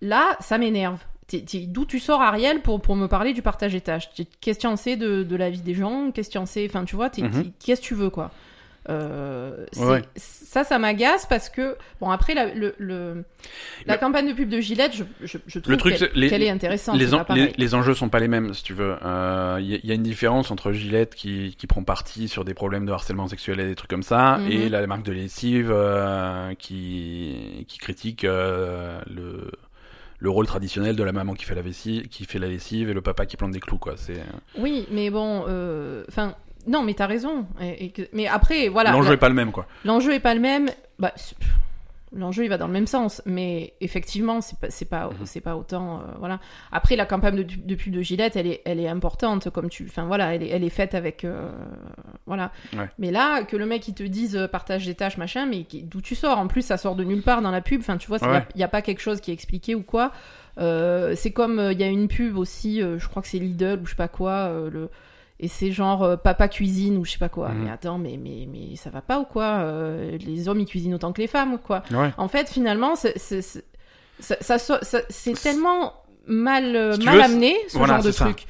là, 0.00 0.36
ça 0.40 0.58
m'énerve. 0.58 0.98
D'où 1.68 1.84
tu 1.84 1.98
sors, 2.00 2.20
Ariel, 2.22 2.60
pour, 2.62 2.80
pour 2.80 2.96
me 2.96 3.06
parler 3.06 3.32
du 3.32 3.42
partage 3.42 3.72
des 3.72 3.80
tâches? 3.80 4.10
Qu'est-ce 4.40 4.58
que 4.58 4.62
tu 4.62 4.66
en 4.66 4.76
sais 4.76 4.96
de, 4.96 5.22
de 5.22 5.36
la 5.36 5.50
vie 5.50 5.62
des 5.62 5.74
gens? 5.74 6.10
Qu'est-ce 6.12 6.28
que 6.28 6.32
tu 6.32 6.38
en 6.38 6.46
sais? 6.46 6.66
Enfin, 6.68 6.84
tu 6.84 6.96
vois, 6.96 7.10
Mhm. 7.18 7.52
qu'est-ce 7.64 7.80
que 7.80 7.86
tu 7.86 7.94
veux, 7.94 8.10
quoi? 8.10 8.30
Euh, 8.88 9.66
Ouais. 9.76 10.02
Ça, 10.16 10.64
ça 10.64 10.78
m'agace 10.78 11.26
parce 11.26 11.48
que, 11.50 11.76
bon, 12.00 12.10
après, 12.10 12.34
la, 12.34 12.46
le, 12.52 12.74
le- 12.78 13.24
la 13.86 13.94
Le- 13.94 14.00
campagne 14.00 14.26
de 14.28 14.32
pub 14.32 14.48
de 14.48 14.58
Gillette, 14.60 14.96
je, 14.96 15.04
je, 15.22 15.38
je 15.46 15.58
trouve 15.60 15.76
qu'elle 15.76 16.42
est 16.42 16.50
intéressante. 16.50 16.96
Les, 16.98 17.14
en- 17.14 17.24
les, 17.34 17.52
les 17.56 17.74
enjeux 17.74 17.94
sont 17.94 18.08
pas 18.08 18.18
les 18.20 18.26
mêmes, 18.26 18.52
si 18.54 18.62
tu 18.64 18.72
veux. 18.72 18.96
Il 19.02 19.66
y, 19.66 19.74
a- 19.74 19.78
y 19.84 19.90
a 19.90 19.94
une 19.94 20.02
différence 20.02 20.50
entre 20.50 20.72
Gillette 20.72 21.14
qui, 21.14 21.54
qui 21.58 21.66
prend 21.66 21.84
parti 21.84 22.26
sur 22.26 22.44
des 22.44 22.54
problèmes 22.54 22.86
de 22.86 22.90
harcèlement 22.92 23.28
sexuel 23.28 23.60
et 23.60 23.66
des 23.66 23.74
trucs 23.76 23.90
comme 23.90 24.02
ça, 24.02 24.38
Mhm. 24.38 24.50
et 24.50 24.68
la 24.70 24.84
marque 24.86 25.04
de 25.04 25.12
lessive 25.12 25.70
euh, 25.70 26.54
qui, 26.58 27.64
qui 27.68 27.78
critique 27.78 28.24
euh, 28.24 29.00
le, 29.08 29.50
le 30.20 30.30
rôle 30.30 30.46
traditionnel 30.46 30.94
de 30.96 31.02
la 31.02 31.12
maman 31.12 31.34
qui 31.34 31.44
fait 31.44 31.54
la 31.54 31.62
lessive, 31.62 32.08
qui 32.08 32.24
fait 32.26 32.38
la 32.38 32.46
lessive 32.46 32.88
et 32.90 32.94
le 32.94 33.00
papa 33.00 33.26
qui 33.26 33.36
plante 33.36 33.52
des 33.52 33.60
clous, 33.60 33.78
quoi. 33.78 33.94
C'est 33.96 34.22
Oui, 34.58 34.86
mais 34.90 35.10
bon, 35.10 35.44
euh, 35.48 36.04
enfin, 36.08 36.34
non, 36.66 36.82
mais 36.82 36.92
t'as 36.94 37.06
raison. 37.06 37.46
Et, 37.60 37.86
et 37.86 37.90
que- 37.90 38.08
mais 38.12 38.26
après, 38.26 38.68
voilà. 38.68 38.92
l'enjeu 38.92 39.08
la- 39.08 39.14
est 39.14 39.18
pas 39.18 39.28
le 39.30 39.34
même, 39.34 39.50
quoi. 39.50 39.66
L'enjeu 39.84 40.12
est 40.12 40.20
pas 40.20 40.34
le 40.34 40.40
même. 40.40 40.68
Bah, 40.98 41.12
l'enjeu 42.12 42.44
il 42.44 42.48
va 42.48 42.58
dans 42.58 42.66
le 42.66 42.72
même 42.72 42.86
sens, 42.86 43.22
mais 43.24 43.74
effectivement 43.80 44.40
c'est 44.40 44.58
pas 44.58 44.68
c'est 44.70 44.84
pas 44.88 45.06
Mhm. 45.10 45.26
c'est 45.26 45.40
pas 45.40 45.56
autant 45.56 45.98
euh, 46.00 46.02
voilà. 46.18 46.40
Après 46.72 46.96
la 46.96 47.06
campagne 47.06 47.36
de, 47.36 47.42
de 47.44 47.74
pub 47.76 47.92
de 47.94 48.02
Gillette, 48.02 48.36
elle 48.36 48.46
est 48.48 48.62
elle 48.64 48.80
est 48.80 48.88
importante 48.88 49.48
comme 49.50 49.68
tu 49.68 49.84
enfin 49.88 50.06
voilà, 50.06 50.34
elle 50.34 50.42
est 50.42 50.48
elle 50.48 50.64
est 50.64 50.70
faite 50.70 50.94
avec 50.94 51.24
euh, 51.24 51.50
voilà. 52.26 52.50
Ouais. 52.76 52.88
Mais 52.98 53.10
là 53.10 53.44
que 53.44 53.56
le 53.56 53.66
mec 53.66 53.86
il 53.88 53.94
te 53.94 54.02
dise 54.02 54.36
euh, 54.36 54.48
partage 54.48 54.86
des 54.86 54.94
tâches 54.94 55.18
machin, 55.18 55.46
mais 55.46 55.66
d'où 55.84 56.00
tu 56.00 56.14
sors? 56.14 56.38
En 56.38 56.46
plus 56.48 56.62
ça 56.62 56.76
sort 56.76 56.96
de 56.96 57.04
nulle 57.04 57.22
part 57.22 57.42
dans 57.42 57.50
la 57.52 57.60
pub. 57.60 57.80
Enfin 57.80 57.96
tu 57.96 58.08
vois, 58.08 58.18
il 58.22 58.28
Ouais. 58.28 58.42
y, 58.56 58.62
a 58.62 58.68
pas 58.68 58.82
quelque 58.82 59.00
chose 59.00 59.20
qui 59.20 59.30
est 59.30 59.34
expliqué 59.34 59.74
ou 59.74 59.82
quoi. 59.82 60.12
Euh, 60.58 61.14
c'est 61.16 61.30
comme 61.32 61.68
il 61.72 61.80
y 61.80 61.84
a 61.84 61.88
une 61.88 62.08
pub 62.08 62.36
aussi, 62.36 62.82
euh, 62.82 62.98
je 62.98 63.08
crois 63.08 63.22
que 63.22 63.28
c'est 63.28 63.38
Lidl 63.38 63.78
ou 63.82 63.86
je 63.86 63.90
sais 63.90 63.96
pas 63.96 64.08
quoi. 64.08 64.30
euh, 64.50 64.68
le 64.70 64.90
et 65.42 65.48
c'est 65.48 65.72
genre 65.72 66.02
euh, 66.04 66.16
papa 66.16 66.48
cuisine 66.48 66.96
ou 66.98 67.04
je 67.04 67.12
sais 67.12 67.18
pas 67.18 67.28
quoi. 67.30 67.48
Mhm. 67.48 67.64
Mais 67.64 67.70
attends, 67.70 67.98
mais, 67.98 68.16
mais, 68.22 68.46
mais 68.52 68.76
ça 68.76 68.90
va 68.90 69.00
pas 69.00 69.18
ou 69.18 69.24
quoi 69.24 69.60
Euh, 69.64 70.16
Les 70.18 70.48
hommes 70.48 70.60
ils 70.60 70.66
cuisinent 70.66 70.94
autant 70.94 71.12
que 71.12 71.20
les 71.20 71.26
femmes 71.26 71.54
ou 71.54 71.58
quoi 71.58 71.82
Ouais. 71.90 72.10
En 72.18 72.28
fait, 72.28 72.48
finalement, 72.50 72.94
c'est, 72.94 73.18
c'est, 73.18 73.42
c'est- 73.42 73.64
ça, 74.20 74.36
ça, 74.40 74.58
ça- 74.58 74.78
ça- 74.82 75.00
c'est 75.08 75.32
tellement 75.40 75.94
mal, 76.26 76.76
euh, 76.76 76.92
Si 76.92 77.02
mal 77.04 77.16
veux, 77.16 77.22
amené 77.24 77.56
ce 77.68 77.78
Voilà, 77.78 77.94
genre 77.94 78.02
de 78.04 78.10
c'est 78.12 78.18
ça. 78.18 78.24
truc 78.26 78.44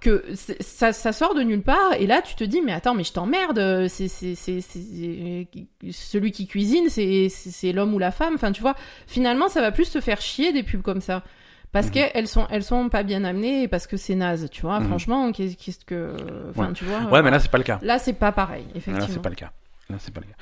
que 0.00 0.24
ça, 0.60 0.92
ça 0.94 1.12
sort 1.12 1.34
de 1.34 1.42
nulle 1.42 1.62
part 1.62 1.92
et 1.98 2.06
là 2.06 2.22
tu 2.22 2.34
te 2.34 2.42
dis 2.42 2.62
mais 2.62 2.72
attends 2.72 2.94
mais 2.94 3.04
je 3.04 3.12
t'emmerde 3.12 3.86
c'est, 3.88 4.08
c'est, 4.08 4.34
c'est, 4.34 4.60
c'est- 4.62 5.46
celui 5.92 6.32
qui 6.32 6.46
cuisine 6.46 6.88
c'est 6.88 7.72
l'homme 7.72 7.92
ou 7.94 7.98
la 7.98 8.10
femme 8.10 8.34
enfin 8.34 8.52
tu 8.52 8.62
vois 8.62 8.74
finalement 9.06 9.48
ça 9.48 9.60
va 9.60 9.70
plus 9.70 9.90
te 9.90 10.00
faire 10.00 10.20
chier 10.20 10.52
des 10.54 10.62
pubs 10.62 10.82
comme 10.82 11.02
ça 11.02 11.22
parce 11.72 11.86
Mhm. 11.86 11.92
qu'elles 11.92 12.28
sont 12.28 12.46
elles 12.50 12.62
sont 12.64 12.88
pas 12.88 13.02
bien 13.02 13.24
amenées 13.24 13.62
et 13.64 13.68
parce 13.68 13.86
que 13.86 13.96
c'est 13.96 14.14
naze 14.14 14.48
tu 14.50 14.62
vois 14.62 14.80
Mhm. 14.80 14.86
franchement 14.88 15.32
qu'est-ce, 15.32 15.84
que 15.84 16.14
enfin 16.50 16.66
Ouais. 16.68 16.72
tu 16.74 16.84
vois 16.84 17.00
Ouais, 17.10 17.22
mais 17.22 17.30
là, 17.30 17.38
c'est 17.40 17.50
pas 17.50 17.58
le 17.58 17.64
cas. 17.64 17.78
là 17.82 17.98
c'est 17.98 18.12
pas 18.12 18.32
pareil 18.32 18.64
Là, 18.64 18.70
effectivement 18.76 19.08
c'est 19.12 19.22
pas 19.22 19.28
le 19.30 19.36
cas. 19.36 19.50
Là, 19.88 19.96
c'est 19.98 20.14
pas 20.14 20.20
le 20.20 20.26
cas. 20.26 20.34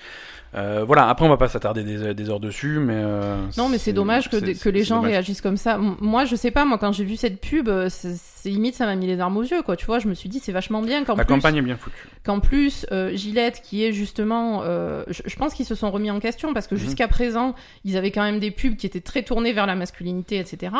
Euh, 0.61 0.85
voilà, 0.87 1.09
après, 1.09 1.24
on 1.24 1.29
va 1.31 1.39
pas 1.39 1.49
s'attarder 1.49 1.83
des, 1.83 2.12
des 2.12 2.29
heures 2.31 2.39
dessus, 2.41 2.79
mais. 2.81 2.93
euh, 2.97 3.47
Non, 3.57 3.70
mais 3.70 3.79
c'est 3.79 3.95
dommage 3.95 4.29
que, 4.29 4.37
que 4.37 4.68
les 4.68 4.85
gens 4.85 4.97
dommage. 4.97 5.12
réagissent 5.12 5.41
comme 5.41 5.57
ça. 5.57 5.79
Moi, 5.79 6.26
je 6.26 6.37
sais 6.37 6.51
pas, 6.51 6.66
moi, 6.66 6.76
quand 6.76 6.93
j'ai 6.93 7.05
vu 7.05 7.16
cette 7.16 7.41
pub, 7.41 7.66
euh, 7.68 7.89
c'est 7.91 8.51
limite, 8.51 8.74
ça 8.74 8.85
m'a 8.85 8.95
mis 8.95 9.07
les 9.07 9.16
larmes 9.16 9.39
aux 9.39 9.43
yeux, 9.43 9.62
quoi. 9.62 9.76
Tu 9.76 9.87
vois, 9.87 10.01
je 10.01 10.09
me 10.09 10.12
suis 10.12 10.29
dit, 10.29 10.39
c'est 10.39 10.53
vachement 10.53 10.83
bien 10.83 11.03
qu'en 11.05 11.16
La 11.16 11.24
plus, 11.24 11.33
campagne 11.35 11.57
est 11.57 11.62
bien 11.62 11.79
foutue. 11.79 11.97
qu'en 12.26 12.41
plus 12.41 12.85
euh, 12.93 13.16
Gillette, 13.16 13.62
qui 13.64 13.85
est 13.87 13.93
justement. 13.93 14.62
je, 14.64 15.22
je 15.24 15.37
pense 15.37 15.55
qu'ils 15.55 15.64
se 15.66 15.74
sont 15.74 15.91
remis 15.91 16.11
en 16.11 16.20
question 16.20 16.53
parce 16.53 16.66
que 16.66 16.74
Mhm. 16.74 16.81
jusqu'à 16.83 17.09
présent, 17.09 17.55
ils 17.85 17.97
avaient 17.97 18.11
quand 18.11 18.22
même 18.22 18.39
des 18.39 18.51
pubs 18.51 18.76
qui 18.76 18.85
étaient 18.87 19.01
très 19.01 19.22
tournées 19.22 19.55
vers 19.55 19.66
la 19.66 19.76
masculinité, 19.76 20.39
etc. 20.39 20.72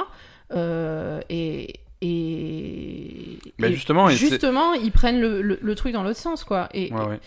Euh, 0.55 1.21
et. 1.29 1.75
Et, 2.01 3.39
Bah, 3.59 3.71
justement, 3.73 4.09
et 4.09 4.15
justement, 4.15 4.73
ils 4.73 4.93
prennent 4.93 5.21
le, 5.21 5.43
le- 5.43 5.59
le 5.61 5.75
truc 5.75 5.93
dans 5.93 6.05
l'autre 6.05 6.19
sens, 6.21 6.45
quoi. 6.45 6.69
Et, 6.73 6.93
Ouais, 6.93 7.05
ouais. 7.07 7.21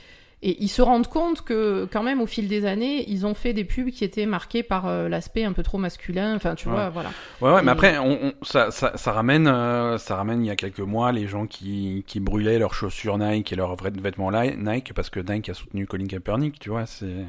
Et 0.43 0.61
ils 0.63 0.67
se 0.69 0.81
rendent 0.81 1.07
compte 1.07 1.41
que, 1.43 1.87
quand 1.91 2.01
même, 2.03 2.19
au 2.21 2.25
fil 2.25 2.47
des 2.47 2.65
années, 2.65 3.05
ils 3.09 3.25
ont 3.25 3.33
fait 3.35 3.53
des 3.53 3.63
pubs 3.63 3.89
qui 3.91 4.03
étaient 4.03 4.25
marquées 4.25 4.63
par 4.63 4.87
euh, 4.87 5.07
l'aspect 5.07 5.43
un 5.43 5.53
peu 5.53 5.61
trop 5.63 5.77
masculin. 5.77 6.35
Enfin, 6.35 6.55
tu 6.55 6.67
Ouais. 6.67 6.73
vois, 6.73 6.89
voilà. 6.89 7.09
Ouais, 7.41 7.51
ouais, 7.53 7.61
mais 7.63 7.71
après, 7.71 7.97
on, 7.99 8.11
on- 8.27 8.33
ça, 8.41 8.71
ça, 8.71 8.97
ça 8.97 9.11
ramène, 9.11 9.47
euh, 9.47 9.97
ça 9.97 10.15
ramène 10.15 10.43
il 10.43 10.47
y 10.47 10.51
a 10.51 10.55
quelques 10.55 10.79
mois 10.79 11.11
les 11.11 11.27
gens 11.27 11.45
qui, 11.45 12.03
qui 12.07 12.19
brûlaient 12.19 12.57
leurs 12.59 12.73
chaussures 12.73 13.17
Nike 13.17 13.53
et 13.53 13.55
leurs 13.55 13.75
vrais 13.75 13.91
vêtements 13.91 14.31
Nike 14.31 14.93
parce 14.93 15.09
que 15.09 15.19
Nike 15.19 15.49
a 15.49 15.53
soutenu 15.53 15.85
Colin 15.85 16.07
Kaepernick, 16.07 16.57
tu 16.59 16.69
vois. 16.69 16.85
C'est. 16.85 17.25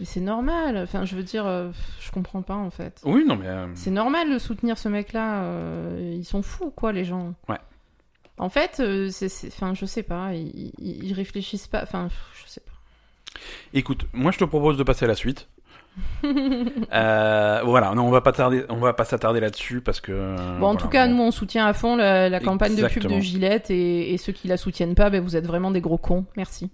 Mais 0.00 0.04
c'est 0.04 0.20
normal. 0.20 0.76
Enfin, 0.78 1.04
je 1.04 1.14
veux 1.14 1.22
dire, 1.22 1.46
euh, 1.46 1.70
je 2.00 2.10
comprends 2.10 2.42
pas, 2.42 2.54
en 2.54 2.70
fait. 2.70 3.00
Oui, 3.04 3.24
non, 3.26 3.36
mais. 3.36 3.46
euh, 3.46 3.66
C'est 3.74 3.90
normal 3.90 4.32
de 4.32 4.38
soutenir 4.38 4.78
ce 4.78 4.88
mec-là. 4.88 5.42
euh, 5.42 6.14
ils 6.16 6.24
sont 6.24 6.42
fous, 6.42 6.70
quoi, 6.74 6.92
les 6.92 7.04
gens. 7.04 7.34
Ouais. 7.48 7.58
En 8.38 8.48
fait, 8.48 8.80
euh, 8.80 9.08
c'est, 9.10 9.28
je 9.74 9.86
sais 9.86 10.02
pas. 10.02 10.32
Ils- 10.34 10.72
ils 10.78 11.12
réfléchissent 11.12 11.66
pas. 11.68 11.82
Enfin, 11.82 12.08
je 12.42 12.48
sais 12.50 12.60
pas. 12.60 12.72
Écoute, 13.74 14.06
moi 14.12 14.30
je 14.32 14.38
te 14.38 14.44
propose 14.44 14.76
de 14.76 14.82
passer 14.82 15.04
à 15.04 15.08
la 15.08 15.14
suite. 15.14 15.48
Euh, 16.92 17.60
voilà, 17.64 17.92
non, 17.94 18.04
on 18.06 18.10
va 18.10 18.20
pas 18.20 18.32
tarder, 18.32 18.64
on 18.68 18.76
va 18.76 18.92
pas 18.92 19.04
s'attarder 19.04 19.40
là-dessus 19.40 19.80
parce 19.80 20.00
que. 20.00 20.12
Bon, 20.12 20.52
en 20.52 20.58
voilà, 20.58 20.76
tout 20.80 20.88
cas, 20.88 21.06
bon. 21.06 21.14
nous, 21.14 21.22
on 21.24 21.30
soutient 21.30 21.66
à 21.66 21.72
fond 21.72 21.96
la, 21.96 22.28
la 22.28 22.40
campagne 22.40 22.74
de 22.76 22.86
pub 22.86 23.06
de 23.06 23.20
Gillette 23.20 23.70
et, 23.70 24.12
et 24.12 24.18
ceux 24.18 24.32
qui 24.32 24.48
la 24.48 24.56
soutiennent 24.56 24.94
pas, 24.94 25.10
ben, 25.10 25.22
vous 25.22 25.36
êtes 25.36 25.46
vraiment 25.46 25.70
des 25.70 25.80
gros 25.80 25.98
cons. 25.98 26.24
Merci. 26.36 26.70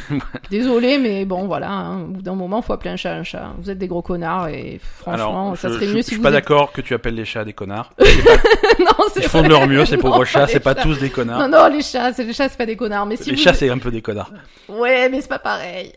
Désolé, 0.50 0.98
mais 0.98 1.24
bon, 1.24 1.46
voilà. 1.46 1.70
hein, 1.70 2.02
au 2.02 2.06
bout 2.08 2.22
d'un 2.22 2.34
moment, 2.34 2.62
faut 2.62 2.72
appeler 2.72 2.90
un 2.90 2.96
chat 2.96 3.12
un 3.14 3.22
chat. 3.24 3.52
Vous 3.58 3.70
êtes 3.70 3.78
des 3.78 3.88
gros 3.88 4.02
connards 4.02 4.48
et 4.48 4.80
franchement, 4.82 5.48
Alors, 5.48 5.56
ça 5.56 5.68
je, 5.68 5.74
serait 5.74 5.86
je- 5.86 5.90
mieux 5.92 5.96
je 5.98 6.02
si 6.02 6.08
suis 6.08 6.16
vous 6.16 6.22
pas 6.22 6.28
êtes- 6.30 6.34
d'accord 6.34 6.72
que 6.72 6.80
tu 6.80 6.94
appelles 6.94 7.14
les 7.14 7.24
chats 7.24 7.44
des 7.44 7.52
connards. 7.52 7.92
non, 7.98 8.86
Ils 9.16 9.22
font 9.22 9.42
de 9.42 9.48
leur 9.48 9.66
mieux, 9.66 9.84
ces 9.84 9.96
pauvres 9.98 10.24
chats, 10.24 10.46
c'est 10.46 10.60
pas 10.60 10.74
tous 10.74 10.98
des 10.98 11.10
connards. 11.10 11.38
Non, 11.40 11.48
non, 11.48 11.68
les 11.68 11.82
chats, 11.82 12.12
c'est 12.12 12.24
les 12.24 12.32
chats, 12.32 12.48
c'est 12.48 12.58
pas 12.58 12.66
des 12.66 12.76
connards. 12.76 13.06
Mais 13.06 13.16
si 13.16 13.30
les 13.30 13.36
vous... 13.36 13.42
chats, 13.42 13.54
c'est 13.54 13.68
un 13.70 13.78
peu 13.78 13.90
des 13.90 14.02
connards. 14.02 14.30
Ouais, 14.68 15.08
mais 15.08 15.20
c'est 15.20 15.28
pas 15.28 15.38
pareil. 15.38 15.92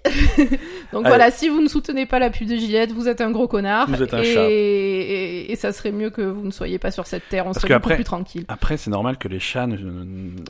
Donc 0.94 1.06
Allez. 1.06 1.08
voilà, 1.10 1.32
si 1.32 1.50
vous 1.50 1.62
ne 1.62 1.68
soutenez 1.68 2.06
pas 2.06 2.20
la 2.20 2.30
pub 2.30 2.48
de 2.48 2.56
Gillette, 2.70 2.92
vous 2.92 3.08
êtes 3.08 3.20
un 3.20 3.32
gros 3.32 3.48
connard. 3.48 3.90
Vous 3.90 4.04
êtes 4.04 4.14
un 4.14 4.22
et... 4.22 4.34
chat. 4.34 4.46
Et... 4.48 5.52
et 5.52 5.56
ça 5.56 5.72
serait 5.72 5.92
mieux 5.92 6.12
que 6.12 6.22
vous 6.22 6.46
ne 6.46 6.52
soyez 6.52 6.78
pas 6.78 6.92
sur 6.92 7.08
cette 7.08 7.28
terre, 7.28 7.48
on 7.48 7.54
Parce 7.54 7.62
serait 7.66 7.80
beaucoup 7.80 7.96
plus 7.96 8.04
tranquille. 8.04 8.46
Après, 8.48 8.78
c'est 8.78 8.92
normal 8.92 9.18
que 9.18 9.28
les 9.28 9.40
chats 9.40 9.66
ne. 9.66 9.76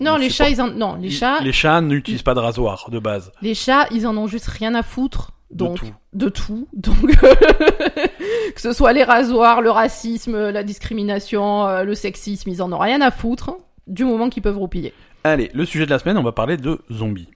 Non, 0.01 0.15
ne 0.15 0.19
les 0.19 0.29
chats, 0.29 0.49
ils 0.49 0.61
en... 0.61 0.67
Non, 0.69 0.95
les 0.95 1.09
chats, 1.09 1.39
Les 1.41 1.53
chats 1.53 1.79
n'utilisent 1.79 2.21
pas 2.23 2.33
de 2.33 2.39
rasoir 2.41 2.89
de 2.91 2.99
base. 2.99 3.31
les 3.41 3.53
chats, 3.53 3.87
ils 3.91 4.05
en 4.05 4.17
ont 4.17 4.27
juste 4.27 4.47
rien 4.47 4.75
à 4.75 4.83
foutre. 4.83 5.31
De 5.49 5.65
Donc, 5.65 5.77
tout. 5.77 5.93
de 6.13 6.29
tout. 6.29 6.67
Donc, 6.73 7.15
que 7.15 8.61
ce 8.61 8.73
soit 8.73 8.91
les 8.93 9.03
rasoirs, 9.03 9.61
le 9.61 9.71
racisme, 9.71 10.49
la 10.49 10.63
discrimination, 10.63 11.65
euh, 11.67 11.83
le 11.83 11.95
sexisme, 11.95 12.49
ils 12.49 12.61
en 12.61 12.71
ont 12.73 12.77
rien 12.77 12.99
à 13.01 13.11
foutre 13.11 13.51
du 13.87 14.03
moment 14.03 14.29
qu'ils 14.29 14.43
peuvent 14.43 14.57
roupiller. 14.59 14.93
Allez, 15.23 15.49
le 15.53 15.65
sujet 15.65 15.85
de 15.85 15.89
la 15.89 15.97
semaine, 15.99 16.17
on 16.17 16.23
va 16.23 16.33
parler 16.33 16.57
de 16.57 16.79
zombies. 16.91 17.29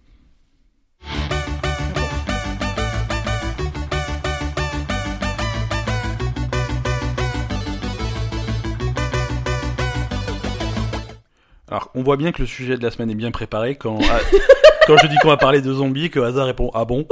Alors, 11.73 11.89
on 11.95 12.03
voit 12.03 12.17
bien 12.17 12.31
que 12.31 12.39
le 12.39 12.45
sujet 12.47 12.77
de 12.77 12.83
la 12.83 12.91
semaine 12.91 13.09
est 13.09 13.15
bien 13.15 13.31
préparé 13.31 13.75
quand, 13.75 13.97
ah, 14.03 14.19
quand 14.87 14.95
je 14.97 15.07
dis 15.07 15.15
qu'on 15.23 15.29
va 15.29 15.37
parler 15.37 15.59
de 15.59 15.73
zombies, 15.73 16.11
que 16.11 16.19
Hazard 16.19 16.45
répond 16.45 16.69
Ah 16.75 16.85
bon? 16.85 17.07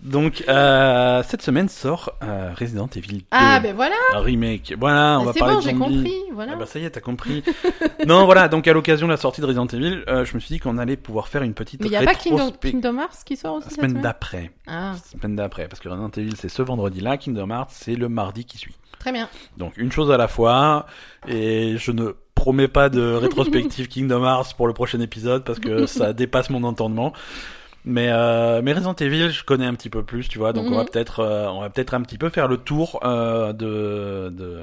Donc, 0.00 0.44
euh, 0.48 1.22
cette 1.26 1.42
semaine 1.42 1.68
sort 1.68 2.12
euh, 2.22 2.52
Resident 2.56 2.88
Evil 2.94 3.18
2. 3.18 3.24
Ah, 3.32 3.58
ben 3.58 3.74
voilà. 3.74 3.96
Un 4.12 4.20
remake. 4.20 4.74
Voilà, 4.78 5.18
on 5.18 5.22
Ah, 5.22 5.24
va 5.24 5.32
C'est 5.32 5.38
parler 5.40 5.54
bon, 5.54 5.60
de 5.60 5.64
j'ai 5.64 5.70
zombies. 5.76 5.96
compris. 5.96 6.20
Voilà. 6.34 6.52
Ah 6.54 6.56
bah 6.56 6.66
ça 6.66 6.78
y 6.78 6.84
est, 6.84 6.90
t'as 6.90 7.00
compris. 7.00 7.42
non, 8.06 8.26
voilà, 8.26 8.46
donc 8.48 8.68
à 8.68 8.72
l'occasion 8.74 9.06
de 9.08 9.12
la 9.12 9.16
sortie 9.16 9.40
de 9.40 9.46
Resident 9.46 9.66
Evil, 9.66 10.04
euh, 10.08 10.24
je 10.24 10.34
me 10.34 10.40
suis 10.40 10.54
dit 10.54 10.60
qu'on 10.60 10.78
allait 10.78 10.96
pouvoir 10.96 11.26
faire 11.28 11.42
une 11.42 11.54
petite 11.54 11.80
Mais 11.80 11.86
il 11.86 11.90
n'y 11.90 11.96
a 11.96 12.02
pas 12.02 12.14
Kingdom, 12.14 12.98
Hearts 12.98 13.24
qui 13.24 13.36
sort 13.36 13.54
aussi 13.56 13.64
la 13.64 13.70
cette 13.70 13.76
semaine 13.78 13.90
semaine? 13.90 14.02
d'après. 14.02 14.50
Ah, 14.68 14.92
Semaine 15.10 15.34
d'après, 15.36 15.66
parce 15.68 15.80
que 15.80 15.88
Resident 15.88 16.10
Evil 16.16 16.34
c'est 16.38 16.48
ce 16.50 16.62
vendredi-là, 16.62 17.16
Kingdom 17.16 17.50
Hearts 17.50 17.70
c'est 17.70 17.96
le 17.96 18.08
mardi 18.08 18.44
qui 18.44 18.58
suit. 18.58 18.74
Très 19.04 19.12
bien. 19.12 19.28
Donc 19.58 19.76
une 19.76 19.92
chose 19.92 20.10
à 20.10 20.16
la 20.16 20.28
fois, 20.28 20.86
et 21.28 21.76
je 21.76 21.92
ne 21.92 22.14
promets 22.34 22.68
pas 22.68 22.88
de 22.88 23.02
rétrospective 23.20 23.86
Kingdom 23.88 24.24
Hearts 24.24 24.54
pour 24.56 24.66
le 24.66 24.72
prochain 24.72 24.98
épisode 25.00 25.44
parce 25.44 25.58
que 25.58 25.84
ça 25.98 26.14
dépasse 26.14 26.48
mon 26.48 26.64
entendement. 26.64 27.12
Mais, 27.84 28.08
euh, 28.10 28.62
mais 28.62 28.72
Resident 28.72 28.94
Evil, 28.94 29.28
je 29.30 29.44
connais 29.44 29.66
un 29.66 29.74
petit 29.74 29.90
peu 29.90 30.02
plus, 30.02 30.26
tu 30.26 30.38
vois, 30.38 30.54
donc 30.54 30.64
on 30.68 30.74
va 30.74 30.84
Mhm. 30.84 30.88
peut-être, 30.88 31.20
euh, 31.20 31.48
on 31.48 31.60
va 31.60 31.68
peut-être 31.68 31.92
un 31.92 32.00
petit 32.00 32.16
peu 32.16 32.30
faire 32.30 32.48
le 32.48 32.56
tour 32.56 32.98
euh, 33.04 33.52
de, 33.52 34.30
de 34.34 34.60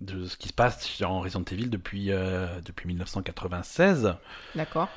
de 0.00 0.24
ce 0.24 0.38
qui 0.38 0.48
se 0.48 0.54
passe 0.54 1.02
en 1.02 1.20
Resident 1.20 1.44
Evil 1.52 1.68
depuis 1.68 2.10
euh, 2.10 2.46
depuis 2.64 2.86
1996, 2.88 4.14
D'accord. 4.54 4.88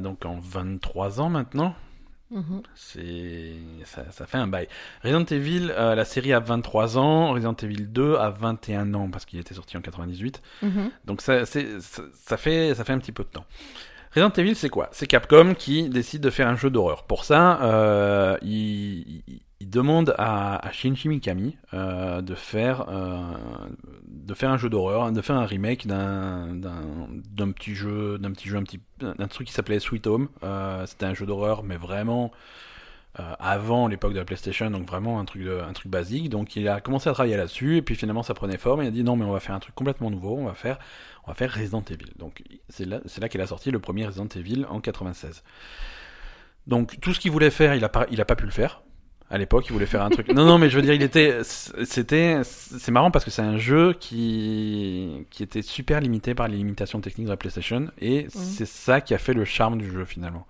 donc 0.00 0.24
en 0.24 0.38
23 0.42 1.20
ans 1.20 1.28
maintenant. 1.28 1.74
Mhm. 2.30 2.62
C'est 2.74 3.54
ça, 3.84 4.04
ça 4.12 4.26
fait 4.26 4.38
un 4.38 4.46
bail. 4.46 4.68
Resident 5.02 5.24
Evil, 5.24 5.72
euh, 5.76 5.94
la 5.94 6.04
série 6.04 6.32
a 6.32 6.40
23 6.40 6.96
ans, 6.96 7.32
Resident 7.32 7.56
Evil 7.62 7.86
2 7.86 8.16
a 8.16 8.30
21 8.30 8.94
ans 8.94 9.10
parce 9.10 9.24
qu'il 9.24 9.40
était 9.40 9.54
sorti 9.54 9.76
en 9.76 9.80
98. 9.80 10.40
Mhm. 10.62 10.90
Donc 11.04 11.22
ça, 11.22 11.44
c'est, 11.44 11.80
ça, 11.80 12.02
ça 12.14 12.36
fait, 12.36 12.74
ça 12.74 12.84
fait 12.84 12.92
un 12.92 12.98
petit 12.98 13.12
peu 13.12 13.24
de 13.24 13.28
temps. 13.28 13.46
Resident 14.14 14.32
Evil, 14.36 14.54
c'est 14.54 14.68
quoi? 14.68 14.88
C'est 14.92 15.06
Capcom 15.06 15.54
qui 15.54 15.88
décide 15.88 16.22
de 16.22 16.30
faire 16.30 16.48
un 16.48 16.56
jeu 16.56 16.70
d'horreur. 16.70 17.04
Pour 17.04 17.24
ça, 17.24 17.60
euh, 17.62 18.36
il, 18.42 19.22
il- 19.60 19.70
demande 19.70 20.14
à, 20.18 20.56
à 20.66 20.72
Shinji 20.72 21.08
Mikami 21.08 21.56
euh, 21.74 22.22
de 22.22 22.34
faire, 22.34 22.86
euh, 22.88 23.20
de 24.06 24.34
faire 24.34 24.50
un 24.50 24.56
jeu 24.58 24.68
d'horreur, 24.68 25.12
de 25.12 25.20
faire 25.20 25.36
un 25.36 25.46
remake 25.46 25.86
d'un, 25.86 26.54
d'un, 26.54 27.08
d'un 27.10 27.50
petit 27.52 27.74
jeu, 27.74 28.18
d'un 28.18 28.32
petit 28.32 28.48
jeu, 28.48 28.56
un 28.56 28.62
petit, 28.64 28.80
d'un 28.98 29.28
truc 29.28 29.46
qui 29.46 29.52
s'appelait 29.52 29.78
Sweet 29.78 30.06
Home. 30.06 30.28
Euh, 30.42 30.84
c'était 30.86 31.06
un 31.06 31.14
jeu 31.14 31.26
d'horreur, 31.26 31.62
mais 31.62 31.76
vraiment 31.76 32.32
euh, 33.18 33.34
avant 33.40 33.88
l'époque 33.88 34.12
de 34.12 34.18
la 34.18 34.24
PlayStation, 34.24 34.70
donc 34.70 34.86
vraiment 34.86 35.18
un 35.20 35.24
truc, 35.24 35.42
de, 35.42 35.60
un 35.60 35.72
truc 35.72 35.90
basique. 35.90 36.30
Donc 36.30 36.56
il 36.56 36.66
a 36.68 36.80
commencé 36.80 37.08
à 37.10 37.12
travailler 37.12 37.36
là-dessus, 37.36 37.76
et 37.76 37.82
puis 37.82 37.94
finalement 37.96 38.22
ça 38.22 38.34
prenait 38.34 38.56
forme. 38.56 38.80
Et 38.82 38.84
il 38.84 38.88
a 38.88 38.92
dit 38.92 39.04
non, 39.04 39.16
mais 39.16 39.24
on 39.24 39.32
va 39.32 39.40
faire 39.40 39.54
un 39.54 39.60
truc 39.60 39.74
complètement 39.74 40.10
nouveau. 40.10 40.36
On 40.36 40.44
va 40.46 40.54
faire, 40.54 40.78
on 41.24 41.28
va 41.30 41.34
faire 41.34 41.52
Resident 41.52 41.84
Evil. 41.90 42.12
Donc 42.18 42.42
c'est 42.68 42.86
là, 42.86 43.00
c'est 43.06 43.20
là 43.20 43.28
qu'il 43.28 43.40
a 43.40 43.46
sorti 43.46 43.70
le 43.70 43.78
premier 43.78 44.06
Resident 44.06 44.28
Evil 44.36 44.64
en 44.68 44.80
96. 44.80 45.42
Donc 46.66 46.98
tout 47.00 47.12
ce 47.14 47.20
qu'il 47.20 47.30
voulait 47.30 47.50
faire, 47.50 47.74
il 47.74 47.84
a 47.84 47.88
pas, 47.88 48.06
il 48.10 48.20
a 48.20 48.24
pas 48.24 48.36
pu 48.36 48.44
le 48.44 48.52
faire. 48.52 48.82
À 49.32 49.38
l'époque, 49.38 49.64
il 49.68 49.72
voulait 49.72 49.86
faire 49.86 50.02
un 50.02 50.10
truc. 50.10 50.28
Non, 50.28 50.44
non, 50.44 50.58
mais 50.58 50.68
je 50.70 50.76
veux 50.76 50.82
dire, 50.82 50.92
il 50.94 51.02
était, 51.02 51.38
c'était, 51.44 52.40
c'est 52.42 52.90
marrant 52.90 53.12
parce 53.12 53.24
que 53.24 53.30
c'est 53.30 53.42
un 53.42 53.58
jeu 53.58 53.92
qui, 53.92 55.24
qui 55.30 55.42
était 55.44 55.62
super 55.62 56.00
limité 56.00 56.34
par 56.34 56.48
les 56.48 56.56
limitations 56.56 57.00
techniques 57.00 57.26
de 57.26 57.30
la 57.30 57.36
PlayStation, 57.36 57.86
et 58.00 58.26
c'est 58.30 58.66
ça 58.66 59.00
qui 59.00 59.14
a 59.14 59.18
fait 59.18 59.32
le 59.34 59.44
charme 59.44 59.78
du 59.78 59.90
jeu 59.90 60.04
finalement. 60.04 60.46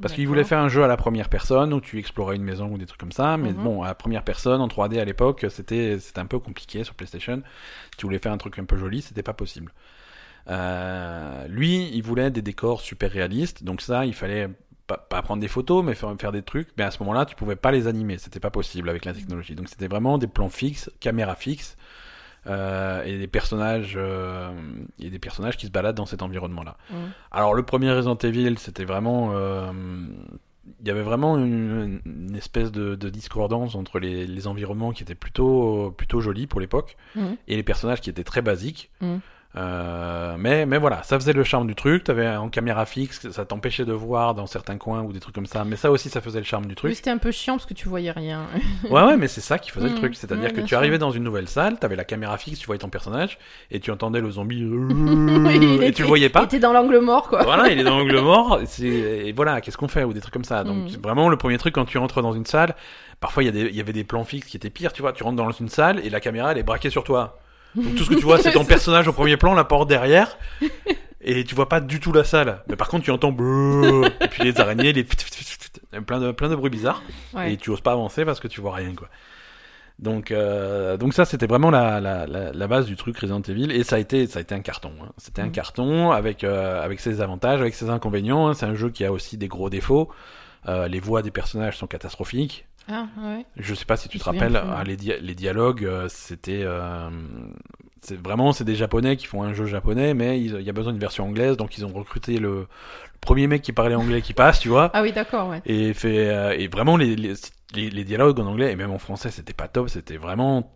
Parce 0.00 0.14
qu'il 0.14 0.26
voulait 0.28 0.44
faire 0.44 0.60
un 0.60 0.68
jeu 0.70 0.82
à 0.82 0.86
la 0.86 0.96
première 0.96 1.28
personne 1.28 1.74
où 1.74 1.80
tu 1.82 1.98
explorais 1.98 2.36
une 2.36 2.42
maison 2.44 2.68
ou 2.72 2.78
des 2.78 2.86
trucs 2.86 3.00
comme 3.00 3.12
ça, 3.12 3.36
mais 3.36 3.50
Mhm. 3.52 3.62
bon, 3.64 3.82
à 3.82 3.88
la 3.88 3.94
première 3.94 4.22
personne 4.22 4.60
en 4.62 4.68
3D 4.68 4.98
à 4.98 5.04
l'époque, 5.04 5.44
c'était 5.50 5.98
c'était 5.98 6.20
un 6.20 6.26
peu 6.26 6.38
compliqué 6.38 6.84
sur 6.84 6.94
PlayStation. 6.94 7.42
Si 7.92 7.98
tu 7.98 8.06
voulais 8.06 8.18
faire 8.18 8.32
un 8.32 8.38
truc 8.38 8.58
un 8.58 8.64
peu 8.64 8.78
joli, 8.78 9.02
c'était 9.02 9.22
pas 9.22 9.34
possible. 9.34 9.72
Euh, 10.48 11.46
lui, 11.48 11.90
il 11.92 12.02
voulait 12.02 12.30
des 12.30 12.42
décors 12.42 12.80
super 12.80 13.10
réalistes, 13.10 13.62
donc 13.62 13.82
ça, 13.82 14.06
il 14.06 14.14
fallait 14.14 14.48
pas, 14.90 14.96
pas 15.08 15.22
prendre 15.22 15.40
des 15.40 15.48
photos, 15.48 15.84
mais 15.84 15.94
faire, 15.94 16.12
faire 16.18 16.32
des 16.32 16.42
trucs. 16.42 16.68
Mais 16.76 16.84
à 16.84 16.90
ce 16.90 16.98
moment-là, 17.02 17.24
tu 17.26 17.36
pouvais 17.36 17.56
pas 17.56 17.70
les 17.70 17.86
animer, 17.86 18.18
c'était 18.18 18.40
pas 18.40 18.50
possible 18.50 18.88
avec 18.88 19.04
la 19.04 19.12
technologie. 19.14 19.54
Donc 19.54 19.68
c'était 19.68 19.86
vraiment 19.88 20.18
des 20.18 20.26
plans 20.26 20.48
fixes, 20.48 20.90
caméra 21.00 21.34
fixe, 21.36 21.76
euh, 22.46 23.04
et 23.04 23.18
des 23.18 23.26
personnages, 23.28 23.94
euh, 23.96 24.50
et 24.98 25.10
des 25.10 25.18
personnages 25.18 25.56
qui 25.56 25.66
se 25.66 25.70
baladent 25.70 25.96
dans 25.96 26.06
cet 26.06 26.22
environnement-là. 26.22 26.76
Alors 27.30 27.54
le 27.54 27.62
premier 27.62 27.92
Resident 27.92 28.16
Evil, 28.16 28.56
c'était 28.58 28.84
vraiment, 28.86 29.30
euh, 29.34 29.70
il 30.80 30.88
y 30.88 30.90
avait 30.90 31.02
vraiment 31.02 31.36
une, 31.38 32.00
une 32.06 32.34
espèce 32.36 32.72
de, 32.72 32.94
de 32.94 33.08
discordance 33.10 33.74
entre 33.74 33.98
les, 33.98 34.26
les 34.26 34.46
environnements 34.46 34.92
qui 34.92 35.02
étaient 35.02 35.14
plutôt 35.14 35.92
plutôt 35.96 36.20
jolis 36.20 36.46
pour 36.46 36.60
l'époque 36.60 36.96
Mhm. 37.14 37.36
et 37.48 37.56
les 37.56 37.62
personnages 37.62 38.00
qui 38.00 38.08
étaient 38.10 38.24
très 38.24 38.42
basiques. 38.42 38.90
Mhm. 39.00 39.20
Euh, 39.56 40.36
mais 40.38 40.64
mais 40.64 40.78
voilà, 40.78 41.02
ça 41.02 41.18
faisait 41.18 41.32
le 41.32 41.42
charme 41.42 41.66
du 41.66 41.74
truc. 41.74 42.04
T'avais 42.04 42.28
en 42.36 42.48
caméra 42.48 42.86
fixe, 42.86 43.28
ça 43.30 43.44
t'empêchait 43.44 43.84
de 43.84 43.92
voir 43.92 44.34
dans 44.34 44.46
certains 44.46 44.76
coins 44.78 45.02
ou 45.02 45.12
des 45.12 45.18
trucs 45.18 45.34
comme 45.34 45.46
ça. 45.46 45.64
Mais 45.64 45.74
ça 45.74 45.90
aussi, 45.90 46.08
ça 46.08 46.20
faisait 46.20 46.38
le 46.38 46.44
charme 46.44 46.66
du 46.66 46.76
truc. 46.76 46.94
c'était 46.94 47.10
un 47.10 47.18
peu 47.18 47.32
chiant 47.32 47.54
parce 47.56 47.66
que 47.66 47.74
tu 47.74 47.88
voyais 47.88 48.12
rien. 48.12 48.42
Ouais, 48.90 49.02
ouais, 49.02 49.16
mais 49.16 49.26
c'est 49.28 49.40
ça 49.40 49.58
qui 49.58 49.70
faisait 49.70 49.86
le 49.88 49.92
Mhm. 49.94 49.98
truc. 49.98 50.14
C'est-à-dire 50.14 50.52
que 50.52 50.60
tu 50.60 50.68
sûr. 50.68 50.78
arrivais 50.78 50.98
dans 50.98 51.10
une 51.10 51.24
nouvelle 51.24 51.48
salle, 51.48 51.78
t'avais 51.80 51.96
la 51.96 52.04
caméra 52.04 52.38
fixe, 52.38 52.60
tu 52.60 52.66
voyais 52.66 52.78
ton 52.78 52.88
personnage 52.90 53.38
et 53.72 53.80
tu 53.80 53.90
entendais 53.90 54.20
le 54.20 54.30
zombie 54.30 54.60
Il 54.60 55.64
et 55.64 55.74
était- 55.86 55.92
tu 55.92 56.02
le 56.02 56.08
voyais 56.08 56.26
Il 56.26 56.32
pas. 56.32 56.44
était 56.44 56.60
dans 56.60 56.72
l'angle 56.72 56.98
mort, 57.00 57.28
quoi. 57.28 57.42
Voilà, 57.42 57.68
il 57.70 57.78
est 57.80 57.84
dans 57.84 57.98
l'angle 57.98 58.20
mort. 58.20 58.60
Et 58.82 59.32
voilà, 59.32 59.60
qu'est-ce 59.60 59.76
qu'on 59.76 59.88
fait 59.88 60.04
ou 60.04 60.12
des 60.12 60.20
trucs 60.20 60.32
comme 60.34 60.44
ça. 60.44 60.62
Donc 60.64 60.90
Mm. 60.92 61.02
vraiment 61.02 61.28
le 61.28 61.36
premier 61.36 61.58
truc 61.58 61.74
quand 61.74 61.84
tu 61.86 61.98
rentres 61.98 62.22
dans 62.22 62.32
une 62.32 62.46
salle, 62.46 62.74
parfois 63.18 63.42
il 63.42 63.54
y, 63.54 63.60
il 63.60 63.74
y 63.74 63.80
avait 63.80 63.92
des 63.92 64.04
plans 64.04 64.24
fixes 64.24 64.46
qui 64.48 64.56
étaient 64.56 64.70
pires. 64.70 64.92
Tu 64.92 65.02
vois, 65.02 65.12
tu 65.12 65.22
rentres 65.24 65.36
dans 65.36 65.50
une 65.50 65.68
salle 65.68 65.98
et 66.04 66.10
la 66.10 66.20
caméra 66.20 66.52
elle 66.52 66.58
est 66.58 66.62
braquée 66.62 66.90
sur 66.90 67.02
toi. 67.04 67.38
Donc 67.74 67.94
tout 67.94 68.04
ce 68.04 68.10
que 68.10 68.14
tu 68.14 68.24
vois 68.24 68.38
c'est 68.38 68.52
ton 68.52 68.64
personnage 68.74 69.06
au 69.08 69.12
premier 69.12 69.36
plan, 69.36 69.54
la 69.54 69.64
porte 69.64 69.88
derrière. 69.88 70.36
Et 71.22 71.44
tu 71.44 71.54
vois 71.54 71.68
pas 71.68 71.80
du 71.80 72.00
tout 72.00 72.12
la 72.12 72.24
salle. 72.24 72.62
Mais 72.68 72.76
par 72.76 72.88
contre 72.88 73.04
tu 73.04 73.10
entends 73.10 73.30
et 73.30 74.28
puis 74.28 74.42
les 74.44 74.58
araignées, 74.60 74.92
les 74.92 75.04
plein 76.06 76.20
de 76.20 76.32
plein 76.32 76.48
de 76.48 76.54
bruits 76.56 76.70
bizarres 76.70 77.02
Ouais. 77.34 77.52
et 77.52 77.56
tu 77.56 77.70
oses 77.70 77.80
pas 77.80 77.92
avancer 77.92 78.24
parce 78.24 78.40
que 78.40 78.48
tu 78.48 78.60
vois 78.60 78.74
rien 78.74 78.94
quoi. 78.94 79.08
Donc 79.98 80.30
euh, 80.30 80.96
donc 80.96 81.12
ça 81.12 81.24
c'était 81.26 81.46
vraiment 81.46 81.70
la, 81.70 82.00
la, 82.00 82.26
la, 82.26 82.66
base 82.66 82.86
du 82.86 82.96
truc 82.96 83.18
Resident 83.18 83.42
Evil 83.42 83.70
et 83.70 83.84
ça 83.84 83.96
a 83.96 83.98
été 83.98 84.26
ça 84.26 84.38
a 84.38 84.42
été 84.42 84.54
un 84.54 84.60
carton. 84.60 84.92
hein. 85.02 85.10
C'était 85.18 85.42
un 85.42 85.46
Mhm. 85.46 85.52
carton 85.52 86.10
avec 86.10 86.42
euh, 86.42 86.82
avec 86.82 87.00
ses 87.00 87.20
avantages, 87.20 87.60
avec 87.60 87.74
ses 87.74 87.90
inconvénients. 87.90 88.48
hein. 88.48 88.54
C'est 88.54 88.64
un 88.66 88.74
jeu 88.74 88.88
qui 88.88 89.04
a 89.04 89.12
aussi 89.12 89.36
des 89.36 89.48
gros 89.48 89.68
défauts. 89.68 90.08
Euh, 90.68 90.88
les 90.88 91.00
voix 91.00 91.20
des 91.22 91.30
personnages 91.30 91.76
sont 91.76 91.86
catastrophiques. 91.86 92.66
Ah, 92.88 93.06
ouais. 93.22 93.44
Je 93.56 93.74
sais 93.74 93.84
pas 93.84 93.96
si 93.96 94.08
tu 94.08 94.18
te 94.18 94.24
rappelles, 94.24 94.56
ah, 94.56 94.78
ouais. 94.78 94.84
les, 94.84 94.96
dia- 94.96 95.18
les 95.20 95.34
dialogues, 95.34 95.84
euh, 95.84 96.06
c'était, 96.08 96.62
euh, 96.64 97.08
vraiment, 98.22 98.52
c'est 98.52 98.64
des 98.64 98.74
japonais 98.74 99.16
qui 99.16 99.26
font 99.26 99.42
un 99.42 99.52
jeu 99.54 99.66
japonais, 99.66 100.14
mais 100.14 100.40
il 100.40 100.60
y 100.62 100.68
a 100.70 100.72
besoin 100.72 100.92
d'une 100.92 101.00
version 101.00 101.26
anglaise, 101.26 101.56
donc 101.56 101.78
ils 101.78 101.84
ont 101.84 101.92
recruté 101.92 102.38
le, 102.38 102.48
le 102.60 102.66
premier 103.20 103.46
mec 103.46 103.62
qui 103.62 103.72
parlait 103.72 103.94
anglais 103.94 104.22
qui 104.22 104.32
passe, 104.32 104.58
tu 104.60 104.68
vois, 104.68 104.90
Ah 104.94 105.02
oui, 105.02 105.12
d'accord, 105.12 105.48
ouais. 105.50 105.60
et 105.66 105.94
fait, 105.94 106.28
euh, 106.30 106.50
et 106.58 106.66
vraiment 106.68 106.96
les, 106.96 107.14
les, 107.14 107.34
les, 107.74 107.90
les 107.90 108.04
dialogues 108.04 108.40
en 108.40 108.46
anglais 108.46 108.72
et 108.72 108.76
même 108.76 108.90
en 108.90 108.98
français, 108.98 109.30
c'était 109.30 109.52
pas 109.54 109.68
top, 109.68 109.88
c'était 109.88 110.16
vraiment, 110.16 110.72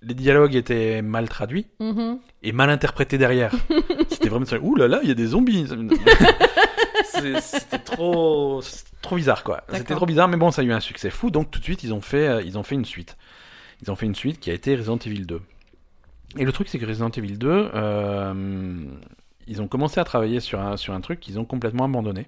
les 0.00 0.14
dialogues 0.14 0.56
étaient 0.56 1.02
mal 1.02 1.28
traduits 1.28 1.66
Mhm. 1.78 2.18
et 2.42 2.50
mal 2.52 2.70
interprétés 2.70 3.18
derrière. 3.18 3.52
c'était 4.08 4.28
vraiment, 4.28 4.46
ouh 4.62 4.74
là 4.74 4.88
là, 4.88 4.98
il 5.04 5.08
y 5.08 5.12
a 5.12 5.14
des 5.14 5.26
zombies. 5.28 5.66
C'est- 7.04 7.40
c'était 7.40 7.78
trop, 7.78 8.62
bizarre 9.12 9.42
quoi. 9.44 9.62
C'était 9.72 9.94
trop 9.94 10.06
bizarre, 10.06 10.28
mais 10.28 10.36
bon, 10.36 10.50
ça 10.50 10.62
a 10.62 10.64
eu 10.64 10.72
un 10.72 10.80
succès 10.80 11.10
fou, 11.10 11.30
donc 11.30 11.50
tout 11.50 11.58
de 11.58 11.64
suite 11.64 11.82
ils 11.82 11.92
ont 11.92 12.00
fait, 12.00 12.26
euh, 12.28 12.42
ils 12.42 12.58
ont 12.58 12.62
fait 12.62 12.74
une 12.74 12.84
suite. 12.84 13.16
Ils 13.82 13.90
ont 13.90 13.96
fait 13.96 14.06
une 14.06 14.14
suite 14.14 14.38
qui 14.40 14.50
a 14.50 14.54
été 14.54 14.74
Resident 14.76 14.98
Evil 14.98 15.26
2. 15.26 15.40
Et 16.38 16.44
le 16.44 16.52
truc 16.52 16.68
c'est 16.68 16.78
que 16.78 16.86
Resident 16.86 17.10
Evil 17.10 17.36
2, 17.38 17.70
euh, 17.74 18.84
ils 19.46 19.60
ont 19.60 19.68
commencé 19.68 19.98
à 20.00 20.04
travailler 20.04 20.40
sur 20.40 20.60
un 20.60 20.76
sur 20.76 20.94
un 20.94 21.00
truc 21.00 21.20
qu'ils 21.20 21.38
ont 21.38 21.44
complètement 21.44 21.84
abandonné. 21.84 22.26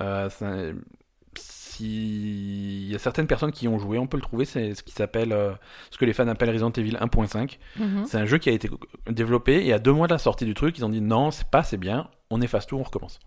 Euh, 0.00 0.28
ça- 0.30 0.52
il 1.80 2.88
y 2.90 2.94
a 2.94 2.98
certaines 2.98 3.26
personnes 3.26 3.50
qui 3.50 3.64
y 3.64 3.68
ont 3.68 3.78
joué, 3.80 3.98
on 3.98 4.06
peut 4.06 4.16
le 4.16 4.22
trouver, 4.22 4.44
c'est 4.44 4.74
ce 4.74 4.82
qui 4.84 4.92
s'appelle, 4.92 5.32
euh, 5.32 5.52
ce 5.90 5.98
que 5.98 6.04
les 6.04 6.12
fans 6.12 6.28
appellent 6.28 6.50
Resident 6.50 6.70
Evil 6.70 6.96
1.5. 7.00 7.58
Mhm. 7.78 8.04
C'est 8.06 8.18
un 8.18 8.26
jeu 8.26 8.38
qui 8.38 8.48
a 8.48 8.52
été 8.52 8.70
développé 9.10 9.66
et 9.66 9.72
à 9.72 9.78
deux 9.80 9.92
mois 9.92 10.06
de 10.06 10.12
la 10.12 10.18
sortie 10.18 10.44
du 10.44 10.54
truc, 10.54 10.78
ils 10.78 10.84
ont 10.84 10.88
dit 10.88 11.00
non, 11.00 11.30
c'est 11.32 11.48
pas 11.48 11.58
assez 11.60 11.76
bien, 11.76 12.08
on 12.30 12.40
efface 12.40 12.66
tout, 12.66 12.76
on 12.76 12.82
recommence. 12.84 13.18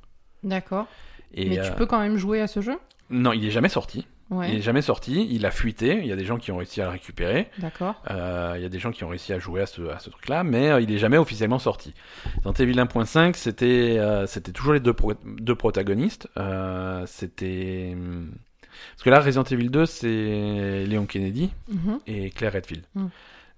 D'accord. 0.43 0.87
Mais 1.35 1.59
euh, 1.59 1.63
tu 1.65 1.71
peux 1.73 1.85
quand 1.85 1.99
même 1.99 2.17
jouer 2.17 2.41
à 2.41 2.47
ce 2.47 2.61
jeu? 2.61 2.77
Non, 3.09 3.33
il 3.33 3.45
est 3.45 3.51
jamais 3.51 3.69
sorti. 3.69 4.05
Il 4.29 4.35
Ouais, 4.35 4.55
est 4.57 4.61
jamais 4.61 4.81
sorti. 4.81 5.25
Il 5.31 5.45
a 5.45 5.51
fuité. 5.51 5.99
Il 6.01 6.05
y 6.07 6.11
a 6.11 6.17
des 6.17 6.25
gens 6.25 6.37
qui 6.37 6.51
ont 6.51 6.57
réussi 6.57 6.81
à 6.81 6.85
le 6.85 6.91
récupérer. 6.91 7.49
d'accord. 7.59 7.95
Euh, 8.11 8.53
il 8.57 8.61
y 8.61 8.65
a 8.65 8.69
des 8.69 8.79
gens 8.79 8.91
qui 8.91 9.05
ont 9.05 9.07
réussi 9.07 9.31
à 9.31 9.39
jouer 9.39 9.61
à 9.61 9.65
ce, 9.65 9.81
à 9.83 9.99
ce 9.99 10.09
truc-là, 10.09 10.43
mais 10.43 10.69
euh, 10.69 10.81
il 10.81 10.91
est 10.91 10.97
jamais 10.97 11.17
officiellement 11.17 11.59
sorti. 11.59 11.93
Dans 12.43 12.51
Evil 12.51 12.73
1.5, 12.75 13.35
c'était 13.35 13.95
euh, 13.99 14.25
c'était 14.27 14.51
toujours 14.51 14.73
les 14.73 14.81
deux, 14.81 14.91
pro- 14.93 15.13
deux 15.25 15.55
protagonistes. 15.55 16.27
Euh, 16.35 17.03
c'était 17.05 17.91
hum, 17.93 18.31
parce 18.95 19.03
que 19.03 19.09
là, 19.09 19.21
Resident 19.21 19.43
Evil 19.43 19.69
2, 19.69 19.85
c'est 19.85 20.83
Léon 20.85 21.05
Kennedy 21.05 21.51
Mhm. 21.69 21.99
et 22.07 22.29
Claire 22.31 22.51
Redfield. 22.51 22.83
Mm. 22.95 23.05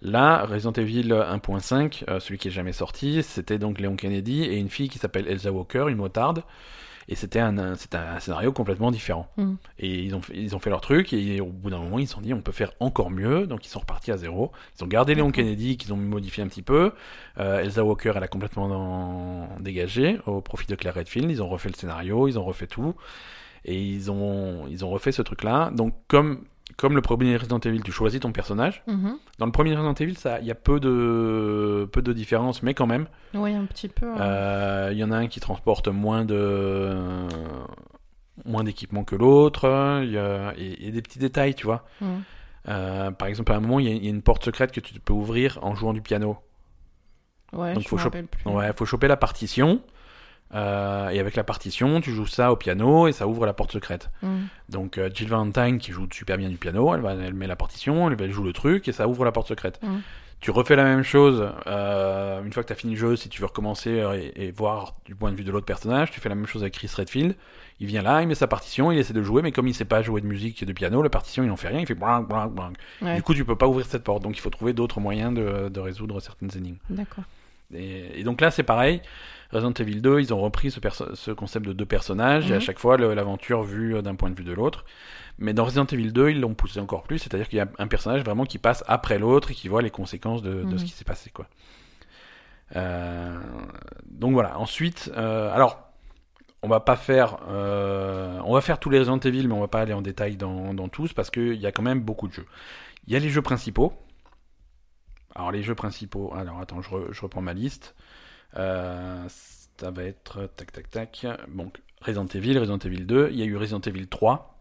Là, 0.01 0.45
Resident 0.45 0.71
Evil 0.73 1.09
1.5, 1.11 2.03
euh, 2.07 2.19
celui 2.19 2.37
qui 2.37 2.47
est 2.47 2.51
jamais 2.51 2.71
sorti, 2.73 3.21
c'était 3.23 3.59
donc 3.59 3.79
Léon 3.79 3.95
Kennedy 3.95 4.43
et 4.43 4.57
une 4.57 4.69
fille 4.69 4.87
qui 4.89 4.97
s'appelle 4.97 5.27
Elsa 5.27 5.51
Walker, 5.51 5.85
une 5.89 5.97
motarde. 5.97 6.43
Et 7.11 7.15
c'était 7.15 7.39
un, 7.39 7.57
un- 7.57 7.75
c'était 7.75 7.97
un 7.97 8.19
scénario 8.19 8.51
complètement 8.53 8.91
différent. 8.91 9.27
Mm. 9.37 9.53
Et 9.79 10.03
ils 10.03 10.13
ont, 10.15 10.21
fait, 10.21 10.33
ils 10.37 10.55
ont 10.55 10.59
fait 10.59 10.69
leur 10.69 10.79
truc, 10.79 11.11
et 11.11 11.41
au 11.41 11.47
bout 11.47 11.71
d'un 11.71 11.79
moment, 11.79 11.97
ils 11.97 12.07
se 12.07 12.13
sont 12.13 12.21
dit, 12.21 12.33
on 12.35 12.41
peut 12.41 12.51
faire 12.51 12.71
encore 12.79 13.09
mieux. 13.09 13.47
Donc, 13.47 13.65
ils 13.65 13.69
sont 13.69 13.79
repartis 13.79 14.11
à 14.11 14.17
zéro. 14.17 14.51
Ils 14.79 14.83
ont 14.83 14.87
gardé 14.87 15.15
Léon. 15.15 15.31
Kennedy, 15.31 15.75
qu'ils 15.75 15.91
ont 15.91 15.97
modifié 15.97 16.43
un 16.43 16.47
petit 16.47 16.61
peu. 16.61 16.91
Euh, 17.39 17.61
Elsa 17.61 17.83
Walker, 17.83 18.13
elle 18.15 18.23
a 18.23 18.27
complètement 18.27 18.67
dans- 18.69 19.49
dégagé 19.59 20.19
au 20.27 20.39
profit 20.41 20.67
de 20.67 20.75
Claire 20.75 20.93
Redfield. 20.93 21.29
Ils 21.31 21.41
ont 21.41 21.49
refait 21.49 21.69
le 21.69 21.75
scénario, 21.75 22.27
ils 22.27 22.37
ont 22.37 22.43
refait 22.45 22.67
tout. 22.67 22.93
Et 23.65 23.81
ils 23.81 24.11
ont, 24.11 24.67
ils 24.69 24.85
ont 24.85 24.89
refait 24.91 25.11
ce 25.11 25.23
truc-là. 25.23 25.71
Donc, 25.73 25.95
comme, 26.07 26.45
comme 26.79 26.95
le 26.95 27.01
premier 27.01 27.35
Resident 27.35 27.59
Evil, 27.59 27.81
tu 27.83 27.91
choisis 27.91 28.19
ton 28.21 28.31
personnage. 28.31 28.83
Mhm. 28.87 29.17
Dans 29.37 29.45
le 29.45 29.51
premier 29.51 29.75
Resident 29.75 29.93
Evil, 29.93 30.15
il 30.41 30.47
y 30.47 30.51
a 30.51 30.55
peu 30.55 30.79
de, 30.79 31.87
peu 31.91 32.01
de 32.01 32.13
différence, 32.13 32.63
mais 32.63 32.73
quand 32.73 32.87
même. 32.87 33.07
Oui, 33.33 33.53
un 33.53 33.65
petit 33.65 33.89
peu. 33.89 34.07
hein. 34.07 34.19
Euh, 34.21 34.89
Il 34.93 34.97
y 34.97 35.03
en 35.03 35.11
a 35.11 35.17
un 35.17 35.27
qui 35.27 35.39
transporte 35.41 35.89
moins 35.89 36.23
de 36.25 36.97
moins 38.45 38.63
d'équipement 38.63 39.03
que 39.03 39.15
l'autre. 39.15 40.01
Il 40.03 40.11
y 40.11 40.17
a 40.17 40.53
et, 40.57 40.87
et 40.87 40.91
des 40.91 41.01
petits 41.01 41.19
détails, 41.19 41.53
tu 41.55 41.65
vois. 41.65 41.85
Euh, 42.67 43.11
par 43.11 43.27
exemple, 43.27 43.51
à 43.51 43.55
un 43.55 43.59
moment, 43.59 43.79
il 43.79 43.87
y, 43.87 43.91
a, 43.91 43.95
y 43.95 44.07
a 44.07 44.09
une 44.09 44.21
porte 44.21 44.45
secrète 44.45 44.71
que 44.71 44.79
tu 44.79 44.99
peux 44.99 45.13
ouvrir 45.13 45.59
en 45.61 45.75
jouant 45.75 45.93
du 45.93 46.01
piano. 46.01 46.37
Ouais, 47.51 47.73
donc 47.73 47.83
je 47.83 47.89
faut 47.89 47.97
plus. 48.09 48.27
Ouais, 48.45 48.71
faut 48.75 48.85
choper 48.85 49.07
la 49.07 49.17
partition. 49.17 49.81
Euh, 50.55 51.09
et 51.09 51.19
avec 51.19 51.35
la 51.35 51.43
partition, 51.43 52.01
tu 52.01 52.11
joues 52.11 52.25
ça 52.25 52.51
au 52.51 52.55
piano 52.55 53.07
et 53.07 53.11
ça 53.11 53.27
ouvre 53.27 53.45
la 53.45 53.53
porte 53.53 53.71
secrète. 53.71 54.09
Mhm. 54.23 54.47
Donc 54.69 54.97
euh, 54.97 55.09
Jill 55.13 55.29
Valentine 55.29 55.77
qui 55.77 55.91
joue 55.91 56.07
super 56.11 56.37
bien 56.37 56.49
du 56.49 56.57
piano, 56.57 56.93
elle, 56.95 57.01
va, 57.01 57.13
elle 57.13 57.33
met 57.33 57.47
la 57.47 57.55
partition, 57.55 58.09
elle, 58.09 58.31
joue 58.31 58.43
le 58.43 58.53
truc 58.53 58.87
et 58.87 58.91
ça 58.91 59.07
ouvre 59.07 59.25
la 59.25 59.31
porte 59.31 59.47
secrète. 59.47 59.79
Mhm. 59.83 60.01
Tu 60.41 60.51
refais 60.51 60.77
la 60.77 60.85
même 60.85 61.03
chose 61.03 61.51
euh, 61.67 62.41
une 62.43 62.53
fois 62.53 62.63
que 62.63 62.67
tu 62.67 62.73
as 62.73 62.75
fini 62.77 62.93
le 62.93 62.99
jeu, 62.99 63.15
si 63.17 63.27
tu 63.27 63.41
veux 63.41 63.47
recommencer 63.47 63.99
euh, 63.99 64.13
et, 64.17 64.47
et 64.47 64.51
voir 64.51 64.95
du 65.05 65.13
point 65.13 65.31
de 65.31 65.35
vue 65.35 65.43
de 65.43 65.51
l'autre 65.51 65.65
personnage, 65.65 66.11
tu 66.11 66.21
fais 66.21 66.29
la 66.29 66.35
même 66.35 66.45
chose 66.47 66.61
avec 66.63 66.75
Chris 66.75 66.89
Redfield. 66.95 67.35
Il 67.81 67.87
vient 67.87 68.01
là, 68.01 68.21
il 68.21 68.27
met 68.27 68.35
sa 68.35 68.47
partition, 68.47 68.91
il 68.91 68.97
essaie 68.99 69.13
de 69.13 69.21
jouer, 69.21 69.41
mais 69.41 69.51
comme 69.51 69.67
il 69.67 69.73
sait 69.73 69.85
pas 69.85 70.01
jouer 70.01 70.21
de 70.21 70.25
musique 70.25 70.63
et 70.63 70.65
de 70.65 70.73
piano, 70.73 71.01
la 71.01 71.09
partition 71.09 71.43
il 71.43 71.51
en 71.51 71.57
fait 71.57 71.67
rien, 71.67 71.79
il 71.79 71.85
fait 71.85 71.93
blang, 71.93 72.25
blang. 72.25 72.73
Ouais, 73.01 73.15
Du 73.17 73.21
coup, 73.21 73.33
tu 73.33 73.43
peux 73.45 73.55
pas 73.57 73.67
ouvrir 73.67 73.85
cette 73.85 74.03
porte, 74.03 74.23
donc 74.23 74.37
il 74.37 74.39
faut 74.41 74.49
trouver 74.49 74.73
d'autres 74.73 74.99
moyens 75.01 75.33
de, 75.33 75.69
de 75.69 75.79
résoudre 75.79 76.19
certaines 76.21 76.49
énigmes. 76.57 76.77
d'accord. 76.89 77.25
Et, 77.73 78.19
et 78.21 78.23
donc 78.23 78.41
là, 78.41 78.49
c'est 78.49 78.63
pareil. 78.63 79.01
Resident 79.51 79.73
Evil 79.73 80.01
2, 80.01 80.19
ils 80.19 80.33
ont 80.33 80.39
repris 80.39 80.69
ce, 80.71 80.79
ce 81.15 81.31
concept 81.31 81.65
de 81.65 81.73
deux 81.73 81.85
personnages, 81.85 82.49
et 82.51 82.53
à 82.53 82.57
Mhm. 82.57 82.61
chaque 82.61 82.79
fois 82.79 82.97
l'aventure 82.97 83.63
vue 83.63 83.95
euh, 83.95 84.01
d'un 84.03 84.15
point 84.15 84.29
de 84.29 84.35
vue 84.35 84.43
de 84.43 84.53
l'autre. 84.53 84.85
Mais 85.39 85.53
dans 85.53 85.65
Resident 85.65 85.85
Evil 85.85 86.11
2, 86.11 86.29
ils 86.31 86.39
l'ont 86.41 86.53
poussé 86.53 86.79
encore 86.79 87.03
plus, 87.03 87.17
c'est-à-dire 87.19 87.47
qu'il 87.49 87.57
y 87.57 87.61
a 87.61 87.67
un 87.79 87.87
personnage 87.87 88.23
vraiment 88.23 88.45
qui 88.45 88.57
passe 88.59 88.83
après 88.87 89.17
l'autre 89.17 89.51
et 89.51 89.53
qui 89.55 89.67
voit 89.67 89.81
les 89.81 89.89
conséquences 89.89 90.41
de, 90.43 90.51
de 90.53 90.63
Mhm. 90.63 90.77
ce 90.77 90.85
qui 90.85 90.91
s'est 90.91 91.05
passé, 91.05 91.29
quoi. 91.31 91.47
Euh, 92.75 93.39
donc 94.05 94.33
voilà. 94.33 94.59
Ensuite, 94.59 95.11
euh, 95.17 95.51
alors, 95.53 95.79
on 96.61 96.67
va 96.67 96.79
pas 96.81 96.95
faire, 96.97 97.37
euh, 97.49 98.39
on 98.45 98.53
va 98.53 98.61
faire 98.61 98.79
tous 98.79 98.89
les 98.89 98.99
Resident 98.99 99.17
Evil, 99.19 99.47
mais 99.47 99.53
on 99.53 99.61
va 99.61 99.67
pas 99.67 99.81
aller 99.81 99.93
en 99.93 100.01
détail 100.01 100.35
dans, 100.37 100.73
dans 100.73 100.89
tous 100.89 101.13
parce 101.13 101.29
qu'il 101.31 101.55
y 101.55 101.65
a 101.65 101.71
quand 101.71 101.81
même 101.83 102.01
beaucoup 102.01 102.27
de 102.27 102.33
jeux. 102.33 102.45
Il 103.07 103.13
y 103.13 103.15
a 103.15 103.19
les 103.19 103.29
jeux 103.29 103.41
principaux. 103.41 103.93
Alors 105.35 105.51
les 105.51 105.63
jeux 105.63 105.75
principaux. 105.75 106.33
Alors 106.35 106.59
attends, 106.59 106.81
je, 106.81 106.89
re- 106.89 107.11
je 107.11 107.21
reprends 107.21 107.41
ma 107.41 107.53
liste. 107.53 107.95
Euh, 108.57 109.25
ça 109.29 109.91
va 109.91 110.03
être 110.03 110.49
tac 110.55 110.71
tac 110.71 110.89
tac. 110.89 111.27
Donc 111.49 111.81
Resident 112.01 112.27
Evil, 112.27 112.57
Resident 112.57 112.79
Evil 112.79 113.05
2. 113.05 113.29
Il 113.31 113.39
y 113.39 113.41
a 113.41 113.45
eu 113.45 113.57
Resident 113.57 113.81
Evil 113.81 114.07
3, 114.07 114.59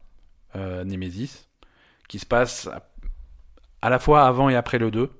euh, 0.56 0.84
Nemesis, 0.84 1.48
qui 2.08 2.18
se 2.18 2.26
passe 2.26 2.66
à, 2.66 2.88
à 3.82 3.90
la 3.90 3.98
fois 3.98 4.26
avant 4.26 4.48
et 4.48 4.56
après 4.56 4.78
le 4.78 4.90
2. 4.90 5.10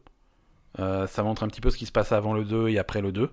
Euh, 0.80 1.06
ça 1.06 1.22
montre 1.22 1.42
un 1.42 1.48
petit 1.48 1.60
peu 1.60 1.70
ce 1.70 1.76
qui 1.76 1.86
se 1.86 1.92
passe 1.92 2.12
avant 2.12 2.32
le 2.32 2.44
2 2.44 2.68
et 2.68 2.78
après 2.78 3.00
le 3.00 3.12
2. 3.12 3.30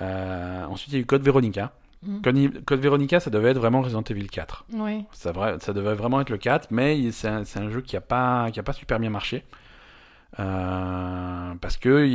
Euh, 0.00 0.64
ensuite, 0.64 0.92
il 0.92 0.96
y 0.96 0.98
a 0.98 1.02
eu 1.02 1.06
Code 1.06 1.22
Veronica. 1.22 1.72
Mhm. 2.02 2.22
Code, 2.22 2.64
Code 2.64 2.80
Veronica, 2.80 3.20
ça 3.20 3.30
devait 3.30 3.50
être 3.50 3.58
vraiment 3.58 3.82
Resident 3.82 4.02
Evil 4.02 4.28
4. 4.28 4.66
Ouais. 4.72 5.04
Ça, 5.12 5.32
devait 5.72 5.94
vraiment 5.94 6.20
être 6.20 6.30
le 6.30 6.38
4, 6.38 6.70
mais 6.70 7.12
c'est 7.12 7.28
un, 7.28 7.70
jeu 7.70 7.80
qui 7.80 7.96
a 7.96 8.00
pas, 8.00 8.50
qui 8.50 8.58
a 8.58 8.62
pas 8.62 8.72
super 8.72 8.98
bien 8.98 9.10
marché. 9.10 9.44
Euh, 10.40 11.54
parce 11.60 11.76
que 11.76 12.06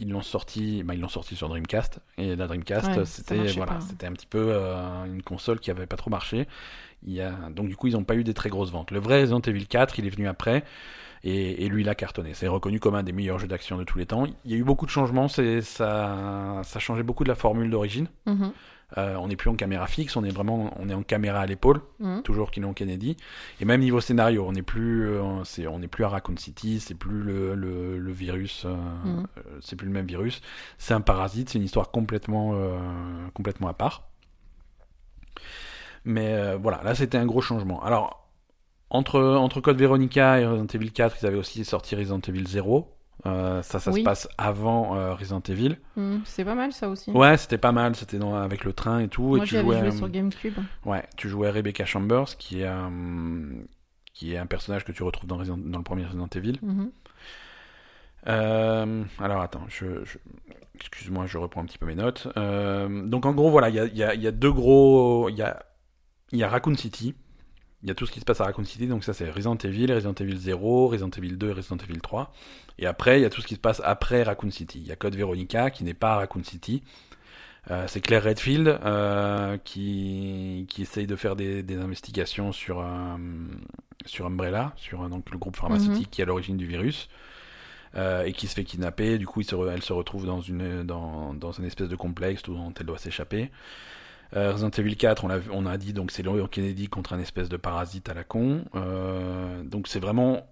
ils 0.00 0.10
l'ont 0.10 0.22
sorti, 0.22 0.82
bah, 0.82 0.94
ils 0.94 1.00
l'ont 1.00 1.08
sorti 1.08 1.36
sur 1.36 1.48
Dreamcast 1.48 2.00
et 2.18 2.36
la 2.36 2.46
Dreamcast 2.46 2.96
Ouais, 2.96 3.04
c'était 3.04 3.46
voilà, 3.52 3.78
un 4.02 4.12
petit 4.12 4.26
peu 4.26 4.48
euh, 4.50 5.04
une 5.04 5.22
console 5.22 5.60
qui 5.60 5.70
avait 5.70 5.86
pas 5.86 5.96
trop 5.96 6.10
marché. 6.10 6.48
Il 7.06 7.12
y 7.12 7.20
a, 7.20 7.32
donc 7.50 7.68
du 7.68 7.76
coup 7.76 7.86
ils 7.86 7.92
n'ont 7.94 8.04
pas 8.04 8.16
eu 8.16 8.24
des 8.24 8.34
très 8.34 8.48
grosses 8.48 8.70
ventes. 8.70 8.90
Le 8.90 8.98
vrai 8.98 9.20
Resident 9.20 9.40
Evil 9.40 9.66
4, 9.66 9.98
il 9.98 10.06
est 10.06 10.10
venu 10.10 10.26
après 10.26 10.64
et, 11.22 11.64
et 11.64 11.68
lui 11.68 11.82
il 11.82 11.88
a 11.88 11.94
cartonné. 11.94 12.34
C'est 12.34 12.48
reconnu 12.48 12.80
comme 12.80 12.94
un 12.94 13.02
des 13.02 13.12
meilleurs 13.12 13.38
jeux 13.38 13.46
d'action 13.46 13.78
de 13.78 13.84
tous 13.84 13.98
les 13.98 14.06
temps. 14.06 14.26
Il 14.44 14.50
y 14.50 14.54
a 14.54 14.56
eu 14.56 14.64
beaucoup 14.64 14.86
de 14.86 14.90
changements, 14.90 15.28
c'est 15.28 15.60
ça, 15.60 16.60
ça 16.64 16.80
changeait 16.80 17.02
beaucoup 17.02 17.24
de 17.24 17.28
la 17.28 17.34
formule 17.34 17.70
d'origine. 17.70 18.08
Mhm. 18.26 18.52
Euh, 18.96 19.16
on 19.16 19.28
n'est 19.28 19.36
plus 19.36 19.50
en 19.50 19.54
caméra 19.56 19.86
fixe, 19.86 20.14
on 20.16 20.22
est 20.24 20.30
vraiment, 20.30 20.70
on 20.78 20.88
est 20.88 20.94
en 20.94 21.02
caméra 21.02 21.40
à 21.40 21.46
l'épaule 21.46 21.80
Mhm. 22.00 22.22
toujours 22.22 22.50
Kinon 22.50 22.74
Kennedy. 22.74 23.16
Et 23.60 23.64
même 23.64 23.80
niveau 23.80 24.00
scénario, 24.00 24.46
on 24.46 24.52
n'est 24.52 24.62
plus, 24.62 25.08
euh, 25.08 25.22
on 25.68 25.78
n'est 25.78 25.88
plus 25.88 26.04
à 26.04 26.08
Raccoon 26.08 26.36
City, 26.36 26.78
c'est 26.80 26.94
plus 26.94 27.22
le, 27.22 27.54
le, 27.54 27.98
le 27.98 28.12
virus, 28.12 28.64
euh, 28.66 28.74
Mhm. 29.04 29.26
euh, 29.38 29.42
c'est 29.60 29.74
plus 29.76 29.86
le 29.86 29.92
même 29.92 30.06
virus. 30.06 30.42
C'est 30.78 30.94
un 30.94 31.00
parasite, 31.00 31.48
c'est 31.50 31.58
une 31.58 31.64
histoire 31.64 31.90
complètement, 31.90 32.54
complètement 33.34 33.68
à 33.68 33.74
part. 33.74 34.08
Mais 36.04 36.54
voilà, 36.56 36.82
là 36.82 36.94
c'était 36.94 37.18
un 37.18 37.26
gros 37.26 37.40
changement. 37.40 37.82
Alors 37.82 38.28
entre 38.90 39.20
entre 39.20 39.60
Code 39.60 39.78
Veronica 39.78 40.38
et 40.40 40.46
Resident 40.46 40.66
Evil 40.74 40.92
4, 40.92 41.16
ils 41.22 41.26
avaient 41.26 41.36
aussi 41.38 41.64
sorti 41.64 41.96
Resident 41.96 42.20
Evil 42.20 42.46
0. 42.46 42.93
Euh, 43.26 43.62
ça, 43.62 43.80
ça 43.80 43.90
Oui. 43.90 44.00
se 44.00 44.04
passe 44.04 44.28
avant 44.36 44.96
euh, 44.96 45.14
Resident 45.14 45.40
Evil. 45.48 45.76
Mhm. 45.96 46.20
C'est 46.24 46.44
pas 46.44 46.54
mal 46.54 46.72
ça 46.72 46.88
aussi. 46.88 47.10
Ouais, 47.12 47.36
c'était 47.38 47.56
pas 47.58 47.72
mal. 47.72 47.94
C'était 47.96 48.18
dans- 48.18 48.34
avec 48.34 48.64
le 48.64 48.72
train 48.72 48.98
et 49.00 49.08
tout. 49.08 49.22
Moi 49.22 49.38
et 49.38 49.42
tu 49.42 49.56
jouais, 49.58 49.78
joué 49.78 49.88
euh, 49.88 49.90
sur 49.92 50.08
GameCube. 50.10 50.54
Ouais, 50.84 51.04
tu 51.16 51.28
jouais 51.28 51.48
Rebecca 51.50 51.84
Chambers, 51.86 52.36
qui 52.36 52.60
est, 52.60 52.66
un, 52.66 52.92
qui 54.12 54.34
est 54.34 54.36
un 54.38 54.46
personnage 54.46 54.84
que 54.84 54.92
tu 54.92 55.02
retrouves 55.02 55.26
dans, 55.28 55.38
Resident- 55.38 55.56
dans 55.56 55.78
le 55.78 55.84
premier 55.84 56.04
Resident 56.04 56.28
Evil. 56.34 56.58
Mhm. 56.62 56.90
Euh, 58.26 59.04
alors 59.20 59.42
attends, 59.42 59.64
je, 59.68 60.04
je- 60.04 60.18
excuse-moi, 60.76 61.26
je 61.26 61.36
reprends 61.38 61.60
un 61.62 61.66
petit 61.66 61.78
peu 61.78 61.86
mes 61.86 61.94
notes. 61.94 62.28
Euh, 62.36 63.06
donc 63.06 63.26
en 63.26 63.32
gros, 63.32 63.50
voilà, 63.50 63.68
il 63.68 63.74
y 63.74 63.80
a, 63.80 63.84
il 63.84 63.96
y 63.96 64.02
a- 64.02 64.14
il 64.14 64.22
y 64.22 64.26
a 64.26 64.30
deux 64.32 64.52
gros... 64.52 65.28
Il 65.28 65.36
y 65.36 65.42
a, 65.42 65.62
il 66.32 66.38
y 66.38 66.42
a 66.42 66.48
Raccoon 66.48 66.74
City. 66.74 67.14
Il 67.84 67.88
y 67.88 67.90
a 67.90 67.94
tout 67.94 68.06
ce 68.06 68.12
qui 68.12 68.18
se 68.18 68.24
passe 68.24 68.40
à 68.40 68.44
Raccoon 68.44 68.64
City, 68.64 68.86
donc 68.86 69.04
ça 69.04 69.12
c'est 69.12 69.30
Resident 69.30 69.56
Evil, 69.62 69.92
Resident 69.92 70.14
Evil 70.18 70.36
0, 70.38 70.88
Resident 70.88 71.10
Evil 71.18 71.36
2, 71.36 71.52
Resident 71.52 71.76
Evil 71.76 72.00
3. 72.00 72.32
Et 72.78 72.86
après, 72.86 73.20
il 73.20 73.22
y 73.22 73.26
a 73.26 73.30
tout 73.30 73.42
ce 73.42 73.46
qui 73.46 73.54
se 73.54 73.60
passe 73.60 73.80
après 73.84 74.22
Raccoon 74.22 74.50
City. 74.50 74.80
Il 74.80 74.86
y 74.88 74.90
a 74.92 74.96
Code 74.96 75.14
Veronica 75.14 75.70
qui 75.70 75.84
n'est 75.84 75.92
pas 75.94 76.14
à 76.14 76.16
Raccoon 76.16 76.42
City. 76.44 76.82
Euh, 77.70 77.84
c'est 77.86 78.00
Claire 78.00 78.24
Redfield 78.24 78.68
euh, 78.68 79.56
qui, 79.64 80.66
qui 80.68 80.82
essaye 80.82 81.06
de 81.06 81.14
faire 81.16 81.36
des, 81.36 81.62
des 81.62 81.76
investigations 81.76 82.52
sur, 82.52 82.80
euh, 82.80 83.16
sur 84.06 84.26
Umbrella, 84.26 84.72
sur 84.76 85.02
euh, 85.02 85.08
donc, 85.08 85.30
le 85.30 85.38
groupe 85.38 85.56
pharmaceutique 85.56 86.10
qui 86.10 86.20
est 86.20 86.24
à 86.24 86.26
l'origine 86.26 86.56
du 86.56 86.66
virus, 86.66 87.08
euh, 87.96 88.24
et 88.24 88.32
qui 88.32 88.48
se 88.48 88.54
fait 88.54 88.64
kidnapper. 88.64 89.18
Du 89.18 89.26
coup, 89.26 89.40
il 89.40 89.44
se 89.46 89.54
re- 89.54 89.70
elle 89.70 89.82
se 89.82 89.92
retrouve 89.92 90.26
dans 90.26 90.40
une, 90.40 90.82
dans, 90.84 91.32
dans 91.34 91.52
une 91.52 91.64
espèce 91.64 91.88
de 91.88 91.96
complexe 91.96 92.42
dont 92.42 92.72
elle 92.78 92.86
doit 92.86 92.98
s'échapper. 92.98 93.50
Euh, 94.36 94.52
Resident 94.52 94.70
Evil 94.70 94.96
4, 94.96 95.24
on, 95.52 95.66
a 95.66 95.76
dit, 95.78 95.92
donc 95.92 96.10
c'est 96.10 96.22
Leon 96.22 96.48
Kennedy 96.48 96.88
contre 96.88 97.12
un 97.12 97.20
espèce 97.20 97.48
de 97.48 97.56
parasite 97.56 98.08
à 98.08 98.14
la 98.14 98.24
con. 98.24 98.64
Euh, 98.74 99.62
donc 99.62 99.86
c'est 99.86 100.00
vraiment, 100.00 100.46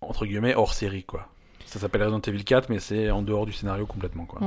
entre 0.00 0.26
guillemets, 0.26 0.54
hors 0.54 0.74
série, 0.74 1.04
quoi. 1.04 1.28
Ça 1.66 1.78
s'appelle 1.78 2.02
Resident 2.02 2.20
Evil 2.20 2.44
4, 2.44 2.68
mais 2.68 2.80
c'est 2.80 3.10
en 3.10 3.22
dehors 3.22 3.46
du 3.46 3.52
scénario 3.52 3.86
complètement, 3.86 4.24
quoi. 4.24 4.40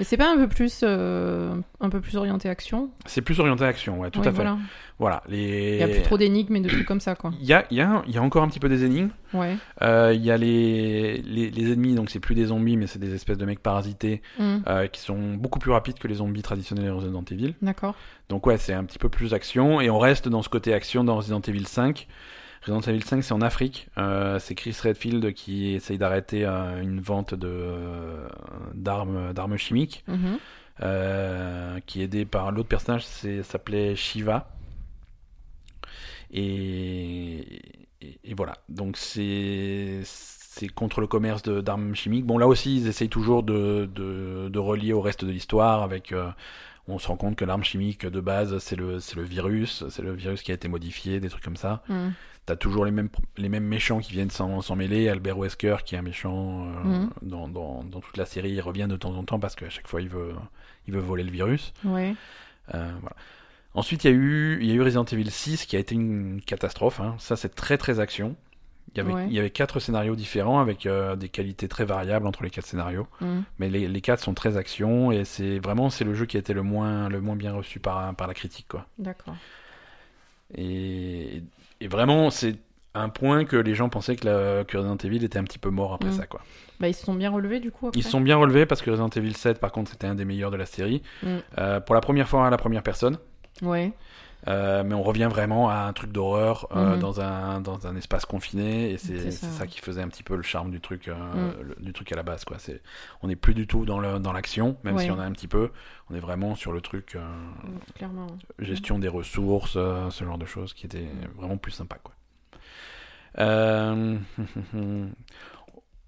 Mais 0.00 0.04
c'est 0.04 0.16
pas 0.16 0.32
un 0.32 0.36
peu 0.38 0.48
plus, 0.48 0.80
euh, 0.82 1.54
un 1.80 1.90
peu 1.90 2.00
plus 2.00 2.16
orienté 2.16 2.48
action 2.48 2.88
C'est 3.06 3.20
plus 3.20 3.38
orienté 3.38 3.64
action, 3.64 4.00
ouais, 4.00 4.10
tout 4.10 4.20
Oui, 4.20 4.26
à 4.26 4.30
fait. 4.30 4.34
voilà. 4.34 4.58
Voilà, 4.98 5.22
les... 5.28 5.74
Il 5.74 5.80
y 5.80 5.82
a 5.82 5.88
plus 5.88 6.02
trop 6.02 6.16
d'énigmes 6.18 6.56
et 6.56 6.60
de 6.60 6.68
trucs 6.68 6.86
comme 6.86 7.00
ça 7.00 7.14
quoi. 7.14 7.32
Il 7.40 7.46
y 7.46 7.52
a, 7.52 7.64
y, 7.70 7.80
a, 7.80 8.02
il 8.08 8.14
y 8.14 8.18
a 8.18 8.22
encore 8.22 8.42
un 8.42 8.48
petit 8.48 8.60
peu 8.60 8.68
des 8.68 8.82
énigmes. 8.84 9.10
Ouais. 9.34 9.56
Euh, 9.82 10.12
il 10.14 10.22
y 10.24 10.30
a 10.30 10.36
les, 10.38 11.18
les, 11.22 11.50
les 11.50 11.72
ennemis, 11.72 11.94
donc 11.94 12.10
c'est 12.10 12.18
plus 12.18 12.34
des 12.34 12.46
zombies, 12.46 12.76
mais 12.78 12.86
c'est 12.86 12.98
des 12.98 13.14
espèces 13.14 13.38
de 13.38 13.44
mecs 13.44 13.60
parasités 13.62 14.22
Mhm. 14.38 14.62
euh, 14.68 14.86
qui 14.88 15.00
sont 15.00 15.34
beaucoup 15.34 15.58
plus 15.58 15.70
rapides 15.70 15.98
que 15.98 16.08
les 16.08 16.16
zombies 16.16 16.42
traditionnels 16.42 16.86
de 16.86 16.90
Resident 16.90 17.24
Evil. 17.30 17.54
D'accord. 17.62 17.94
Donc 18.30 18.46
ouais, 18.46 18.56
c'est 18.56 18.72
un 18.74 18.84
petit 18.84 18.98
peu 18.98 19.08
plus 19.10 19.34
action, 19.34 19.80
et 19.82 19.90
on 19.90 19.98
reste 19.98 20.28
dans 20.28 20.42
ce 20.42 20.48
côté 20.48 20.72
action 20.74 21.04
dans 21.04 21.16
Resident 21.16 21.40
Evil 21.46 21.66
5. 21.66 22.06
Resident 22.62 22.80
Evil 22.82 23.02
5, 23.04 23.22
c'est 23.24 23.32
en 23.32 23.40
Afrique. 23.40 23.88
Euh, 23.96 24.38
c'est 24.38 24.54
Chris 24.54 24.76
Redfield 24.82 25.32
qui 25.32 25.68
essaye 25.74 25.96
d'arrêter 25.98 26.44
euh, 26.44 26.80
une 26.82 27.00
vente 27.00 27.34
de 27.34 27.48
euh, 27.48 28.28
d'armes 28.74 29.32
d'armes 29.32 29.56
chimiques, 29.56 30.04
Mhm. 30.08 30.38
qui 31.86 32.00
est 32.00 32.04
aidé 32.04 32.24
par 32.24 32.52
l'autre 32.52 32.68
personnage, 32.68 33.04
c'est 33.06 33.42
s'appelait 33.42 33.96
Shiva. 33.96 34.50
Et, 36.32 37.60
et, 38.00 38.18
et 38.24 38.34
voilà. 38.34 38.54
Donc 38.68 38.96
c'est 38.96 40.00
c'est 40.04 40.68
contre 40.68 41.00
le 41.00 41.06
commerce 41.06 41.42
de- 41.42 41.60
d'armes 41.60 41.94
chimiques. 41.94 42.26
Bon 42.26 42.38
là 42.38 42.46
aussi, 42.46 42.76
ils 42.76 42.86
essayent 42.88 43.08
toujours 43.08 43.42
de 43.42 43.88
de, 43.92 44.48
de 44.48 44.58
relier 44.58 44.92
au 44.92 45.00
reste 45.00 45.24
de 45.24 45.30
l'histoire 45.30 45.82
avec. 45.82 46.14
on 46.88 46.98
se 46.98 47.06
rend 47.08 47.16
compte 47.16 47.36
que 47.36 47.44
l'arme 47.44 47.62
chimique 47.64 48.04
de 48.06 48.20
base, 48.20 48.58
c'est 48.58 48.74
le, 48.76 48.98
c'est 49.00 49.14
le 49.16 49.22
virus, 49.22 49.84
c'est 49.90 50.02
le 50.02 50.12
virus 50.12 50.42
qui 50.42 50.50
a 50.50 50.54
été 50.54 50.66
modifié, 50.68 51.20
des 51.20 51.28
trucs 51.28 51.44
comme 51.44 51.56
ça. 51.56 51.82
Mhm. 51.88 52.12
T'as 52.46 52.56
toujours 52.56 52.84
les 52.84 52.90
mêmes, 52.90 53.10
les 53.36 53.48
mêmes 53.48 53.64
méchants 53.66 54.00
qui 54.00 54.12
viennent 54.12 54.30
s'en 54.30 54.74
mêler. 54.74 55.08
Albert 55.08 55.38
Wesker, 55.38 55.76
qui 55.84 55.94
est 55.94 55.98
un 55.98 56.02
méchant 56.02 56.66
euh, 56.66 56.82
Mhm. 56.84 57.10
dans, 57.22 57.48
dans, 57.48 57.84
dans 57.84 58.00
toute 58.00 58.16
la 58.16 58.26
série, 58.26 58.50
il 58.50 58.60
revient 58.60 58.86
de 58.88 58.96
temps 58.96 59.14
en 59.14 59.22
temps 59.24 59.38
parce 59.38 59.54
qu'à 59.54 59.70
chaque 59.70 59.86
fois, 59.86 60.00
il 60.00 60.08
veut, 60.08 60.32
il 60.88 60.94
veut 60.94 61.00
voler 61.00 61.22
le 61.22 61.30
virus. 61.30 61.72
Ouais. 61.84 62.14
Euh, 62.74 62.90
voilà. 63.00 63.14
Ensuite, 63.74 64.02
il 64.02 64.10
y, 64.10 64.12
a 64.12 64.16
eu, 64.16 64.58
il 64.60 64.66
y 64.68 64.72
a 64.72 64.74
eu 64.74 64.82
Resident 64.82 65.04
Evil 65.04 65.30
6 65.30 65.66
qui 65.66 65.76
a 65.76 65.78
été 65.78 65.94
une 65.94 66.40
catastrophe. 66.44 66.98
hein. 67.00 67.14
Ça, 67.18 67.36
c'est 67.36 67.54
très 67.54 67.78
très 67.78 68.00
action. 68.00 68.34
Il 68.94 68.98
y 68.98 69.00
avait, 69.00 69.12
Ouais. 69.12 69.26
il 69.28 69.32
y 69.32 69.38
avait 69.38 69.50
quatre 69.50 69.78
scénarios 69.78 70.16
différents 70.16 70.58
avec 70.58 70.86
euh, 70.86 71.14
des 71.14 71.28
qualités 71.28 71.68
très 71.68 71.84
variables 71.84 72.26
entre 72.26 72.42
les 72.42 72.50
quatre 72.50 72.66
scénarios. 72.66 73.06
Mhm. 73.20 73.44
Mais 73.60 73.68
les, 73.70 73.86
les 73.86 74.00
quatre 74.00 74.20
sont 74.24 74.34
très 74.34 74.56
action 74.56 75.12
et 75.12 75.24
c'est 75.24 75.60
vraiment 75.60 75.88
c'est 75.90 76.02
le 76.02 76.14
jeu 76.14 76.26
qui 76.26 76.36
a 76.36 76.40
été 76.40 76.52
le 76.52 76.62
moins, 76.64 77.08
le 77.08 77.20
moins 77.20 77.36
bien 77.36 77.52
reçu 77.52 77.78
par, 77.78 78.12
par 78.16 78.26
la 78.26 78.34
critique. 78.34 78.66
D'accord. 78.98 79.36
Et, 80.56 81.42
et 81.80 81.88
vraiment, 81.88 82.30
c'est 82.30 82.56
un 82.94 83.08
point 83.08 83.44
que 83.44 83.56
les 83.56 83.74
gens 83.74 83.88
pensaient 83.88 84.16
que, 84.16 84.26
la, 84.26 84.64
que 84.64 84.76
Resident 84.76 84.96
Evil 84.96 85.24
était 85.24 85.38
un 85.38 85.44
petit 85.44 85.58
peu 85.58 85.70
mort 85.70 85.94
après 85.94 86.08
Mm. 86.08 86.12
ça. 86.12 86.26
Quoi. 86.26 86.40
Bah, 86.80 86.88
ils 86.88 86.94
se 86.94 87.04
sont 87.04 87.14
bien 87.14 87.30
relevés 87.30 87.60
du 87.60 87.70
coup 87.70 87.88
après. 87.88 88.00
Ils 88.00 88.02
se 88.02 88.10
sont 88.10 88.20
bien 88.20 88.36
relevés 88.36 88.66
parce 88.66 88.82
que 88.82 88.90
Resident 88.90 89.08
Evil 89.10 89.34
7, 89.34 89.60
par 89.60 89.70
contre, 89.70 89.90
c'était 89.90 90.06
un 90.06 90.14
des 90.14 90.24
meilleurs 90.24 90.50
de 90.50 90.56
la 90.56 90.66
série. 90.66 91.02
Mm. 91.22 91.28
Euh, 91.58 91.80
pour 91.80 91.94
la 91.94 92.00
première 92.00 92.28
fois 92.28 92.46
à 92.46 92.50
la 92.50 92.56
première 92.56 92.82
personne. 92.82 93.18
Ouais. 93.62 93.92
Euh, 94.48 94.82
mais 94.84 94.94
on 94.94 95.02
revient 95.02 95.28
vraiment 95.30 95.68
à 95.68 95.80
un 95.80 95.92
truc 95.92 96.12
d'horreur 96.12 96.66
euh, 96.74 96.94
Mhm. 96.94 96.98
dans, 97.00 97.20
un, 97.20 97.60
dans 97.60 97.86
un 97.86 97.94
espace 97.96 98.24
confiné 98.24 98.90
et 98.90 98.96
c'est 98.98 99.30
ça, 99.30 99.46
ça, 99.48 99.66
qui 99.66 99.80
faisait 99.80 100.00
un 100.00 100.08
petit 100.08 100.22
peu 100.22 100.34
le 100.34 100.42
charme 100.42 100.70
du 100.70 100.80
truc, 100.80 101.08
euh, 101.08 101.14
Mm. 101.14 101.54
le- 101.62 101.76
du 101.84 101.92
truc 101.92 102.10
à 102.12 102.16
la 102.16 102.22
base. 102.22 102.44
Quoi. 102.46 102.58
C'est- 102.58 102.80
On 103.22 103.28
n'est 103.28 103.36
plus 103.36 103.52
du 103.52 103.66
tout 103.66 103.84
dans 103.84 103.98
le- 103.98 104.18
dans 104.18 104.32
l'action, 104.32 104.76
même 104.82 104.96
Ouais. 104.96 105.04
si 105.04 105.10
on 105.10 105.18
a 105.18 105.24
un 105.24 105.32
petit 105.32 105.48
peu. 105.48 105.70
On 106.08 106.14
est 106.14 106.20
vraiment 106.20 106.54
sur 106.54 106.72
le 106.72 106.80
truc 106.80 107.16
Mm, 107.16 107.78
Clairement. 107.96 108.26
gestion 108.58 108.98
des 108.98 109.08
ressources, 109.08 109.72
ce 109.74 110.24
genre 110.24 110.38
de 110.38 110.46
choses 110.46 110.72
qui 110.72 110.86
était 110.86 111.08
vraiment 111.36 111.58
plus 111.58 111.72
sympa. 111.72 111.98
Quoi. 112.02 112.14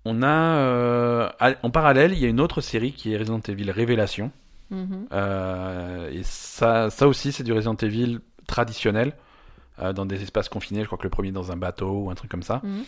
On 0.04 0.20
a 0.22 1.32
en 1.62 1.70
parallèle, 1.70 2.12
il 2.12 2.18
y 2.18 2.24
a 2.24 2.28
une 2.28 2.40
autre 2.40 2.60
série 2.60 2.92
qui 2.92 3.12
est 3.12 3.16
Resident 3.16 3.38
Evil 3.46 3.70
Révélation. 3.70 4.30
Mhm. 4.72 5.06
Euh, 5.12 6.10
et 6.10 6.22
ça, 6.24 6.90
ça 6.90 7.06
aussi, 7.06 7.30
c'est 7.30 7.44
du 7.44 7.52
Resident 7.52 7.76
Evil 7.76 8.18
traditionnel, 8.46 9.12
euh, 9.78 9.92
dans 9.92 10.06
des 10.06 10.22
espaces 10.22 10.48
confinés. 10.48 10.80
Je 10.80 10.86
crois 10.86 10.98
que 10.98 11.04
le 11.04 11.10
premier 11.10 11.30
dans 11.30 11.52
un 11.52 11.56
bateau 11.56 12.04
ou 12.04 12.10
un 12.10 12.14
truc 12.14 12.30
comme 12.30 12.42
ça. 12.42 12.60
Mhm. 12.64 12.84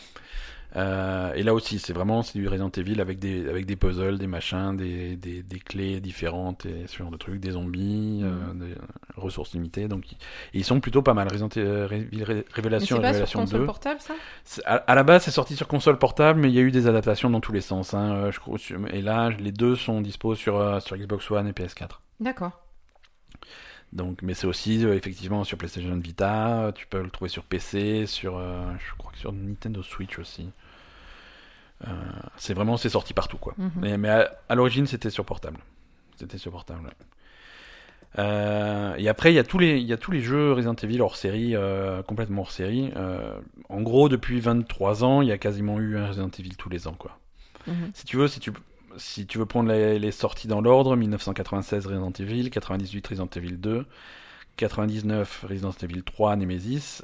Euh, 0.76 1.32
et 1.34 1.42
là 1.44 1.54
aussi, 1.54 1.78
c'est 1.78 1.92
vraiment 1.92 2.22
c'est 2.22 2.38
du 2.38 2.48
Resident 2.48 2.70
Evil 2.70 3.00
avec 3.00 3.18
des, 3.20 3.48
avec 3.48 3.64
des 3.64 3.76
puzzles, 3.76 4.18
des 4.18 4.26
machins, 4.26 4.76
des, 4.76 5.14
des, 5.16 5.42
des 5.42 5.58
clés 5.60 6.00
différentes 6.00 6.66
et 6.66 6.86
ce 6.88 6.98
genre 6.98 7.10
de 7.12 7.16
trucs, 7.16 7.38
des 7.40 7.52
zombies, 7.52 8.22
euh, 8.24 8.52
Mhm. 8.52 8.58
des 8.58 8.74
ressources 9.16 9.52
limitées. 9.54 9.86
Donc, 9.86 10.10
ils- 10.10 10.16
et 10.16 10.58
ils 10.58 10.64
sont 10.64 10.80
plutôt 10.80 11.00
pas 11.02 11.14
mal. 11.14 11.28
Resident 11.28 11.48
Evil 11.48 11.86
Ré- 11.86 12.08
Mais 12.12 12.44
Révélation 12.52 12.96
c'est 12.96 13.00
et 13.00 13.02
pas 13.02 13.08
sur 13.12 13.12
Révélation 13.12 13.40
console 13.40 13.60
2. 13.60 13.66
portable 13.66 14.00
ça? 14.00 14.14
À, 14.64 14.74
à 14.76 14.94
la 14.96 15.04
base, 15.04 15.22
c'est 15.24 15.30
sorti 15.30 15.54
sur 15.56 15.68
console 15.68 15.98
portable, 15.98 16.40
mais 16.40 16.48
il 16.48 16.54
y 16.54 16.58
a 16.58 16.62
eu 16.62 16.72
des 16.72 16.86
adaptations 16.88 17.30
dans 17.30 17.40
tous 17.40 17.52
les 17.52 17.60
sens. 17.60 17.94
Hein, 17.94 18.12
euh, 18.16 18.32
je 18.32 18.40
et 18.92 19.00
là, 19.02 19.30
les 19.30 19.52
deux 19.52 19.76
sont 19.76 20.00
dispo 20.00 20.34
sur, 20.34 20.56
euh, 20.56 20.80
sur 20.80 20.96
Xbox 20.96 21.30
One 21.30 21.46
et 21.46 21.52
PS4. 21.52 22.00
D'accord. 22.20 22.60
Donc, 23.92 24.22
mais 24.22 24.34
c'est 24.34 24.46
aussi 24.46 24.84
euh, 24.84 24.94
effectivement 24.96 25.44
sur 25.44 25.56
PlayStation 25.56 25.94
Vita, 25.96 26.72
tu 26.74 26.86
peux 26.88 27.00
le 27.00 27.10
trouver 27.10 27.28
sur 27.28 27.44
PC, 27.44 28.06
sur, 28.06 28.36
euh, 28.36 28.64
je 28.78 28.94
crois 28.98 29.12
que 29.12 29.18
sur 29.18 29.32
Nintendo 29.32 29.82
Switch 29.82 30.18
aussi. 30.18 30.48
Euh, 31.86 31.90
c'est 32.36 32.54
vraiment, 32.54 32.76
c'est 32.76 32.88
sorti 32.88 33.14
partout 33.14 33.38
quoi. 33.38 33.54
Mhm. 33.58 33.70
Mais, 33.76 33.98
mais 33.98 34.08
à, 34.08 34.30
à 34.48 34.54
l'origine, 34.54 34.86
c'était 34.86 35.10
sur 35.10 35.24
portable. 35.24 35.58
C'était 36.16 36.38
sur 36.38 36.52
portable. 36.52 36.90
Euh, 38.18 38.94
et 38.96 39.08
après, 39.08 39.32
il 39.32 39.36
y 39.36 39.38
a 39.38 39.44
tous 39.44 39.58
les, 39.58 39.78
il 39.78 39.86
y 39.86 39.92
a 39.92 39.96
tous 39.96 40.12
les 40.12 40.20
jeux 40.20 40.52
Resident 40.52 40.74
Evil 40.74 41.00
hors 41.00 41.16
série, 41.16 41.56
euh, 41.56 42.02
complètement 42.02 42.42
hors 42.42 42.52
série. 42.52 42.92
Euh, 42.96 43.40
en 43.68 43.82
gros, 43.82 44.08
depuis 44.08 44.40
23 44.40 45.04
ans, 45.04 45.22
il 45.22 45.28
y 45.28 45.32
a 45.32 45.38
quasiment 45.38 45.80
eu 45.80 45.96
un 45.96 46.08
Resident 46.08 46.30
Evil 46.38 46.56
tous 46.56 46.68
les 46.68 46.86
ans 46.86 46.94
quoi. 46.94 47.18
Mhm. 47.66 47.90
Si 47.94 48.04
tu 48.04 48.16
veux, 48.16 48.28
si 48.28 48.40
tu, 48.40 48.52
si 48.96 49.26
tu 49.26 49.38
veux 49.38 49.46
prendre 49.46 49.68
les, 49.70 49.98
les 49.98 50.12
sorties 50.12 50.48
dans 50.48 50.60
l'ordre, 50.60 50.94
1996 50.96 51.86
Resident 51.86 52.12
Evil, 52.12 52.50
98 52.50 53.06
Resident 53.06 53.28
Evil 53.34 53.56
2, 53.56 53.86
99 54.56 55.46
Resident 55.48 55.74
Evil 55.82 56.02
3 56.04 56.36
Nemesis. 56.36 57.02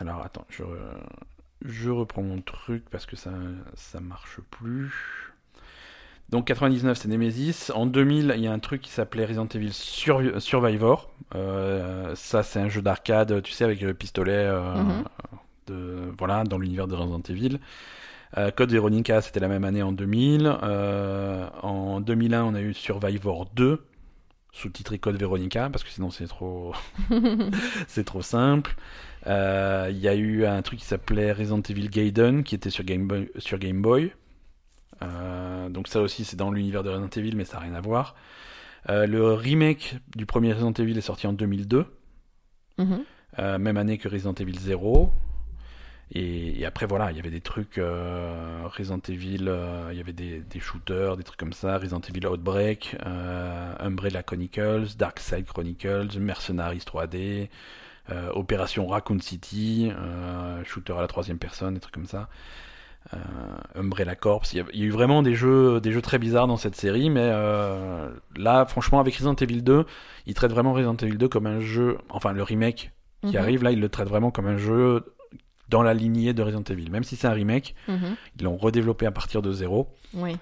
Alors 0.00 0.22
attends, 0.24 0.46
je, 0.48 0.62
je 1.64 1.90
reprends 1.90 2.22
mon 2.22 2.40
truc 2.40 2.84
parce 2.90 3.06
que 3.06 3.16
ça 3.16 3.30
ça 3.74 4.00
marche 4.00 4.38
plus. 4.50 5.32
Donc 6.30 6.46
99 6.46 6.96
c'est 6.96 7.08
Nemesis. 7.08 7.70
En 7.74 7.86
2000 7.86 8.32
il 8.36 8.42
y 8.44 8.46
a 8.46 8.52
un 8.52 8.58
truc 8.60 8.80
qui 8.82 8.90
s'appelait 8.90 9.24
Resident 9.26 9.46
Evil 9.54 9.72
Sur- 9.72 10.40
Survivor. 10.40 11.10
Euh, 11.34 12.14
ça 12.14 12.42
c'est 12.42 12.60
un 12.60 12.68
jeu 12.68 12.82
d'arcade, 12.82 13.42
tu 13.42 13.52
sais 13.52 13.64
avec 13.64 13.80
le 13.80 13.94
pistolet. 13.94 14.32
euh, 14.32 14.74
Mhm. 14.74 15.04
de, 15.66 16.12
voilà, 16.18 16.42
dans 16.44 16.58
l'univers 16.58 16.86
de 16.88 16.94
Resident 16.96 17.22
Evil. 17.28 17.58
Euh, 18.38 18.50
Code 18.52 18.72
Veronica, 18.72 19.20
c'était 19.20 19.40
la 19.40 19.48
même 19.48 19.64
année 19.64 19.82
en 19.82 19.92
2000. 19.92 20.52
Euh, 20.62 21.48
en 21.62 22.00
2001, 22.00 22.44
on 22.44 22.54
a 22.54 22.60
eu 22.60 22.74
Survivor 22.74 23.46
2, 23.54 23.82
sous-titré 24.52 24.98
Code 24.98 25.16
Veronica, 25.16 25.70
parce 25.70 25.84
que 25.84 25.90
sinon 25.90 26.10
c'est 26.10 26.26
trop, 26.26 26.74
c'est 27.86 28.04
trop 28.04 28.22
simple. 28.22 28.74
Euh, 29.26 29.88
Il 29.90 29.98
y 29.98 30.08
a 30.08 30.14
eu 30.14 30.46
un 30.46 30.62
truc 30.62 30.80
qui 30.80 30.86
s'appelait 30.86 31.32
Resident 31.32 31.62
Evil 31.68 31.88
Gaiden, 31.88 32.42
qui 32.42 32.54
était 32.54 32.70
sur 32.70 32.84
Game 32.84 33.06
Boy. 33.06 33.30
Sur 33.38 33.58
Game 33.58 33.82
Boy. 33.82 34.12
Euh, 35.02 35.68
donc 35.68 35.88
ça 35.88 36.00
aussi, 36.00 36.24
c'est 36.24 36.36
dans 36.36 36.50
l'univers 36.50 36.82
de 36.82 36.90
Resident 36.90 37.08
Evil, 37.16 37.36
mais 37.36 37.44
ça 37.44 37.58
n'a 37.58 37.64
rien 37.64 37.74
à 37.74 37.80
voir. 37.80 38.14
Euh, 38.88 39.06
le 39.06 39.34
remake 39.34 39.96
du 40.16 40.26
premier 40.26 40.52
Resident 40.52 40.72
Evil 40.72 40.96
est 40.96 41.02
sorti 41.02 41.26
en 41.26 41.32
2002. 41.32 41.86
Mhm. 42.78 43.04
Même 43.38 43.76
année 43.76 43.96
que 43.96 44.08
Resident 44.08 44.34
Evil 44.34 44.58
0. 44.58 45.12
Et, 46.12 46.60
et 46.60 46.66
après, 46.66 46.86
voilà, 46.86 47.10
il 47.12 47.16
y 47.16 47.20
avait 47.20 47.30
des 47.30 47.40
trucs 47.40 47.78
euh, 47.78 48.62
Resident 48.64 48.98
Evil, 49.08 49.44
euh, 49.46 49.88
il 49.92 49.96
y 49.98 50.00
avait 50.00 50.12
des, 50.12 50.40
des 50.40 50.58
shooters, 50.58 51.16
des 51.16 51.22
trucs 51.22 51.38
comme 51.38 51.52
ça, 51.52 51.78
Resident 51.78 52.00
Evil 52.00 52.26
Outbreak, 52.26 52.96
euh, 53.06 53.74
Umbrella 53.78 54.22
Chronicles, 54.24 54.96
Dark 54.98 55.20
Side 55.20 55.46
Chronicles, 55.46 56.18
Mercenaries 56.18 56.78
3D, 56.84 57.48
euh, 58.10 58.28
Opération 58.32 58.88
Raccoon 58.88 59.20
City, 59.20 59.92
euh, 59.96 60.64
shooter 60.64 60.94
à 60.94 61.00
la 61.00 61.06
troisième 61.06 61.38
personne, 61.38 61.74
des 61.74 61.80
trucs 61.80 61.94
comme 61.94 62.06
ça. 62.06 62.28
Euh, 63.14 63.16
Umbrella 63.76 64.14
Corps, 64.16 64.42
il 64.52 64.58
y, 64.58 64.60
a, 64.60 64.64
il 64.72 64.80
y 64.80 64.82
a 64.82 64.86
eu 64.86 64.90
vraiment 64.90 65.22
des 65.22 65.34
jeux, 65.34 65.80
des 65.80 65.90
jeux 65.92 66.02
très 66.02 66.18
bizarres 66.18 66.48
dans 66.48 66.56
cette 66.58 66.76
série, 66.76 67.08
mais 67.08 67.22
euh, 67.32 68.10
là, 68.36 68.66
franchement, 68.66 68.98
avec 69.00 69.14
Resident 69.14 69.34
Evil 69.36 69.62
2, 69.62 69.84
ils 70.26 70.34
traitent 70.34 70.50
vraiment 70.52 70.72
Resident 70.72 70.96
Evil 70.96 71.16
2 71.16 71.28
comme 71.28 71.46
un 71.46 71.60
jeu, 71.60 71.98
enfin 72.08 72.32
le 72.32 72.42
remake 72.42 72.90
qui 73.22 73.36
Mhm. 73.36 73.36
arrive, 73.36 73.62
là, 73.62 73.70
ils 73.70 73.80
le 73.80 73.88
traitent 73.88 74.08
vraiment 74.08 74.30
comme 74.30 74.46
un 74.48 74.56
jeu 74.56 75.04
dans 75.70 75.82
la 75.82 75.94
lignée 75.94 76.32
de 76.34 76.42
Resident 76.42 76.62
Evil. 76.68 76.90
Même 76.90 77.04
si 77.04 77.16
c'est 77.16 77.26
un 77.28 77.32
remake, 77.32 77.74
Mhm. 77.88 78.16
ils 78.38 78.44
l'ont 78.44 78.56
redéveloppé 78.56 79.06
à 79.06 79.10
partir 79.12 79.40
de 79.42 79.52
zéro. 79.52 79.88
Oui. 80.14 80.36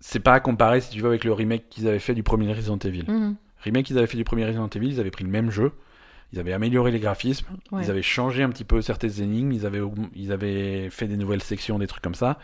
C'est 0.00 0.20
pas 0.20 0.34
à 0.34 0.40
comparer, 0.40 0.80
si 0.80 0.90
tu 0.90 1.00
veux, 1.00 1.08
avec 1.08 1.24
le 1.24 1.32
remake 1.32 1.68
qu'ils 1.70 1.88
avaient 1.88 1.98
fait 1.98 2.14
du 2.14 2.22
premier 2.22 2.52
Resident 2.52 2.78
Evil. 2.78 3.04
Mhm. 3.08 3.36
Remake 3.64 3.86
qu'ils 3.86 3.98
avaient 3.98 4.06
fait 4.06 4.16
du 4.16 4.24
premier 4.24 4.44
Resident 4.46 4.68
Evil, 4.68 4.88
ils 4.92 5.00
avaient 5.00 5.10
pris 5.10 5.24
le 5.24 5.30
même 5.30 5.50
jeu, 5.50 5.72
ils 6.32 6.38
avaient 6.38 6.52
amélioré 6.52 6.92
les 6.92 7.00
graphismes, 7.00 7.46
Ouais. 7.72 7.82
ils 7.84 7.90
avaient 7.90 8.02
changé 8.02 8.42
un 8.44 8.50
petit 8.50 8.64
peu 8.64 8.80
certaines 8.80 9.20
énigmes, 9.20 9.50
ils 9.52 9.66
avaient, 9.66 9.80
ils 10.14 10.30
avaient 10.30 10.88
fait 10.90 11.08
des 11.08 11.16
nouvelles 11.16 11.42
sections, 11.42 11.78
des 11.78 11.88
trucs 11.88 12.02
comme 12.02 12.14
ça. 12.14 12.38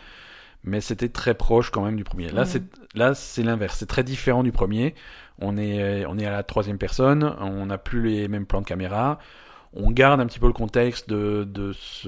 Mais 0.67 0.81
c'était 0.81 1.09
très 1.09 1.35
proche 1.35 1.69
quand 1.69 1.85
même 1.85 1.95
du 1.95 2.03
premier. 2.03 2.29
Là, 2.29 2.41
Ouais. 2.41 2.47
c'est 2.47 2.63
là, 2.95 3.13
c'est 3.13 3.43
l'inverse. 3.43 3.77
C'est 3.77 3.85
très 3.85 4.03
différent 4.03 4.41
du 4.43 4.51
premier. 4.51 4.95
On 5.39 5.57
est, 5.57 6.05
on 6.07 6.17
est 6.17 6.25
à 6.25 6.31
la 6.31 6.41
troisième 6.43 6.79
personne. 6.79 7.23
On 7.39 7.67
n'a 7.67 7.77
plus 7.77 8.01
les 8.09 8.27
mêmes 8.27 8.47
plans 8.47 8.61
de 8.61 8.65
caméra. 8.65 9.19
On 9.77 9.91
garde 9.91 10.21
un 10.21 10.25
petit 10.25 10.39
peu 10.39 10.47
le 10.47 10.53
contexte 10.53 11.09
de, 11.09 11.43
de 11.47 11.73
ce, 11.73 12.07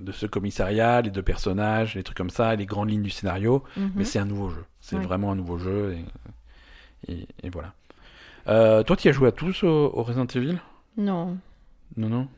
de 0.00 0.12
ce 0.12 0.26
commissariat, 0.26 1.00
les 1.02 1.10
deux 1.10 1.22
personnages, 1.22 1.94
les 1.96 2.04
trucs 2.04 2.16
comme 2.16 2.30
ça, 2.30 2.54
les 2.54 2.64
grandes 2.66 2.90
lignes 2.90 3.02
du 3.02 3.10
scénario. 3.10 3.64
Mhm. 3.76 3.92
Mais 3.96 4.04
c'est 4.04 4.20
un 4.20 4.24
nouveau 4.24 4.48
jeu. 4.50 4.64
C'est 4.80 4.96
Ouais. 4.96 5.02
vraiment 5.02 5.32
un 5.32 5.34
nouveau 5.36 5.58
jeu. 5.58 5.96
Et, 7.08 7.12
et, 7.12 7.26
et 7.42 7.50
voilà. 7.50 7.72
Euh, 8.46 8.82
toi, 8.84 8.96
tu 8.96 9.08
as 9.08 9.12
joué 9.12 9.28
à 9.28 9.32
tous 9.32 9.64
au, 9.64 9.90
au 9.92 10.02
Resident 10.04 10.26
Evil? 10.26 10.58
Non. 10.96 11.36
Non, 11.96 12.08
non. 12.08 12.28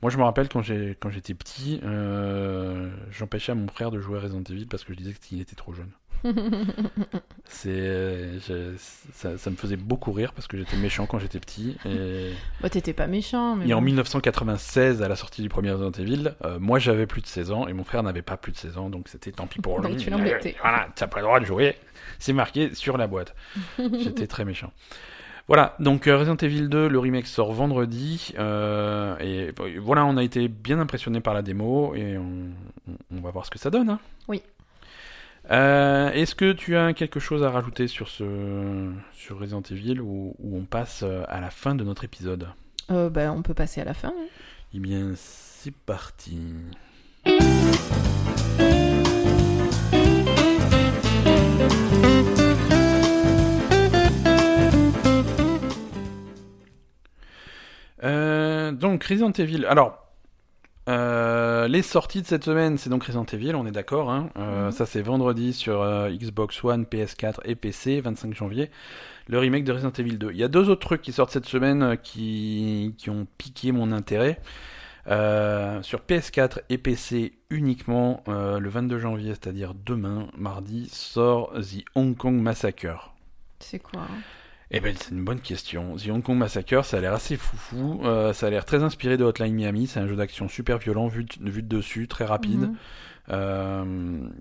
Moi, 0.00 0.10
je 0.10 0.18
me 0.18 0.22
rappelle 0.24 0.48
quand 0.48 0.62
j'étais 0.62 1.34
petit, 1.34 1.80
euh, 1.84 2.90
j'empêchais 3.10 3.52
à 3.52 3.54
mon 3.54 3.68
frère 3.68 3.90
de 3.90 4.00
jouer 4.00 4.18
à 4.18 4.20
Resident 4.22 4.42
Evil 4.48 4.66
parce 4.66 4.84
que 4.84 4.92
je 4.92 4.98
disais 4.98 5.12
qu'il 5.12 5.40
était 5.40 5.54
trop 5.56 5.72
jeune. 5.72 5.90
C'est 7.46 8.38
je- 8.40 8.74
ça, 9.12 9.36
ça 9.38 9.50
me 9.50 9.56
faisait 9.56 9.76
beaucoup 9.76 10.12
rire 10.12 10.32
parce 10.32 10.46
que 10.46 10.56
j'étais 10.56 10.76
méchant 10.76 11.06
quand 11.06 11.18
j'étais 11.18 11.38
petit. 11.40 11.76
Et, 11.84 12.32
bah, 12.60 12.70
t'étais 12.70 12.92
pas 12.92 13.06
méchant, 13.06 13.56
mais. 13.56 13.68
et 13.68 13.74
en 13.74 13.78
bon. 13.78 13.84
1996, 13.86 15.02
à 15.02 15.08
la 15.08 15.16
sortie 15.16 15.42
du 15.42 15.48
premier 15.48 15.70
Resident 15.72 15.90
Evil, 15.92 16.32
euh, 16.44 16.58
moi 16.58 16.78
j'avais 16.78 17.06
plus 17.06 17.20
de 17.22 17.26
16 17.26 17.50
ans 17.52 17.66
et 17.68 17.72
mon 17.72 17.84
frère 17.84 18.02
n'avait 18.02 18.22
pas 18.22 18.36
plus 18.36 18.52
de 18.52 18.56
16 18.56 18.78
ans, 18.78 18.90
donc 18.90 19.08
c'était 19.08 19.32
tant 19.32 19.46
pis 19.46 19.60
pour 19.60 19.80
Donc 19.80 19.92
lui. 19.92 19.96
tu 19.98 20.10
l'embêtais. 20.10 20.56
Voilà, 20.62 20.88
t'as 20.94 21.06
pas 21.06 21.18
le 21.20 21.26
droit 21.26 21.40
de 21.40 21.44
jouer. 21.44 21.76
C'est 22.18 22.32
marqué 22.32 22.74
sur 22.74 22.96
la 22.96 23.06
boîte. 23.06 23.34
J'étais 23.78 24.26
très 24.26 24.44
méchant. 24.44 24.72
Voilà, 25.48 25.74
donc 25.80 26.06
euh, 26.06 26.16
Resident 26.16 26.36
Evil 26.36 26.68
2, 26.68 26.88
le 26.88 26.98
remake 27.00 27.26
sort 27.26 27.52
vendredi. 27.52 28.32
euh, 28.38 29.16
et 29.18 29.52
euh, 29.60 29.78
voilà, 29.80 30.06
on 30.06 30.16
a 30.16 30.22
été 30.22 30.46
bien 30.46 30.78
impressionné 30.78 31.20
par 31.20 31.34
la 31.34 31.42
démo 31.42 31.94
et 31.96 32.16
on 32.16 33.20
va 33.20 33.30
voir 33.30 33.44
ce 33.44 33.50
que 33.50 33.58
ça 33.58 33.68
donne. 33.68 33.90
hein. 33.90 33.98
Oui. 34.28 34.40
Euh, 35.50 36.10
Est-ce 36.12 36.34
que 36.34 36.52
tu 36.52 36.76
as 36.76 36.92
quelque 36.92 37.20
chose 37.20 37.42
à 37.42 37.50
rajouter 37.50 37.88
sur, 37.88 38.08
ce, 38.08 38.90
sur 39.12 39.38
Resident 39.38 39.62
Evil 39.70 40.00
ou, 40.00 40.34
on 40.42 40.62
passe 40.64 41.02
euh, 41.02 41.24
à 41.28 41.40
la 41.40 41.50
fin 41.50 41.74
de 41.74 41.84
notre 41.84 42.04
épisode? 42.04 42.48
Euh, 42.90 43.10
bah, 43.10 43.32
on 43.32 43.42
peut 43.42 43.54
passer 43.54 43.80
à 43.80 43.84
la 43.84 43.94
fin. 43.94 44.08
hein. 44.08 44.26
Eh 44.74 44.78
bien, 44.78 45.12
c'est 45.16 45.74
parti. 45.74 46.38
Euh, 58.04 58.72
donc 58.72 59.04
Resident 59.04 59.30
Evil. 59.32 59.64
Alors, 59.66 60.01
euh, 60.88 61.68
les 61.68 61.82
sorties 61.82 62.22
de 62.22 62.26
cette 62.26 62.44
semaine, 62.44 62.76
c'est 62.76 62.90
donc 62.90 63.04
Resident 63.04 63.24
Evil, 63.32 63.54
on 63.54 63.66
est 63.66 63.72
d'accord. 63.72 64.10
Hein 64.10 64.30
euh, 64.36 64.66
Mhm. 64.66 64.72
Ça, 64.72 64.86
c'est 64.86 65.02
vendredi 65.02 65.52
sur 65.52 65.82
euh, 65.82 66.10
Xbox 66.10 66.62
One, 66.64 66.84
PS4 66.84 67.40
et 67.44 67.54
PC, 67.54 68.00
25 68.00 68.34
janvier. 68.34 68.70
Le 69.28 69.38
remake 69.38 69.64
de 69.64 69.72
Resident 69.72 69.92
Evil 69.92 70.18
2. 70.18 70.32
Il 70.32 70.36
y 70.36 70.44
a 70.44 70.48
deux 70.48 70.68
autres 70.68 70.86
trucs 70.86 71.02
qui 71.02 71.12
sortent 71.12 71.30
cette 71.30 71.46
semaine 71.46 71.96
qui, 72.02 72.94
qui 72.98 73.10
ont 73.10 73.26
piqué 73.38 73.70
mon 73.70 73.92
intérêt. 73.92 74.40
Sur 75.06 76.00
PS4 76.00 76.60
et 76.68 76.78
PC 76.78 77.32
uniquement, 77.50 78.24
le 78.26 78.68
22 78.68 78.98
janvier, 78.98 79.30
c'est-à-dire 79.30 79.74
demain, 79.74 80.26
mardi, 80.36 80.88
sort 80.92 81.52
The 81.54 81.84
Hong 81.94 82.16
Kong 82.16 82.34
Massacre. 82.34 83.14
C'est 83.60 83.78
quoi 83.78 84.02
hein? 84.02 84.41
Eh 84.74 84.80
ben, 84.80 84.94
c'est 84.98 85.10
une 85.10 85.22
bonne 85.22 85.40
question. 85.40 85.96
The 85.96 86.08
Hong 86.08 86.22
Kong 86.22 86.38
Massacre, 86.38 86.84
ça 86.84 86.96
a 86.96 87.00
l'air 87.00 87.12
assez 87.12 87.36
foufou. 87.36 88.00
Euh, 88.04 88.32
ça 88.32 88.46
a 88.46 88.50
l'air 88.50 88.64
très 88.64 88.82
inspiré 88.82 89.18
de 89.18 89.24
Hotline 89.24 89.52
Miami. 89.54 89.86
C'est 89.86 90.00
un 90.00 90.06
jeu 90.06 90.16
d'action 90.16 90.48
super 90.48 90.78
violent, 90.78 91.08
vu 91.08 91.24
de, 91.24 91.50
vu 91.50 91.62
de 91.62 91.68
dessus, 91.68 92.08
très 92.08 92.24
rapide. 92.24 92.60
Mhm. 92.60 92.76
Euh, 93.30 93.84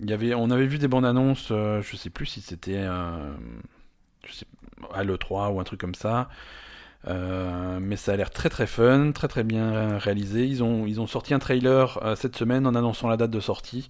il 0.01 0.09
y 0.09 0.13
avait, 0.13 0.33
on 0.33 0.49
avait 0.49 0.65
vu 0.67 0.77
des 0.77 0.87
bandes 0.87 1.05
annonces. 1.05 1.49
euh, 1.51 1.81
je 1.81 1.97
sais 1.97 2.09
plus 2.09 2.25
si 2.25 2.41
c'était 2.41 2.77
euh, 2.77 3.33
je 4.25 4.33
sais, 4.33 4.45
à 4.93 5.03
l'E3 5.03 5.51
ou 5.53 5.59
un 5.59 5.63
truc 5.65 5.81
comme 5.81 5.95
ça. 5.95 6.29
Euh, 7.07 7.79
mais 7.81 7.95
ça 7.97 8.13
a 8.13 8.15
l'air 8.15 8.29
très 8.31 8.49
très 8.49 8.67
fun, 8.67 9.11
très 9.11 9.27
très 9.27 9.43
bien 9.43 9.97
réalisé. 9.97 10.45
Ils 10.47 10.63
ont, 10.63 10.85
ils 10.87 11.01
ont 11.01 11.07
sorti 11.07 11.33
un 11.33 11.39
trailer 11.39 11.99
euh, 12.03 12.15
cette 12.15 12.37
semaine 12.37 12.65
en 12.67 12.75
annonçant 12.75 13.09
la 13.09 13.17
date 13.17 13.31
de 13.31 13.39
sortie. 13.41 13.89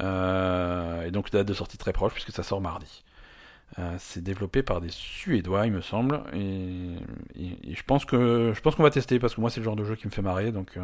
Euh, 0.00 1.04
et 1.06 1.10
donc 1.10 1.30
date 1.30 1.46
de 1.46 1.54
sortie 1.54 1.78
très 1.78 1.92
proche 1.92 2.12
puisque 2.12 2.32
ça 2.32 2.42
sort 2.42 2.60
mardi. 2.60 3.04
Euh, 3.78 3.94
c'est 3.98 4.22
développé 4.22 4.62
par 4.62 4.80
des 4.82 4.90
Suédois, 4.90 5.66
il 5.66 5.72
me 5.72 5.80
semble, 5.80 6.22
et, 6.34 6.94
et- 7.34 7.70
et 7.70 7.74
je 7.74 7.82
pense 7.84 8.04
que 8.04 8.52
je 8.54 8.60
pense 8.60 8.74
qu'on 8.74 8.82
va 8.82 8.90
tester 8.90 9.18
parce 9.18 9.34
que 9.34 9.40
moi 9.40 9.48
c'est 9.50 9.60
le 9.60 9.64
genre 9.64 9.76
de 9.76 9.84
jeu 9.84 9.96
qui 9.96 10.06
me 10.06 10.12
fait 10.12 10.20
marrer. 10.22 10.52
Donc 10.52 10.76
euh, 10.76 10.82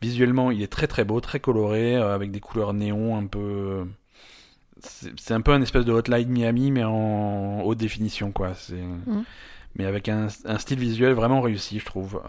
visuellement, 0.00 0.50
il 0.50 0.62
est 0.62 0.72
très 0.72 0.86
très 0.86 1.04
beau, 1.04 1.20
très 1.20 1.40
coloré, 1.40 1.96
euh, 1.96 2.14
avec 2.14 2.30
des 2.30 2.40
couleurs 2.40 2.72
néon 2.72 3.16
un 3.16 3.26
peu. 3.26 3.84
C'est 4.80 5.32
un 5.34 5.40
peu 5.42 5.52
un 5.52 5.62
espèce 5.62 5.84
de 5.84 5.92
Hotline 5.92 6.28
Miami 6.28 6.70
mais 6.72 6.82
en 6.84 7.60
haute 7.62 7.78
définition 7.78 8.32
quoi. 8.32 8.54
C'est 8.54 8.82
mais 9.76 9.84
avec 9.86 10.08
un, 10.08 10.28
un 10.44 10.58
style 10.58 10.78
visuel 10.78 11.12
vraiment 11.14 11.40
réussi, 11.40 11.78
je 11.78 11.84
trouve. 11.84 12.20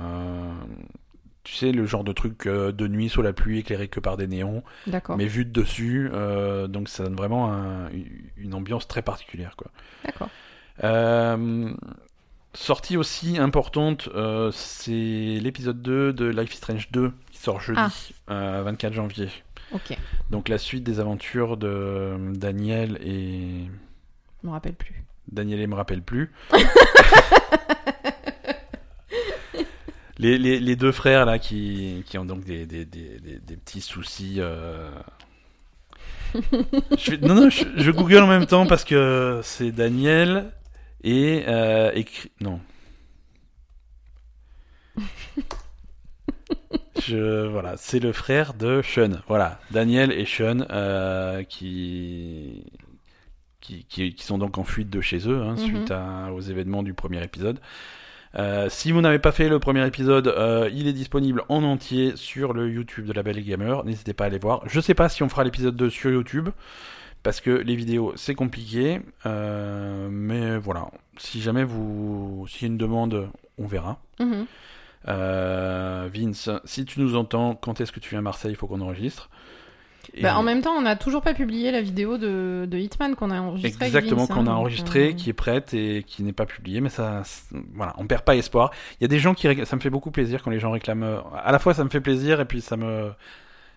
Tu 1.44 1.56
sais, 1.56 1.72
le 1.74 1.86
genre 1.86 2.06
de 2.06 2.14
truc 2.14 2.45
euh, 2.48 2.72
de 2.72 2.88
nuit 2.88 3.10
sous 3.10 3.22
la 3.22 3.34
pluie 3.34 3.60
éclairé 3.60 3.90
que 3.90 3.99
par 3.99 4.15
des 4.15 4.28
néons, 4.28 4.64
D'accord. 4.88 5.18
mais 5.18 5.26
vu 5.26 5.44
de 5.44 5.52
dessus, 5.52 6.10
euh, 6.14 6.68
donc 6.68 6.88
ça 6.88 7.03
donne 7.03 7.15
vraiment 7.15 7.52
un- 7.52 7.90
une 8.38 8.53
ambiance 8.53 8.88
très 8.88 9.02
particulière 9.02 9.56
quoi. 9.57 9.70
D'accord. 10.06 10.30
Euh, 10.86 11.74
sortie 12.53 12.95
aussi 12.95 13.38
importante, 13.38 14.07
euh, 14.15 14.52
c'est 14.53 14.91
l'épisode 15.41 15.82
2 15.82 16.14
de 16.14 16.26
Life 16.26 16.53
is 16.53 16.57
Strange 16.57 16.90
2 16.91 17.11
qui 17.32 17.40
sort 17.40 17.60
jeudi, 17.60 18.14
Ah. 18.28 18.34
euh, 18.34 18.61
24 18.64 18.94
janvier. 18.94 19.28
Ok. 19.74 19.98
Donc 20.30 20.48
la 20.48 20.57
suite 20.57 20.84
des 20.86 20.99
aventures 21.02 21.57
de 21.57 22.15
Daniel 22.36 22.99
et 23.03 23.65
Je 24.41 24.48
me 24.48 24.52
rappelle 24.53 24.76
plus. 24.76 25.03
Daniel 25.32 25.60
et 25.60 25.68
me 25.68 25.76
rappelle 25.76 26.03
plus. 26.03 26.32
les, 30.23 30.37
les, 30.37 30.59
les 30.59 30.75
deux 30.75 30.91
frères 30.91 31.25
là 31.25 31.37
qui, 31.39 32.03
qui 32.07 32.17
ont 32.17 32.25
donc 32.25 32.43
des, 32.45 32.65
des, 32.65 32.85
des, 32.85 33.19
des, 33.19 33.57
petits 33.57 33.81
soucis. 33.81 34.35
euh, 34.39 34.89
je 36.97 37.15
Non, 37.25 37.35
non, 37.35 37.49
je, 37.49 37.63
je 37.77 37.91
google 37.91 38.23
en 38.23 38.27
même 38.27 38.45
temps 38.47 38.65
parce 38.65 38.83
que 38.83 39.41
c'est 39.43 39.71
Daniel 39.71 40.51
et. 41.03 41.43
euh, 41.47 41.91
écrit... 41.93 42.31
Non. 42.41 42.59
Je, 47.01 47.47
voilà, 47.47 47.75
c'est 47.75 47.99
le 47.99 48.13
frère 48.13 48.53
de 48.53 48.81
Sean. 48.81 49.19
Voilà, 49.27 49.59
Daniel 49.71 50.11
et 50.11 50.25
Sean 50.25 50.65
euh, 50.69 51.43
qui, 51.43 52.63
qui, 53.59 53.83
qui, 53.85 54.13
qui 54.13 54.23
sont 54.23 54.37
donc 54.37 54.57
en 54.57 54.63
fuite 54.63 54.89
de 54.89 55.01
chez 55.01 55.27
eux 55.27 55.41
hein, 55.41 55.55
Mhm. 55.57 55.57
suite 55.57 55.91
à- 55.91 56.31
aux 56.31 56.39
événements 56.39 56.83
du 56.83 56.93
premier 56.93 57.21
épisode. 57.23 57.59
Euh, 58.35 58.68
si 58.69 58.91
vous 58.91 59.01
n'avez 59.01 59.19
pas 59.19 59.31
fait 59.31 59.47
le 59.47 59.60
premier 59.60 59.85
épisode, 59.85 60.27
euh, 60.27 60.69
il 60.73 60.88
est 60.88 60.93
disponible 60.93 61.43
en 61.49 61.64
entier 61.64 62.14
sur 62.15 62.53
le 62.53 62.69
YouTube 62.69 63.05
de 63.05 63.14
la 63.14 63.22
Belle 63.22 63.43
Gamer. 63.43 63.85
N'hésitez 63.85 64.14
pas 64.14 64.23
à 64.23 64.27
aller 64.27 64.39
voir. 64.39 64.61
Je 64.65 64.80
sais 64.80 64.95
pas 64.95 65.10
si 65.10 65.23
on 65.23 65.30
fera 65.30 65.43
l'épisode 65.43 65.76
2 65.76 65.89
sur 65.89 66.11
YouTube 66.11 66.49
parce 67.22 67.41
que 67.41 67.51
les 67.51 67.76
vidéos 67.76 68.14
c'est 68.15 68.35
compliqué, 68.35 69.01
euh, 69.26 70.10
mais 70.11 70.57
voilà. 70.57 70.88
Si 71.18 71.41
jamais 71.41 71.64
vous, 71.64 72.45
s'il 72.49 72.64
y 72.64 72.65
a 72.65 72.68
une 72.72 72.77
demande, 72.77 73.30
on 73.57 73.68
verra. 73.68 73.99
Mhm. 74.19 74.45
Vince, 75.05 76.49
si 76.65 76.85
tu 76.85 77.01
nous 77.01 77.15
entends, 77.15 77.55
quand 77.55 77.81
est-ce 77.81 77.91
que 77.91 77.99
tu 77.99 78.11
viens 78.11 78.19
à 78.19 78.23
Marseille? 78.23 78.51
Il 78.51 78.57
faut 78.57 78.68
qu'on 78.68 78.81
enregistre. 78.81 79.30
Bah, 80.21 80.38
en 80.38 80.43
même 80.43 80.61
temps, 80.61 80.73
on 80.73 80.81
n'a 80.81 80.95
toujours 80.95 81.21
pas 81.21 81.34
publié 81.34 81.71
la 81.71 81.81
vidéo 81.81 82.17
de, 82.17 82.65
de 82.69 82.77
Hitman 82.77 83.15
qu'on 83.15 83.31
a 83.31 83.39
enregistrée. 83.39 83.85
avec 83.85 83.95
Exactement, 83.95 84.27
qu'on 84.27 84.41
a 84.41 84.45
donc, 84.45 84.57
enregistré, 84.57 85.09
euh, 85.09 85.13
qui 85.13 85.30
est 85.30 85.34
prête 85.34 85.73
et 85.73 86.03
qui 86.05 86.23
n'est 86.23 86.34
pas 86.34 86.45
publiée, 86.45 86.81
mais 86.81 86.89
ça, 86.89 87.23
voilà, 87.73 87.93
on 87.97 88.05
perd 88.05 88.23
pas 88.23 88.35
espoir. 88.35 88.71
Il 88.99 89.03
y 89.03 89.05
a 89.05 89.07
des 89.07 89.19
gens 89.19 89.34
qui, 89.34 89.47
ça 89.65 89.75
me 89.75 89.81
fait 89.81 89.89
beaucoup 89.89 90.11
plaisir 90.11 90.43
quand 90.43 90.51
les 90.51 90.59
gens 90.59 90.71
réclament. 90.71 91.21
À 91.43 91.51
la 91.51 91.59
fois, 91.59 91.73
ça 91.73 91.84
me 91.84 91.89
fait 91.89 92.01
plaisir 92.01 92.41
et 92.41 92.45
puis 92.45 92.61
ça 92.61 92.77
me, 92.77 93.11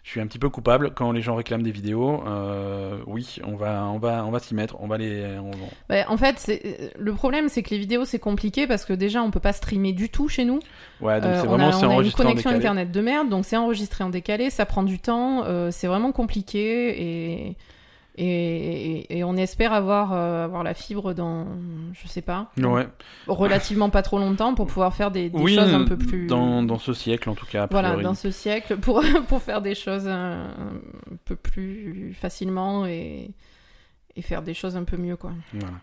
je 0.07 0.13
suis 0.13 0.21
un 0.21 0.29
petit 0.29 0.39
peu 0.39 0.49
coupable 0.49 0.93
quand 0.95 1.11
les 1.11 1.21
gens 1.21 1.35
réclament 1.35 1.65
des 1.65 1.73
vidéos. 1.73 2.23
Euh, 2.29 2.99
oui, 3.09 3.39
on 3.45 3.57
va, 3.57 3.87
on 3.93 3.99
va, 3.99 4.25
on 4.25 4.31
va 4.31 4.39
s'y 4.39 4.55
mettre, 4.55 4.77
on 4.79 4.87
va 4.87 4.99
les. 4.99 5.27
on- 5.37 5.51
bah, 5.89 6.05
en 6.07 6.17
fait, 6.17 6.49
le 6.97 7.13
problème, 7.13 7.49
c'est 7.49 7.65
que 7.65 7.71
les 7.71 7.79
vidéos, 7.79 8.05
c'est 8.05 8.21
compliqué 8.21 8.69
parce 8.69 8.85
que 8.85 8.93
déjà, 8.93 9.21
on 9.21 9.33
peut 9.33 9.41
pas 9.41 9.53
streamer 9.53 9.93
du 9.93 10.09
tout 10.09 10.29
chez 10.29 10.45
nous. 10.45 10.61
Ouais, 11.01 11.21
donc 11.21 11.31
Euh, 11.33 11.41
c'est 11.41 11.49
on 11.49 11.51
vraiment 11.51 11.69
a, 11.71 11.73
c'est 11.73 11.87
on 11.87 11.99
a 11.99 12.05
une 12.05 12.13
connexion 12.13 12.51
internet 12.51 12.93
de 12.93 13.01
merde, 13.01 13.29
donc 13.31 13.45
c'est 13.47 13.57
enregistré 13.57 14.05
en 14.05 14.09
décalé, 14.11 14.49
ça 14.51 14.65
prend 14.65 14.85
du 14.85 15.01
temps, 15.01 15.43
euh, 15.45 15.73
c'est 15.73 15.89
vraiment 15.89 16.13
compliqué 16.13 17.03
et, 17.03 17.57
et, 18.17 18.97
et- 19.13 19.19
et 19.19 19.25
on 19.25 19.37
espère 19.37 19.73
avoir, 19.73 20.13
euh, 20.13 20.45
avoir 20.45 20.63
la 20.63 20.75
fibre 20.75 21.13
dans, 21.13 21.47
je 21.93 22.09
sais 22.09 22.23
pas, 22.23 22.51
Ouais. 22.59 22.87
relativement 23.27 23.91
pas 23.91 24.03
trop 24.03 24.19
longtemps 24.19 24.55
pour 24.55 24.67
pouvoir 24.67 24.95
faire 24.95 25.11
des, 25.11 25.29
des 25.31 25.39
oui, 25.39 25.55
choses 25.55 25.73
un 25.75 25.85
peu 25.85 25.97
plus. 25.97 26.27
dans, 26.27 26.63
dans 26.63 26.79
ce 26.79 26.93
siècle 26.93 27.29
en 27.31 27.35
tout 27.35 27.47
cas. 27.47 27.67
Voilà, 27.71 27.97
dans 27.97 28.15
ce 28.15 28.31
siècle, 28.31 28.77
pour, 28.79 29.03
pour 29.29 29.43
faire 29.43 29.61
des 29.63 29.75
choses 29.75 30.09
un, 30.09 30.45
un 30.47 31.17
peu 31.25 31.37
plus 31.37 32.15
facilement 32.19 32.87
et, 32.87 33.31
et 34.17 34.23
faire 34.23 34.43
des 34.43 34.55
choses 34.55 34.77
un 34.77 34.85
peu 34.85 34.97
mieux, 34.97 35.17
quoi. 35.17 35.33
Voilà. 35.53 35.75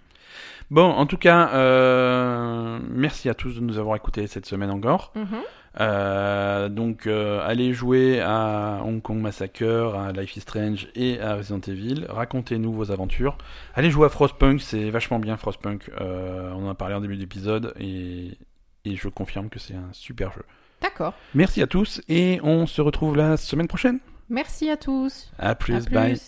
Bon, 0.72 0.90
en 0.90 1.06
tout 1.06 1.18
cas, 1.18 1.50
euh, 1.54 2.80
merci 2.90 3.30
à 3.30 3.34
tous 3.36 3.56
de 3.56 3.60
nous 3.62 3.78
avoir 3.78 3.96
écoutés 3.96 4.26
cette 4.28 4.46
semaine 4.48 4.72
encore. 4.72 5.12
Mhm. 5.16 5.42
Euh, 5.80 6.70
donc, 6.70 7.08
euh, 7.08 7.41
allez 7.45 7.74
jouer 7.74 8.22
à 8.22 8.82
Hong 8.84 9.02
Kong 9.02 9.20
Massacre, 9.20 9.95
à 9.95 10.12
Life 10.12 10.36
is 10.36 10.41
Strange 10.41 10.88
et 10.95 11.20
à 11.20 11.36
Resident 11.36 11.62
Evil. 11.68 12.06
Racontez-nous 12.10 12.74
vos 12.74 12.91
aventures. 12.91 13.38
Allez 13.74 13.90
jouer 13.90 14.06
à 14.06 14.10
Frostpunk, 14.10 14.62
c'est 14.62 14.90
vachement 14.90 15.20
bien 15.20 15.38
Frostpunk. 15.38 15.90
Euh, 16.00 16.52
on 16.54 16.68
en 16.68 16.70
a 16.70 16.76
parlé 16.76 16.95
en 16.95 17.02
début 17.02 17.18
d'épisode 17.18 17.74
et, 17.80 18.38
et 18.86 18.95
je 18.95 19.08
confirme 19.08 19.50
que 19.50 19.60
c'est 19.60 19.76
un 19.76 19.90
super 19.91 20.32
jeu. 20.34 20.44
D'accord. 20.82 21.14
Merci 21.34 21.62
à 21.62 21.68
tous 21.68 22.02
et 22.10 22.40
on 22.44 22.68
se 22.68 22.82
retrouve 22.82 23.16
la 23.16 23.38
semaine 23.38 23.68
prochaine. 23.68 24.00
Merci 24.30 24.70
à 24.70 24.78
tous. 24.78 25.32
À 25.40 25.56
plus, 25.56 25.76
à 25.76 25.80
plus. 25.82 25.94
bye. 25.94 26.20